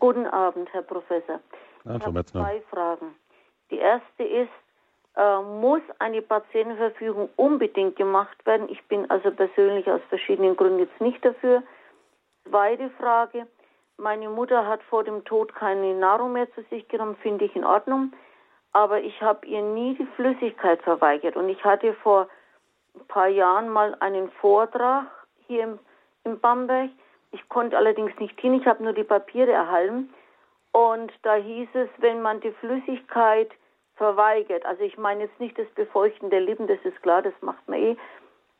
Guten 0.00 0.26
Abend, 0.26 0.68
Herr 0.72 0.82
Professor. 0.82 1.38
Ja, 1.84 1.94
ich 1.94 2.04
habe 2.04 2.24
zwei 2.24 2.60
Fragen. 2.70 3.14
Die 3.70 3.76
erste 3.78 4.24
ist, 4.24 4.50
äh, 5.14 5.42
muss 5.42 5.82
eine 6.00 6.22
Patientenverfügung 6.22 7.28
unbedingt 7.36 7.94
gemacht 7.94 8.44
werden. 8.46 8.68
Ich 8.68 8.82
bin 8.88 9.08
also 9.08 9.30
persönlich 9.30 9.88
aus 9.88 10.00
verschiedenen 10.08 10.56
Gründen 10.56 10.80
jetzt 10.80 11.00
nicht 11.00 11.24
dafür. 11.24 11.62
Zweite 12.48 12.90
Frage. 12.98 13.46
Meine 13.96 14.28
Mutter 14.28 14.66
hat 14.66 14.82
vor 14.90 15.04
dem 15.04 15.24
Tod 15.24 15.54
keine 15.54 15.94
Nahrung 15.94 16.32
mehr 16.32 16.52
zu 16.54 16.62
sich 16.68 16.88
genommen, 16.88 17.14
finde 17.22 17.44
ich 17.44 17.54
in 17.54 17.64
Ordnung. 17.64 18.12
Aber 18.76 19.00
ich 19.00 19.22
habe 19.22 19.46
ihr 19.46 19.62
nie 19.62 19.94
die 19.94 20.04
Flüssigkeit 20.16 20.82
verweigert. 20.82 21.34
Und 21.34 21.48
ich 21.48 21.64
hatte 21.64 21.94
vor 21.94 22.28
ein 22.94 23.06
paar 23.08 23.28
Jahren 23.28 23.70
mal 23.70 23.96
einen 24.00 24.30
Vortrag 24.32 25.06
hier 25.46 25.62
im, 25.62 25.78
in 26.24 26.38
Bamberg. 26.38 26.90
Ich 27.32 27.48
konnte 27.48 27.74
allerdings 27.74 28.12
nicht 28.18 28.38
hin, 28.38 28.52
ich 28.52 28.66
habe 28.66 28.84
nur 28.84 28.92
die 28.92 29.02
Papiere 29.02 29.50
erhalten. 29.50 30.12
Und 30.72 31.10
da 31.22 31.36
hieß 31.36 31.70
es, 31.72 31.88
wenn 31.96 32.20
man 32.20 32.40
die 32.40 32.50
Flüssigkeit 32.50 33.50
verweigert, 33.94 34.66
also 34.66 34.82
ich 34.82 34.98
meine 34.98 35.22
jetzt 35.22 35.40
nicht 35.40 35.58
das 35.58 35.68
Befeuchten 35.68 36.28
der 36.28 36.42
Lippen, 36.42 36.66
das 36.66 36.80
ist 36.84 37.00
klar, 37.02 37.22
das 37.22 37.32
macht 37.40 37.66
man 37.66 37.78
eh, 37.78 37.96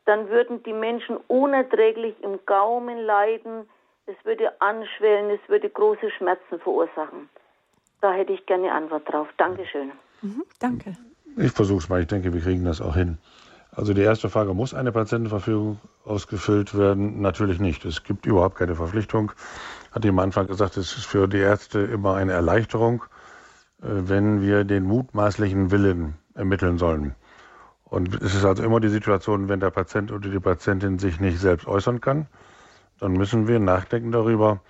dann 0.05 0.29
würden 0.29 0.63
die 0.63 0.73
Menschen 0.73 1.17
unerträglich 1.27 2.15
im 2.23 2.43
Gaumen 2.47 2.97
leiden, 2.97 3.69
es 4.07 4.15
würde 4.25 4.59
anschwellen, 4.61 5.29
es 5.29 5.47
würde 5.47 5.69
große 5.69 6.09
Schmerzen 6.09 6.59
verursachen. 6.59 7.29
Da 8.01 8.13
hätte 8.13 8.33
ich 8.33 8.47
gerne 8.47 8.71
Antwort 8.71 9.11
drauf. 9.11 9.27
Dankeschön. 9.37 9.91
Mhm, 10.21 10.43
danke. 10.59 10.97
Ich 11.37 11.51
versuche 11.51 11.79
es 11.79 11.89
mal, 11.89 12.01
ich 12.01 12.07
denke, 12.07 12.33
wir 12.33 12.41
kriegen 12.41 12.63
das 12.63 12.81
auch 12.81 12.95
hin. 12.95 13.17
Also 13.71 13.93
die 13.93 14.01
erste 14.01 14.29
Frage, 14.29 14.55
muss 14.55 14.73
eine 14.73 14.91
Patientenverfügung 14.91 15.79
ausgefüllt 16.03 16.75
werden? 16.75 17.21
Natürlich 17.21 17.59
nicht. 17.59 17.85
Es 17.85 18.03
gibt 18.03 18.25
überhaupt 18.25 18.55
keine 18.55 18.75
Verpflichtung. 18.75 19.31
Hat 19.91 20.05
am 20.05 20.19
Anfang 20.19 20.47
gesagt, 20.47 20.77
es 20.77 20.97
ist 20.97 21.05
für 21.05 21.27
die 21.27 21.37
Ärzte 21.37 21.79
immer 21.81 22.15
eine 22.15 22.31
Erleichterung, 22.31 23.03
äh, 23.81 23.85
wenn 23.87 24.41
wir 24.41 24.63
den 24.63 24.83
mutmaßlichen 24.83 25.69
Willen 25.69 26.15
ermitteln 26.33 26.79
sollen. 26.79 27.13
Und 27.83 28.19
es 28.21 28.35
ist 28.35 28.45
also 28.45 28.63
immer 28.63 28.79
die 28.79 28.89
Situation, 28.89 29.47
wenn 29.47 29.59
der 29.59 29.69
Patient 29.69 30.11
oder 30.11 30.29
die 30.29 30.39
Patientin 30.39 30.99
sich 30.99 31.19
nicht 31.19 31.39
selbst 31.39 31.67
äußern 31.67 32.01
kann, 32.01 32.27
dann 32.99 33.13
müssen 33.13 33.47
wir 33.47 33.59
nachdenken 33.59 34.11
darüber, 34.11 34.61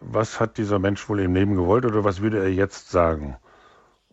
was 0.00 0.40
hat 0.40 0.58
dieser 0.58 0.78
Mensch 0.78 1.08
wohl 1.08 1.20
im 1.20 1.34
Leben 1.34 1.54
gewollt 1.54 1.86
oder 1.86 2.04
was 2.04 2.20
würde 2.20 2.38
er 2.40 2.50
jetzt 2.52 2.90
sagen. 2.90 3.36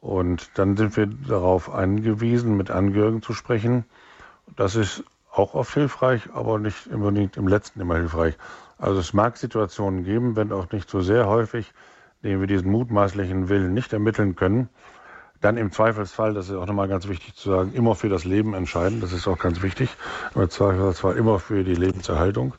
Und 0.06 0.52
dann 0.54 0.78
sind 0.78 0.96
wir 0.98 1.08
darauf 1.08 1.74
angewiesen, 1.74 2.56
mit 2.56 2.70
Angehörigen 2.70 3.24
zu 3.24 3.34
sprechen. 3.34 3.86
Das 4.56 4.76
ist 4.76 5.04
auch 5.32 5.56
oft 5.56 5.74
hilfreich, 5.74 6.30
aber 6.32 6.60
nicht 6.60 6.86
unbedingt 6.86 7.38
im 7.38 7.48
letzten 7.48 7.82
immer 7.82 7.96
hilfreich. 7.96 8.38
Also 8.78 9.00
es 9.00 9.14
mag 9.14 9.36
Situationen 9.36 10.04
geben, 10.04 10.36
wenn 10.36 10.52
auch 10.52 10.72
nicht 10.72 10.92
so 10.92 11.02
sehr 11.02 11.26
häufig, 11.26 11.74
denen 12.22 12.40
wir 12.40 12.46
diesen 12.46 12.70
mutmaßlichen 12.70 13.50
Willen 13.50 13.74
nicht 13.74 13.94
ermitteln 13.94 14.36
können. 14.36 14.70
Dann 15.42 15.58
im 15.58 15.72
Zweifelsfall, 15.72 16.36
das 16.36 16.50
ist 16.50 16.56
auch 16.56 16.68
nochmal 16.68 16.88
ganz 16.88 17.08
wichtig 17.08 17.34
zu 17.34 17.50
sagen, 17.50 17.74
immer 17.74 17.96
für 17.96 18.10
das 18.10 18.26
Leben 18.26 18.54
entscheiden. 18.54 19.02
Das 19.02 19.12
ist 19.12 19.28
auch 19.28 19.40
ganz 19.40 19.64
wichtig. 19.64 19.90
Im 20.36 20.48
Zweifelsfall 20.48 21.18
immer 21.18 21.40
für 21.40 21.64
die 21.64 21.74
Lebenserhaltung. 21.74 22.54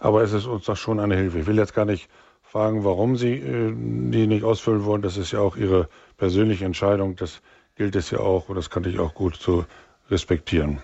Aber 0.00 0.24
es 0.24 0.32
ist 0.32 0.46
uns 0.46 0.64
doch 0.64 0.76
schon 0.76 0.98
eine 0.98 1.14
Hilfe. 1.14 1.38
Ich 1.38 1.46
will 1.46 1.58
jetzt 1.58 1.74
gar 1.74 1.84
nicht 1.84 2.10
fragen, 2.52 2.84
warum 2.84 3.16
Sie 3.16 3.32
äh, 3.32 3.72
die 3.74 4.26
nicht 4.26 4.44
ausfüllen 4.44 4.84
wollen. 4.84 5.00
Das 5.00 5.16
ist 5.16 5.32
ja 5.32 5.40
auch 5.40 5.56
Ihre 5.56 5.88
persönliche 6.18 6.66
Entscheidung. 6.66 7.16
Das 7.16 7.40
gilt 7.76 7.96
es 7.96 8.10
ja 8.10 8.18
auch 8.18 8.50
und 8.50 8.56
das 8.56 8.68
kann 8.68 8.84
ich 8.84 8.98
auch 8.98 9.14
gut 9.14 9.36
zu 9.36 9.64
respektieren. 10.10 10.82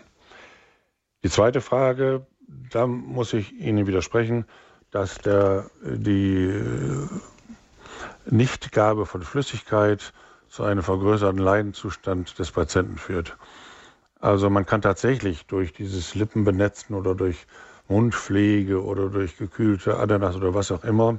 Die 1.23 1.29
zweite 1.29 1.61
Frage, 1.61 2.27
da 2.71 2.87
muss 2.87 3.35
ich 3.35 3.53
Ihnen 3.53 3.87
widersprechen, 3.87 4.47
dass 4.91 5.19
der, 5.19 5.71
die 5.85 6.47
äh, 6.47 7.07
Nichtgabe 8.31 9.05
von 9.05 9.23
Flüssigkeit 9.23 10.15
zu 10.49 10.63
einem 10.65 10.83
vergrößerten 10.83 11.39
Leidenzustand 11.39 12.39
des 12.39 12.51
Patienten 12.51 12.97
führt. 12.97 13.37
Also 14.21 14.49
man 14.49 14.65
kann 14.65 14.81
tatsächlich 14.81 15.45
durch 15.45 15.75
dieses 15.75 16.15
Lippenbenetzen 16.15 16.97
oder 16.97 17.15
durch 17.15 17.47
Mundpflege 17.89 18.83
oder 18.83 19.11
durch 19.11 19.37
gekühlte 19.37 19.99
Ananas 19.99 20.35
oder 20.35 20.55
was 20.55 20.73
auch 20.73 20.85
immer 20.85 21.19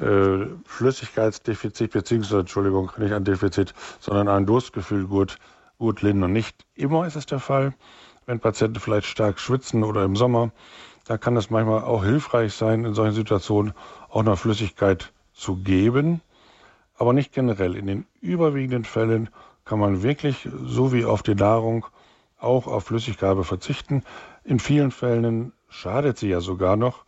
äh, 0.00 0.46
Flüssigkeitsdefizit, 0.64 1.92
beziehungsweise, 1.92 2.40
Entschuldigung, 2.40 2.90
nicht 2.98 3.12
ein 3.12 3.24
Defizit, 3.24 3.74
sondern 4.00 4.28
ein 4.28 4.46
Durstgefühl 4.46 5.06
gut, 5.06 5.38
gut 5.78 6.02
lindern. 6.02 6.32
Nicht 6.32 6.64
immer 6.74 7.06
ist 7.06 7.16
es 7.16 7.26
der 7.26 7.40
Fall, 7.40 7.74
wenn 8.26 8.40
Patienten 8.40 8.80
vielleicht 8.80 9.06
stark 9.06 9.40
schwitzen 9.40 9.82
oder 9.84 10.04
im 10.04 10.16
Sommer, 10.16 10.52
da 11.04 11.18
kann 11.18 11.36
es 11.36 11.50
manchmal 11.50 11.82
auch 11.82 12.04
hilfreich 12.04 12.54
sein, 12.54 12.84
in 12.84 12.94
solchen 12.94 13.14
Situationen 13.14 13.72
auch 14.08 14.22
noch 14.22 14.38
Flüssigkeit 14.38 15.12
zu 15.32 15.56
geben, 15.56 16.20
aber 16.96 17.12
nicht 17.12 17.32
generell. 17.32 17.74
In 17.74 17.86
den 17.86 18.06
überwiegenden 18.20 18.84
Fällen 18.84 19.30
kann 19.64 19.78
man 19.78 20.02
wirklich, 20.02 20.48
so 20.66 20.92
wie 20.92 21.04
auf 21.04 21.22
die 21.22 21.34
Nahrung, 21.34 21.86
auch 22.38 22.66
auf 22.66 22.84
Flüssiggabe 22.84 23.44
verzichten. 23.44 24.02
In 24.44 24.58
vielen 24.58 24.90
Fällen 24.90 25.52
schadet 25.68 26.18
sie 26.18 26.28
ja 26.28 26.40
sogar 26.40 26.76
noch. 26.76 27.04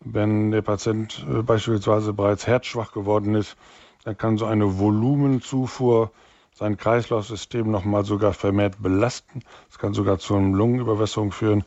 Wenn 0.00 0.50
der 0.50 0.62
Patient 0.62 1.24
äh, 1.28 1.42
beispielsweise 1.42 2.12
bereits 2.12 2.46
herzschwach 2.46 2.92
geworden 2.92 3.34
ist, 3.34 3.56
dann 4.04 4.16
kann 4.16 4.38
so 4.38 4.46
eine 4.46 4.78
Volumenzufuhr 4.78 6.12
sein 6.54 6.76
Kreislaufsystem 6.76 7.70
nochmal 7.70 8.04
sogar 8.04 8.32
vermehrt 8.32 8.82
belasten. 8.82 9.42
Es 9.70 9.78
kann 9.78 9.92
sogar 9.92 10.18
zu 10.18 10.36
einer 10.36 10.56
Lungenüberwässerung 10.56 11.32
führen. 11.32 11.64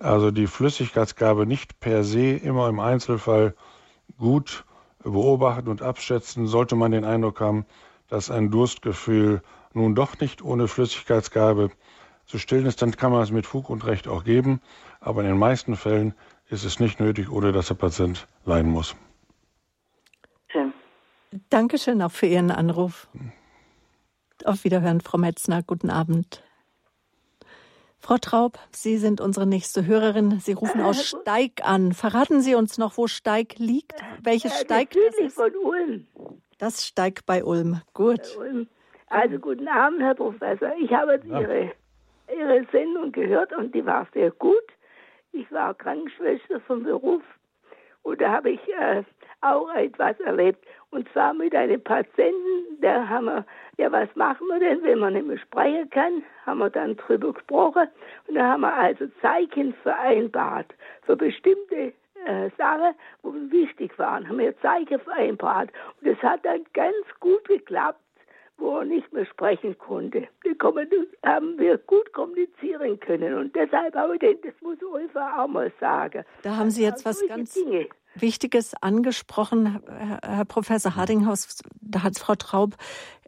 Also 0.00 0.30
die 0.30 0.46
Flüssigkeitsgabe 0.46 1.46
nicht 1.46 1.80
per 1.80 2.04
se 2.04 2.32
immer 2.32 2.68
im 2.68 2.78
Einzelfall 2.78 3.54
gut 4.18 4.64
beobachten 5.02 5.68
und 5.68 5.82
abschätzen. 5.82 6.46
Sollte 6.46 6.76
man 6.76 6.92
den 6.92 7.04
Eindruck 7.04 7.40
haben, 7.40 7.64
dass 8.08 8.30
ein 8.30 8.50
Durstgefühl 8.50 9.42
nun 9.72 9.94
doch 9.94 10.18
nicht 10.20 10.42
ohne 10.42 10.68
Flüssigkeitsgabe 10.68 11.70
zu 12.26 12.38
stillen 12.38 12.66
ist, 12.66 12.82
dann 12.82 12.92
kann 12.96 13.12
man 13.12 13.22
es 13.22 13.30
mit 13.30 13.46
Fug 13.46 13.70
und 13.70 13.86
Recht 13.86 14.08
auch 14.08 14.24
geben. 14.24 14.60
Aber 15.00 15.22
in 15.22 15.28
den 15.28 15.38
meisten 15.38 15.76
Fällen 15.76 16.14
ist 16.48 16.64
es 16.64 16.80
nicht 16.80 17.00
nötig, 17.00 17.30
ohne 17.30 17.52
dass 17.52 17.68
der 17.68 17.74
Patient 17.74 18.26
leiden 18.44 18.70
muss. 18.70 18.96
Schön. 20.48 20.72
Dankeschön 21.50 22.00
auch 22.02 22.10
für 22.10 22.26
Ihren 22.26 22.50
Anruf. 22.50 23.08
Auf 24.44 24.64
Wiederhören, 24.64 25.00
Frau 25.00 25.18
Metzner. 25.18 25.62
Guten 25.62 25.90
Abend. 25.90 26.42
Frau 28.00 28.16
Traub, 28.16 28.58
Sie 28.70 28.96
sind 28.96 29.20
unsere 29.20 29.46
nächste 29.46 29.84
Hörerin. 29.84 30.38
Sie 30.40 30.52
rufen 30.52 30.80
aus 30.80 31.04
Steig 31.04 31.64
an. 31.64 31.92
Verraten 31.92 32.40
Sie 32.40 32.54
uns 32.54 32.78
noch, 32.78 32.96
wo 32.96 33.08
Steig 33.08 33.58
liegt? 33.58 34.00
Welches 34.22 34.52
ja, 34.52 34.64
Steig 34.64 34.90
das 34.92 35.18
ist? 35.18 35.34
von 35.34 35.54
Ulm. 35.56 36.06
Das 36.58 36.86
Steig 36.86 37.26
bei 37.26 37.44
Ulm. 37.44 37.82
Gut. 37.92 38.22
Bei 38.36 38.46
Ulm. 38.46 38.68
Also 39.08 39.38
guten 39.38 39.68
Abend, 39.68 40.00
Herr 40.00 40.14
Professor. 40.14 40.72
Ich 40.78 40.92
habe 40.92 41.20
ja. 41.24 41.40
Ihre, 41.40 41.72
Ihre 42.34 42.66
Sendung 42.70 43.10
gehört 43.12 43.52
und 43.52 43.74
die 43.74 43.84
war 43.84 44.06
sehr 44.14 44.30
gut. 44.30 44.54
Ich 45.38 45.52
war 45.52 45.72
Krankenschwester 45.72 46.58
vom 46.62 46.82
Beruf 46.82 47.22
und 48.02 48.20
da 48.20 48.32
habe 48.32 48.50
ich 48.50 48.60
äh, 48.74 49.04
auch 49.40 49.72
etwas 49.72 50.18
erlebt. 50.18 50.66
Und 50.90 51.08
zwar 51.12 51.32
mit 51.32 51.54
einem 51.54 51.80
Patienten, 51.80 52.80
da 52.80 53.08
haben 53.08 53.26
wir, 53.26 53.46
ja, 53.76 53.92
was 53.92 54.08
machen 54.16 54.48
wir 54.48 54.58
denn, 54.58 54.82
wenn 54.82 54.98
man 54.98 55.12
nicht 55.12 55.28
mehr 55.28 55.38
sprechen 55.38 55.88
kann? 55.90 56.24
Haben 56.44 56.58
wir 56.58 56.70
dann 56.70 56.96
drüber 56.96 57.32
gesprochen. 57.32 57.86
Und 58.26 58.34
da 58.34 58.48
haben 58.48 58.62
wir 58.62 58.74
also 58.74 59.06
Zeichen 59.22 59.74
vereinbart 59.74 60.74
für 61.02 61.14
bestimmte 61.14 61.92
äh, 62.26 62.50
Sachen, 62.58 62.96
wo 63.22 63.32
wichtig 63.32 63.96
waren. 63.96 64.28
Haben 64.28 64.38
wir 64.38 64.58
Zeichen 64.58 64.98
vereinbart. 64.98 65.70
Und 66.00 66.08
das 66.08 66.20
hat 66.20 66.44
dann 66.44 66.64
ganz 66.72 67.06
gut 67.20 67.46
geklappt 67.46 68.00
wo 68.58 68.78
er 68.78 68.84
nicht 68.84 69.12
mehr 69.12 69.24
sprechen 69.26 69.76
konnte. 69.78 70.28
Die 70.44 70.56
haben 71.24 71.58
wir 71.58 71.78
gut 71.78 72.12
kommunizieren 72.12 72.98
können. 73.00 73.34
Und 73.34 73.54
deshalb 73.54 73.94
habe 73.94 74.14
ich 74.14 74.20
gedacht, 74.20 74.44
das 74.44 74.54
muss 74.60 74.78
Ulfa 74.82 75.42
auch 75.42 75.48
mal 75.48 75.72
sagen. 75.80 76.24
Da 76.42 76.56
haben 76.56 76.70
Sie 76.70 76.82
jetzt 76.82 77.04
was 77.04 77.22
ganz 77.26 77.54
Dinge. 77.54 77.88
Wichtiges 78.14 78.74
angesprochen, 78.80 79.80
Herr 80.22 80.44
Professor 80.44 80.96
Hardinghaus. 80.96 81.62
Da 81.80 82.02
hat 82.02 82.18
Frau 82.18 82.34
Traub 82.34 82.74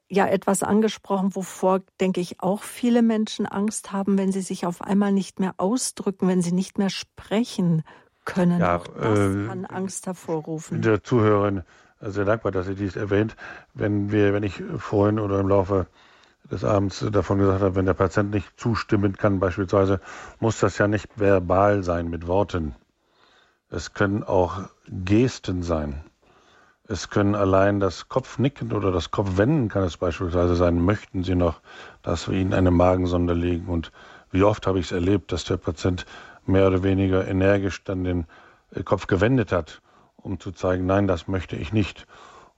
ja 0.09 0.27
etwas 0.27 0.63
angesprochen, 0.63 1.37
wovor, 1.37 1.81
denke 2.01 2.21
ich, 2.21 2.41
auch 2.41 2.63
viele 2.63 3.03
Menschen 3.03 3.47
Angst 3.47 3.93
haben, 3.93 4.19
wenn 4.19 4.33
sie 4.33 4.41
sich 4.41 4.67
auf 4.67 4.83
einmal 4.83 5.13
nicht 5.13 5.39
mehr 5.39 5.55
ausdrücken, 5.59 6.27
wenn 6.27 6.43
sie 6.43 6.53
nicht 6.53 6.79
mehr 6.79 6.91
sprechen 6.91 7.85
können. 8.25 8.59
Ja, 8.59 8.79
auch 8.79 8.89
das 8.89 9.19
äh, 9.19 9.47
kann 9.47 9.65
Angst 9.67 10.07
hervorrufen. 10.07 10.83
Der 10.83 11.03
Zuhörerin 11.05 11.63
sehr 12.01 12.25
dankbar, 12.25 12.53
dass 12.53 12.67
Sie 12.67 12.75
dies 12.75 12.97
erwähnt. 12.97 13.37
Wenn 13.75 14.11
wir, 14.11 14.33
wenn 14.33 14.43
ich 14.43 14.63
vorhin 14.79 15.19
oder 15.19 15.41
im 15.41 15.49
Laufe 15.49 15.87
des 16.51 16.65
Abends 16.65 17.05
davon 17.13 17.39
gesagt 17.39 17.61
habe, 17.61 17.75
wenn 17.75 17.87
der 17.87 17.95
Patient 17.95 18.31
nicht 18.31 18.59
zustimmen 18.59 19.17
kann, 19.17 19.39
beispielsweise, 19.39 20.01
muss 20.41 20.59
das 20.61 20.79
ja 20.79 20.89
nicht 20.89 21.09
verbal 21.17 21.83
sein 21.83 22.09
mit 22.09 22.27
Worten. 22.27 22.75
Es 23.69 23.93
können 23.93 24.25
auch 24.25 24.63
Gesten 24.89 25.63
sein. 25.63 26.03
Es 26.89 27.09
können 27.11 27.37
allein 27.37 27.79
das 27.79 28.09
Kopfnicken 28.09 28.73
oder 28.73 28.91
das 28.91 29.13
Kopfwenden 29.13 29.69
kann 29.69 29.85
es 29.85 29.97
beispielsweise 29.97 30.57
sein. 30.57 30.81
Möchten 30.81 31.23
Sie 31.23 31.37
noch, 31.37 31.61
dass 32.03 32.29
wir 32.29 32.37
Ihnen 32.37 32.55
eine 32.55 32.73
Magensonde 32.73 33.35
legen? 33.35 33.69
Und 33.69 33.93
wie 34.33 34.43
oft 34.43 34.67
habe 34.67 34.81
ich 34.81 34.87
es 34.87 34.93
erlebt, 34.93 35.31
dass 35.31 35.45
der 35.45 35.59
Patient 35.59 36.05
mehr 36.47 36.67
oder 36.67 36.83
weniger 36.83 37.29
energisch 37.29 37.85
dann 37.85 38.03
den 38.03 38.27
Kopf 38.85 39.07
gewendet 39.07 39.53
hat 39.53 39.81
um 40.23 40.41
zu 40.41 40.53
zeigen, 40.53 40.87
nein, 40.87 41.07
das 41.07 41.29
möchte 41.29 41.57
ich 41.57 41.73
nicht. 41.73 42.07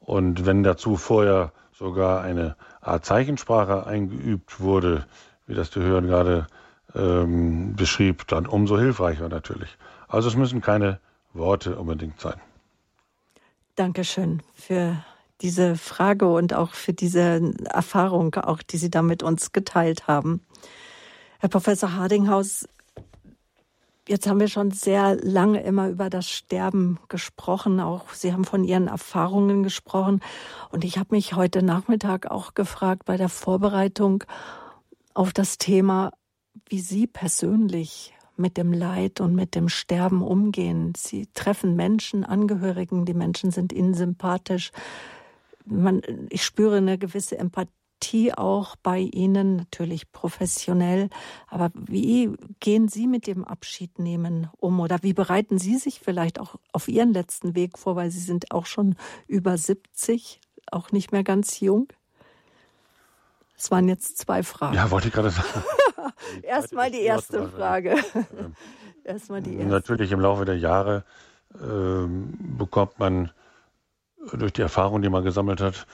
Und 0.00 0.46
wenn 0.46 0.62
dazu 0.62 0.96
vorher 0.96 1.52
sogar 1.72 2.22
eine 2.22 2.56
Art 2.80 3.04
Zeichensprache 3.04 3.86
eingeübt 3.86 4.60
wurde, 4.60 5.06
wie 5.46 5.54
das 5.54 5.70
der 5.70 5.82
Hörer 5.82 6.02
gerade 6.02 6.46
ähm, 6.94 7.74
beschrieb, 7.74 8.26
dann 8.28 8.46
umso 8.46 8.78
hilfreicher 8.78 9.28
natürlich. 9.28 9.76
Also 10.08 10.28
es 10.28 10.36
müssen 10.36 10.60
keine 10.60 11.00
Worte 11.32 11.76
unbedingt 11.76 12.20
sein. 12.20 12.40
Dankeschön 13.74 14.42
für 14.54 15.02
diese 15.40 15.76
Frage 15.76 16.26
und 16.26 16.54
auch 16.54 16.74
für 16.74 16.92
diese 16.92 17.52
Erfahrung, 17.70 18.34
auch 18.36 18.62
die 18.62 18.76
Sie 18.76 18.90
da 18.90 19.02
mit 19.02 19.22
uns 19.22 19.52
geteilt 19.52 20.06
haben. 20.06 20.40
Herr 21.40 21.48
Professor 21.48 21.94
Hardinghaus, 21.94 22.68
jetzt 24.08 24.26
haben 24.26 24.40
wir 24.40 24.48
schon 24.48 24.70
sehr 24.70 25.16
lange 25.16 25.62
immer 25.62 25.88
über 25.88 26.10
das 26.10 26.28
Sterben 26.28 26.98
gesprochen. 27.08 27.80
Auch 27.80 28.10
Sie 28.10 28.32
haben 28.32 28.44
von 28.44 28.64
Ihren 28.64 28.88
Erfahrungen 28.88 29.62
gesprochen. 29.62 30.20
Und 30.70 30.84
ich 30.84 30.98
habe 30.98 31.14
mich 31.14 31.34
heute 31.34 31.62
Nachmittag 31.62 32.30
auch 32.30 32.54
gefragt 32.54 33.04
bei 33.04 33.16
der 33.16 33.28
Vorbereitung 33.28 34.24
auf 35.14 35.32
das 35.32 35.58
Thema, 35.58 36.12
wie 36.68 36.80
Sie 36.80 37.06
persönlich 37.06 38.14
mit 38.36 38.56
dem 38.56 38.72
Leid 38.72 39.20
und 39.20 39.34
mit 39.34 39.54
dem 39.54 39.68
Sterben 39.68 40.22
umgehen. 40.22 40.94
Sie 40.96 41.28
treffen 41.34 41.76
Menschen, 41.76 42.24
Angehörigen, 42.24 43.04
die 43.04 43.14
Menschen 43.14 43.50
sind 43.50 43.72
ihnen 43.72 43.94
sympathisch. 43.94 44.72
Man, 45.64 46.02
ich 46.30 46.44
spüre 46.44 46.78
eine 46.78 46.98
gewisse 46.98 47.38
Empathie 47.38 47.70
auch 48.36 48.76
bei 48.76 48.98
Ihnen, 48.98 49.56
natürlich 49.56 50.12
professionell. 50.12 51.08
Aber 51.48 51.70
wie 51.74 52.30
gehen 52.60 52.88
Sie 52.88 53.06
mit 53.06 53.26
dem 53.26 53.44
Abschiednehmen 53.44 54.48
um? 54.58 54.80
Oder 54.80 55.02
wie 55.02 55.12
bereiten 55.12 55.58
Sie 55.58 55.76
sich 55.76 56.00
vielleicht 56.00 56.40
auch 56.40 56.56
auf 56.72 56.88
Ihren 56.88 57.12
letzten 57.12 57.54
Weg 57.54 57.78
vor? 57.78 57.96
Weil 57.96 58.10
Sie 58.10 58.20
sind 58.20 58.52
auch 58.52 58.66
schon 58.66 58.96
über 59.26 59.56
70, 59.56 60.40
auch 60.70 60.92
nicht 60.92 61.12
mehr 61.12 61.24
ganz 61.24 61.60
jung. 61.60 61.88
Es 63.56 63.70
waren 63.70 63.88
jetzt 63.88 64.18
zwei 64.18 64.42
Fragen. 64.42 64.74
Ja, 64.74 64.90
wollte 64.90 65.08
ich 65.08 65.14
gerade 65.14 65.30
sagen. 65.30 65.62
Erstmal 66.42 66.90
die 66.90 67.02
erste 67.02 67.48
Frage. 67.48 67.96
Erstmal 69.04 69.42
die 69.42 69.54
erste. 69.54 69.68
Natürlich 69.68 70.12
im 70.12 70.20
Laufe 70.20 70.44
der 70.44 70.58
Jahre 70.58 71.04
äh, 71.54 72.06
bekommt 72.58 72.98
man 72.98 73.30
durch 74.32 74.52
die 74.52 74.62
Erfahrung, 74.62 75.02
die 75.02 75.08
man 75.08 75.24
gesammelt 75.24 75.60
hat, 75.60 75.86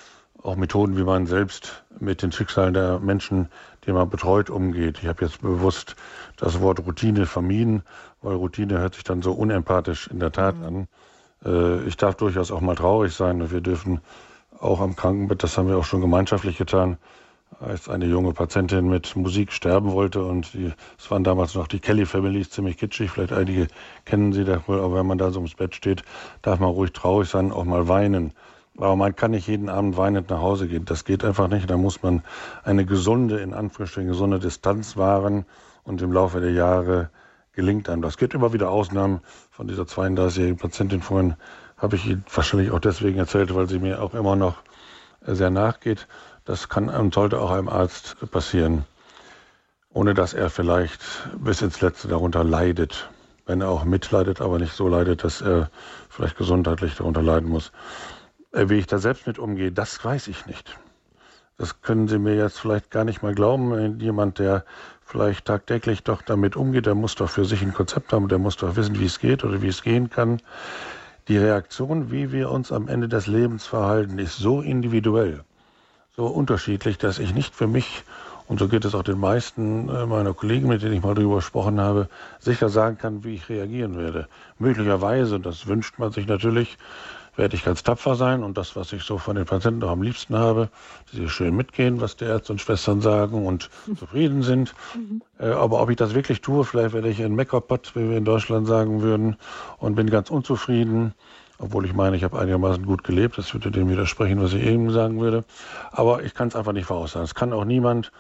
auch 0.43 0.57
Methoden, 0.57 0.97
wie 0.97 1.05
man 1.05 1.27
selbst 1.27 1.85
mit 1.99 2.23
den 2.23 2.33
Schicksalen 2.33 2.75
der 2.75 3.01
Menschen, 3.01 3.49
die 3.87 3.93
man 3.93 4.09
betreut, 4.09 4.51
umgeht. 4.51 4.99
Ich 5.03 5.09
habe 5.09 5.25
jetzt 5.25 5.43
bewusst 5.43 5.97
das 6.37 6.61
Wort 6.61 6.81
Routine 6.87 7.27
vermieden, 7.27 7.83
weil 8.23 8.37
Routine 8.37 8.79
hört 8.79 8.95
sich 8.95 9.05
dann 9.05 9.23
so 9.23 9.33
unempathisch 9.33 10.09
in 10.09 10.21
der 10.21 10.33
Tat 10.33 10.57
mhm. 10.57 10.65
an. 10.65 10.89
Äh, 11.45 11.89
ich 11.89 11.97
darf 11.97 12.15
durchaus 12.17 12.51
auch 12.51 12.61
mal 12.61 12.77
traurig 12.77 13.15
sein 13.15 13.43
und 13.43 13.51
wir 13.51 13.61
dürfen 13.61 14.01
auch 14.61 14.81
am 14.81 14.97
Krankenbett, 14.97 15.43
das 15.43 15.57
haben 15.57 15.69
wir 15.69 15.77
auch 15.77 15.85
schon 15.85 16.01
gemeinschaftlich 16.01 16.59
getan, 16.59 16.99
als 17.61 17.89
eine 17.89 18.07
junge 18.07 18.33
Patientin 18.33 18.89
mit 18.89 19.17
Musik 19.17 19.53
sterben 19.53 19.93
wollte 19.93 20.23
und 20.23 20.55
es 20.99 21.11
waren 21.11 21.25
damals 21.25 21.55
noch 21.55 21.67
die 21.67 21.81
Kelly 21.81 22.07
Families, 22.07 22.51
ziemlich 22.51 22.77
kitschig, 22.77 23.11
vielleicht 23.11 23.33
einige 23.33 23.69
kennen 24.05 24.33
sie 24.33 24.45
da 24.45 24.63
wohl, 24.67 24.81
aber 24.81 24.97
wenn 24.97 25.07
man 25.07 25.19
da 25.19 25.31
so 25.31 25.39
ums 25.39 25.55
Bett 25.55 25.75
steht, 25.75 26.03
darf 26.43 26.61
man 26.61 26.71
ruhig 26.71 26.93
traurig 26.93 27.29
sein, 27.29 27.53
auch 27.53 27.65
mal 27.65 27.89
weinen. 27.89 28.33
Aber 28.79 28.95
man 28.95 29.17
kann 29.17 29.33
nicht 29.33 29.49
jeden 29.49 29.69
Abend 29.69 29.97
weinend 29.97 30.31
nach 30.31 30.41
Hause 30.41 30.69
gehen. 30.69 30.85
Das 30.85 31.05
geht 31.05 31.25
einfach 31.25 31.49
nicht. 31.49 31.69
Da 31.69 31.77
muss 31.77 32.03
man 32.03 32.23
eine 32.63 32.87
gesunde, 32.87 33.39
in 33.39 33.53
Anführungsstrichen 33.53 34.09
gesunde 34.09 34.39
Distanz 34.39 34.97
wahren 34.97 35.47
und 35.83 36.01
im 36.01 36.13
Laufe 36.13 36.41
der 36.41 36.53
Jahre 36.53 37.11
gelingt 37.53 37.89
einem. 37.89 38.03
Das 38.03 38.19
gibt 38.19 38.35
immer 38.35 38.53
wieder 38.53 38.71
Ausnahmen. 38.71 39.21
Von 39.51 39.67
dieser 39.67 39.83
32-jährigen 39.83 40.59
Patientin 40.59 41.03
vorhin 41.03 41.35
habe 41.77 41.97
ich 41.97 42.07
Ihnen 42.07 42.25
wahrscheinlich 42.33 42.71
auch 42.71 42.79
deswegen 42.79 43.19
erzählt, 43.19 43.53
weil 43.53 43.69
sie 43.69 43.81
mir 43.81 44.01
auch 44.01 44.15
immer 44.15 44.37
noch 44.37 44.59
sehr 45.23 45.51
nachgeht. 45.51 46.07
Das 46.45 46.69
kann 46.69 46.89
und 46.89 47.13
sollte 47.13 47.41
auch 47.41 47.51
einem 47.51 47.69
Arzt 47.69 48.17
passieren, 48.31 48.85
ohne 49.93 50.15
dass 50.15 50.35
er 50.35 50.51
vielleicht 50.51 51.01
bis 51.37 51.63
ins 51.63 51.81
Letzte 51.81 52.07
darunter 52.07 52.45
leidet. 52.45 53.11
Wenn 53.45 53.61
er 53.61 53.71
auch 53.71 53.85
mitleidet, 53.85 54.41
aber 54.41 54.59
nicht 54.59 54.75
so 54.75 54.87
leidet, 54.87 55.25
dass 55.25 55.41
er 55.41 55.71
vielleicht 56.09 56.37
gesundheitlich 56.37 56.95
darunter 56.97 57.23
leiden 57.23 57.49
muss. 57.49 57.73
Äh, 58.53 58.69
wie 58.69 58.79
ich 58.79 58.87
da 58.87 58.99
selbst 58.99 59.27
mit 59.27 59.39
umgehe, 59.39 59.73
das 59.73 60.05
weiß 60.05 60.29
ich 60.29 60.47
nicht. 60.47 60.79
Das 61.57 61.83
können 61.83 62.07
Sie 62.09 62.19
mir 62.19 62.37
jetzt 62.37 62.61
vielleicht 62.61 62.91
gar 62.91 63.05
nicht 63.05 63.23
mal 63.23 63.35
glauben. 63.35 63.99
Jemand, 64.01 64.39
der 64.39 64.65
vielleicht 65.05 65.47
tagtäglich 65.47 66.05
doch 66.05 66.23
damit 66.23 66.55
umgeht, 66.55 66.87
der 66.87 66.95
muss 66.95 67.17
doch 67.17 67.31
für 67.31 67.45
sich 67.45 67.63
ein 67.63 67.75
Konzept 67.75 68.13
haben, 68.13 68.29
der 68.29 68.39
muss 68.39 68.57
doch 68.57 68.77
wissen, 68.77 69.01
wie 69.01 69.07
es 69.07 69.19
geht 69.19 69.43
oder 69.43 69.61
wie 69.61 69.69
es 69.69 69.83
gehen 69.83 70.09
kann. 70.09 70.41
Die 71.27 71.37
Reaktion, 71.37 72.11
wie 72.13 72.31
wir 72.31 72.51
uns 72.51 72.71
am 72.71 72.89
Ende 72.89 73.09
des 73.09 73.27
Lebens 73.27 73.67
verhalten, 73.67 74.19
ist 74.19 74.37
so 74.37 74.61
individuell 74.61 75.45
so 76.19 76.27
unterschiedlich, 76.27 76.99
dass 76.99 77.21
ich 77.21 77.33
nicht 77.33 77.55
für 77.55 77.69
mich, 77.69 78.03
und 78.49 78.59
so 78.59 78.67
geht 78.67 78.85
es 78.85 78.97
auch 78.97 79.05
den 79.05 79.21
meisten 79.21 79.89
äh, 79.89 80.05
meiner 80.05 80.35
Kollegen, 80.35 80.67
mit 80.67 80.83
denen 80.83 80.95
ich 80.95 81.03
mal 81.03 81.15
darüber 81.15 81.37
gesprochen 81.37 81.81
habe, 81.81 82.09
sicher 82.41 82.69
sagen 82.69 82.99
kann, 82.99 83.23
wie 83.23 83.37
ich 83.37 83.49
reagieren 83.49 83.97
werde. 83.97 84.27
Möglicherweise, 84.59 85.39
das 85.39 85.69
wünscht 85.69 86.01
man 86.01 86.11
sich 86.11 86.27
natürlich, 86.27 86.77
werde 87.39 87.57
ich 87.57 87.65
ganz 87.65 87.83
tapfer 87.83 88.17
sein 88.17 88.43
und 88.43 88.59
das, 88.59 88.77
was 88.77 88.93
ich 88.93 89.05
so 89.05 89.17
von 89.17 89.37
den 89.37 89.47
Patienten 89.47 89.83
auch 89.85 89.91
am 89.91 90.03
liebsten 90.03 90.37
habe, 90.37 90.69
dass 91.07 91.21
sie 91.21 91.29
schön 91.29 91.57
mitgehen, 91.57 92.01
was 92.01 92.17
die 92.17 92.25
Ärzte 92.25 92.53
und 92.53 92.61
Schwestern 92.61 93.01
sagen 93.01 93.47
und 93.47 93.71
zufrieden 93.97 94.43
sind. 94.43 94.75
Mhm. 94.95 95.23
Äh, 95.39 95.51
aber 95.51 95.81
ob 95.81 95.89
ich 95.89 95.97
das 95.97 96.15
wirklich 96.15 96.41
tue, 96.41 96.65
vielleicht 96.65 96.93
werde 96.93 97.09
ich 97.09 97.23
ein 97.23 97.35
Meckerpot, 97.35 97.95
wie 97.95 98.11
wir 98.11 98.17
in 98.19 98.25
Deutschland 98.25 98.67
sagen 98.67 99.01
würden, 99.03 99.37
und 99.79 99.95
bin 99.95 100.11
ganz 100.11 100.31
unzufrieden 100.31 101.15
obwohl 101.61 101.85
ich 101.87 101.93
meine, 101.93 102.17
ich 102.17 102.23
habe 102.23 102.39
einigermaßen 102.39 102.87
gut 102.87 103.03
gelebt. 103.03 103.37
Das 103.37 103.53
würde 103.53 103.73
dem 103.73 103.89
widersprechen, 103.89 104.41
was 104.41 104.53
ich 104.53 104.63
eben 104.63 104.93
sagen 104.93 105.21
würde. 105.21 105.45
Aber 105.91 106.23
ich 106.23 106.35
kann 106.35 106.47
es 106.47 106.55
einfach 106.55 106.73
nicht 106.73 106.87
voraussagen. 106.87 107.25
Es 107.25 107.35
kann 107.35 107.53
auch 107.53 107.65
niemand. 107.65 108.13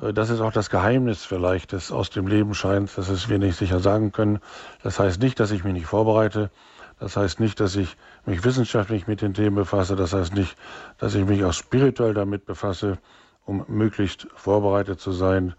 Äh, 0.00 0.12
das 0.12 0.30
ist 0.30 0.40
auch 0.40 0.52
das 0.52 0.70
Geheimnis 0.70 1.24
vielleicht 1.24 1.72
des 1.72 1.90
aus 1.90 2.10
dem 2.10 2.28
Leben 2.28 2.54
scheint, 2.54 2.96
dass 2.96 3.08
es 3.08 3.28
wir 3.28 3.38
nicht 3.38 3.56
sicher 3.56 3.80
sagen 3.80 4.12
können. 4.12 4.38
Das 4.84 5.00
heißt 5.00 5.20
nicht, 5.20 5.40
dass 5.40 5.50
ich 5.50 5.64
mich 5.64 5.72
nicht 5.72 5.86
vorbereite. 5.86 6.50
Das 7.00 7.16
heißt 7.16 7.40
nicht, 7.40 7.58
dass 7.58 7.74
ich 7.74 7.96
mich 8.26 8.44
wissenschaftlich 8.44 9.06
mit 9.06 9.22
den 9.22 9.34
Themen 9.34 9.56
befasse. 9.56 9.96
Das 9.96 10.12
heißt 10.12 10.34
nicht, 10.34 10.56
dass 10.98 11.14
ich 11.14 11.24
mich 11.24 11.44
auch 11.44 11.52
spirituell 11.52 12.14
damit 12.14 12.46
befasse, 12.46 12.98
um 13.44 13.64
möglichst 13.68 14.26
vorbereitet 14.34 15.00
zu 15.00 15.12
sein. 15.12 15.54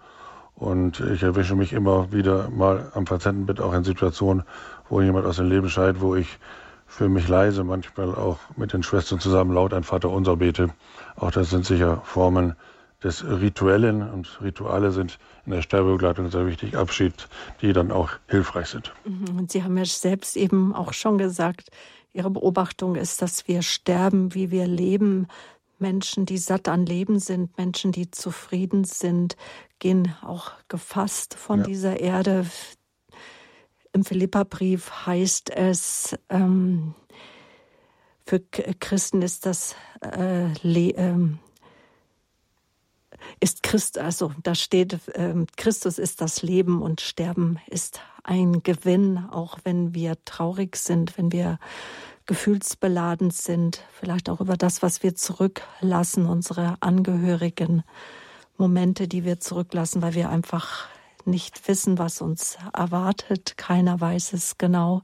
Und 0.55 1.01
ich 1.01 1.23
erwische 1.23 1.55
mich 1.55 1.73
immer 1.73 2.11
wieder 2.11 2.49
mal 2.49 2.91
am 2.93 3.05
Patientenbett 3.05 3.59
auch 3.59 3.73
in 3.73 3.83
Situationen, 3.83 4.43
wo 4.89 5.01
jemand 5.01 5.25
aus 5.25 5.37
dem 5.37 5.49
Leben 5.49 5.69
scheidet, 5.69 6.01
wo 6.01 6.15
ich 6.15 6.39
für 6.87 7.09
mich 7.09 7.27
leise, 7.27 7.63
manchmal 7.63 8.15
auch 8.15 8.39
mit 8.55 8.71
den 8.71 8.83
Schwestern 8.83 9.19
zusammen 9.19 9.53
laut 9.53 9.73
ein 9.73 9.83
Vater 9.83 10.09
unser 10.09 10.37
bete. 10.37 10.69
Auch 11.15 11.31
das 11.31 11.49
sind 11.49 11.65
sicher 11.65 12.01
Formen 12.05 12.55
des 13.03 13.23
Rituellen 13.23 14.01
und 14.01 14.41
Rituale 14.41 14.91
sind 14.91 15.19
in 15.45 15.51
der 15.51 15.61
Sterbebegleitung 15.61 16.31
sehr 16.31 16.47
wichtig, 16.47 16.75
Abschied, 16.77 17.27
die 17.61 17.73
dann 17.73 17.91
auch 17.91 18.11
hilfreich 18.27 18.67
sind. 18.67 18.93
Mhm. 19.03 19.39
Und 19.39 19.51
Sie 19.51 19.63
haben 19.63 19.77
ja 19.77 19.85
selbst 19.85 20.37
eben 20.37 20.73
auch 20.73 20.93
schon 20.93 21.17
gesagt, 21.17 21.69
Ihre 22.15 22.31
Beobachtung 22.31 22.95
ist, 22.95 23.21
dass 23.21 23.47
wir 23.47 23.61
sterben, 23.61 24.33
wie 24.33 24.49
wir 24.49 24.67
leben. 24.67 25.27
Menschen, 25.79 26.25
die 26.25 26.37
satt 26.37 26.69
an 26.69 26.85
Leben 26.85 27.19
sind, 27.19 27.57
Menschen, 27.57 27.91
die 27.91 28.09
zufrieden 28.09 28.85
sind, 28.85 29.35
gehen 29.79 30.15
auch 30.21 30.51
gefasst 30.69 31.35
von 31.35 31.59
ja. 31.59 31.65
dieser 31.65 31.99
Erde. 31.99 32.45
Im 33.91 34.05
Philipperbrief 34.05 35.05
heißt 35.05 35.49
es, 35.49 36.17
ähm, 36.29 36.95
für 38.25 38.39
Christen 38.39 39.21
ist 39.21 39.45
das 39.45 39.75
äh, 40.01 40.47
ähm, 40.71 41.39
ist 43.39 43.63
Christ, 43.63 43.97
also 43.97 44.31
da 44.43 44.55
steht, 44.55 44.99
ähm, 45.13 45.47
Christus 45.57 45.99
ist 45.99 46.21
das 46.21 46.41
Leben 46.41 46.81
und 46.81 47.01
Sterben 47.01 47.59
ist 47.67 48.01
ein 48.23 48.63
Gewinn, 48.63 49.17
auch 49.31 49.59
wenn 49.63 49.93
wir 49.93 50.17
traurig 50.25 50.75
sind, 50.75 51.17
wenn 51.17 51.31
wir 51.31 51.59
gefühlsbeladen 52.25 53.29
sind, 53.29 53.83
vielleicht 53.91 54.29
auch 54.29 54.41
über 54.41 54.57
das, 54.57 54.81
was 54.81 55.03
wir 55.03 55.15
zurücklassen, 55.15 56.25
unsere 56.25 56.77
Angehörigen, 56.79 57.83
Momente, 58.57 59.07
die 59.07 59.25
wir 59.25 59.39
zurücklassen, 59.39 60.01
weil 60.01 60.15
wir 60.15 60.29
einfach 60.29 60.87
nicht 61.25 61.67
wissen, 61.67 61.97
was 61.97 62.21
uns 62.21 62.57
erwartet. 62.73 63.57
Keiner 63.57 63.99
weiß 63.99 64.33
es 64.33 64.57
genau. 64.57 65.01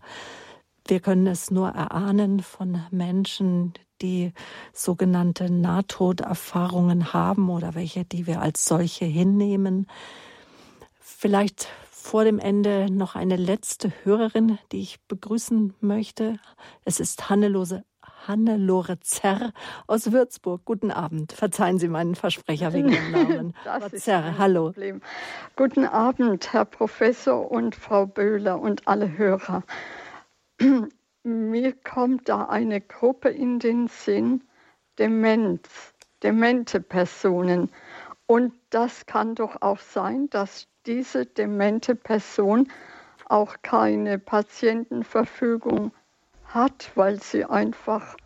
Wir 0.88 1.00
können 1.00 1.28
es 1.28 1.52
nur 1.52 1.70
erahnen 1.70 2.40
von 2.40 2.84
Menschen, 2.92 3.74
die 4.02 4.34
sogenannte 4.74 5.52
Nahtoderfahrungen 5.52 7.14
haben 7.14 7.50
oder 7.50 7.76
welche, 7.76 8.06
die 8.06 8.28
wir 8.28 8.42
als 8.42 8.66
solche 8.66 9.06
hinnehmen. 9.06 9.88
Vielleicht 11.00 11.68
vor 11.92 12.24
dem 12.24 12.40
Ende 12.40 12.90
noch 12.92 13.16
eine 13.16 13.36
letzte 13.36 13.94
Hörerin, 14.04 14.58
die 14.72 14.82
ich 14.82 15.00
begrüßen 15.08 15.76
möchte. 15.80 16.40
Es 16.84 17.00
ist 17.00 17.30
Hannelose 17.30 17.84
Hannelore 18.28 19.00
Zerr 19.00 19.52
aus 19.88 20.12
Würzburg. 20.12 20.62
Guten 20.66 20.92
Abend. 20.92 21.32
Verzeihen 21.32 21.80
Sie 21.80 21.88
meinen 21.88 22.16
Versprecher 22.16 22.74
wegen 22.74 22.92
dem 22.92 23.12
Namen. 23.12 23.54
das 23.64 23.92
Zerr, 24.04 24.38
hallo. 24.38 24.66
Problem. 24.66 25.02
Guten 25.56 25.86
Abend, 25.86 26.54
Herr 26.54 26.66
Professor 26.66 27.52
und 27.52 27.76
Frau 27.76 28.06
Böhler 28.06 28.60
und 28.60 28.88
alle 28.88 29.18
Hörer. 29.18 29.64
Mir 31.24 31.74
kommt 31.74 32.30
da 32.30 32.46
eine 32.46 32.82
Gruppe 32.82 33.30
in 33.30 33.60
den 33.60 33.88
Sinn, 33.88 34.44
Demenz, 34.98 35.94
demente 36.24 36.82
Personen. 36.82 37.70
Und 38.26 38.54
das 38.72 39.06
kann 39.06 39.36
doch 39.36 39.62
auch 39.62 39.78
sein, 39.78 40.32
dass 40.32 40.68
diese 40.88 41.28
demente 41.28 41.94
Person 41.94 42.72
auch 43.26 43.58
keine 43.62 44.18
Patientenverfügung 44.18 45.92
hat, 46.46 46.92
weil 46.96 47.22
sie 47.22 47.46
einfach 47.46 48.18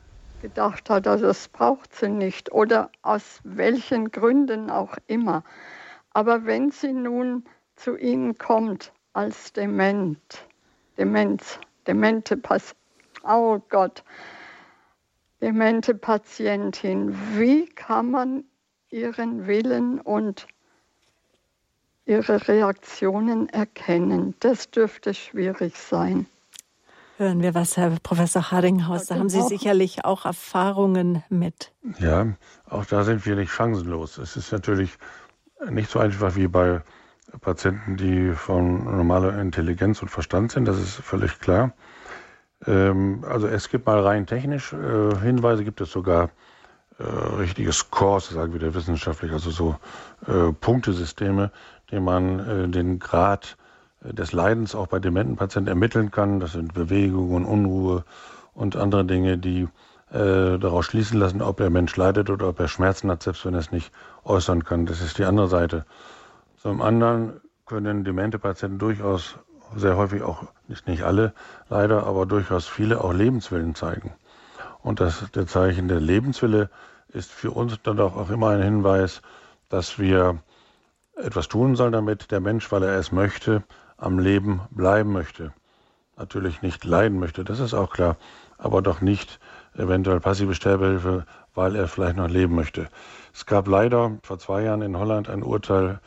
gedacht 0.42 0.90
hat, 0.90 1.06
also 1.06 1.28
es 1.28 1.50
braucht 1.50 1.94
sie 1.94 2.08
nicht 2.08 2.54
oder 2.54 2.90
aus 3.02 3.42
welchen 3.44 4.10
Gründen 4.10 4.70
auch 4.70 4.96
immer. 5.08 5.44
Aber 6.12 6.46
wenn 6.46 6.72
sie 6.72 6.94
nun 6.94 7.44
zu 7.76 7.98
Ihnen 7.98 8.38
kommt 8.38 8.94
als 9.12 9.52
Dement, 9.52 10.48
Demenz, 10.98 11.60
demente 11.88 12.38
Patientin, 12.38 12.85
oh 13.28 13.60
Gott, 13.70 14.04
demente 15.42 15.96
Patientin, 15.96 17.16
wie 17.36 17.68
kann 17.68 18.12
man 18.12 18.44
ihren 18.90 19.48
Willen 19.48 20.00
und 20.00 20.48
ihre 22.06 22.48
Reaktionen 22.48 23.50
erkennen? 23.50 24.36
Das 24.40 24.70
dürfte 24.72 25.14
schwierig 25.14 25.78
sein. 25.78 26.28
Hören 27.18 27.42
wir 27.42 27.56
was, 27.56 27.78
Herr 27.78 27.92
Professor 28.04 28.52
Hardinghaus. 28.52 29.06
Da 29.06 29.16
haben 29.16 29.30
Sie 29.30 29.42
sicherlich 29.42 30.04
auch 30.04 30.26
Erfahrungen 30.26 31.24
mit. 31.30 31.72
Ja, 32.00 32.28
auch 32.70 32.86
da 32.86 33.06
sind 33.06 33.26
wir 33.26 33.38
nicht 33.38 33.52
chancenlos. 33.52 34.18
Es 34.18 34.36
ist 34.36 34.52
natürlich 34.52 34.98
nicht 35.70 35.90
so 35.90 36.00
einfach 36.00 36.36
wie 36.36 36.48
bei 36.48 36.82
Patienten, 37.40 37.96
die 37.96 38.32
von 38.32 38.84
normaler 38.84 39.40
Intelligenz 39.40 40.02
und 40.02 40.10
Verstand 40.10 40.52
sind. 40.52 40.66
Das 40.66 40.78
ist 40.78 40.96
völlig 40.96 41.40
klar. 41.40 41.72
Ähm, 42.68 43.24
also 43.28 43.48
es 43.48 43.70
gibt 43.70 43.86
mal 43.86 44.00
rein 44.00 44.26
technisch 44.26 44.74
äh, 44.74 45.16
Hinweise, 45.18 45.64
gibt 45.64 45.82
es 45.82 45.92
sogar 45.92 46.30
äh, 46.98 47.04
richtige 47.04 47.72
Scores, 47.72 48.30
sagen 48.30 48.54
wir 48.54 48.60
der 48.60 48.74
wissenschaftlich, 48.74 49.32
also 49.32 49.52
so 49.52 49.76
äh, 50.28 50.52
Punktesysteme, 50.54 51.52
die 51.92 52.00
man 52.00 52.72
den 52.72 52.98
Grad 52.98 53.58
des 54.02 54.34
Leidens 54.34 54.74
auch 54.74 54.88
bei 54.88 54.98
dementen 54.98 55.36
Patienten 55.36 55.70
ermitteln 55.70 56.10
kann. 56.10 56.40
Das 56.40 56.54
sind 56.54 56.74
Bewegungen, 56.74 57.46
Unruhe 57.46 58.04
und 58.56 58.76
andere 58.76 59.06
Dinge, 59.06 59.38
die 59.38 59.68
äh, 60.12 60.58
daraus 60.60 60.86
schließen 60.86 61.20
lassen, 61.20 61.42
ob 61.42 61.58
der 61.58 61.70
Mensch 61.70 61.96
leidet 61.96 62.30
oder 62.30 62.48
ob 62.50 62.60
er 62.60 62.68
Schmerzen 62.68 63.12
hat, 63.12 63.24
selbst 63.24 63.46
wenn 63.46 63.54
er 63.54 63.60
es 63.60 63.72
nicht 63.72 63.92
äußern 64.24 64.64
kann. 64.64 64.86
Das 64.86 65.02
ist 65.02 65.18
die 65.18 65.26
andere 65.26 65.48
Seite. 65.48 65.86
Zum 66.58 66.82
anderen 66.82 67.42
können 67.66 68.04
demente 68.04 68.40
Patienten 68.40 68.78
durchaus 68.78 69.36
sehr 69.76 69.98
häufig 69.98 70.24
auch, 70.24 70.44
nicht, 70.68 70.88
nicht 70.88 71.04
alle 71.04 71.34
leider, 71.70 72.06
aber 72.06 72.26
durchaus 72.26 72.68
viele 72.68 73.04
auch 73.04 73.14
Lebenswillen 73.14 73.76
zeigen. 73.76 74.14
Und 74.82 75.00
das, 75.00 75.32
der 75.32 75.48
Zeichen 75.48 75.88
der 75.88 76.00
Lebenswille 76.00 76.70
ist 77.10 77.32
für 77.32 77.52
uns 77.52 77.82
dann 77.84 78.00
auch 78.00 78.30
immer 78.30 78.50
ein 78.50 78.62
Hinweis, 78.62 79.22
dass 79.70 79.98
wir 79.98 80.40
etwas 81.16 81.48
tun 81.48 81.76
sollen, 81.76 81.94
damit 81.94 82.32
der 82.32 82.42
Mensch, 82.42 82.72
weil 82.72 82.84
er 82.84 82.98
es 82.98 83.12
möchte, 83.12 83.64
am 83.98 84.20
Leben 84.20 84.62
bleiben 84.72 85.12
möchte. 85.12 85.54
Natürlich 86.18 86.62
nicht 86.62 86.84
leiden 86.86 87.20
möchte, 87.20 87.44
das 87.44 87.60
ist 87.60 87.74
auch 87.74 87.92
klar, 87.92 88.18
aber 88.58 88.82
doch 88.82 89.02
nicht 89.02 89.40
eventuell 89.78 90.20
passive 90.20 90.56
Sterbehilfe, 90.56 91.26
weil 91.54 91.76
er 91.76 91.88
vielleicht 91.88 92.18
noch 92.18 92.30
leben 92.30 92.56
möchte. 92.56 92.88
Es 93.34 93.46
gab 93.46 93.68
leider 93.68 94.18
vor 94.24 94.40
zwei 94.40 94.64
Jahren 94.64 94.82
in 94.82 94.98
Holland 94.98 95.30
ein 95.30 95.44
Urteil, 95.44 96.00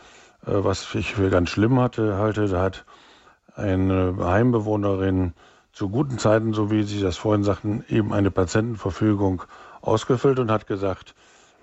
äh, 0.47 0.53
was 0.53 0.95
ich 0.95 1.15
für 1.15 1.31
ganz 1.31 1.51
schlimm 1.51 1.81
hatte, 1.81 2.17
halte. 2.17 2.49
Da 2.49 2.63
hat 2.63 2.85
eine 3.59 4.17
Heimbewohnerin 4.19 5.35
zu 5.73 5.91
guten 5.91 6.19
Zeiten, 6.19 6.53
so 6.55 6.71
wie 6.71 6.83
Sie 6.83 7.01
das 7.01 7.17
vorhin 7.17 7.45
sagten, 7.45 7.85
eben 7.89 8.13
eine 8.13 8.31
Patientenverfügung 8.31 9.43
ausgefüllt 9.81 10.39
und 10.39 10.51
hat 10.51 10.67
gesagt, 10.67 11.15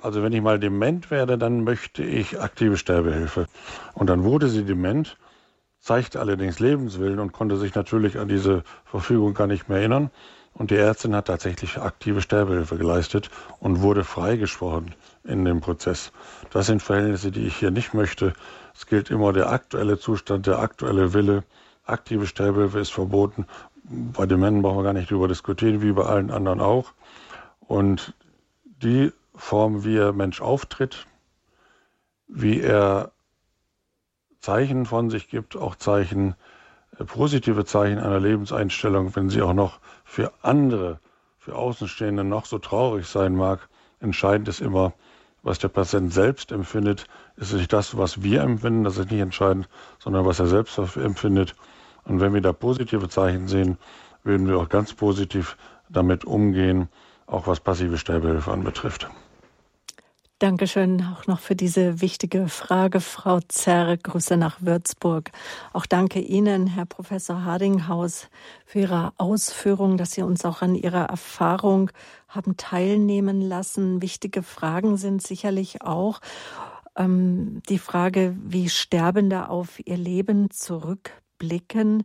also 0.02 0.22
wenn 0.22 0.34
ich 0.34 0.42
mal 0.42 0.60
dement 0.60 1.10
werde, 1.10 1.38
dann 1.38 1.64
möchte 1.64 2.04
ich 2.04 2.40
aktive 2.40 2.78
Sterbehilfe. 2.78 3.48
Und 3.94 4.10
dann 4.10 4.24
wurde 4.24 4.50
sie 4.50 4.64
dement 4.64 5.18
zeigte 5.86 6.20
allerdings 6.20 6.60
Lebenswillen 6.60 7.20
und 7.20 7.32
konnte 7.32 7.58
sich 7.58 7.76
natürlich 7.76 8.18
an 8.18 8.28
diese 8.28 8.64
Verfügung 8.86 9.36
gar 9.36 9.46
nicht 9.46 9.70
mehr 9.70 9.78
erinnern. 9.78 10.10
Und 10.54 10.72
die 10.72 10.76
Ärztin 10.78 11.16
hat 11.16 11.28
tatsächlich 11.28 11.78
aktive 11.78 12.24
Sterbehilfe 12.24 12.78
geleistet 12.78 13.30
und 13.60 13.82
wurde 13.82 14.04
freigesprochen 14.04 14.96
in 15.24 15.46
dem 15.46 15.62
Prozess. 15.62 16.12
Das 16.50 16.66
sind 16.66 16.82
Verhältnisse, 16.82 17.32
die 17.32 17.46
ich 17.46 17.58
hier 17.58 17.70
nicht 17.70 17.94
möchte. 17.94 18.34
Es 18.74 18.88
gilt 18.88 19.12
immer 19.12 19.32
der 19.32 19.52
aktuelle 19.52 20.00
Zustand, 20.00 20.48
der 20.48 20.58
aktuelle 20.58 21.14
Wille. 21.14 21.44
Aktive 21.86 22.28
Sterbehilfe 22.28 22.80
ist 22.80 22.92
verboten. 22.92 23.46
Bei 23.84 24.26
den 24.26 24.40
Männern 24.40 24.62
brauchen 24.62 24.80
wir 24.80 24.84
gar 24.84 24.94
nicht 24.94 25.12
darüber 25.12 25.28
diskutieren, 25.28 25.82
wie 25.82 25.92
bei 25.92 26.04
allen 26.04 26.32
anderen 26.32 26.60
auch. 26.60 26.94
Und 27.60 28.14
die 28.64 29.12
Form, 29.36 29.84
wie 29.84 29.98
er 29.98 30.14
Mensch 30.14 30.42
auftritt, 30.42 31.06
wie 32.28 32.62
er 32.62 33.12
Zeichen 34.40 34.86
von 34.86 35.10
sich 35.10 35.30
gibt, 35.30 35.56
auch 35.56 35.76
Zeichen, 35.76 36.36
äh, 36.98 37.04
positive 37.04 37.66
Zeichen 37.66 38.00
einer 38.00 38.20
Lebenseinstellung, 38.20 39.16
wenn 39.16 39.30
sie 39.30 39.42
auch 39.42 39.54
noch 39.54 39.80
für 40.04 40.34
andere, 40.42 41.00
für 41.38 41.56
Außenstehende 41.56 42.24
noch 42.24 42.46
so 42.46 42.60
traurig 42.60 43.08
sein 43.08 43.36
mag. 43.36 43.68
Entscheidend 44.00 44.48
ist 44.48 44.62
immer, 44.62 44.94
was 45.44 45.60
der 45.60 45.68
Patient 45.68 46.12
selbst 46.12 46.52
empfindet. 46.52 47.08
Ist 47.38 47.54
nicht 47.54 47.72
das, 47.72 47.98
was 47.98 48.24
wir 48.24 48.42
empfinden, 48.42 48.84
das 48.84 48.98
ist 48.98 49.12
nicht 49.12 49.22
entscheidend, 49.22 49.70
sondern 50.00 50.26
was 50.26 50.40
er 50.40 50.48
selbst 50.48 50.78
empfindet. 50.78 51.56
Und 52.06 52.22
wenn 52.22 52.34
wir 52.34 52.42
da 52.42 52.54
positive 52.54 53.10
Zeichen 53.10 53.48
sehen, 53.48 53.78
würden 54.24 54.48
wir 54.48 54.58
auch 54.58 54.70
ganz 54.70 54.94
positiv 54.94 55.58
damit 55.90 56.26
umgehen, 56.26 56.90
auch 57.28 57.48
was 57.48 57.60
passive 57.60 57.98
Sterbehilfe 57.98 58.52
anbetrifft. 58.52 59.10
Dankeschön 60.40 61.02
auch 61.02 61.28
noch 61.28 61.40
für 61.40 61.56
diese 61.56 62.02
wichtige 62.02 62.50
Frage, 62.50 63.00
Frau 63.00 63.40
Zerr. 63.48 63.96
Grüße 63.96 64.36
nach 64.36 64.62
Würzburg. 64.62 65.32
Auch 65.72 65.86
danke 65.86 66.20
Ihnen, 66.20 66.68
Herr 66.68 66.86
Professor 66.86 67.46
Hardinghaus, 67.46 68.28
für 68.66 68.80
Ihre 68.80 69.14
Ausführungen, 69.18 69.98
dass 69.98 70.12
Sie 70.12 70.24
uns 70.24 70.44
auch 70.44 70.62
an 70.62 70.76
Ihrer 70.76 71.06
Erfahrung 71.06 71.90
haben 72.28 72.58
teilnehmen 72.58 73.40
lassen. 73.40 74.02
Wichtige 74.02 74.44
Fragen 74.44 74.98
sind 74.98 75.22
sicherlich 75.22 75.84
auch 75.84 76.20
ähm, 76.98 77.62
die 77.70 77.80
Frage, 77.80 78.36
wie 78.44 78.68
Sterbende 78.70 79.48
auf 79.48 79.80
ihr 79.86 79.98
Leben 79.98 80.50
zurückblicken. 81.36 82.04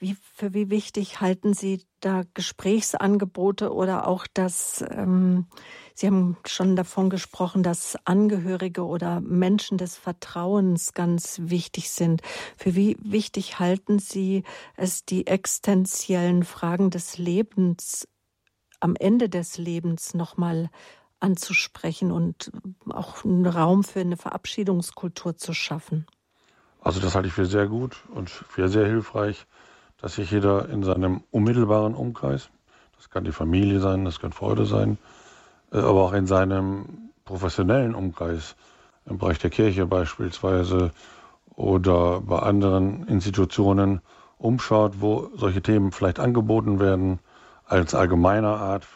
Wie, 0.00 0.16
für 0.34 0.54
wie 0.54 0.70
wichtig 0.70 1.20
halten 1.20 1.54
Sie 1.54 1.84
da 1.98 2.22
Gesprächsangebote 2.34 3.74
oder 3.74 4.06
auch 4.06 4.28
das, 4.32 4.84
ähm, 4.90 5.46
Sie 5.94 6.06
haben 6.06 6.36
schon 6.46 6.76
davon 6.76 7.10
gesprochen, 7.10 7.64
dass 7.64 7.96
Angehörige 8.04 8.86
oder 8.86 9.20
Menschen 9.20 9.76
des 9.76 9.96
Vertrauens 9.96 10.94
ganz 10.94 11.40
wichtig 11.42 11.90
sind. 11.90 12.22
Für 12.56 12.76
wie 12.76 12.96
wichtig 13.00 13.58
halten 13.58 13.98
Sie 13.98 14.44
es, 14.76 15.04
die 15.04 15.26
existenziellen 15.26 16.44
Fragen 16.44 16.90
des 16.90 17.18
Lebens 17.18 18.06
am 18.78 18.94
Ende 18.94 19.28
des 19.28 19.58
Lebens 19.58 20.14
nochmal 20.14 20.70
anzusprechen 21.18 22.12
und 22.12 22.52
auch 22.88 23.24
einen 23.24 23.46
Raum 23.46 23.82
für 23.82 23.98
eine 23.98 24.16
Verabschiedungskultur 24.16 25.36
zu 25.36 25.52
schaffen? 25.52 26.06
Also 26.80 27.00
das 27.00 27.14
halte 27.14 27.28
ich 27.28 27.34
für 27.34 27.46
sehr 27.46 27.66
gut 27.66 27.96
und 28.14 28.30
für 28.30 28.68
sehr 28.68 28.86
hilfreich 28.86 29.46
dass 30.00 30.14
sich 30.14 30.30
jeder 30.30 30.68
in 30.68 30.82
seinem 30.82 31.22
unmittelbaren 31.30 31.94
Umkreis, 31.94 32.50
das 32.96 33.10
kann 33.10 33.24
die 33.24 33.32
Familie 33.32 33.80
sein, 33.80 34.04
das 34.04 34.20
kann 34.20 34.32
Freude 34.32 34.64
sein, 34.64 34.98
äh, 35.72 35.78
aber 35.78 36.04
auch 36.04 36.12
in 36.12 36.26
seinem 36.26 37.10
professionellen 37.24 37.94
Umkreis, 37.94 38.56
im 39.06 39.18
Bereich 39.18 39.38
der 39.38 39.50
Kirche 39.50 39.86
beispielsweise 39.86 40.92
oder 41.54 42.20
bei 42.20 42.38
anderen 42.38 43.06
Institutionen 43.08 44.00
umschaut, 44.38 45.00
wo 45.00 45.30
solche 45.34 45.62
Themen 45.62 45.92
vielleicht 45.92 46.20
angeboten 46.20 46.78
werden, 46.78 47.18
als 47.64 47.94
allgemeiner 47.94 48.56
Art, 48.56 48.86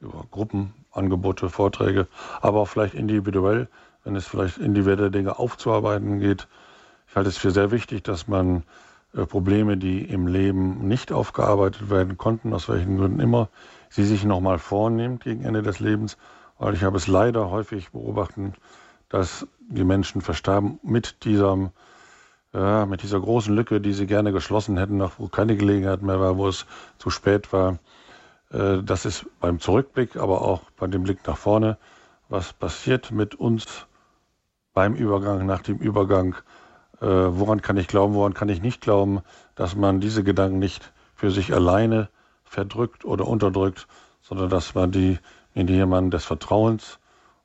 über 0.00 0.24
Gruppenangebote, 0.30 1.48
Vorträge, 1.48 2.08
aber 2.40 2.60
auch 2.60 2.68
vielleicht 2.68 2.94
individuell, 2.94 3.68
wenn 4.04 4.16
es 4.16 4.26
vielleicht 4.26 4.58
individuelle 4.58 5.10
Dinge 5.10 5.38
aufzuarbeiten 5.38 6.18
geht. 6.18 6.48
Halte 7.18 7.30
es 7.30 7.36
für 7.36 7.50
sehr 7.50 7.72
wichtig, 7.72 8.04
dass 8.04 8.28
man 8.28 8.62
äh, 9.12 9.26
Probleme, 9.26 9.76
die 9.76 10.04
im 10.04 10.28
Leben 10.28 10.86
nicht 10.86 11.10
aufgearbeitet 11.10 11.90
werden 11.90 12.16
konnten, 12.16 12.54
aus 12.54 12.68
welchen 12.68 12.96
Gründen 12.96 13.18
immer, 13.18 13.48
sie 13.90 14.04
sich 14.04 14.22
nochmal 14.22 14.60
vornimmt 14.60 15.24
gegen 15.24 15.42
Ende 15.42 15.62
des 15.62 15.80
Lebens, 15.80 16.16
weil 16.60 16.74
ich 16.74 16.84
habe 16.84 16.96
es 16.96 17.08
leider 17.08 17.50
häufig 17.50 17.90
beobachtet, 17.90 18.54
dass 19.08 19.48
die 19.68 19.82
Menschen 19.82 20.20
verstarben 20.20 20.78
mit 20.84 21.24
diesem 21.24 21.70
ja, 22.52 22.86
mit 22.86 23.02
dieser 23.02 23.18
großen 23.18 23.52
Lücke, 23.52 23.80
die 23.80 23.94
sie 23.94 24.06
gerne 24.06 24.30
geschlossen 24.30 24.76
hätten, 24.76 25.02
wo 25.18 25.26
keine 25.26 25.56
Gelegenheit 25.56 26.02
mehr 26.02 26.20
war, 26.20 26.38
wo 26.38 26.46
es 26.46 26.66
zu 26.98 27.10
spät 27.10 27.52
war. 27.52 27.80
Äh, 28.52 28.84
das 28.84 29.06
ist 29.06 29.26
beim 29.40 29.58
Zurückblick, 29.58 30.14
aber 30.14 30.42
auch 30.42 30.70
bei 30.78 30.86
dem 30.86 31.02
Blick 31.02 31.26
nach 31.26 31.36
vorne, 31.36 31.78
was 32.28 32.52
passiert 32.52 33.10
mit 33.10 33.34
uns 33.34 33.88
beim 34.72 34.94
Übergang, 34.94 35.46
nach 35.46 35.62
dem 35.62 35.78
Übergang 35.78 36.36
woran 37.00 37.62
kann 37.62 37.76
ich 37.76 37.88
glauben, 37.88 38.14
woran 38.14 38.34
kann 38.34 38.48
ich 38.48 38.60
nicht 38.60 38.80
glauben, 38.80 39.20
dass 39.54 39.76
man 39.76 40.00
diese 40.00 40.24
Gedanken 40.24 40.58
nicht 40.58 40.92
für 41.14 41.30
sich 41.30 41.52
alleine 41.52 42.08
verdrückt 42.44 43.04
oder 43.04 43.26
unterdrückt, 43.26 43.86
sondern 44.22 44.48
dass 44.48 44.74
man 44.74 44.90
die 44.90 45.18
in 45.54 45.68
jemanden 45.68 46.10
des 46.10 46.24
Vertrauens, 46.24 46.98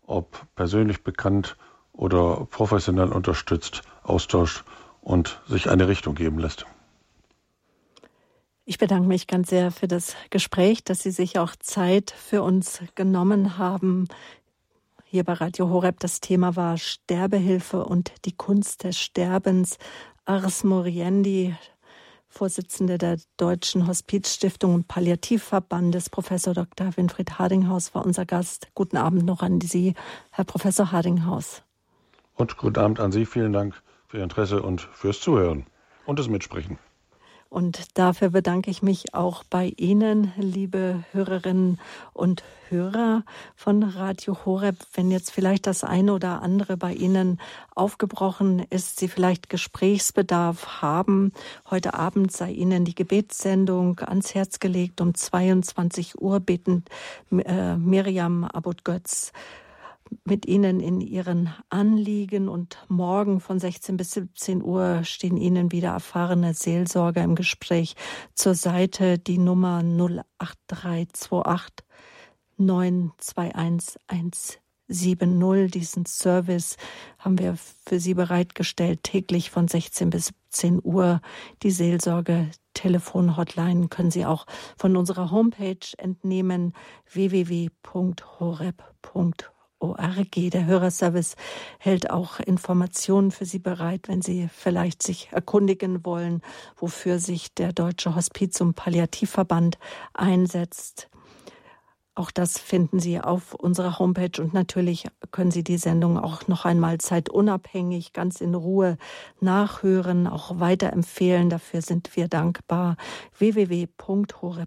ob 0.05 0.45
persönlich 0.55 1.03
bekannt 1.03 1.55
oder 1.93 2.47
professionell 2.49 3.11
unterstützt, 3.11 3.81
austauscht 4.03 4.63
und 5.01 5.41
sich 5.47 5.69
eine 5.69 5.87
Richtung 5.87 6.15
geben 6.15 6.39
lässt. 6.39 6.65
Ich 8.65 8.77
bedanke 8.77 9.07
mich 9.07 9.27
ganz 9.27 9.49
sehr 9.49 9.71
für 9.71 9.87
das 9.89 10.15
Gespräch, 10.29 10.85
dass 10.85 11.03
Sie 11.03 11.11
sich 11.11 11.37
auch 11.37 11.53
Zeit 11.57 12.11
für 12.11 12.43
uns 12.43 12.79
genommen 12.95 13.57
haben. 13.57 14.07
Hier 15.13 15.23
bei 15.23 15.33
Radio 15.33 15.69
Horeb 15.69 15.99
das 15.99 16.21
Thema 16.21 16.55
war 16.55 16.75
Sterbehilfe 16.75 17.85
und 17.85 18.11
die 18.25 18.31
Kunst 18.31 18.83
des 18.83 18.97
Sterbens. 18.97 19.77
Ars 20.25 20.63
Moriendi, 20.63 21.53
Vorsitzende 22.29 22.97
der 22.97 23.19
Deutschen 23.37 23.85
Hospizstiftung 23.85 24.73
und 24.73 24.87
Palliativverbandes, 24.87 26.09
Professor 26.09 26.55
Dr. 26.55 26.97
Winfried 26.97 27.37
Hardinghaus, 27.37 27.93
war 27.93 28.03
unser 28.03 28.25
Gast. 28.25 28.69
Guten 28.73 28.97
Abend 28.97 29.23
noch 29.23 29.43
an 29.43 29.61
Sie, 29.61 29.93
Herr 30.31 30.45
Professor 30.45 30.91
Hardinghaus. 30.91 31.61
Und 32.33 32.57
guten 32.57 32.79
Abend 32.79 32.99
an 32.99 33.11
Sie. 33.11 33.27
Vielen 33.27 33.53
Dank 33.53 33.83
für 34.07 34.17
Ihr 34.17 34.23
Interesse 34.23 34.63
und 34.63 34.81
fürs 34.81 35.21
Zuhören 35.21 35.67
und 36.07 36.17
das 36.17 36.27
Mitsprechen. 36.27 36.79
Und 37.53 37.99
dafür 37.99 38.31
bedanke 38.31 38.71
ich 38.71 38.81
mich 38.81 39.13
auch 39.13 39.43
bei 39.43 39.73
Ihnen, 39.77 40.33
liebe 40.37 41.03
Hörerinnen 41.11 41.79
und 42.11 42.43
Hörer 42.69 43.23
von 43.55 43.83
Radio 43.83 44.43
Horeb. 44.43 44.77
Wenn 44.95 45.11
jetzt 45.11 45.29
vielleicht 45.29 45.67
das 45.67 45.83
eine 45.83 46.13
oder 46.13 46.41
andere 46.41 46.77
bei 46.77 46.95
Ihnen 46.95 47.39
aufgebrochen 47.75 48.65
ist, 48.71 48.99
Sie 48.99 49.07
vielleicht 49.07 49.51
Gesprächsbedarf 49.51 50.81
haben, 50.81 51.31
heute 51.69 51.93
Abend 51.93 52.31
sei 52.31 52.49
Ihnen 52.49 52.85
die 52.85 52.95
Gebetssendung 52.95 53.99
ans 53.99 54.33
Herz 54.33 54.57
gelegt. 54.57 54.99
Um 54.99 55.13
22 55.13 56.19
Uhr 56.19 56.39
beten 56.39 56.83
äh, 57.29 57.75
Miriam 57.75 58.45
Abut-Götz 58.45 59.31
mit 60.25 60.45
Ihnen 60.45 60.79
in 60.79 61.01
Ihren 61.01 61.53
Anliegen 61.69 62.49
und 62.49 62.77
morgen 62.87 63.39
von 63.39 63.59
16 63.59 63.97
bis 63.97 64.11
17 64.11 64.63
Uhr 64.63 65.03
stehen 65.03 65.37
Ihnen 65.37 65.71
wieder 65.71 65.89
erfahrene 65.89 66.53
Seelsorger 66.53 67.23
im 67.23 67.35
Gespräch 67.35 67.95
zur 68.33 68.55
Seite. 68.55 69.19
Die 69.19 69.37
Nummer 69.37 69.79
08328 69.79 71.85
921 72.57 74.59
170. 74.87 75.71
Diesen 75.71 76.05
Service 76.05 76.77
haben 77.17 77.39
wir 77.39 77.57
für 77.85 77.99
Sie 77.99 78.13
bereitgestellt, 78.13 79.03
täglich 79.03 79.49
von 79.49 79.67
16 79.67 80.09
bis 80.09 80.33
17 80.51 80.81
Uhr. 80.83 81.21
Die 81.63 81.71
Seelsorge 81.71 82.49
Telefonhotline 82.73 83.87
können 83.87 84.11
Sie 84.11 84.25
auch 84.25 84.45
von 84.77 84.97
unserer 84.97 85.31
Homepage 85.31 85.77
entnehmen 85.97 86.73
www.horeb.org. 87.11 89.52
ORG. 89.83 90.49
Der 90.49 90.65
Hörerservice 90.65 91.35
hält 91.77 92.09
auch 92.09 92.39
Informationen 92.39 93.31
für 93.31 93.45
Sie 93.45 93.59
bereit, 93.59 94.07
wenn 94.07 94.21
Sie 94.21 94.47
vielleicht 94.51 95.03
sich 95.03 95.29
erkundigen 95.31 96.05
wollen, 96.05 96.41
wofür 96.77 97.19
sich 97.19 97.53
der 97.53 97.73
Deutsche 97.73 98.15
Hospiz- 98.15 98.61
und 98.61 98.75
Palliativverband 98.75 99.77
einsetzt. 100.13 101.09
Auch 102.15 102.29
das 102.29 102.59
finden 102.59 102.99
Sie 102.99 103.19
auf 103.19 103.55
unserer 103.55 103.97
Homepage 103.97 104.39
und 104.39 104.53
natürlich 104.53 105.07
können 105.31 105.49
Sie 105.49 105.63
die 105.63 105.77
Sendung 105.77 106.19
auch 106.19 106.47
noch 106.47 106.63
einmal 106.63 106.99
zeitunabhängig, 106.99 108.13
ganz 108.13 108.39
in 108.39 108.53
Ruhe 108.53 108.99
nachhören, 109.39 110.27
auch 110.27 110.59
weiterempfehlen. 110.59 111.49
Dafür 111.49 111.81
sind 111.81 112.15
wir 112.15 112.27
dankbar. 112.27 112.97
www.hore.org, 113.39 114.61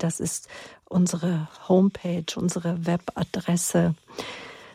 das 0.00 0.18
ist 0.18 0.48
unsere 0.86 1.46
Homepage, 1.68 2.26
unsere 2.34 2.84
Webadresse. 2.84 3.94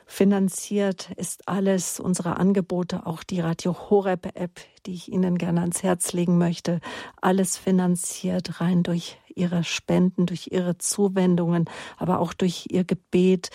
Finanziert 0.08 1.12
ist 1.18 1.48
alles, 1.48 2.00
unsere 2.00 2.38
Angebote, 2.38 3.06
auch 3.08 3.24
die 3.24 3.40
Radio 3.40 3.76
Horeb 3.90 4.32
App, 4.36 4.62
die 4.86 4.94
ich 4.94 5.12
Ihnen 5.12 5.38
gerne 5.38 5.62
ans 5.62 5.82
Herz 5.82 6.14
legen 6.14 6.38
möchte. 6.38 6.80
Alles 7.22 7.58
finanziert 7.58 8.62
rein 8.62 8.84
durch 8.84 9.18
Ihre 9.34 9.64
Spenden, 9.64 10.28
durch 10.28 10.50
Ihre 10.52 10.78
Zuwendungen, 10.78 11.66
aber 11.98 12.20
auch 12.20 12.34
durch 12.34 12.68
Ihr 12.70 12.84
Gebet. 12.84 13.50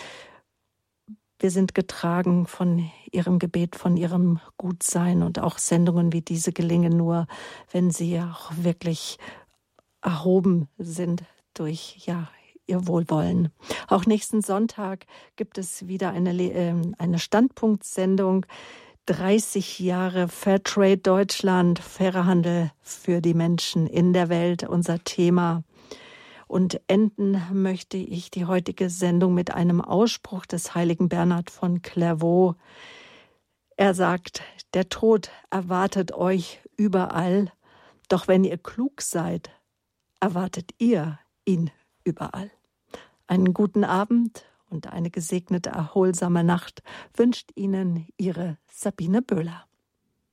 Wir 1.39 1.53
sind 1.53 1.75
getragen 1.75 2.47
von 2.47 2.91
Ihrem 3.13 3.39
Gebet, 3.39 3.77
von 3.77 3.97
Ihrem 3.97 4.41
Gutsein 4.57 5.23
und 5.23 5.39
auch 5.39 5.57
Sendungen 5.57 6.13
wie 6.13 6.21
diese 6.21 6.53
gelingen 6.53 6.97
nur, 6.97 7.29
wenn 7.71 7.93
Sie 7.93 8.21
auch 8.21 8.51
wirklich 8.57 9.19
erhoben 10.03 10.69
sind 10.79 11.23
durch 11.55 11.97
ja 12.07 12.29
ihr 12.71 12.87
Wohlwollen. 12.87 13.51
Auch 13.89 14.07
nächsten 14.07 14.41
Sonntag 14.41 15.07
gibt 15.37 15.59
es 15.59 15.87
wieder 15.89 16.11
eine, 16.13 16.33
äh, 16.33 16.75
eine 16.99 17.19
Standpunktsendung. 17.19 18.47
30 19.07 19.81
Jahre 19.81 20.29
Fairtrade 20.29 20.99
Deutschland, 20.99 21.81
fairer 21.81 22.27
Handel 22.27 22.71
für 22.81 23.21
die 23.21 23.35
Menschen 23.35 23.87
in 23.87 24.13
der 24.13 24.29
Welt, 24.29 24.63
unser 24.63 25.03
Thema. 25.03 25.65
Und 26.47 26.81
enden 26.87 27.41
möchte 27.53 27.97
ich 27.97 28.31
die 28.31 28.45
heutige 28.45 28.91
Sendung 28.91 29.35
mit 29.35 29.53
einem 29.53 29.81
Ausspruch 29.81 30.47
des 30.47 30.75
heiligen 30.75 31.09
Bernhard 31.09 31.51
von 31.51 31.83
Clairvaux. 31.83 32.57
Er 33.77 33.95
sagt, 33.95 34.43
der 34.75 34.89
Tod 34.89 35.31
erwartet 35.51 36.13
euch 36.13 36.61
überall, 36.77 37.53
doch 38.09 38.29
wenn 38.29 38.45
ihr 38.45 38.59
klug 38.59 39.01
seid, 39.01 39.51
erwartet 40.21 40.73
ihr 40.79 41.19
ihn 41.45 41.71
überall. 42.05 42.51
Einen 43.31 43.55
guten 43.55 43.85
Abend 43.85 44.45
und 44.71 44.89
eine 44.89 45.09
gesegnete, 45.09 45.71
erholsame 45.71 46.43
Nacht 46.43 46.83
wünscht 47.15 47.53
Ihnen 47.55 48.09
Ihre 48.17 48.59
Sabine 48.67 49.23
Böhler. 49.23 49.69